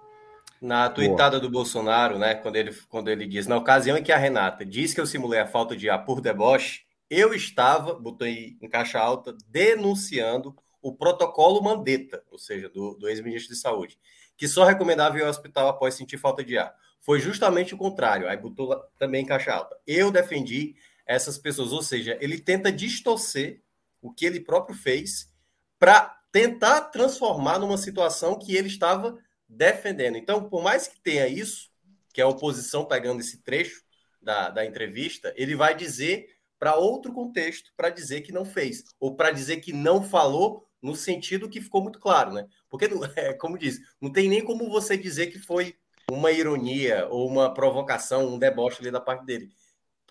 Na 0.58 0.88
tuitada 0.88 1.38
do 1.38 1.50
Bolsonaro, 1.50 2.18
né, 2.18 2.34
quando 2.34 2.56
ele, 2.56 2.74
quando 2.88 3.08
ele 3.08 3.26
diz, 3.26 3.46
na 3.46 3.58
ocasião 3.58 3.98
em 3.98 4.02
que 4.02 4.12
a 4.12 4.16
Renata 4.16 4.64
diz 4.64 4.94
que 4.94 5.00
eu 5.00 5.06
simulei 5.06 5.40
a 5.40 5.46
falta 5.46 5.76
de 5.76 5.90
ar 5.90 6.02
por 6.04 6.22
deboche, 6.22 6.80
eu 7.10 7.34
estava, 7.34 7.92
botou 7.92 8.26
em 8.26 8.56
caixa 8.70 8.98
alta, 8.98 9.36
denunciando 9.48 10.54
o 10.82 10.94
protocolo 10.94 11.62
Mandetta, 11.62 12.22
ou 12.30 12.38
seja, 12.38 12.68
do, 12.68 12.94
do 12.94 13.08
ex-ministro 13.08 13.54
de 13.54 13.60
Saúde, 13.60 13.98
que 14.36 14.48
só 14.48 14.64
recomendava 14.64 15.18
ir 15.18 15.22
ao 15.22 15.30
hospital 15.30 15.68
após 15.68 15.94
sentir 15.94 16.18
falta 16.18 16.42
de 16.42 16.56
ar. 16.56 16.74
Foi 17.00 17.20
justamente 17.20 17.74
o 17.74 17.78
contrário, 17.78 18.28
aí 18.28 18.36
botou 18.36 18.74
também 18.98 19.22
em 19.22 19.26
caixa 19.26 19.52
alta. 19.52 19.76
Eu 19.86 20.10
defendi 20.10 20.74
essas 21.06 21.38
pessoas, 21.38 21.72
ou 21.72 21.82
seja, 21.82 22.16
ele 22.20 22.38
tenta 22.38 22.70
distorcer 22.70 23.62
o 24.00 24.12
que 24.12 24.24
ele 24.24 24.40
próprio 24.40 24.76
fez 24.76 25.30
para 25.78 26.18
tentar 26.30 26.82
transformar 26.82 27.58
numa 27.58 27.76
situação 27.76 28.38
que 28.38 28.54
ele 28.54 28.68
estava 28.68 29.18
defendendo. 29.48 30.16
Então, 30.16 30.48
por 30.48 30.62
mais 30.62 30.86
que 30.86 31.00
tenha 31.00 31.26
isso, 31.26 31.70
que 32.12 32.20
é 32.20 32.24
a 32.24 32.28
oposição 32.28 32.84
pegando 32.84 33.20
esse 33.20 33.42
trecho 33.42 33.82
da, 34.22 34.50
da 34.50 34.64
entrevista, 34.64 35.32
ele 35.36 35.56
vai 35.56 35.74
dizer 35.74 36.28
para 36.58 36.76
outro 36.76 37.12
contexto, 37.12 37.72
para 37.76 37.88
dizer 37.88 38.20
que 38.20 38.32
não 38.32 38.44
fez, 38.44 38.84
ou 39.00 39.16
para 39.16 39.30
dizer 39.30 39.56
que 39.56 39.72
não 39.72 40.02
falou 40.02 40.68
no 40.82 40.94
sentido 40.94 41.48
que 41.48 41.60
ficou 41.60 41.82
muito 41.82 41.98
claro, 41.98 42.32
né? 42.32 42.48
Porque, 42.68 42.88
é, 43.16 43.32
como 43.34 43.58
diz, 43.58 43.80
não 44.00 44.12
tem 44.12 44.28
nem 44.28 44.44
como 44.44 44.68
você 44.70 44.96
dizer 44.96 45.28
que 45.28 45.38
foi 45.38 45.76
uma 46.10 46.32
ironia 46.32 47.06
ou 47.08 47.28
uma 47.28 47.52
provocação, 47.52 48.26
um 48.26 48.38
deboche 48.38 48.80
ali 48.80 48.90
da 48.90 49.00
parte 49.00 49.24
dele. 49.24 49.50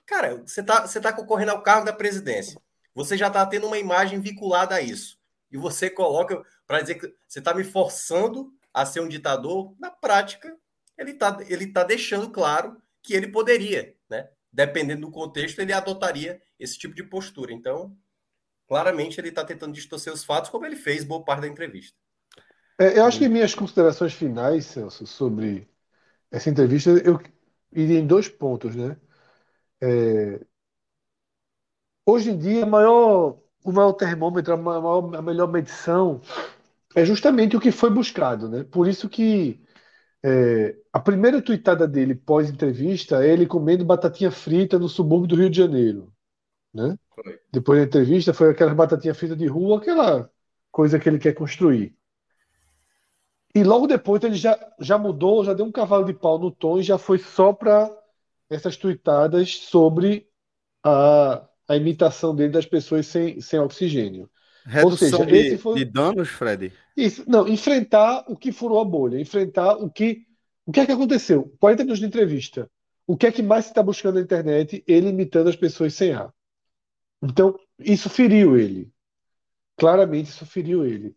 Cara, 0.05 0.37
você 0.37 0.61
está 0.61 0.87
você 0.87 0.99
tá 0.99 1.13
concorrendo 1.13 1.51
ao 1.51 1.61
cargo 1.61 1.85
da 1.85 1.93
presidência. 1.93 2.59
Você 2.95 3.17
já 3.17 3.27
está 3.27 3.45
tendo 3.45 3.67
uma 3.67 3.77
imagem 3.77 4.19
vinculada 4.19 4.75
a 4.75 4.81
isso. 4.81 5.19
E 5.51 5.57
você 5.57 5.89
coloca 5.89 6.41
para 6.65 6.81
dizer 6.81 6.95
que 6.95 7.13
você 7.27 7.39
está 7.39 7.53
me 7.53 7.63
forçando 7.63 8.51
a 8.73 8.85
ser 8.85 9.01
um 9.01 9.07
ditador, 9.07 9.75
na 9.79 9.89
prática, 9.91 10.55
ele 10.97 11.11
está 11.11 11.37
ele 11.47 11.67
tá 11.67 11.83
deixando 11.83 12.29
claro 12.29 12.77
que 13.01 13.13
ele 13.13 13.27
poderia, 13.27 13.95
né? 14.09 14.29
Dependendo 14.51 15.01
do 15.01 15.11
contexto, 15.11 15.59
ele 15.59 15.73
adotaria 15.73 16.41
esse 16.59 16.77
tipo 16.77 16.95
de 16.95 17.03
postura. 17.03 17.53
Então, 17.53 17.95
claramente, 18.69 19.19
ele 19.19 19.29
está 19.29 19.43
tentando 19.43 19.73
distorcer 19.73 20.13
os 20.13 20.23
fatos, 20.23 20.51
como 20.51 20.63
ele 20.63 20.75
fez 20.75 21.03
boa 21.03 21.23
parte 21.25 21.41
da 21.41 21.47
entrevista. 21.47 21.97
É, 22.79 22.99
eu 22.99 23.05
acho 23.05 23.17
que 23.17 23.27
minhas 23.27 23.55
considerações 23.55 24.13
finais, 24.13 24.67
Celso, 24.67 25.07
sobre 25.07 25.67
essa 26.31 26.51
entrevista, 26.51 26.91
eu 26.91 27.19
iria 27.73 27.99
em 27.99 28.05
dois 28.05 28.29
pontos, 28.29 28.75
né? 28.75 28.95
É, 29.81 30.39
hoje 32.05 32.29
em 32.29 32.37
dia, 32.37 32.65
maior, 32.65 33.39
o 33.65 33.71
maior 33.71 33.93
termômetro, 33.93 34.53
a, 34.53 34.57
maior, 34.57 35.15
a 35.15 35.21
melhor 35.21 35.47
medição 35.51 36.21
é 36.95 37.03
justamente 37.03 37.57
o 37.57 37.59
que 37.59 37.71
foi 37.71 37.89
buscado, 37.89 38.47
né? 38.47 38.63
Por 38.63 38.87
isso 38.87 39.09
que 39.09 39.59
é, 40.23 40.77
a 40.93 40.99
primeira 40.99 41.41
tuitada 41.41 41.87
dele 41.87 42.13
pós-entrevista 42.13 43.25
é 43.25 43.33
ele 43.33 43.47
comendo 43.47 43.83
batatinha 43.83 44.31
frita 44.31 44.77
no 44.77 44.87
subúrbio 44.87 45.27
do 45.27 45.35
Rio 45.35 45.49
de 45.49 45.57
Janeiro. 45.57 46.13
Né? 46.73 46.97
Depois 47.51 47.79
da 47.79 47.85
entrevista 47.85 48.33
foi 48.33 48.51
aquela 48.51 48.73
batatinha 48.73 49.13
frita 49.13 49.35
de 49.35 49.47
rua, 49.47 49.77
aquela 49.77 50.29
coisa 50.71 50.99
que 50.99 51.09
ele 51.09 51.19
quer 51.19 51.33
construir. 51.33 51.95
E 53.53 53.63
logo 53.63 53.87
depois 53.87 54.23
ele 54.23 54.35
já, 54.35 54.57
já 54.79 54.97
mudou, 54.97 55.43
já 55.43 55.53
deu 55.53 55.65
um 55.65 55.71
cavalo 55.71 56.05
de 56.05 56.13
pau 56.13 56.37
no 56.37 56.51
tom 56.51 56.79
e 56.79 56.83
já 56.83 56.97
foi 56.97 57.17
só 57.17 57.51
para 57.51 57.89
essas 58.49 58.77
tuitadas 58.77 59.55
sobre 59.55 60.27
a, 60.83 61.47
a 61.67 61.75
imitação 61.75 62.35
dele 62.35 62.53
das 62.53 62.65
pessoas 62.65 63.07
sem, 63.07 63.41
sem 63.41 63.59
oxigênio. 63.59 64.29
Redução 64.65 65.19
Ou 65.19 65.25
seja, 65.25 65.25
de, 65.25 65.35
esse 65.35 65.57
foi... 65.57 65.75
de 65.75 65.85
danos, 65.85 66.29
Fred? 66.29 66.71
Isso, 66.95 67.23
não, 67.27 67.47
enfrentar 67.47 68.23
o 68.27 68.35
que 68.35 68.51
furou 68.51 68.79
a 68.79 68.85
bolha, 68.85 69.19
enfrentar 69.19 69.77
o 69.77 69.89
que. 69.89 70.27
O 70.65 70.71
que 70.71 70.79
é 70.79 70.85
que 70.85 70.91
aconteceu? 70.91 71.51
40 71.59 71.83
minutos 71.83 71.99
de 71.99 72.05
entrevista. 72.05 72.69
O 73.07 73.17
que 73.17 73.25
é 73.25 73.31
que 73.31 73.41
mais 73.41 73.65
se 73.65 73.71
está 73.71 73.81
buscando 73.81 74.15
na 74.15 74.21
internet? 74.21 74.83
Ele 74.85 75.09
imitando 75.09 75.49
as 75.49 75.55
pessoas 75.55 75.95
sem 75.95 76.13
ar. 76.13 76.31
Então, 77.21 77.57
isso 77.79 78.09
feriu 78.09 78.57
ele. 78.57 78.91
Claramente, 79.77 80.29
isso 80.29 80.45
feriu 80.45 80.85
ele. 80.85 81.15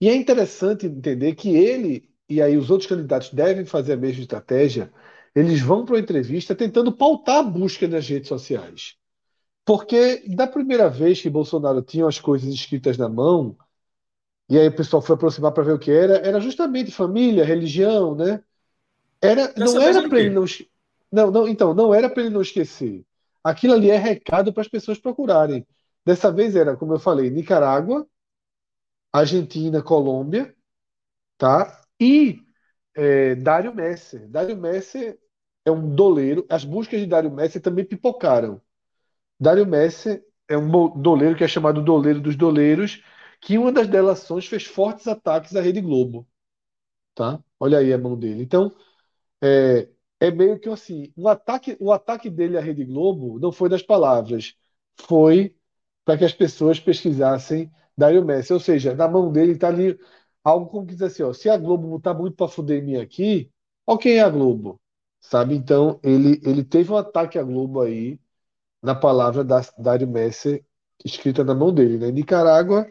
E 0.00 0.08
é 0.08 0.14
interessante 0.14 0.86
entender 0.86 1.34
que 1.34 1.50
ele 1.50 2.10
e 2.28 2.40
aí 2.40 2.56
os 2.56 2.70
outros 2.70 2.88
candidatos 2.88 3.30
devem 3.30 3.64
fazer 3.66 3.92
a 3.94 3.96
mesma 3.96 4.22
estratégia. 4.22 4.92
Eles 5.34 5.60
vão 5.60 5.84
para 5.84 5.94
uma 5.94 6.00
entrevista 6.00 6.54
tentando 6.54 6.92
pautar 6.92 7.38
a 7.38 7.42
busca 7.42 7.86
nas 7.86 8.08
redes 8.08 8.28
sociais. 8.28 8.96
Porque 9.64 10.24
da 10.36 10.46
primeira 10.46 10.88
vez 10.90 11.22
que 11.22 11.30
Bolsonaro 11.30 11.82
tinha 11.82 12.06
as 12.08 12.20
coisas 12.20 12.52
escritas 12.54 12.98
na 12.98 13.08
mão, 13.08 13.56
e 14.48 14.58
aí 14.58 14.68
o 14.68 14.76
pessoal 14.76 15.02
foi 15.02 15.14
aproximar 15.16 15.52
para 15.52 15.64
ver 15.64 15.72
o 15.74 15.78
que 15.78 15.90
era, 15.90 16.18
era 16.18 16.40
justamente 16.40 16.90
família, 16.92 17.44
religião, 17.44 18.14
né? 18.14 18.42
Era, 19.22 19.54
não 19.58 19.80
era 19.80 20.02
para 20.02 20.20
ele 20.20 20.30
não, 20.30 20.44
não, 21.12 21.30
não, 21.30 21.48
então, 21.48 21.74
não 21.74 21.94
era 21.94 22.10
para 22.10 22.22
ele 22.22 22.30
não 22.34 22.42
esquecer. 22.42 23.04
Aquilo 23.44 23.74
ali 23.74 23.90
é 23.90 23.96
recado 23.96 24.52
para 24.52 24.62
as 24.62 24.68
pessoas 24.68 24.98
procurarem. 24.98 25.66
Dessa 26.04 26.32
vez 26.32 26.56
era, 26.56 26.76
como 26.76 26.94
eu 26.94 26.98
falei, 27.00 27.30
Nicarágua, 27.30 28.06
Argentina, 29.12 29.82
Colômbia, 29.82 30.54
tá? 31.38 31.82
E 32.00 32.40
é, 32.96 33.34
Dário 33.36 33.74
Messer. 33.74 34.28
Dário 34.28 34.56
Messer 34.56 35.18
é 35.64 35.70
um 35.70 35.94
doleiro. 35.94 36.46
As 36.50 36.64
buscas 36.64 37.00
de 37.00 37.06
Dário 37.06 37.30
Messer 37.32 37.62
também 37.62 37.84
pipocaram. 37.84 38.62
Dário 39.40 39.66
Messer 39.66 40.24
é 40.48 40.56
um 40.58 40.70
doleiro 41.00 41.36
que 41.36 41.44
é 41.44 41.48
chamado 41.48 41.82
doleiro 41.82 42.20
dos 42.20 42.36
doleiros, 42.36 43.02
que 43.40 43.54
em 43.54 43.58
uma 43.58 43.72
das 43.72 43.88
delações 43.88 44.46
fez 44.46 44.64
fortes 44.66 45.08
ataques 45.08 45.56
à 45.56 45.60
Rede 45.62 45.80
Globo. 45.80 46.28
Tá? 47.14 47.40
Olha 47.60 47.78
aí 47.78 47.92
a 47.92 47.98
mão 47.98 48.18
dele. 48.18 48.42
Então, 48.42 48.74
é, 49.42 49.88
é 50.22 50.30
meio 50.30 50.58
que 50.60 50.68
assim, 50.68 51.12
o 51.16 51.28
ataque, 51.28 51.76
o 51.80 51.92
ataque 51.92 52.30
dele 52.30 52.56
à 52.56 52.60
Rede 52.60 52.84
Globo 52.84 53.40
não 53.40 53.50
foi 53.50 53.68
das 53.68 53.82
palavras, 53.82 54.54
foi 54.94 55.56
para 56.04 56.16
que 56.18 56.24
as 56.24 56.32
pessoas 56.32 56.78
pesquisassem 56.78 57.72
Dário 57.98 58.24
Messi. 58.24 58.52
Ou 58.52 58.60
seja, 58.60 58.94
na 58.94 59.08
mão 59.08 59.32
dele 59.32 59.52
está 59.52 59.66
ali 59.68 59.98
algo 60.44 60.66
como 60.66 60.86
que 60.86 60.94
diz 60.94 61.02
assim, 61.02 61.24
ó, 61.24 61.32
se 61.32 61.48
a 61.50 61.56
Globo 61.56 61.96
está 61.96 62.14
muito 62.14 62.36
para 62.36 62.46
fuder 62.48 62.82
mim 62.84 62.96
aqui, 62.96 63.50
ó 63.86 63.96
quem 63.96 64.18
é 64.18 64.22
a 64.22 64.28
Globo, 64.30 64.80
sabe? 65.20 65.56
Então, 65.56 65.98
ele, 66.04 66.40
ele 66.44 66.62
teve 66.64 66.92
um 66.92 66.96
ataque 66.96 67.36
à 67.38 67.42
Globo 67.42 67.80
aí, 67.80 68.20
na 68.82 68.94
palavra 68.94 69.44
da 69.44 69.60
Dário 69.78 70.08
Messi, 70.08 70.64
escrita 71.04 71.44
na 71.44 71.54
mão 71.54 71.74
dele, 71.74 71.98
né? 71.98 72.10
Nicarágua 72.12 72.86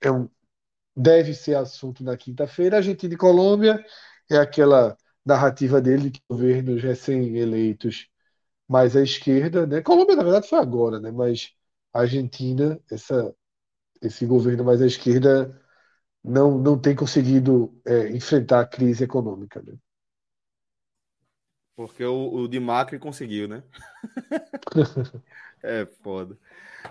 é 0.00 0.10
um, 0.12 0.28
deve 0.96 1.34
ser 1.34 1.56
assunto 1.56 2.04
na 2.04 2.16
quinta-feira, 2.16 2.78
Argentina 2.78 3.14
e 3.14 3.16
Colômbia 3.18 3.84
é 4.30 4.36
aquela 4.38 4.96
narrativa 5.26 5.80
dele 5.80 6.10
de 6.10 6.22
governos 6.30 6.82
recém-eleitos 6.82 8.08
mais 8.68 8.96
à 8.96 9.02
esquerda, 9.02 9.66
né? 9.66 9.82
Colômbia, 9.82 10.16
na 10.16 10.22
verdade, 10.22 10.48
foi 10.48 10.58
agora, 10.58 11.00
né? 11.00 11.10
Mas 11.10 11.52
a 11.92 12.00
Argentina, 12.00 12.80
essa, 12.90 13.34
esse 14.02 14.26
governo 14.26 14.64
mais 14.64 14.82
à 14.82 14.86
esquerda 14.86 15.60
não, 16.22 16.58
não 16.58 16.78
tem 16.78 16.94
conseguido 16.94 17.80
é, 17.84 18.10
enfrentar 18.10 18.60
a 18.60 18.66
crise 18.66 19.04
econômica. 19.04 19.62
Né? 19.62 19.74
Porque 21.76 22.04
o, 22.04 22.34
o 22.34 22.48
de 22.48 22.60
Macri 22.60 22.98
conseguiu, 22.98 23.48
né? 23.48 23.62
é 25.62 25.86
foda. 26.02 26.38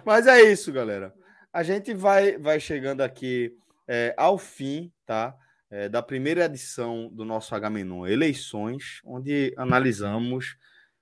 Mas 0.05 0.27
é 0.27 0.41
isso, 0.41 0.71
galera. 0.71 1.13
A 1.51 1.63
gente 1.63 1.93
vai, 1.93 2.37
vai 2.37 2.59
chegando 2.59 3.01
aqui 3.01 3.57
é, 3.87 4.13
ao 4.17 4.37
fim, 4.37 4.91
tá? 5.05 5.37
É, 5.75 5.89
da 5.89 6.01
primeira 6.01 6.45
edição 6.45 7.09
do 7.11 7.25
nosso 7.25 7.53
H-Menon 7.53 8.07
Eleições, 8.07 9.01
onde 9.03 9.53
analisamos 9.57 10.55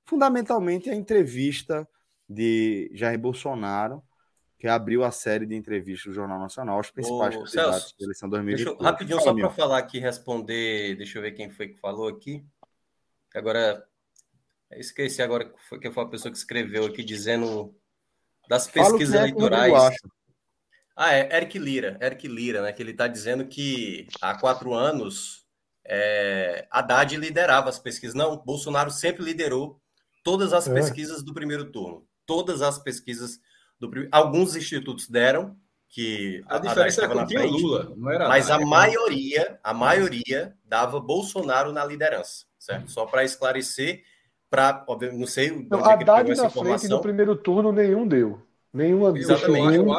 fundamentalmente 0.03 0.89
a 0.89 0.95
entrevista 0.95 1.87
de 2.27 2.89
Jair 2.91 3.19
Bolsonaro 3.19 4.03
que 4.57 4.67
abriu 4.67 5.03
a 5.03 5.11
série 5.11 5.45
de 5.45 5.55
entrevistas 5.55 6.11
do 6.11 6.15
Jornal 6.15 6.39
Nacional 6.39 6.77
aos 6.77 6.89
principais 6.89 7.35
Ô, 7.35 7.43
candidatos 7.43 7.93
da 7.99 8.03
eleição 8.03 8.27
2020. 8.27 8.81
rapidinho, 8.81 9.19
Fala, 9.19 9.29
só 9.29 9.35
para 9.35 9.49
falar 9.51 9.77
aqui, 9.77 9.99
responder, 9.99 10.95
deixa 10.95 11.19
eu 11.19 11.21
ver 11.21 11.33
quem 11.33 11.51
foi 11.51 11.67
que 11.67 11.79
falou 11.79 12.07
aqui. 12.07 12.43
Agora, 13.35 13.85
esqueci 14.71 15.21
agora 15.21 15.45
que 15.45 15.61
foi, 15.69 15.79
que 15.79 15.91
foi 15.91 16.03
a 16.03 16.07
pessoa 16.07 16.31
que 16.31 16.37
escreveu 16.39 16.85
aqui 16.85 17.03
dizendo 17.03 17.75
das 18.49 18.65
pesquisas 18.65 19.13
é 19.13 19.19
eleitorais. 19.19 19.97
Ah, 20.95 21.13
é 21.13 21.35
Eric 21.35 21.57
Lira, 21.57 21.97
Eric 22.01 22.27
Lira, 22.27 22.61
né? 22.61 22.71
Que 22.71 22.83
ele 22.83 22.91
está 22.91 23.07
dizendo 23.07 23.45
que 23.45 24.07
há 24.21 24.37
quatro 24.37 24.73
anos 24.73 25.43
é, 25.85 26.67
Haddad 26.71 27.15
liderava 27.17 27.69
as 27.69 27.79
pesquisas. 27.79 28.15
Não, 28.15 28.37
Bolsonaro 28.37 28.91
sempre 28.91 29.23
liderou 29.23 29.81
todas 30.23 30.53
as 30.53 30.67
é. 30.67 30.73
pesquisas 30.73 31.23
do 31.23 31.33
primeiro 31.33 31.71
turno. 31.71 32.05
Todas 32.25 32.61
as 32.61 32.77
pesquisas 32.79 33.39
do 33.79 33.91
alguns 34.11 34.55
institutos 34.55 35.09
deram 35.09 35.57
que 35.89 36.41
a, 36.47 36.55
a 36.55 36.59
diferença 36.59 37.03
era 37.03 37.13
que 37.13 37.25
tinha 37.27 37.45
Lula, 37.45 37.93
não 37.95 38.09
era 38.09 38.27
mas 38.27 38.49
a 38.49 38.57
maioria, 38.59 39.59
a 39.63 39.73
maioria 39.73 40.55
dava 40.63 40.99
Bolsonaro 40.99 41.71
na 41.71 41.85
liderança, 41.85 42.45
certo? 42.57 42.89
Só 42.89 43.05
para 43.05 43.23
esclarecer, 43.23 44.03
para 44.49 44.85
não 45.13 45.27
sei, 45.27 45.51
não, 45.69 45.83
a 45.83 45.93
Haddad 45.93 46.33
na 46.35 46.49
frente 46.49 46.87
no 46.87 47.01
primeiro 47.01 47.35
turno 47.35 47.71
nenhum 47.71 48.07
deu. 48.07 48.41
Nenhuma 48.73 49.15
exatamente, 49.15 49.67
nenhum 49.67 49.95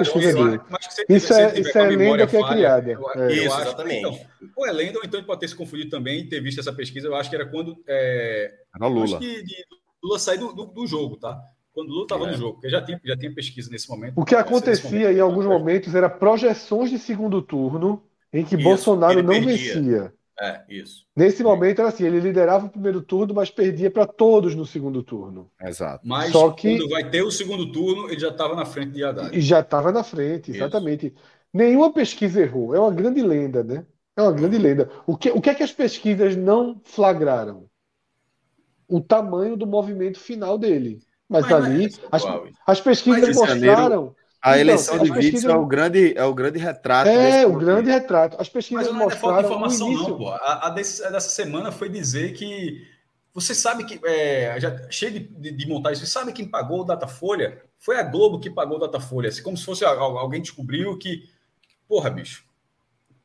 Isso 1.09 1.33
é, 1.33 1.61
isso 1.61 1.79
é 1.79 1.89
lenda 1.91 2.27
que 2.27 2.37
é 2.37 2.43
criada. 2.43 2.91
Eu, 2.91 3.11
é. 3.15 3.33
Isso, 3.33 3.53
acho, 3.53 3.63
exatamente. 3.63 3.99
Então, 4.01 4.21
ou 4.57 4.67
é 4.67 4.73
lenda, 4.73 4.99
ou 4.99 5.05
então 5.05 5.21
ele 5.21 5.27
pode 5.27 5.41
ter 5.41 5.49
se 5.49 5.55
confundido 5.55 5.91
também 5.91 6.21
e 6.21 6.29
ter 6.29 6.41
visto 6.41 6.59
essa 6.59 6.73
pesquisa. 6.73 7.07
Eu 7.07 7.15
acho 7.15 7.31
que 7.31 7.37
era 7.37 7.47
quando. 7.47 7.77
É, 7.87 8.53
era 8.75 8.87
Lula. 8.89 9.05
Acho 9.05 9.19
que 9.21 9.43
de, 9.45 9.55
Lula 10.03 10.19
sair 10.19 10.39
do, 10.39 10.53
do, 10.53 10.67
do 10.67 10.87
jogo, 10.89 11.17
tá? 11.17 11.41
quando 11.75 11.91
Lula 11.91 12.05
estava 12.05 12.29
é. 12.29 12.31
no 12.31 12.37
jogo, 12.37 12.55
porque 12.55 12.71
já 12.71 12.81
tinha, 12.81 13.01
já 13.05 13.17
tinha 13.17 13.35
pesquisa 13.35 13.69
nesse 13.71 13.89
momento. 13.89 14.15
O 14.17 14.25
que 14.25 14.35
acontecia 14.35 15.13
em 15.13 15.21
alguns 15.21 15.45
momentos 15.45 15.95
era 15.95 16.09
projeções 16.09 16.89
de 16.89 16.99
segundo 16.99 17.43
turno 17.43 18.03
em 18.33 18.45
que 18.45 18.55
isso, 18.55 18.65
Bolsonaro 18.65 19.23
não 19.23 19.35
perdia. 19.35 19.75
vencia. 19.75 20.15
É, 20.41 20.63
isso. 20.69 21.07
Nesse 21.15 21.43
momento 21.45 21.81
era 21.81 21.89
assim, 21.89 22.05
ele 22.05 22.19
liderava 22.19 22.67
o 22.67 22.71
primeiro 22.71 23.01
turno, 23.01 23.33
mas 23.35 23.51
perdia 23.51 23.91
para 23.91 24.07
todos 24.07 24.55
no 24.55 24.67
segundo 24.67 25.03
turno. 25.03 25.51
Exato. 25.61 26.07
Mas 26.07 26.33
Só 26.33 26.51
que... 26.51 26.77
quando 26.77 26.91
vai 26.91 27.09
ter 27.09 27.23
o 27.23 27.31
segundo 27.31 27.71
turno, 27.71 28.11
ele 28.11 28.19
já 28.19 28.29
estava 28.29 28.57
na 28.57 28.65
frente 28.65 28.93
de 28.93 29.05
Haddad. 29.05 29.37
E 29.37 29.41
já 29.41 29.61
estava 29.61 29.93
na 29.93 30.03
frente, 30.03 30.51
exatamente. 30.51 31.07
Isso. 31.07 31.17
Nenhuma 31.53 31.93
pesquisa 31.93 32.43
errou. 32.43 32.75
É 32.75 32.81
uma 32.81 32.91
grande 32.91 33.23
lenda, 33.23 33.63
né? 33.63 33.87
É 34.17 34.23
uma 34.23 34.33
grande 34.33 34.59
lenda. 34.59 34.91
O 35.07 35.17
que, 35.17 35.31
o 35.31 35.41
que 35.41 35.51
é 35.51 35.55
que 35.55 35.63
as 35.63 35.73
pesquisas 35.73 36.35
não 36.35 36.81
flagraram? 36.85 37.69
O 38.89 39.01
tamanho 39.01 39.57
do 39.57 39.67
movimento 39.67 40.19
final 40.19 40.59
dele. 40.59 40.99
Mas, 41.29 41.49
mas 41.49 41.53
ali, 41.53 41.87
é 41.87 41.89
as, 42.11 42.23
as, 42.67 42.81
pesquisas 42.81 43.35
mostraram. 43.35 44.15
A 44.45 44.51
então, 44.51 44.61
eleição 44.61 44.99
de 44.99 45.11
pesquisas... 45.11 45.51
é 45.51 45.57
o 45.57 45.65
grande, 45.65 46.13
é 46.15 46.23
o 46.23 46.35
grande 46.35 46.59
retrato. 46.59 47.09
É, 47.09 47.47
o 47.47 47.57
grande 47.57 47.91
retrato. 47.91 48.37
As 48.39 48.47
pesquisas 48.47 48.89
mas 48.89 48.93
não 48.95 49.05
mostraram. 49.05 49.37
Não 49.37 49.39
é 49.39 49.43
falta 49.43 49.49
de 49.49 49.55
informação, 49.55 49.91
não, 49.91 50.19
pô. 50.19 50.29
A, 50.29 50.67
a 50.67 50.69
desse, 50.69 51.01
dessa 51.11 51.31
semana 51.31 51.73
foi 51.73 51.89
dizer 51.89 52.35
que. 52.35 52.87
Você 53.33 53.55
sabe 53.55 53.85
que. 53.85 53.99
É, 54.07 54.61
já 54.61 54.91
cheio 54.91 55.13
de, 55.13 55.21
de, 55.21 55.51
de 55.51 55.67
montar 55.67 55.93
isso. 55.93 56.05
Você 56.05 56.13
sabe 56.13 56.35
quem 56.35 56.47
pagou 56.47 56.83
o 56.83 56.85
Datafolha? 56.85 57.63
Foi 57.79 57.99
a 57.99 58.03
Globo 58.03 58.39
que 58.39 58.51
pagou 58.51 58.77
o 58.77 58.81
Datafolha. 58.81 59.31
Assim, 59.31 59.43
como 59.43 59.57
se 59.57 59.65
fosse 59.65 59.83
alguém 59.83 60.43
descobriu 60.43 60.99
que. 60.99 61.23
Porra, 61.89 62.11
bicho. 62.11 62.45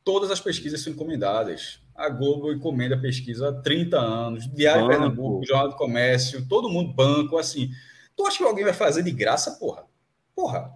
Todas 0.02 0.30
as 0.30 0.40
pesquisas 0.40 0.80
são 0.80 0.90
encomendadas. 0.90 1.82
A 1.94 2.08
Globo 2.08 2.50
encomenda 2.50 2.98
pesquisa 2.98 3.50
há 3.50 3.52
30 3.52 3.98
anos. 3.98 4.50
Diário 4.50 4.86
banco. 4.86 4.92
Pernambuco, 4.92 5.46
Jornal 5.46 5.68
do 5.68 5.76
Comércio, 5.76 6.48
todo 6.48 6.70
mundo 6.70 6.94
banco, 6.94 7.36
assim. 7.36 7.68
Tu 8.16 8.26
acha 8.26 8.38
que 8.38 8.44
alguém 8.44 8.64
vai 8.64 8.72
fazer 8.72 9.02
de 9.02 9.10
graça, 9.10 9.58
porra? 9.60 9.89
Porra, 10.34 10.72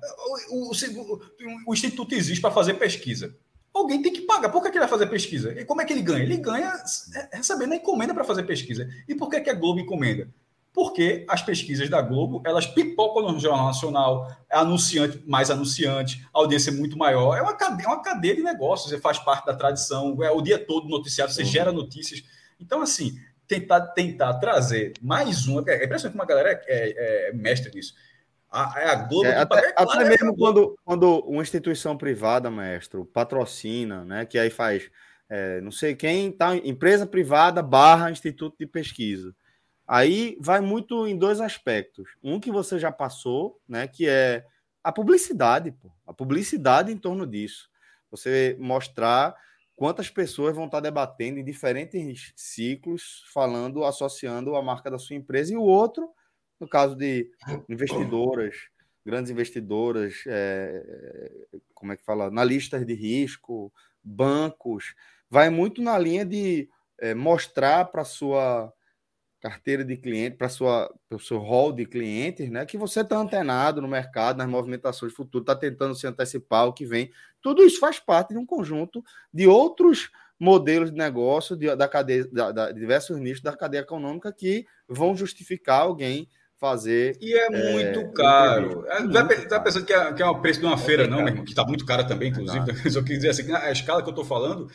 o, 0.50 0.70
o, 0.70 1.20
o, 1.68 1.74
Instituto 1.74 2.14
existe 2.14 2.40
para 2.40 2.50
fazer 2.50 2.74
pesquisa. 2.74 3.36
Alguém 3.72 4.02
tem 4.02 4.12
que 4.12 4.22
pagar. 4.22 4.50
Por 4.50 4.62
que, 4.62 4.70
que 4.70 4.76
ele 4.76 4.84
vai 4.84 4.88
fazer 4.88 5.06
pesquisa? 5.06 5.52
E 5.58 5.64
como 5.64 5.80
é 5.80 5.84
que 5.84 5.92
ele 5.92 6.02
ganha? 6.02 6.22
Ele 6.22 6.36
ganha 6.36 6.72
recebendo 7.32 7.72
a 7.72 7.76
encomenda 7.76 8.14
para 8.14 8.24
fazer 8.24 8.44
pesquisa. 8.44 8.88
E 9.08 9.14
por 9.14 9.28
que, 9.28 9.40
que 9.40 9.50
a 9.50 9.54
Globo 9.54 9.80
encomenda? 9.80 10.28
Porque 10.72 11.24
as 11.28 11.40
pesquisas 11.40 11.88
da 11.88 12.02
Globo, 12.02 12.42
elas 12.44 12.66
pipocam 12.66 13.30
no 13.30 13.38
Jornal 13.38 13.66
Nacional, 13.66 14.36
é 14.50 14.56
anunciante, 14.56 15.22
mais 15.24 15.48
anunciante, 15.48 16.26
a 16.34 16.38
audiência 16.40 16.70
é 16.70 16.74
muito 16.74 16.98
maior. 16.98 17.36
É 17.36 17.42
uma 17.42 17.54
cadeia, 17.54 17.86
é 17.86 17.88
uma 17.88 18.02
cadeia 18.02 18.34
de 18.34 18.42
negócios, 18.42 18.90
você 18.90 19.00
faz 19.00 19.18
parte 19.18 19.46
da 19.46 19.54
tradição, 19.54 20.20
é 20.22 20.30
o 20.32 20.42
dia 20.42 20.58
todo 20.58 20.88
noticiado, 20.88 21.32
você 21.32 21.42
uhum. 21.42 21.48
gera 21.48 21.72
notícias. 21.72 22.24
Então, 22.60 22.82
assim, 22.82 23.16
tentar, 23.46 23.80
tentar 23.88 24.34
trazer 24.34 24.94
mais 25.00 25.46
uma. 25.46 25.62
É 25.68 25.84
impressionante 25.84 26.12
que 26.12 26.18
uma 26.18 26.26
galera 26.26 26.50
é, 26.50 26.60
é, 26.66 27.28
é 27.28 27.32
mestre 27.32 27.72
nisso. 27.72 27.94
A, 28.54 28.80
é 28.80 28.84
a 28.86 28.94
Globo. 28.94 29.26
É, 29.26 29.36
até, 29.36 29.74
até 29.76 30.04
mesmo 30.04 30.36
quando, 30.36 30.78
quando 30.84 31.18
uma 31.26 31.42
instituição 31.42 31.96
privada, 31.96 32.48
mestre, 32.50 33.04
patrocina, 33.06 34.04
né? 34.04 34.24
Que 34.24 34.38
aí 34.38 34.48
faz. 34.48 34.88
É, 35.28 35.60
não 35.60 35.72
sei 35.72 35.96
quem, 35.96 36.30
tá, 36.30 36.54
empresa 36.54 37.06
privada 37.06 37.62
barra 37.62 38.10
instituto 38.10 38.56
de 38.58 38.66
pesquisa. 38.66 39.34
Aí 39.86 40.36
vai 40.40 40.60
muito 40.60 41.06
em 41.06 41.18
dois 41.18 41.40
aspectos. 41.40 42.08
Um 42.22 42.38
que 42.38 42.50
você 42.52 42.78
já 42.78 42.92
passou, 42.92 43.60
né? 43.68 43.88
Que 43.88 44.08
é 44.08 44.44
a 44.82 44.92
publicidade, 44.92 45.72
pô. 45.72 45.90
A 46.06 46.12
publicidade 46.12 46.92
em 46.92 46.96
torno 46.96 47.26
disso. 47.26 47.68
Você 48.10 48.56
mostrar 48.60 49.34
quantas 49.74 50.08
pessoas 50.08 50.54
vão 50.54 50.66
estar 50.66 50.78
debatendo 50.78 51.40
em 51.40 51.44
diferentes 51.44 52.32
ciclos, 52.36 53.24
falando, 53.32 53.84
associando 53.84 54.54
a 54.54 54.62
marca 54.62 54.90
da 54.90 54.98
sua 54.98 55.16
empresa, 55.16 55.52
e 55.52 55.56
o 55.56 55.62
outro, 55.62 56.08
no 56.60 56.68
caso 56.68 56.96
de 56.96 57.30
investidoras, 57.68 58.54
grandes 59.04 59.30
investidoras, 59.30 60.22
é, 60.26 61.30
como 61.74 61.92
é 61.92 61.96
que 61.96 62.04
fala, 62.04 62.30
na 62.30 62.42
lista 62.42 62.82
de 62.84 62.94
risco, 62.94 63.72
bancos, 64.02 64.94
vai 65.28 65.50
muito 65.50 65.82
na 65.82 65.98
linha 65.98 66.24
de 66.24 66.68
é, 66.98 67.14
mostrar 67.14 67.86
para 67.86 68.04
sua 68.04 68.72
carteira 69.40 69.84
de 69.84 69.94
cliente, 69.98 70.38
para 70.38 70.48
o 71.10 71.18
seu 71.18 71.38
hall 71.38 71.70
de 71.70 71.84
clientes, 71.84 72.48
né? 72.48 72.64
Que 72.64 72.78
você 72.78 73.00
está 73.02 73.18
antenado 73.18 73.82
no 73.82 73.86
mercado, 73.86 74.38
nas 74.38 74.48
movimentações 74.48 75.12
futuras, 75.12 75.42
está 75.42 75.54
tentando 75.54 75.94
se 75.94 76.06
antecipar 76.06 76.66
o 76.66 76.72
que 76.72 76.86
vem. 76.86 77.10
Tudo 77.42 77.62
isso 77.62 77.78
faz 77.78 78.00
parte 78.00 78.30
de 78.32 78.38
um 78.38 78.46
conjunto 78.46 79.04
de 79.30 79.46
outros 79.46 80.10
modelos 80.40 80.90
de 80.90 80.96
negócio 80.96 81.56
de, 81.56 81.76
da 81.76 81.86
cadeia, 81.86 82.26
da, 82.32 82.52
da, 82.52 82.72
diversos 82.72 83.20
nichos 83.20 83.42
da 83.42 83.54
cadeia 83.54 83.82
econômica 83.82 84.32
que 84.32 84.66
vão 84.88 85.14
justificar 85.14 85.82
alguém 85.82 86.26
fazer. 86.64 87.18
E 87.20 87.34
é, 87.34 87.46
é 87.46 87.72
muito 87.72 88.10
caro. 88.12 88.86
É, 88.88 89.00
não 89.00 89.28
está 89.28 89.60
pensando 89.60 89.84
que 89.84 89.92
é, 89.92 90.12
que 90.14 90.22
é 90.22 90.26
o 90.26 90.40
preço 90.40 90.60
de 90.60 90.66
uma 90.66 90.76
é 90.76 90.78
feira, 90.78 91.06
não, 91.06 91.18
meu 91.18 91.28
irmão, 91.28 91.44
que 91.44 91.50
está 91.50 91.62
muito 91.62 91.84
cara 91.84 92.04
também, 92.04 92.30
inclusive. 92.30 92.90
Só 92.90 93.02
quis 93.04 93.16
dizer 93.16 93.30
assim, 93.30 93.52
a 93.52 93.70
escala 93.70 94.02
que 94.02 94.08
eu 94.08 94.12
estou 94.12 94.24
falando 94.24 94.70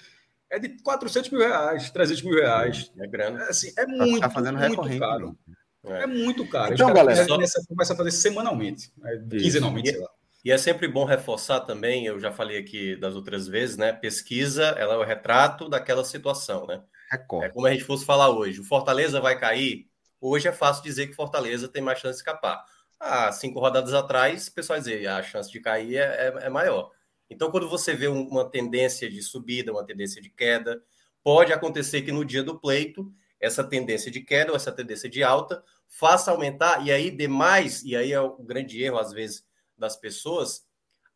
é 0.52 0.60
de 0.60 0.70
400 0.84 1.32
mil 1.32 1.42
reais, 1.42 1.90
300 1.90 2.22
mil 2.22 2.36
reais. 2.36 2.92
É 3.00 3.08
grana. 3.08 3.44
É, 3.44 3.50
assim, 3.50 3.70
é 3.76 3.86
tá 3.86 3.92
muito, 3.92 4.20
tá 4.20 4.30
fazendo 4.30 4.60
muito 4.60 5.00
caro. 5.00 5.38
É. 5.84 6.04
é. 6.04 6.08
muito 6.08 6.48
caro. 6.48 6.74
Então, 6.76 6.94
galera, 6.94 7.26
só... 7.26 7.40
começa 7.68 7.94
a 7.94 7.96
fazer 7.96 8.12
semanalmente, 8.12 8.92
né? 8.96 9.20
quinzenalmente, 9.32 9.90
sei 9.90 10.00
lá. 10.00 10.10
E 10.46 10.52
é 10.52 10.58
sempre 10.58 10.88
bom 10.88 11.04
reforçar 11.06 11.62
também, 11.62 12.06
eu 12.06 12.20
já 12.20 12.32
falei 12.32 12.58
aqui 12.58 12.96
das 12.96 13.16
outras 13.16 13.48
vezes, 13.48 13.76
né? 13.76 13.92
Pesquisa, 13.92 14.68
ela 14.78 14.94
é 14.94 14.98
o 14.98 15.04
retrato 15.04 15.68
daquela 15.68 16.06
situação, 16.06 16.66
né? 16.66 16.82
Recordo. 17.12 17.46
É 17.46 17.50
como 17.50 17.66
a 17.66 17.72
gente 17.72 17.84
fosse 17.84 18.06
falar 18.06 18.30
hoje, 18.30 18.62
o 18.62 18.64
Fortaleza 18.64 19.20
vai 19.20 19.38
cair? 19.38 19.89
Hoje 20.22 20.48
é 20.48 20.52
fácil 20.52 20.84
dizer 20.84 21.08
que 21.08 21.14
Fortaleza 21.14 21.68
tem 21.68 21.82
mais 21.82 22.00
chance 22.00 22.16
de 22.16 22.20
escapar. 22.20 22.66
Há 23.00 23.32
cinco 23.32 23.60
rodadas 23.60 23.94
atrás, 23.94 24.48
o 24.48 24.54
pessoal 24.54 24.78
dizia 24.78 25.16
a 25.16 25.24
chance 25.24 25.50
de 25.50 25.62
cair 25.62 25.96
é, 25.96 26.28
é, 26.28 26.46
é 26.46 26.50
maior. 26.50 26.92
Então, 27.30 27.50
quando 27.50 27.70
você 27.70 27.94
vê 27.94 28.08
uma 28.08 28.50
tendência 28.50 29.10
de 29.10 29.22
subida, 29.22 29.72
uma 29.72 29.86
tendência 29.86 30.22
de 30.22 30.30
queda, 30.30 30.84
pode 31.24 31.54
acontecer 31.54 32.02
que 32.02 32.12
no 32.12 32.26
dia 32.26 32.44
do 32.44 32.60
pleito, 32.60 33.10
essa 33.40 33.64
tendência 33.64 34.12
de 34.12 34.20
queda 34.20 34.52
ou 34.52 34.58
essa 34.58 34.72
tendência 34.72 35.10
de 35.10 35.24
alta 35.24 35.64
faça 35.88 36.32
aumentar, 36.32 36.86
e 36.86 36.92
aí 36.92 37.10
demais, 37.10 37.84
e 37.84 37.96
aí 37.96 38.12
é 38.12 38.20
o 38.20 38.44
grande 38.44 38.82
erro, 38.84 38.98
às 38.98 39.14
vezes, 39.14 39.46
das 39.78 39.96
pessoas. 39.96 40.68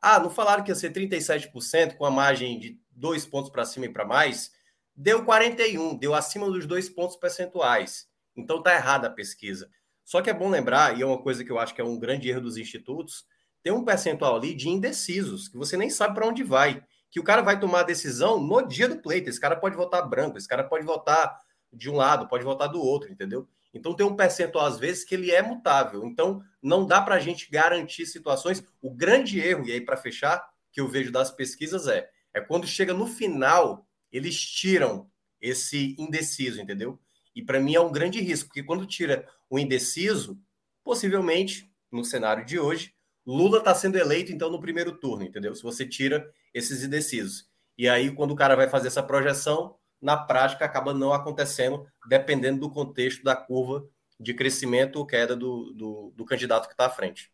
Ah, 0.02 0.20
não 0.20 0.30
falaram 0.30 0.64
que 0.64 0.72
ia 0.72 0.76
ser 0.76 0.94
37% 0.94 1.98
com 1.98 2.06
a 2.06 2.12
margem 2.12 2.60
de 2.60 2.80
dois 2.92 3.26
pontos 3.26 3.50
para 3.50 3.66
cima 3.66 3.88
e 3.88 3.90
para 3.90 4.06
mais? 4.06 4.52
Deu 4.96 5.26
41, 5.26 5.98
deu 5.98 6.14
acima 6.14 6.50
dos 6.50 6.66
dois 6.66 6.90
pontos 6.90 7.18
percentuais. 7.18 8.08
Então 8.35 8.61
tá 8.61 8.73
errada 8.73 9.07
a 9.07 9.11
pesquisa. 9.11 9.69
Só 10.03 10.22
que 10.22 10.30
é 10.30 10.34
bom 10.34 10.49
lembrar, 10.49 10.97
e 10.97 11.01
é 11.01 11.05
uma 11.05 11.22
coisa 11.22 11.43
que 11.43 11.51
eu 11.51 11.60
acho 11.60 11.73
que 11.73 11.81
é 11.81 11.84
um 11.84 11.97
grande 11.97 12.30
erro 12.30 12.41
dos 12.41 12.57
institutos, 12.57 13.26
tem 13.61 13.72
um 13.72 13.85
percentual 13.85 14.35
ali 14.35 14.53
de 14.53 14.68
indecisos, 14.68 15.47
que 15.47 15.57
você 15.57 15.77
nem 15.77 15.89
sabe 15.89 16.15
para 16.15 16.27
onde 16.27 16.43
vai. 16.43 16.84
Que 17.10 17.19
o 17.19 17.23
cara 17.23 17.41
vai 17.41 17.60
tomar 17.60 17.81
a 17.81 17.84
decisão 17.84 18.39
no 18.39 18.61
dia 18.68 18.89
do 18.89 18.97
pleito. 18.97 19.30
Esse 19.30 19.39
cara 19.39 19.55
pode 19.55 19.76
votar 19.76 20.07
branco, 20.07 20.38
esse 20.38 20.47
cara 20.47 20.64
pode 20.64 20.85
votar 20.85 21.39
de 21.72 21.89
um 21.89 21.95
lado, 21.95 22.27
pode 22.27 22.43
votar 22.43 22.68
do 22.68 22.81
outro, 22.81 23.11
entendeu? 23.11 23.47
Então 23.73 23.95
tem 23.95 24.05
um 24.05 24.15
percentual, 24.15 24.65
às 24.65 24.77
vezes, 24.77 25.03
que 25.03 25.15
ele 25.15 25.31
é 25.31 25.41
mutável. 25.41 26.05
Então, 26.05 26.43
não 26.61 26.85
dá 26.85 27.01
para 27.01 27.15
a 27.15 27.19
gente 27.19 27.49
garantir 27.49 28.05
situações. 28.05 28.64
O 28.81 28.91
grande 28.91 29.39
erro, 29.39 29.65
e 29.65 29.72
aí 29.72 29.81
para 29.81 29.97
fechar, 29.97 30.43
que 30.72 30.81
eu 30.81 30.88
vejo 30.88 31.11
das 31.11 31.31
pesquisas 31.31 31.88
é, 31.88 32.10
é 32.34 32.41
quando 32.41 32.68
chega 32.68 32.93
no 32.93 33.07
final, 33.07 33.88
eles 34.11 34.39
tiram 34.39 35.10
esse 35.39 35.95
indeciso, 35.97 36.61
entendeu? 36.61 36.99
E 37.35 37.43
para 37.43 37.60
mim 37.60 37.76
é 37.76 37.81
um 37.81 37.91
grande 37.91 38.22
risco, 38.22 38.49
porque 38.49 38.64
quando 38.64 38.85
tira 38.85 39.27
o 39.49 39.57
indeciso, 39.57 40.39
possivelmente, 40.84 41.72
no 41.91 42.03
cenário 42.03 42.45
de 42.45 42.60
hoje, 42.60 42.93
Lula 43.26 43.60
está 43.60 43.73
sendo 43.73 43.97
eleito, 43.97 44.31
então, 44.31 44.49
no 44.49 44.60
primeiro 44.60 44.97
turno, 44.97 45.23
entendeu? 45.23 45.55
Se 45.55 45.64
você 45.64 45.85
tira 45.85 46.30
esses 46.53 46.84
indecisos. 46.84 47.47
E 47.77 47.88
aí, 47.88 48.14
quando 48.14 48.31
o 48.31 48.35
cara 48.35 48.55
vai 48.55 48.69
fazer 48.69 48.88
essa 48.88 49.01
projeção, 49.01 49.76
na 50.01 50.18
prática 50.18 50.65
acaba 50.65 50.93
não 50.93 51.14
acontecendo, 51.14 51.88
dependendo 52.07 52.60
do 52.60 52.69
contexto 52.69 53.23
da 53.23 53.35
curva 53.35 53.88
de 54.19 54.34
crescimento 54.34 54.97
ou 54.97 55.05
queda 55.05 55.35
do, 55.35 55.73
do, 55.73 56.14
do 56.15 56.26
candidato 56.26 56.68
que 56.68 56.73
está 56.73 56.88
à 56.88 56.89
frente. 56.89 57.31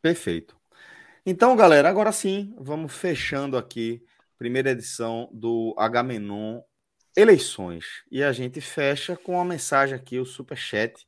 Perfeito. 0.00 0.56
Então, 1.24 1.54
galera, 1.54 1.88
agora 1.88 2.12
sim, 2.12 2.54
vamos 2.58 2.92
fechando 2.92 3.56
aqui 3.56 4.04
primeira 4.38 4.70
edição 4.70 5.28
do 5.32 5.74
Agamenon 5.78 6.60
Eleições. 7.16 7.84
E 8.10 8.22
a 8.22 8.32
gente 8.32 8.60
fecha 8.60 9.16
com 9.16 9.34
uma 9.34 9.44
mensagem 9.44 9.94
aqui, 9.94 10.18
o 10.18 10.26
superchat 10.26 11.06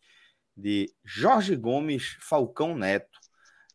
de 0.56 0.92
Jorge 1.04 1.56
Gomes 1.56 2.16
Falcão 2.20 2.76
Neto. 2.76 3.18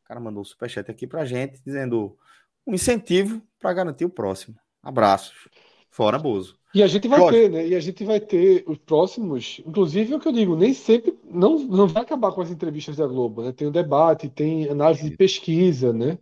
O 0.04 0.08
cara 0.08 0.20
mandou 0.20 0.42
o 0.42 0.46
superchat 0.46 0.90
aqui 0.90 1.06
para 1.06 1.26
gente, 1.26 1.62
dizendo 1.64 2.18
um 2.66 2.74
incentivo 2.74 3.42
para 3.60 3.74
garantir 3.74 4.06
o 4.06 4.10
próximo. 4.10 4.56
Abraços. 4.82 5.50
Fora 5.90 6.18
Bozo. 6.18 6.58
E 6.74 6.82
a 6.82 6.88
gente 6.88 7.08
vai 7.08 7.20
Jorge. 7.20 7.38
ter, 7.38 7.50
né? 7.50 7.68
E 7.68 7.76
a 7.76 7.80
gente 7.82 8.04
vai 8.06 8.20
ter 8.20 8.64
os 8.66 8.78
próximos. 8.78 9.62
Inclusive, 9.66 10.14
é 10.14 10.16
o 10.16 10.20
que 10.20 10.28
eu 10.28 10.32
digo, 10.32 10.56
nem 10.56 10.74
sempre. 10.74 11.20
Não, 11.26 11.60
não 11.60 11.86
vai 11.86 12.02
acabar 12.02 12.32
com 12.32 12.42
as 12.42 12.50
entrevistas 12.50 12.96
da 12.96 13.06
Globo, 13.06 13.44
né? 13.44 13.52
Tem 13.52 13.68
o 13.68 13.72
debate, 13.72 14.30
tem 14.30 14.70
análise 14.70 15.10
de 15.10 15.18
pesquisa, 15.18 15.92
né? 15.92 16.18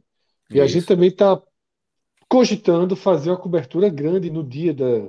E 0.49 0.55
Isso. 0.55 0.63
a 0.63 0.67
gente 0.67 0.85
também 0.87 1.09
está 1.09 1.39
cogitando 2.27 2.95
fazer 2.95 3.29
uma 3.29 3.37
cobertura 3.37 3.89
grande 3.89 4.31
no 4.31 4.43
dia 4.43 4.73
da, 4.73 5.07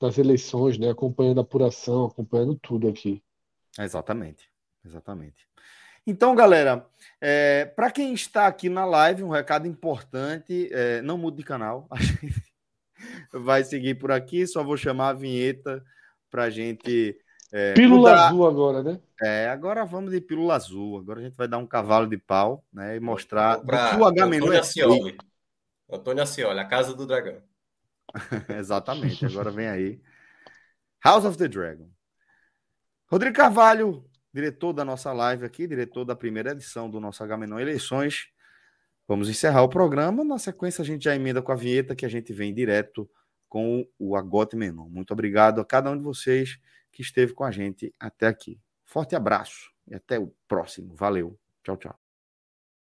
das 0.00 0.18
eleições, 0.18 0.78
né? 0.78 0.90
Acompanhando 0.90 1.38
a 1.38 1.42
apuração, 1.42 2.06
acompanhando 2.06 2.54
tudo 2.56 2.88
aqui. 2.88 3.22
Exatamente. 3.78 4.48
Exatamente. 4.84 5.46
Então, 6.06 6.34
galera, 6.34 6.86
é, 7.20 7.66
para 7.66 7.90
quem 7.90 8.14
está 8.14 8.46
aqui 8.46 8.68
na 8.68 8.84
live, 8.84 9.22
um 9.22 9.28
recado 9.28 9.66
importante: 9.66 10.68
é, 10.72 11.02
não 11.02 11.18
mude 11.18 11.38
de 11.38 11.42
canal. 11.42 11.86
A 11.92 12.00
gente 12.00 12.42
vai 13.32 13.62
seguir 13.62 13.94
por 13.96 14.10
aqui. 14.10 14.46
Só 14.46 14.64
vou 14.64 14.76
chamar 14.76 15.10
a 15.10 15.12
vinheta 15.12 15.84
para 16.30 16.50
gente. 16.50 17.16
É, 17.52 17.72
pílula 17.74 18.10
mudar. 18.10 18.26
azul 18.26 18.46
agora, 18.46 18.82
né? 18.82 19.00
É, 19.22 19.48
agora 19.48 19.84
vamos 19.84 20.10
de 20.10 20.20
pílula 20.20 20.56
azul. 20.56 20.98
Agora 20.98 21.20
a 21.20 21.22
gente 21.22 21.36
vai 21.36 21.46
dar 21.46 21.58
um 21.58 21.66
cavalo 21.66 22.06
de 22.06 22.18
pau, 22.18 22.64
né? 22.72 22.96
E 22.96 23.00
mostrar 23.00 23.60
pra, 23.60 23.90
que 23.90 23.96
o 23.96 24.04
H 24.04 24.26
menu 24.26 24.52
é. 24.52 24.60
Antônio 25.90 26.22
Ascioli, 26.22 26.58
a 26.58 26.64
casa 26.64 26.94
do 26.94 27.06
dragão. 27.06 27.40
Exatamente. 28.58 29.24
Agora 29.26 29.50
vem 29.50 29.68
aí. 29.68 30.00
House 31.04 31.24
of 31.24 31.36
the 31.36 31.48
Dragon. 31.48 31.88
Rodrigo 33.06 33.36
Carvalho, 33.36 34.04
diretor 34.32 34.72
da 34.72 34.84
nossa 34.84 35.12
live 35.12 35.44
aqui, 35.44 35.66
diretor 35.66 36.04
da 36.04 36.14
primeira 36.14 36.52
edição 36.52 36.90
do 36.90 37.00
nosso 37.00 37.22
H 37.22 37.36
Menor 37.36 37.60
Eleições. 37.60 38.28
Vamos 39.06 39.28
encerrar 39.28 39.62
o 39.62 39.68
programa. 39.68 40.22
Na 40.22 40.38
sequência, 40.38 40.82
a 40.82 40.84
gente 40.84 41.04
já 41.04 41.14
emenda 41.14 41.40
com 41.40 41.50
a 41.50 41.56
vinheta 41.56 41.96
que 41.96 42.04
a 42.04 42.08
gente 42.08 42.32
vem 42.32 42.52
direto 42.52 43.08
com 43.48 43.88
o 43.98 44.14
Agote 44.14 44.54
Menor. 44.56 44.90
Muito 44.90 45.12
obrigado 45.12 45.60
a 45.60 45.64
cada 45.64 45.90
um 45.90 45.96
de 45.96 46.02
vocês 46.02 46.58
que 46.92 47.00
esteve 47.00 47.32
com 47.32 47.44
a 47.44 47.50
gente 47.50 47.94
até 47.98 48.26
aqui. 48.26 48.60
Forte 48.84 49.16
abraço 49.16 49.72
e 49.86 49.94
até 49.94 50.18
o 50.18 50.34
próximo. 50.46 50.94
Valeu. 50.94 51.38
Tchau, 51.62 51.76
tchau. 51.76 52.07